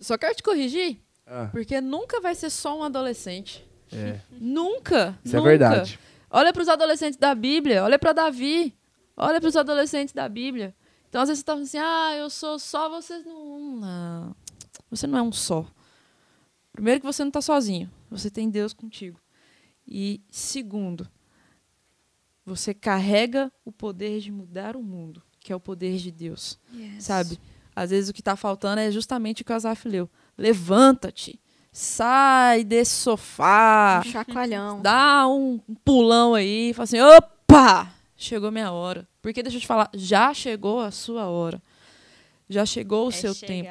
Só 0.00 0.16
quero 0.18 0.34
te 0.34 0.42
corrigir, 0.42 1.00
Ah, 1.26 1.48
porque 1.52 1.80
nunca 1.80 2.20
vai 2.20 2.34
ser 2.34 2.50
só 2.50 2.78
um 2.78 2.82
adolescente. 2.82 3.64
é. 3.92 4.20
Nunca. 4.30 5.18
Isso 5.24 5.34
é 5.34 5.38
nunca. 5.38 5.48
verdade. 5.50 5.98
Olha 6.30 6.52
para 6.52 6.62
os 6.62 6.68
adolescentes 6.68 7.18
da 7.18 7.34
Bíblia, 7.34 7.82
olha 7.82 7.98
para 7.98 8.12
Davi, 8.12 8.76
olha 9.16 9.40
para 9.40 9.48
os 9.48 9.56
adolescentes 9.56 10.12
da 10.14 10.28
Bíblia. 10.28 10.74
Então, 11.08 11.22
às 11.22 11.28
vezes 11.28 11.40
você 11.40 11.44
tá 11.46 11.52
falando 11.52 11.64
assim, 11.66 11.78
ah, 11.78 12.14
eu 12.16 12.28
sou 12.28 12.58
só, 12.58 12.88
vocês 12.90 13.24
não... 13.24 13.76
Não, 13.80 14.36
você 14.90 15.06
não 15.06 15.18
é 15.18 15.22
um 15.22 15.32
só. 15.32 15.66
Primeiro 16.70 17.00
que 17.00 17.06
você 17.06 17.22
não 17.24 17.28
está 17.30 17.40
sozinho, 17.40 17.90
você 18.10 18.30
tem 18.30 18.50
Deus 18.50 18.74
contigo. 18.74 19.18
E 19.86 20.20
segundo, 20.30 21.08
você 22.44 22.72
carrega 22.74 23.50
o 23.64 23.72
poder 23.72 24.20
de 24.20 24.30
mudar 24.30 24.76
o 24.76 24.82
mundo, 24.82 25.22
que 25.40 25.50
é 25.52 25.56
o 25.56 25.60
poder 25.60 25.96
de 25.96 26.10
Deus, 26.10 26.58
Yes. 26.74 27.04
sabe? 27.04 27.38
Às 27.78 27.90
vezes 27.90 28.10
o 28.10 28.12
que 28.12 28.20
está 28.20 28.34
faltando 28.34 28.80
é 28.80 28.90
justamente 28.90 29.42
o 29.42 29.44
que 29.44 29.52
o 29.52 29.54
Asaf 29.54 29.88
leu. 29.88 30.08
Levanta-te, 30.36 31.38
sai 31.70 32.64
desse 32.64 32.90
sofá, 32.92 34.02
Um 34.04 34.10
chacoalhão. 34.10 34.80
dá 34.82 35.26
um 35.28 35.58
pulão 35.84 36.34
aí 36.34 36.72
fala 36.74 36.84
assim: 36.84 37.00
opa! 37.00 37.88
Chegou 38.16 38.50
minha 38.50 38.72
hora. 38.72 39.06
Porque 39.22 39.42
deixa 39.44 39.58
eu 39.58 39.60
te 39.60 39.66
falar, 39.66 39.88
já 39.94 40.34
chegou 40.34 40.80
a 40.80 40.90
sua 40.90 41.26
hora. 41.28 41.62
Já 42.48 42.64
chegou 42.66 43.06
o 43.06 43.10
É 43.10 43.12
seu 43.12 43.34
tempo. 43.34 43.68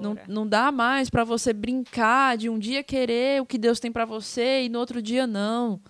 Não, 0.00 0.18
não 0.26 0.46
dá 0.46 0.72
mais 0.72 1.08
para 1.10 1.22
você 1.24 1.52
brincar 1.52 2.36
de 2.36 2.48
um 2.48 2.58
dia 2.58 2.82
querer 2.82 3.40
o 3.40 3.46
que 3.46 3.56
Deus 3.58 3.78
tem 3.78 3.92
para 3.92 4.04
você 4.04 4.64
e 4.64 4.68
no 4.68 4.78
outro 4.80 5.00
dia 5.00 5.26
não. 5.26 5.80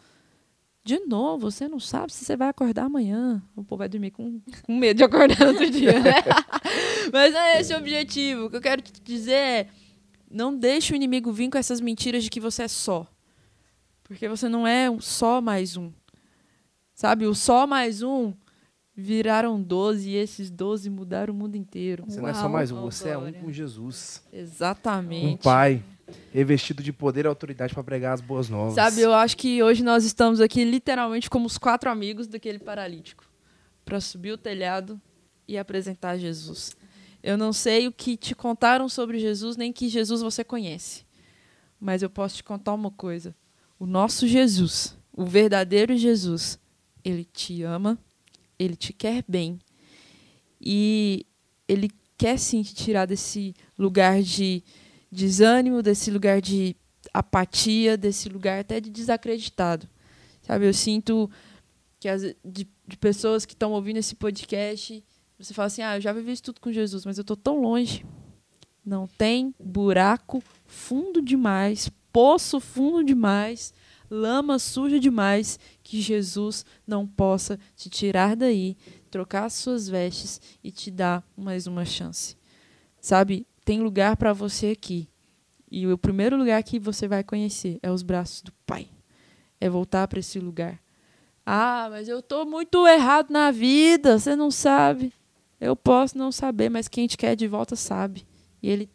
De 0.85 0.99
novo, 1.01 1.51
você 1.51 1.67
não 1.67 1.81
sabe 1.81 2.13
se 2.13 2.27
você 2.27 2.37
vai 2.37 2.49
acordar 2.49 2.85
amanhã. 2.85 3.43
O 3.57 3.65
povo 3.65 3.79
vai 3.79 3.89
dormir 3.89 4.11
com, 4.11 4.39
com 4.63 4.77
medo 4.77 4.99
de 4.99 5.03
acordar 5.03 5.49
outro 5.49 5.71
dia, 5.71 5.99
né? 5.99 6.13
Mas 7.11 7.35
é 7.35 7.59
esse 7.59 7.73
o 7.73 7.79
objetivo. 7.79 8.45
O 8.45 8.51
que 8.51 8.57
eu 8.57 8.61
quero 8.61 8.83
te 8.83 9.01
dizer 9.01 9.33
é: 9.33 9.69
não 10.31 10.55
deixe 10.55 10.93
o 10.93 10.97
inimigo 10.97 11.33
vir 11.33 11.49
com 11.49 11.57
essas 11.57 11.81
mentiras 11.81 12.23
de 12.23 12.29
que 12.29 12.39
você 12.39 12.65
é 12.65 12.69
só. 12.69 13.07
Porque 14.03 14.29
você 14.29 14.47
não 14.47 14.67
é 14.67 14.91
um 14.91 15.01
só 15.01 15.41
mais 15.41 15.75
um. 15.75 15.91
Sabe? 16.95 17.25
O 17.25 17.35
só 17.35 17.67
mais 17.67 18.03
um 18.03 18.35
viraram 18.95 19.61
12 19.63 20.11
e 20.11 20.17
esses 20.17 20.51
12 20.51 20.91
mudaram 20.91 21.33
o 21.33 21.37
mundo 21.37 21.57
inteiro. 21.57 22.05
Você 22.07 22.21
não 22.21 22.29
é 22.29 22.35
só 22.35 22.43
Uau, 22.43 22.51
mais 22.51 22.71
um, 22.71 22.83
você 22.83 23.09
é 23.09 23.17
um 23.17 23.23
glória. 23.23 23.41
com 23.41 23.51
Jesus. 23.51 24.23
Um 24.31 24.37
Exatamente. 24.37 25.43
pai 25.43 25.83
revestido 26.33 26.83
de 26.83 26.93
poder 26.93 27.25
e 27.25 27.29
autoridade 27.29 27.75
para 27.75 27.85
pregar 27.85 28.15
as 28.15 28.21
boas 28.21 28.49
novas. 28.49 28.75
Sabe, 28.75 29.01
eu 29.01 29.13
acho 29.13 29.37
que 29.37 29.63
hoje 29.63 29.83
nós 29.83 30.05
estamos 30.05 30.41
aqui 30.41 30.65
literalmente 30.65 31.31
como 31.31 31.47
os 31.47 31.59
quatro 31.59 31.91
amigos 31.91 32.27
daquele 32.27 32.59
paralítico 32.59 33.25
para 33.85 34.01
subir 34.01 34.33
o 34.33 34.39
telhado 34.39 35.01
e 35.47 35.59
apresentar 35.59 36.17
Jesus. 36.17 36.77
Eu 37.23 37.39
não 37.39 37.53
sei 37.53 37.87
o 37.87 37.93
que 37.93 38.17
te 38.17 38.35
contaram 38.35 38.89
sobre 38.89 39.19
Jesus, 39.19 39.57
nem 39.57 39.73
que 39.73 39.89
Jesus 39.89 40.21
você 40.21 40.45
conhece. 40.45 41.05
Mas 41.81 42.03
eu 42.03 42.11
posso 42.11 42.37
te 42.37 42.45
contar 42.45 42.75
uma 42.75 42.91
coisa. 42.91 43.35
O 43.79 43.87
nosso 43.87 44.27
Jesus, 44.27 44.97
o 45.13 45.25
verdadeiro 45.25 45.97
Jesus, 45.97 46.59
ele 47.05 47.25
te 47.25 47.63
ama, 47.63 47.99
ele 48.59 48.77
te 48.77 48.93
quer 48.93 49.25
bem. 49.27 49.59
E 50.61 51.27
ele 51.69 51.91
quer 52.17 52.39
sim 52.39 52.63
te 52.63 52.75
tirar 52.75 53.07
desse 53.07 53.55
lugar 53.79 54.23
de 54.23 54.63
desânimo, 55.15 55.83
desse 55.83 56.11
lugar 56.11 56.41
de 56.41 56.77
apatia, 57.13 57.97
desse 57.97 58.29
lugar 58.29 58.61
até 58.61 58.81
de 58.81 58.91
desacreditado. 58.91 59.89
Sabe, 60.43 60.67
eu 60.67 60.75
sinto 60.75 61.31
que 61.99 62.09
as, 62.09 62.23
de, 62.45 62.69
de 62.87 62.97
pessoas 62.99 63.47
que 63.47 63.55
estão 63.55 63.73
ouvindo 63.73 63.97
esse 63.97 64.15
podcast, 64.15 65.03
você 65.39 65.55
fala 65.55 65.67
assim: 65.67 65.83
"Ah, 65.83 65.97
eu 65.97 66.01
já 66.01 66.13
vivi 66.13 66.33
isso 66.33 66.43
tudo 66.43 66.61
com 66.61 66.73
Jesus, 66.73 67.05
mas 67.07 67.17
eu 67.17 67.25
tô 67.25 67.37
tão 67.37 67.61
longe". 67.61 68.05
Não 68.85 69.07
tem 69.07 69.55
buraco 69.59 70.43
fundo 70.67 71.23
demais, 71.23 71.89
poço 72.13 72.61
fundo 72.61 73.03
demais, 73.03 73.73
lama 74.11 74.59
suja 74.59 75.01
demais 75.01 75.59
que 75.83 76.01
Jesus 76.03 76.67
não 76.87 77.07
possa 77.07 77.59
te 77.75 77.89
tirar 77.89 78.37
daí, 78.37 78.77
trocar 79.11 79.47
as 79.47 79.55
suas 79.55 79.89
vestes 79.89 80.41
e 80.63 80.71
te 80.71 80.91
dar 80.91 81.27
mais 81.35 81.67
uma 81.67 81.87
chance. 81.87 82.37
Sabe? 83.01 83.47
Tem 83.65 83.81
lugar 83.81 84.17
para 84.17 84.33
você 84.33 84.69
aqui. 84.69 85.09
E 85.71 85.87
o 85.87 85.99
primeiro 85.99 86.37
lugar 86.37 86.63
que 86.63 86.79
você 86.79 87.09
vai 87.09 87.25
conhecer 87.25 87.79
é 87.83 87.91
os 87.91 88.03
braços 88.03 88.43
do 88.43 88.53
Pai. 88.67 88.89
É 89.61 89.69
voltar 89.69 90.07
para 90.07 90.21
esse 90.21 90.39
lugar. 90.39 90.81
Ah, 91.45 91.89
mas 91.91 92.09
eu 92.09 92.21
estou 92.21 92.47
muito 92.47 92.87
errado 92.87 93.31
na 93.31 93.51
vida, 93.51 94.19
você 94.19 94.35
não 94.37 94.51
sabe. 94.51 95.13
Eu 95.61 95.75
posso 95.75 96.17
não 96.17 96.31
saber, 96.31 96.69
mas 96.69 96.89
quem 96.89 97.07
te 97.07 97.17
quer 97.17 97.35
de 97.35 97.47
volta 97.47 97.77
sabe. 97.77 98.27
E 98.63 98.69
ele 98.71 98.91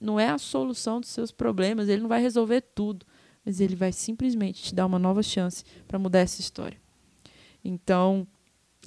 não 0.00 0.18
é 0.18 0.28
a 0.28 0.38
solução 0.38 1.00
dos 1.00 1.10
seus 1.10 1.30
problemas, 1.30 1.88
ele 1.88 2.02
não 2.02 2.08
vai 2.08 2.20
resolver 2.20 2.60
tudo, 2.60 3.06
mas 3.44 3.60
ele 3.60 3.76
vai 3.76 3.92
simplesmente 3.92 4.62
te 4.62 4.74
dar 4.74 4.86
uma 4.86 4.98
nova 4.98 5.22
chance 5.22 5.64
para 5.86 5.98
mudar 5.98 6.20
essa 6.20 6.40
história. 6.40 6.78
Então, 7.64 8.26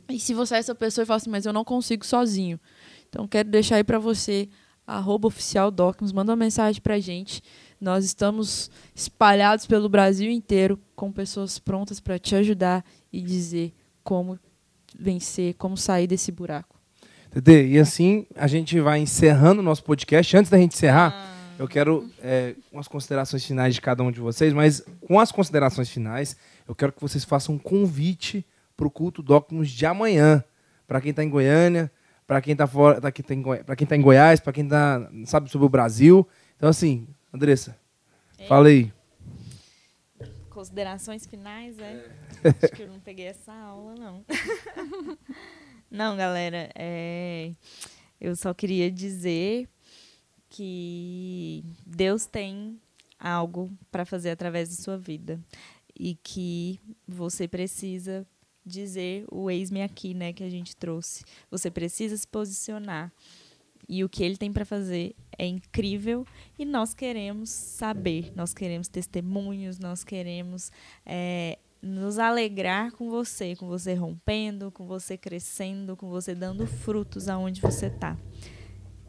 e 0.09 0.19
se 0.19 0.33
você 0.33 0.55
é 0.55 0.59
essa 0.59 0.75
pessoa 0.75 1.03
e 1.03 1.05
fala 1.05 1.17
assim, 1.17 1.29
mas 1.29 1.45
eu 1.45 1.53
não 1.53 1.63
consigo 1.63 2.05
sozinho, 2.05 2.59
então 3.09 3.27
quero 3.27 3.49
deixar 3.49 3.77
aí 3.77 3.83
para 3.83 3.99
você 3.99 4.49
arroba 4.87 5.27
oficial 5.27 5.69
Docmos, 5.69 6.13
manda 6.13 6.31
uma 6.31 6.37
mensagem 6.37 6.81
para 6.81 6.95
a 6.95 6.99
gente. 6.99 7.43
Nós 7.79 8.05
estamos 8.05 8.71
espalhados 8.95 9.67
pelo 9.67 9.89
Brasil 9.89 10.31
inteiro 10.31 10.79
com 10.95 11.11
pessoas 11.11 11.59
prontas 11.59 11.99
para 11.99 12.17
te 12.17 12.33
ajudar 12.35 12.83
e 13.11 13.21
dizer 13.21 13.73
como 14.03 14.39
vencer, 14.97 15.53
como 15.55 15.75
sair 15.75 16.07
desse 16.07 16.31
buraco. 16.31 16.79
Tete, 17.29 17.67
e 17.67 17.77
assim 17.77 18.25
a 18.35 18.47
gente 18.47 18.79
vai 18.79 18.99
encerrando 18.99 19.59
o 19.59 19.63
nosso 19.63 19.83
podcast. 19.83 20.37
Antes 20.37 20.49
da 20.49 20.57
gente 20.57 20.73
encerrar, 20.73 21.13
ah. 21.13 21.55
eu 21.59 21.67
quero 21.67 22.09
é, 22.23 22.55
umas 22.71 22.87
considerações 22.87 23.43
finais 23.43 23.75
de 23.75 23.81
cada 23.81 24.01
um 24.01 24.11
de 24.11 24.21
vocês, 24.21 24.53
mas 24.53 24.83
com 25.01 25.19
as 25.19 25.31
considerações 25.31 25.89
finais, 25.89 26.37
eu 26.67 26.73
quero 26.73 26.93
que 26.93 27.01
vocês 27.01 27.25
façam 27.25 27.55
um 27.55 27.59
convite 27.59 28.45
para 28.75 28.87
o 28.87 28.91
culto 28.91 29.21
Docmos 29.21 29.69
de 29.69 29.85
amanhã. 29.85 30.43
Para 30.87 31.01
quem 31.01 31.11
está 31.11 31.23
em 31.23 31.29
Goiânia, 31.29 31.91
para 32.27 32.41
quem 32.41 32.51
está 32.51 32.67
fora, 32.67 32.99
para 32.99 33.11
quem 33.75 33.87
tá 33.87 33.95
em 33.95 34.01
Goiás, 34.01 34.41
para 34.41 34.51
quem 34.51 34.67
tá, 34.67 35.09
sabe 35.25 35.49
sobre 35.49 35.65
o 35.65 35.69
Brasil. 35.69 36.27
Então, 36.57 36.69
assim, 36.69 37.07
Andressa, 37.33 37.79
Ei. 38.37 38.47
fala 38.47 38.67
aí. 38.67 38.91
Considerações 40.49 41.25
finais, 41.25 41.79
é? 41.79 42.05
é. 42.43 42.49
Acho 42.49 42.75
que 42.75 42.83
eu 42.83 42.89
não 42.89 42.99
peguei 42.99 43.27
essa 43.27 43.53
aula, 43.53 43.95
não. 43.95 44.25
não, 45.89 46.17
galera, 46.17 46.69
é, 46.75 47.53
eu 48.19 48.35
só 48.35 48.53
queria 48.53 48.91
dizer 48.91 49.69
que 50.49 51.63
Deus 51.85 52.25
tem 52.25 52.77
algo 53.17 53.71
para 53.89 54.05
fazer 54.05 54.31
através 54.31 54.69
da 54.69 54.75
sua 54.75 54.97
vida 54.97 55.39
e 55.97 56.15
que 56.15 56.79
você 57.07 57.47
precisa 57.47 58.27
dizer 58.67 59.25
o 59.31 59.49
eis-me 59.49 59.81
aqui, 59.81 60.13
né, 60.13 60.33
que 60.33 60.43
a 60.43 60.49
gente 60.49 60.75
trouxe. 60.75 61.23
Você 61.49 61.71
precisa 61.71 62.15
se 62.15 62.27
posicionar. 62.27 63.11
E 63.89 64.03
o 64.03 64.09
que 64.09 64.21
ele 64.21 64.35
tem 64.35 64.51
para 64.51 64.65
fazer 64.65 65.15
é 65.37 65.45
incrível 65.45 66.25
e 66.59 66.65
nós 66.65 66.93
queremos 66.93 67.49
saber, 67.49 68.33
nós 68.35 68.53
queremos 68.53 68.89
testemunhos, 68.89 69.79
nós 69.79 70.03
queremos 70.03 70.71
é, 71.05 71.57
nos 71.81 72.19
alegrar 72.19 72.91
com 72.91 73.09
você, 73.09 73.55
com 73.55 73.65
você 73.65 73.93
rompendo, 73.93 74.71
com 74.71 74.85
você 74.85 75.17
crescendo, 75.17 75.95
com 75.95 76.09
você 76.09 76.35
dando 76.35 76.67
frutos 76.67 77.29
aonde 77.29 77.61
você 77.61 77.85
está. 77.85 78.17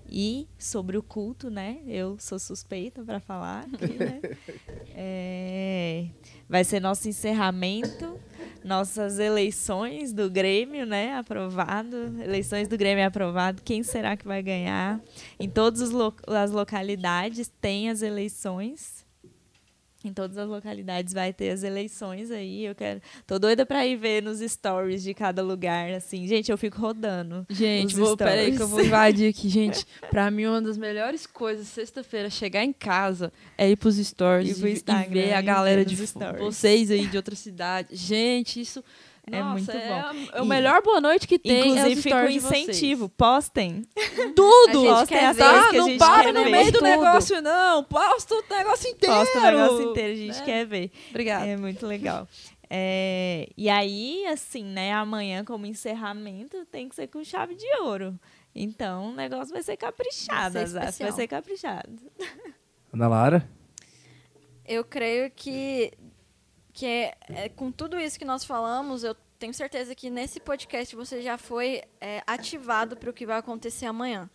E 0.09 0.49
sobre 0.59 0.97
o 0.97 1.03
culto, 1.03 1.51
né? 1.51 1.79
Eu 1.87 2.17
sou 2.19 2.39
suspeita 2.39 3.03
para 3.05 3.21
falar 3.21 3.67
aqui, 3.73 3.95
né? 3.95 4.21
É, 5.01 6.07
vai 6.49 6.65
ser 6.65 6.81
nosso 6.81 7.09
encerramento, 7.09 8.19
nossas 8.65 9.21
eleições 9.21 10.13
do 10.13 10.29
Grêmio, 10.29 10.85
né? 10.85 11.15
Aprovado, 11.15 11.97
eleições 12.21 12.67
do 12.67 12.77
Grêmio 12.77 13.07
aprovado. 13.07 13.63
Quem 13.63 13.85
será 13.85 14.17
que 14.17 14.27
vai 14.27 14.43
ganhar? 14.43 15.01
Em 15.39 15.49
todas 15.49 15.81
as 16.27 16.51
localidades 16.51 17.49
tem 17.61 17.91
as 17.91 18.03
eleições 18.03 19.07
em 20.05 20.13
todas 20.13 20.39
as 20.39 20.49
localidades 20.49 21.13
vai 21.13 21.33
ter 21.33 21.51
as 21.51 21.63
eleições 21.63 22.31
aí. 22.31 22.65
Eu 22.65 22.75
quero. 22.75 23.01
Tô 23.27 23.39
doida 23.39 23.67
pra 23.67 23.87
ir 23.87 23.97
ver 23.97 24.23
nos 24.23 24.39
stories 24.41 25.03
de 25.03 25.13
cada 25.13 25.43
lugar, 25.43 25.91
assim. 25.91 26.27
Gente, 26.27 26.51
eu 26.51 26.59
fico 26.59 26.81
rodando. 26.81 27.45
Gente, 27.51 27.97
vou, 27.97 28.17
peraí 28.17 28.57
que 28.57 28.63
eu 28.63 28.69
vou 28.69 28.85
invadir 28.85 29.29
aqui, 29.29 29.49
gente. 29.51 29.85
Pra 30.11 30.31
mim, 30.31 30.47
uma 30.47 30.63
das 30.63 30.77
melhores 30.77 31.27
coisas, 31.27 31.67
sexta-feira, 31.67 32.31
chegar 32.31 32.65
em 32.65 32.73
casa 32.73 33.33
é 33.57 33.69
ir 33.69 33.77
pros 33.77 33.97
stories 33.97 34.63
e, 34.63 34.69
e 34.69 35.09
ver 35.09 35.33
a 35.33 35.41
galera 35.41 35.85
de 35.85 35.97
vocês 36.39 36.91
aí 36.91 37.07
de 37.07 37.17
outra 37.17 37.35
cidade. 37.35 37.97
Gente, 37.97 38.61
isso 38.61 38.85
é 39.31 39.41
Nossa, 39.41 39.53
muito 39.55 39.71
é 39.71 39.89
bom. 39.89 40.31
É, 40.33 40.43
o 40.43 40.45
melhor 40.45 40.83
boa 40.83 41.01
noite 41.01 41.27
que 41.27 41.39
tem. 41.39 41.71
Inclusive, 41.71 42.03
fica 42.03 42.17
um 42.17 42.29
incentivo. 42.29 43.09
Postem. 43.09 43.83
Tudo! 44.35 44.85
Postem 44.85 45.27
as 45.27 45.37
tá? 45.37 45.73
Não 45.73 45.97
para 45.99 46.33
no 46.33 46.45
meio 46.51 46.73
do 46.73 46.81
negócio, 46.81 47.41
não. 47.41 47.85
Posta 47.85 48.35
o 48.35 48.43
negócio 48.51 48.91
inteiro. 48.91 49.15
Posta 49.15 49.39
o 49.39 49.43
negócio 49.43 49.91
inteiro, 49.91 50.13
a 50.13 50.17
gente 50.17 50.41
é. 50.41 50.45
quer 50.45 50.67
ver. 50.67 50.91
Obrigada. 51.11 51.47
É 51.47 51.57
muito 51.57 51.87
legal. 51.87 52.27
É, 52.71 53.49
e 53.57 53.69
aí, 53.71 54.27
assim, 54.27 54.63
né, 54.65 54.93
amanhã, 54.93 55.45
como 55.45 55.65
encerramento, 55.65 56.67
tem 56.67 56.89
que 56.89 56.95
ser 56.95 57.07
com 57.07 57.25
chave 57.25 57.55
de 57.55 57.67
ouro. 57.81 58.19
Então, 58.55 59.11
o 59.11 59.15
negócio 59.15 59.53
vai 59.53 59.63
ser 59.63 59.77
caprichado, 59.77 60.55
vai 60.55 60.67
ser, 60.67 61.05
vai 61.05 61.13
ser 61.13 61.27
caprichado. 61.27 61.97
Ana 62.93 63.09
Lara? 63.09 63.49
Eu 64.67 64.85
creio 64.85 65.31
que 65.31 65.93
que 66.79 66.87
é, 66.87 67.15
é, 67.31 67.49
com 67.49 67.73
tudo 67.73 67.99
isso 67.99 68.17
que 68.17 68.25
nós 68.25 68.45
falamos, 68.45 69.03
eu 69.03 69.13
tenho 69.37 69.53
certeza 69.53 69.97
que 69.97 70.09
nesse 70.09 70.39
podcast 70.39 70.95
você 70.95 71.21
já 71.21 71.37
foi 71.37 71.83
é, 72.01 72.23
ativado 72.25 72.97
para 72.97 73.11
o 73.11 73.13
que 73.13 73.27
vai 73.27 73.37
acontecer 73.37 73.87
amanhã. 73.87 74.31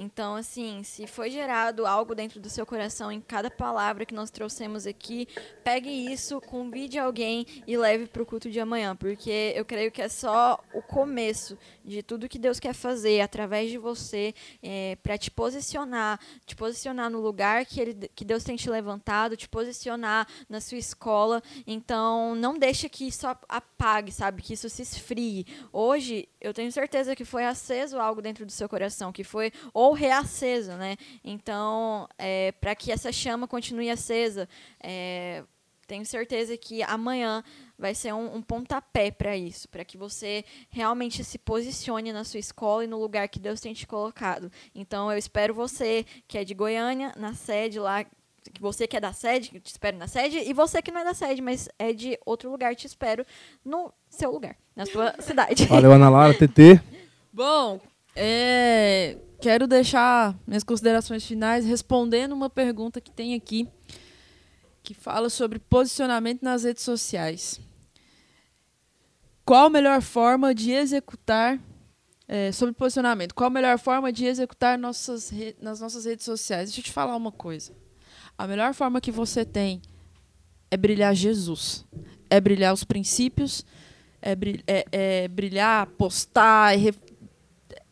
Então, 0.00 0.36
assim, 0.36 0.84
se 0.84 1.08
foi 1.08 1.28
gerado 1.28 1.84
algo 1.84 2.14
dentro 2.14 2.38
do 2.38 2.48
seu 2.48 2.64
coração 2.64 3.10
em 3.10 3.20
cada 3.20 3.50
palavra 3.50 4.06
que 4.06 4.14
nós 4.14 4.30
trouxemos 4.30 4.86
aqui, 4.86 5.26
pegue 5.64 5.90
isso, 5.90 6.40
convide 6.40 7.00
alguém 7.00 7.44
e 7.66 7.76
leve 7.76 8.06
para 8.06 8.22
o 8.22 8.26
culto 8.26 8.48
de 8.48 8.60
amanhã, 8.60 8.94
porque 8.94 9.52
eu 9.56 9.64
creio 9.64 9.90
que 9.90 10.00
é 10.00 10.08
só 10.08 10.62
o 10.72 10.80
começo 10.80 11.58
de 11.84 12.00
tudo 12.00 12.28
que 12.28 12.38
Deus 12.38 12.60
quer 12.60 12.74
fazer 12.74 13.20
através 13.20 13.72
de 13.72 13.78
você 13.78 14.32
é, 14.62 14.96
para 15.02 15.18
te 15.18 15.32
posicionar, 15.32 16.20
te 16.46 16.54
posicionar 16.54 17.10
no 17.10 17.20
lugar 17.20 17.66
que, 17.66 17.80
ele, 17.80 18.08
que 18.14 18.24
Deus 18.24 18.44
tem 18.44 18.54
te 18.54 18.70
levantado, 18.70 19.36
te 19.36 19.48
posicionar 19.48 20.28
na 20.48 20.60
sua 20.60 20.78
escola. 20.78 21.42
Então, 21.66 22.36
não 22.36 22.56
deixe 22.56 22.88
que 22.88 23.08
isso 23.08 23.26
apague, 23.26 24.12
sabe? 24.12 24.42
Que 24.42 24.52
isso 24.54 24.68
se 24.68 24.82
esfrie. 24.82 25.44
Hoje, 25.72 26.28
eu 26.40 26.54
tenho 26.54 26.70
certeza 26.70 27.16
que 27.16 27.24
foi 27.24 27.44
aceso 27.44 27.98
algo 27.98 28.22
dentro 28.22 28.46
do 28.46 28.52
seu 28.52 28.68
coração, 28.68 29.10
que 29.10 29.24
foi 29.24 29.50
ou 29.74 29.87
reaceso, 29.92 30.72
né? 30.72 30.96
Então, 31.24 32.08
é, 32.18 32.52
para 32.52 32.74
que 32.74 32.92
essa 32.92 33.12
chama 33.12 33.46
continue 33.46 33.90
acesa, 33.90 34.48
é, 34.82 35.44
tenho 35.86 36.04
certeza 36.04 36.56
que 36.56 36.82
amanhã 36.82 37.42
vai 37.78 37.94
ser 37.94 38.12
um, 38.12 38.36
um 38.36 38.42
pontapé 38.42 39.10
para 39.10 39.36
isso, 39.36 39.68
para 39.68 39.84
que 39.84 39.96
você 39.96 40.44
realmente 40.68 41.24
se 41.24 41.38
posicione 41.38 42.12
na 42.12 42.24
sua 42.24 42.38
escola 42.38 42.84
e 42.84 42.86
no 42.86 43.00
lugar 43.00 43.28
que 43.28 43.38
Deus 43.38 43.60
tem 43.60 43.72
te 43.72 43.86
colocado. 43.86 44.52
Então, 44.74 45.10
eu 45.10 45.16
espero 45.16 45.54
você 45.54 46.04
que 46.26 46.36
é 46.36 46.44
de 46.44 46.52
Goiânia, 46.52 47.12
na 47.16 47.32
sede 47.32 47.80
lá, 47.80 48.04
que 48.04 48.60
você 48.60 48.86
que 48.86 48.96
é 48.96 49.00
da 49.00 49.12
sede, 49.12 49.48
que 49.48 49.60
te 49.60 49.70
espero 49.70 49.96
na 49.96 50.06
sede, 50.06 50.38
e 50.38 50.52
você 50.52 50.82
que 50.82 50.90
não 50.90 51.00
é 51.00 51.04
da 51.04 51.14
sede, 51.14 51.40
mas 51.40 51.68
é 51.78 51.92
de 51.92 52.18
outro 52.26 52.50
lugar, 52.50 52.74
te 52.76 52.86
espero 52.86 53.24
no 53.64 53.92
seu 54.10 54.30
lugar, 54.30 54.56
na 54.76 54.84
sua 54.84 55.14
cidade. 55.20 55.64
Valeu, 55.66 55.92
Ana 55.92 56.08
Lara, 56.10 56.34
TT. 56.34 56.80
Bom, 57.32 57.80
é, 58.14 59.16
quero 59.40 59.66
deixar 59.66 60.36
minhas 60.46 60.64
considerações 60.64 61.24
finais 61.24 61.64
respondendo 61.64 62.32
uma 62.32 62.50
pergunta 62.50 63.00
que 63.00 63.10
tem 63.10 63.34
aqui, 63.34 63.68
que 64.82 64.94
fala 64.94 65.28
sobre 65.30 65.58
posicionamento 65.58 66.42
nas 66.42 66.64
redes 66.64 66.82
sociais. 66.82 67.60
Qual 69.44 69.66
a 69.66 69.70
melhor 69.70 70.02
forma 70.02 70.54
de 70.54 70.72
executar 70.72 71.58
É, 72.30 72.52
sobre 72.52 72.74
posicionamento. 72.74 73.34
Qual 73.34 73.46
a 73.46 73.50
melhor 73.50 73.78
forma 73.78 74.12
de 74.12 74.26
executar 74.26 74.76
nossas 74.78 75.32
nas 75.62 75.80
nossas 75.80 76.04
redes 76.04 76.26
sociais? 76.26 76.68
Deixa 76.68 76.80
eu 76.80 76.84
te 76.84 76.92
falar 76.92 77.16
uma 77.16 77.32
coisa. 77.32 77.72
A 78.36 78.46
melhor 78.46 78.74
forma 78.74 79.00
que 79.00 79.10
você 79.10 79.46
tem 79.46 79.80
é 80.70 80.76
brilhar 80.76 81.14
Jesus. 81.14 81.86
É 82.28 82.38
brilhar 82.38 82.74
os 82.74 82.84
princípios, 82.84 83.64
é, 84.20 84.36
bri- 84.36 84.62
é- 84.66 84.84
é 84.92 85.28
brilhar, 85.28 85.86
postar, 85.96 86.78
é, 86.78 86.92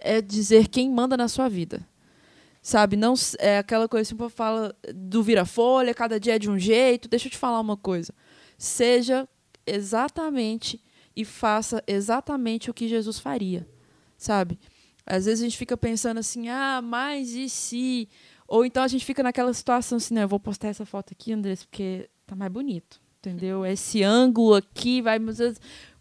é 0.07 0.21
dizer 0.23 0.69
quem 0.69 0.91
manda 0.91 1.17
na 1.17 1.29
sua 1.29 1.49
vida. 1.49 1.87
Sabe? 2.63 2.97
Não 2.97 3.15
é 3.39 3.59
aquela 3.59 3.89
coisa 3.89 4.03
assim, 4.03 4.15
o 4.15 4.19
povo 4.19 4.35
fala 4.35 4.75
do 4.95 5.23
vira-folha, 5.23 5.95
cada 5.95 6.19
dia 6.19 6.35
é 6.35 6.39
de 6.39 6.51
um 6.51 6.59
jeito. 6.59 7.09
Deixa 7.09 7.29
eu 7.29 7.31
te 7.31 7.39
falar 7.39 7.61
uma 7.61 7.77
coisa. 7.77 8.13
Seja 8.59 9.29
exatamente 9.67 10.83
e 11.15 11.25
faça 11.25 11.83
exatamente 11.87 12.71
o 12.71 12.75
que 12.75 12.89
Jesus 12.89 13.19
faria 13.19 13.67
sabe? 14.17 14.59
Às 15.05 15.27
vezes 15.27 15.41
a 15.41 15.45
gente 15.45 15.57
fica 15.57 15.77
pensando 15.77 16.19
assim, 16.19 16.49
ah, 16.49 16.81
mas 16.83 17.31
e 17.33 17.49
se? 17.49 18.09
Ou 18.49 18.65
então 18.65 18.83
a 18.83 18.89
gente 18.89 19.05
fica 19.05 19.23
naquela 19.23 19.53
situação 19.53 19.97
assim, 19.97 20.15
né? 20.15 20.25
Eu 20.25 20.29
vou 20.29 20.41
postar 20.41 20.69
essa 20.69 20.85
foto 20.85 21.13
aqui, 21.13 21.33
Andrés, 21.33 21.65
porque 21.65 22.09
tá 22.27 22.35
mais 22.35 22.51
bonito, 22.51 23.01
entendeu? 23.19 23.65
Esse 23.67 24.03
ângulo 24.03 24.55
aqui 24.55 25.01
vai. 25.01 25.19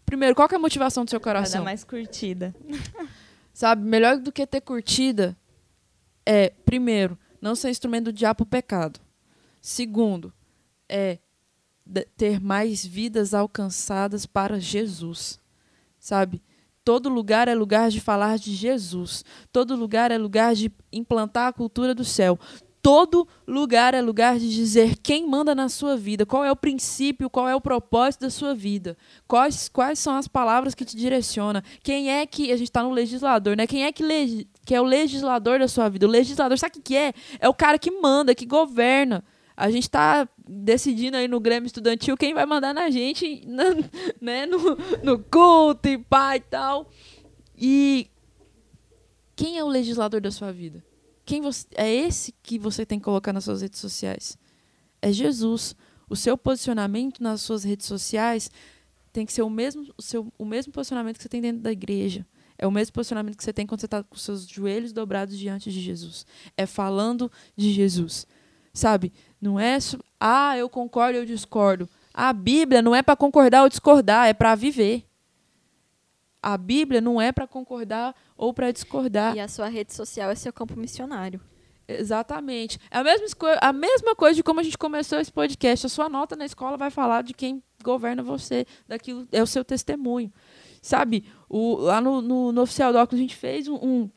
Primeiro, 0.04 0.34
qual 0.34 0.48
que 0.48 0.54
é 0.54 0.58
a 0.58 0.60
motivação 0.60 1.04
do 1.04 1.10
seu 1.10 1.20
Vai 1.20 1.34
dar 1.34 1.38
coração? 1.40 1.64
mais 1.64 1.84
curtida. 1.84 2.54
Sabe? 3.56 3.88
Melhor 3.88 4.18
do 4.18 4.30
que 4.30 4.46
ter 4.46 4.60
curtida 4.60 5.34
é, 6.26 6.50
primeiro, 6.50 7.18
não 7.40 7.54
ser 7.54 7.70
instrumento 7.70 8.04
do 8.04 8.12
diabo 8.12 8.44
pro 8.44 8.46
pecado. 8.46 9.00
Segundo, 9.62 10.30
é 10.86 11.18
ter 12.18 12.38
mais 12.38 12.84
vidas 12.84 13.32
alcançadas 13.32 14.26
para 14.26 14.60
Jesus. 14.60 15.40
Sabe? 15.98 16.42
Todo 16.84 17.08
lugar 17.08 17.48
é 17.48 17.54
lugar 17.54 17.88
de 17.88 17.98
falar 17.98 18.36
de 18.38 18.54
Jesus. 18.54 19.24
Todo 19.50 19.74
lugar 19.74 20.10
é 20.10 20.18
lugar 20.18 20.54
de 20.54 20.70
implantar 20.92 21.48
a 21.48 21.52
cultura 21.54 21.94
do 21.94 22.04
céu. 22.04 22.38
Todo 22.86 23.26
lugar 23.48 23.94
é 23.94 24.00
lugar 24.00 24.38
de 24.38 24.48
dizer 24.48 24.96
quem 25.02 25.26
manda 25.28 25.56
na 25.56 25.68
sua 25.68 25.96
vida, 25.96 26.24
qual 26.24 26.44
é 26.44 26.52
o 26.52 26.54
princípio, 26.54 27.28
qual 27.28 27.48
é 27.48 27.52
o 27.56 27.60
propósito 27.60 28.20
da 28.20 28.30
sua 28.30 28.54
vida, 28.54 28.96
quais, 29.26 29.68
quais 29.68 29.98
são 29.98 30.14
as 30.14 30.28
palavras 30.28 30.72
que 30.72 30.84
te 30.84 30.96
direcionam, 30.96 31.60
quem 31.82 32.12
é 32.12 32.24
que. 32.24 32.52
A 32.52 32.56
gente 32.56 32.68
está 32.68 32.84
no 32.84 32.92
legislador, 32.92 33.56
né? 33.56 33.66
Quem 33.66 33.84
é 33.84 33.90
que, 33.90 34.04
leg- 34.04 34.46
que 34.64 34.72
é 34.72 34.80
o 34.80 34.84
legislador 34.84 35.58
da 35.58 35.66
sua 35.66 35.88
vida? 35.88 36.06
O 36.06 36.08
legislador, 36.08 36.56
sabe 36.56 36.78
o 36.78 36.80
que 36.80 36.96
é? 36.96 37.12
É 37.40 37.48
o 37.48 37.54
cara 37.54 37.76
que 37.76 37.90
manda, 37.90 38.36
que 38.36 38.46
governa. 38.46 39.24
A 39.56 39.68
gente 39.68 39.82
está 39.82 40.28
decidindo 40.46 41.16
aí 41.16 41.26
no 41.26 41.40
Grêmio 41.40 41.66
Estudantil 41.66 42.16
quem 42.16 42.34
vai 42.34 42.46
mandar 42.46 42.72
na 42.72 42.88
gente 42.88 43.42
na- 43.50 43.74
né, 44.20 44.46
no, 44.46 44.58
no 45.02 45.18
culto 45.18 45.88
e 45.88 45.98
pá 45.98 46.36
e 46.36 46.40
tal. 46.40 46.88
E 47.58 48.08
quem 49.34 49.58
é 49.58 49.64
o 49.64 49.68
legislador 49.68 50.20
da 50.20 50.30
sua 50.30 50.52
vida? 50.52 50.85
Quem 51.26 51.42
você, 51.42 51.66
é 51.74 51.92
esse 51.92 52.32
que 52.40 52.56
você 52.56 52.86
tem 52.86 53.00
que 53.00 53.04
colocar 53.04 53.32
nas 53.32 53.44
suas 53.44 53.60
redes 53.60 53.80
sociais. 53.80 54.38
É 55.02 55.12
Jesus. 55.12 55.74
O 56.08 56.14
seu 56.14 56.38
posicionamento 56.38 57.20
nas 57.20 57.40
suas 57.40 57.64
redes 57.64 57.84
sociais 57.86 58.48
tem 59.12 59.26
que 59.26 59.32
ser 59.32 59.42
o 59.42 59.50
mesmo, 59.50 59.92
o, 59.98 60.02
seu, 60.02 60.32
o 60.38 60.44
mesmo 60.44 60.72
posicionamento 60.72 61.16
que 61.16 61.22
você 61.24 61.28
tem 61.28 61.40
dentro 61.40 61.60
da 61.62 61.72
igreja. 61.72 62.24
É 62.56 62.64
o 62.64 62.70
mesmo 62.70 62.92
posicionamento 62.92 63.36
que 63.36 63.42
você 63.42 63.52
tem 63.52 63.66
quando 63.66 63.80
você 63.80 63.86
está 63.86 64.04
com 64.04 64.16
seus 64.16 64.46
joelhos 64.46 64.92
dobrados 64.92 65.36
diante 65.36 65.70
de 65.70 65.80
Jesus. 65.80 66.24
É 66.56 66.64
falando 66.64 67.30
de 67.56 67.72
Jesus. 67.72 68.24
Sabe? 68.72 69.12
Não 69.40 69.58
é, 69.58 69.78
ah, 70.20 70.56
eu 70.56 70.68
concordo, 70.68 71.18
eu 71.18 71.26
discordo. 71.26 71.88
A 72.14 72.32
Bíblia 72.32 72.80
não 72.80 72.94
é 72.94 73.02
para 73.02 73.16
concordar 73.16 73.64
ou 73.64 73.68
discordar, 73.68 74.28
é 74.28 74.32
para 74.32 74.54
viver. 74.54 75.04
A 76.46 76.56
Bíblia 76.56 77.00
não 77.00 77.20
é 77.20 77.32
para 77.32 77.44
concordar 77.44 78.14
ou 78.36 78.54
para 78.54 78.70
discordar. 78.70 79.34
E 79.34 79.40
a 79.40 79.48
sua 79.48 79.66
rede 79.66 79.92
social 79.92 80.30
é 80.30 80.34
seu 80.36 80.52
campo 80.52 80.78
missionário. 80.78 81.40
Exatamente. 81.88 82.78
É 82.88 82.98
a 82.98 83.02
mesma, 83.02 83.26
a 83.60 83.72
mesma 83.72 84.14
coisa 84.14 84.36
de 84.36 84.44
como 84.44 84.60
a 84.60 84.62
gente 84.62 84.78
começou 84.78 85.18
esse 85.18 85.32
podcast. 85.32 85.86
A 85.86 85.88
sua 85.88 86.08
nota 86.08 86.36
na 86.36 86.46
escola 86.46 86.76
vai 86.76 86.88
falar 86.88 87.24
de 87.24 87.34
quem 87.34 87.60
governa 87.82 88.22
você, 88.22 88.64
daquilo 88.86 89.26
é 89.32 89.42
o 89.42 89.46
seu 89.46 89.64
testemunho. 89.64 90.32
Sabe, 90.80 91.24
o, 91.48 91.78
lá 91.78 92.00
no, 92.00 92.22
no, 92.22 92.52
no 92.52 92.62
Oficial 92.62 92.92
do 92.92 92.98
Óculos 92.98 93.18
a 93.18 93.22
gente 93.22 93.34
fez 93.34 93.66
um, 93.66 93.74
um, 93.74 94.10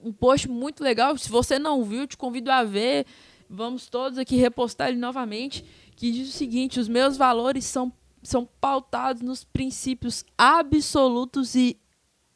um 0.00 0.12
post 0.12 0.48
muito 0.48 0.84
legal. 0.84 1.18
Se 1.18 1.28
você 1.28 1.58
não 1.58 1.82
viu, 1.82 2.06
te 2.06 2.16
convido 2.16 2.52
a 2.52 2.62
ver. 2.62 3.04
Vamos 3.50 3.88
todos 3.88 4.16
aqui 4.16 4.36
repostar 4.36 4.90
ele 4.90 4.98
novamente. 4.98 5.64
Que 5.96 6.12
diz 6.12 6.28
o 6.28 6.32
seguinte: 6.32 6.78
os 6.78 6.86
meus 6.86 7.16
valores 7.16 7.64
são, 7.64 7.92
são 8.22 8.46
pautados 8.60 9.22
nos 9.22 9.44
princípios 9.44 10.24
absolutos 10.38 11.54
e 11.54 11.78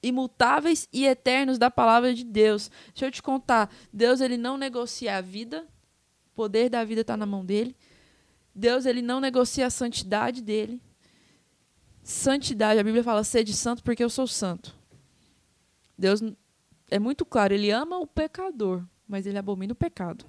imutáveis 0.03 0.89
e 0.93 1.05
eternos 1.07 1.59
da 1.59 1.71
palavra 1.71 2.15
de 2.15 2.25
Deus. 2.25 2.71
Deixa 2.89 3.07
eu 3.07 3.11
te 3.11 3.23
contar, 3.23 3.71
Deus 3.93 4.21
ele 4.21 4.37
não 4.37 4.57
negocia 4.57 5.17
a 5.17 5.21
vida, 5.21 5.67
o 6.33 6.35
poder 6.35 6.69
da 6.69 6.85
vida 6.85 7.01
está 7.01 7.17
na 7.17 7.27
mão 7.27 7.45
dele. 7.45 7.77
Deus 8.55 8.87
ele 8.87 9.03
não 9.03 9.21
negocia 9.21 9.67
a 9.67 9.71
santidade 9.71 10.43
dele. 10.43 10.81
Santidade, 12.03 12.81
a 12.81 12.85
Bíblia 12.85 13.03
fala, 13.03 13.25
sede 13.25 13.53
santo 13.53 13.83
porque 13.83 14.03
eu 14.03 14.11
sou 14.11 14.27
santo. 14.27 14.75
Deus 15.99 16.21
é 16.91 16.99
muito 16.99 17.25
claro, 17.25 17.55
ele 17.55 17.71
ama 17.71 17.99
o 17.99 18.07
pecador, 18.07 18.85
mas 19.09 19.27
ele 19.27 19.39
abomina 19.39 19.73
o 19.73 19.77
pecado. 19.77 20.25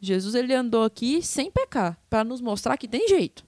Jesus 0.00 0.34
ele 0.34 0.54
andou 0.54 0.84
aqui 0.84 1.20
sem 1.22 1.50
pecar, 1.50 1.98
para 2.08 2.22
nos 2.22 2.40
mostrar 2.40 2.76
que 2.76 2.86
tem 2.86 3.08
jeito. 3.08 3.47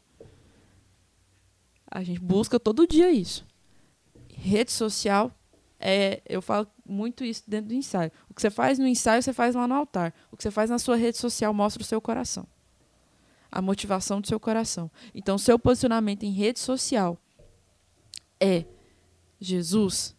A 1.90 2.02
gente 2.02 2.20
busca 2.20 2.60
todo 2.60 2.86
dia 2.86 3.10
isso 3.10 3.44
rede 4.40 4.72
social 4.72 5.30
é, 5.78 6.20
eu 6.26 6.42
falo 6.42 6.66
muito 6.86 7.24
isso 7.24 7.42
dentro 7.46 7.68
do 7.68 7.74
ensaio. 7.74 8.10
O 8.28 8.34
que 8.34 8.40
você 8.40 8.50
faz 8.50 8.78
no 8.78 8.86
ensaio, 8.86 9.22
você 9.22 9.32
faz 9.32 9.54
lá 9.54 9.66
no 9.66 9.74
altar. 9.74 10.14
O 10.30 10.36
que 10.36 10.42
você 10.42 10.50
faz 10.50 10.68
na 10.68 10.78
sua 10.78 10.96
rede 10.96 11.16
social 11.16 11.54
mostra 11.54 11.82
o 11.82 11.86
seu 11.86 12.00
coração. 12.00 12.46
A 13.50 13.62
motivação 13.62 14.20
do 14.20 14.26
seu 14.26 14.38
coração. 14.38 14.90
Então, 15.14 15.38
seu 15.38 15.58
posicionamento 15.58 16.22
em 16.24 16.32
rede 16.32 16.58
social 16.58 17.18
é 18.38 18.64
Jesus, 19.40 20.14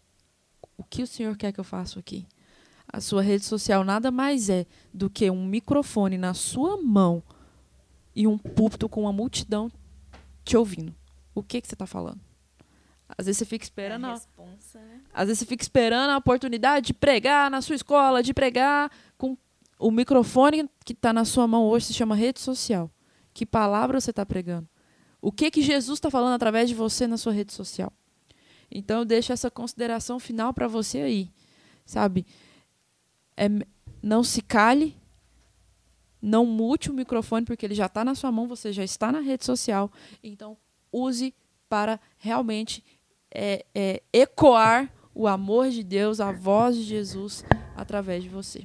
o 0.76 0.82
que 0.82 1.02
o 1.02 1.06
Senhor 1.06 1.36
quer 1.36 1.52
que 1.52 1.60
eu 1.60 1.64
faça 1.64 2.00
aqui? 2.00 2.26
A 2.92 3.00
sua 3.00 3.22
rede 3.22 3.44
social 3.44 3.84
nada 3.84 4.10
mais 4.10 4.50
é 4.50 4.66
do 4.92 5.08
que 5.08 5.30
um 5.30 5.46
microfone 5.46 6.18
na 6.18 6.34
sua 6.34 6.76
mão 6.82 7.22
e 8.14 8.26
um 8.26 8.36
púlpito 8.36 8.88
com 8.88 9.02
uma 9.02 9.12
multidão 9.12 9.70
te 10.44 10.56
ouvindo. 10.56 10.94
O 11.34 11.42
que, 11.42 11.60
que 11.60 11.68
você 11.68 11.74
está 11.74 11.86
falando? 11.86 12.20
Às 13.16 13.26
vezes 13.26 13.38
você 13.38 13.44
fica 13.44 13.64
esperando. 13.64 14.06
a- 14.06 14.12
responsa, 14.12 14.78
né? 14.80 15.00
às 15.12 15.26
vezes 15.26 15.40
você 15.40 15.46
fica 15.46 15.62
esperando 15.62 16.10
a 16.10 16.16
oportunidade 16.16 16.86
de 16.88 16.94
pregar 16.94 17.50
na 17.50 17.60
sua 17.60 17.74
escola, 17.76 18.22
de 18.22 18.32
pregar 18.32 18.90
com 19.18 19.36
o 19.78 19.90
microfone 19.90 20.68
que 20.84 20.92
está 20.92 21.12
na 21.12 21.24
sua 21.24 21.46
mão 21.46 21.64
hoje 21.64 21.86
se 21.86 21.94
chama 21.94 22.14
rede 22.14 22.40
social. 22.40 22.90
Que 23.34 23.44
palavra 23.44 24.00
você 24.00 24.10
está 24.10 24.24
pregando? 24.24 24.68
O 25.20 25.30
que 25.30 25.50
que 25.50 25.62
Jesus 25.62 25.98
está 25.98 26.10
falando 26.10 26.34
através 26.34 26.68
de 26.68 26.74
você 26.74 27.06
na 27.06 27.16
sua 27.16 27.32
rede 27.32 27.52
social? 27.52 27.92
Então 28.70 29.00
eu 29.00 29.04
deixo 29.04 29.32
essa 29.32 29.50
consideração 29.50 30.18
final 30.18 30.52
para 30.54 30.66
você 30.66 30.98
aí, 31.00 31.30
sabe? 31.84 32.26
É, 33.36 33.46
não 34.02 34.24
se 34.24 34.40
cale, 34.40 34.96
não 36.20 36.46
mute 36.46 36.90
o 36.90 36.94
microfone 36.94 37.44
porque 37.44 37.66
ele 37.66 37.74
já 37.74 37.86
está 37.86 38.04
na 38.04 38.14
sua 38.14 38.30
mão, 38.32 38.46
você 38.46 38.72
já 38.72 38.84
está 38.84 39.10
na 39.12 39.20
rede 39.20 39.44
social. 39.44 39.90
Então 40.22 40.56
use 40.92 41.34
para 41.68 41.98
realmente 42.18 42.84
é, 43.34 43.64
é, 43.74 44.02
ecoar 44.12 44.90
o 45.14 45.26
amor 45.26 45.70
de 45.70 45.82
Deus, 45.82 46.20
a 46.20 46.32
voz 46.32 46.76
de 46.76 46.82
Jesus 46.82 47.44
através 47.76 48.22
de 48.22 48.28
você. 48.28 48.64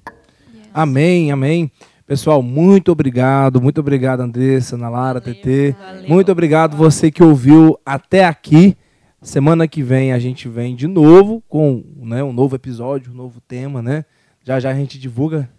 Amém, 0.74 1.32
amém. 1.32 1.72
Pessoal, 2.06 2.42
muito 2.42 2.92
obrigado. 2.92 3.62
Muito 3.62 3.80
obrigado, 3.80 4.22
Andressa, 4.22 4.76
Ana 4.76 4.90
Lara, 4.90 5.20
TT. 5.20 5.76
Valeu. 5.78 6.10
Muito 6.10 6.32
obrigado 6.32 6.78
você 6.78 7.12
que 7.12 7.22
ouviu 7.22 7.78
até 7.86 8.24
aqui. 8.26 8.78
Semana 9.22 9.68
que 9.68 9.84
vem 9.84 10.14
a 10.14 10.20
gente 10.20 10.48
vem 10.48 10.76
de 10.76 10.88
novo 10.88 11.44
com 11.50 11.84
né, 11.98 12.24
um 12.24 12.32
novo 12.32 12.56
episódio, 12.56 13.12
um 13.12 13.16
novo 13.16 13.42
tema, 13.42 13.82
né? 13.82 14.06
Já 14.44 14.60
já 14.60 14.70
a 14.70 14.74
gente 14.74 14.98
divulga, 14.98 15.50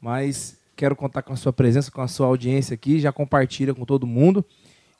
mas 0.00 0.58
quero 0.74 0.96
contar 0.96 1.20
com 1.20 1.34
a 1.34 1.36
sua 1.36 1.52
presença, 1.52 1.90
com 1.90 2.00
a 2.00 2.08
sua 2.08 2.28
audiência 2.28 2.72
aqui. 2.72 2.98
Já 2.98 3.12
compartilha 3.12 3.74
com 3.74 3.84
todo 3.84 4.06
mundo. 4.06 4.42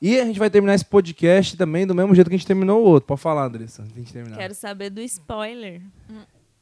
E 0.01 0.19
a 0.19 0.25
gente 0.25 0.39
vai 0.39 0.49
terminar 0.49 0.73
esse 0.73 0.85
podcast 0.85 1.55
também 1.55 1.85
do 1.85 1.93
mesmo 1.93 2.15
jeito 2.15 2.27
que 2.29 2.35
a 2.35 2.37
gente 2.37 2.47
terminou 2.47 2.81
o 2.83 2.85
outro. 2.87 3.05
Pode 3.07 3.21
falar, 3.21 3.45
Andressa, 3.45 3.83
antes 3.83 4.05
de 4.05 4.13
terminar. 4.13 4.35
Quero 4.37 4.55
saber 4.55 4.89
do 4.89 4.99
spoiler. 5.01 5.81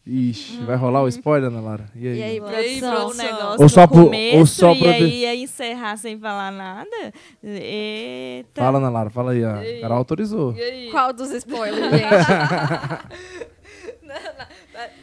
Ixi, 0.05 0.57
vai 0.65 0.75
rolar 0.75 1.03
o 1.03 1.07
spoiler, 1.07 1.49
Ana 1.49 1.61
Lara? 1.61 1.85
E 1.95 2.07
aí? 2.07 2.17
E 2.17 2.23
aí, 2.23 2.39
produção? 2.41 3.09
um 3.09 3.13
negócio 3.13 3.61
Ou 3.61 3.69
só 3.69 3.85
pro- 3.85 3.99
ou 3.99 4.05
começo 4.05 4.55
só 4.55 4.73
e 4.73 4.79
pra- 4.79 4.91
aí 4.91 5.19
ia 5.21 5.35
encerrar 5.35 5.97
sem 5.97 6.17
falar 6.19 6.51
nada? 6.51 7.13
Eita. 7.43 8.61
Fala, 8.61 8.79
Ana 8.79 8.89
Lara, 8.89 9.09
fala 9.11 9.31
aí. 9.33 9.43
A 9.45 9.63
E? 9.63 9.79
Carol 9.81 9.97
autorizou. 9.99 10.53
E 10.55 10.61
aí? 10.61 10.89
Qual 10.91 11.13
dos 11.13 11.29
spoilers, 11.31 11.91
gente? 11.93 12.09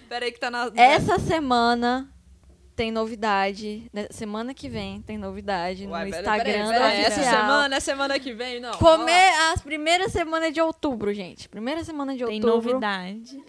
Peraí 0.08 0.32
que 0.32 0.40
tá 0.40 0.50
na... 0.50 0.70
Essa 0.74 1.18
semana 1.18 2.08
tem 2.76 2.90
novidade. 2.92 3.90
né? 3.92 4.06
Semana 4.10 4.52
que 4.52 4.68
vem 4.68 5.00
tem 5.00 5.16
novidade 5.18 5.86
Uai, 5.86 6.04
no 6.04 6.10
pera- 6.10 6.20
Instagram 6.22 6.52
peraí, 6.52 6.62
do 6.66 6.70
peraí, 6.72 7.00
Essa 7.00 7.22
semana, 7.22 7.76
é 7.76 7.80
semana 7.80 8.18
que 8.20 8.32
vem, 8.34 8.60
não. 8.60 8.72
Comer 8.72 9.32
as 9.52 9.62
primeiras 9.62 10.12
semanas 10.12 10.52
de 10.52 10.60
outubro, 10.60 11.12
gente. 11.14 11.48
Primeira 11.48 11.82
semana 11.82 12.12
de 12.14 12.24
Tem 12.24 12.36
outubro. 12.36 12.54
novidade. 12.74 13.42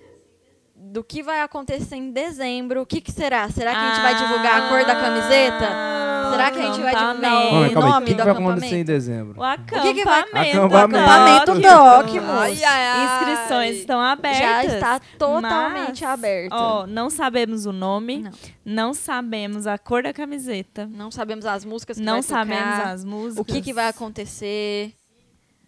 Do 0.79 1.03
que 1.03 1.21
vai 1.23 1.41
acontecer 1.41 1.95
em 1.95 2.11
dezembro. 2.11 2.81
O 2.81 2.85
que, 2.85 3.01
que 3.01 3.11
será? 3.11 3.49
Será 3.49 3.71
que 3.71 3.77
a 3.77 3.89
gente 3.89 4.01
vai 4.01 4.15
divulgar 4.15 4.61
a 4.63 4.69
cor 4.69 4.85
da 4.85 4.95
camiseta? 4.95 5.67
Ah, 5.69 6.27
Será 6.31 6.51
que 6.51 6.59
a 6.59 6.61
gente 6.61 6.81
vai 6.81 6.93
divulgar 6.95 7.15
acampamento. 7.15 7.51
Calma 7.51 7.65
aí. 7.65 7.75
O 7.75 7.79
nome 7.81 8.05
que, 8.05 8.11
que 8.11 8.17
do 8.17 8.23
vai 8.23 8.33
acontecer 8.33 8.45
acampamento? 8.65 8.75
em 8.75 8.83
dezembro? 8.83 9.39
O 9.39 9.43
acampamento. 9.43 9.87
que 9.87 9.93
que 9.93 10.03
vai- 10.05 10.19
Acampamento. 10.21 10.75
Acampamento 10.75 11.53
do 11.53 11.61
Docmus. 11.61 12.29
Ai, 12.29 12.63
ai, 12.63 12.87
ai. 12.87 13.05
Inscrições 13.05 13.75
estão 13.77 13.99
abertas. 14.01 14.39
Já 14.39 14.65
está 14.65 14.99
totalmente 15.17 16.03
mas, 16.03 16.11
aberto. 16.13 16.53
Ó, 16.53 16.85
não 16.87 17.09
sabemos 17.09 17.65
o 17.65 17.71
nome, 17.71 18.19
Não. 18.19 18.31
não. 18.65 18.93
sabemos 18.93 19.65
a 19.67 19.77
cor 19.77 20.03
da 20.03 20.13
camiseta, 20.13 20.85
Não 20.91 21.09
sabemos 21.11 21.45
as 21.45 21.63
músicas 21.65 21.97
que 21.97 22.03
não 22.03 22.21
vai 22.21 22.23
tocar, 22.23 22.45
sabemos 22.45 22.79
as 22.91 23.03
músicas. 23.05 23.37
o 23.37 23.45
que, 23.45 23.61
que 23.61 23.73
vai 23.73 23.87
acontecer. 23.87 24.93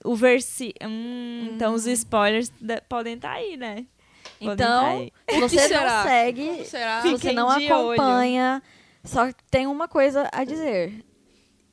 O 0.04 0.16
versi... 0.16 0.74
Hum, 0.82 1.52
Então 1.56 1.74
os 1.74 1.86
spoilers 1.86 2.52
da- 2.62 2.82
podem 2.88 3.16
estar 3.16 3.32
aí, 3.32 3.58
né? 3.58 3.86
Então, 4.42 5.10
se 5.30 5.40
você 5.40 5.56
não 5.62 5.68
será? 5.68 6.04
segue, 6.04 6.66
Será? 6.66 7.02
se 7.02 7.12
você 7.12 7.32
não 7.34 7.50
acompanha, 7.50 8.64
só 9.04 9.30
tem 9.52 9.68
uma 9.68 9.88
coisa 9.88 10.30
a 10.32 10.44
dizer. 10.44 11.06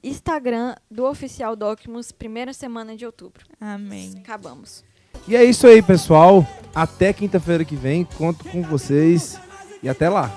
Instagram 0.02 0.74
do 0.90 1.04
Oficial 1.04 1.56
Docmus, 1.56 2.12
primeira 2.12 2.52
semana 2.52 2.96
de 2.96 3.04
outubro. 3.06 3.44
Amém. 3.60 4.14
Acabamos. 4.18 4.84
E 5.26 5.34
é 5.34 5.44
isso 5.44 5.66
aí, 5.66 5.82
pessoal. 5.82 6.46
Até 6.74 7.12
quinta-feira 7.12 7.64
que 7.64 7.74
vem. 7.74 8.04
Conto 8.04 8.44
com 8.48 8.62
vocês. 8.62 9.40
E 9.82 9.88
até 9.88 10.08
lá. 10.08 10.30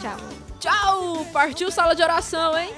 Tchau. 0.00 0.16
Tchau! 0.60 1.26
Partiu 1.32 1.70
sala 1.70 1.94
de 1.94 2.02
oração, 2.02 2.56
hein? 2.56 2.72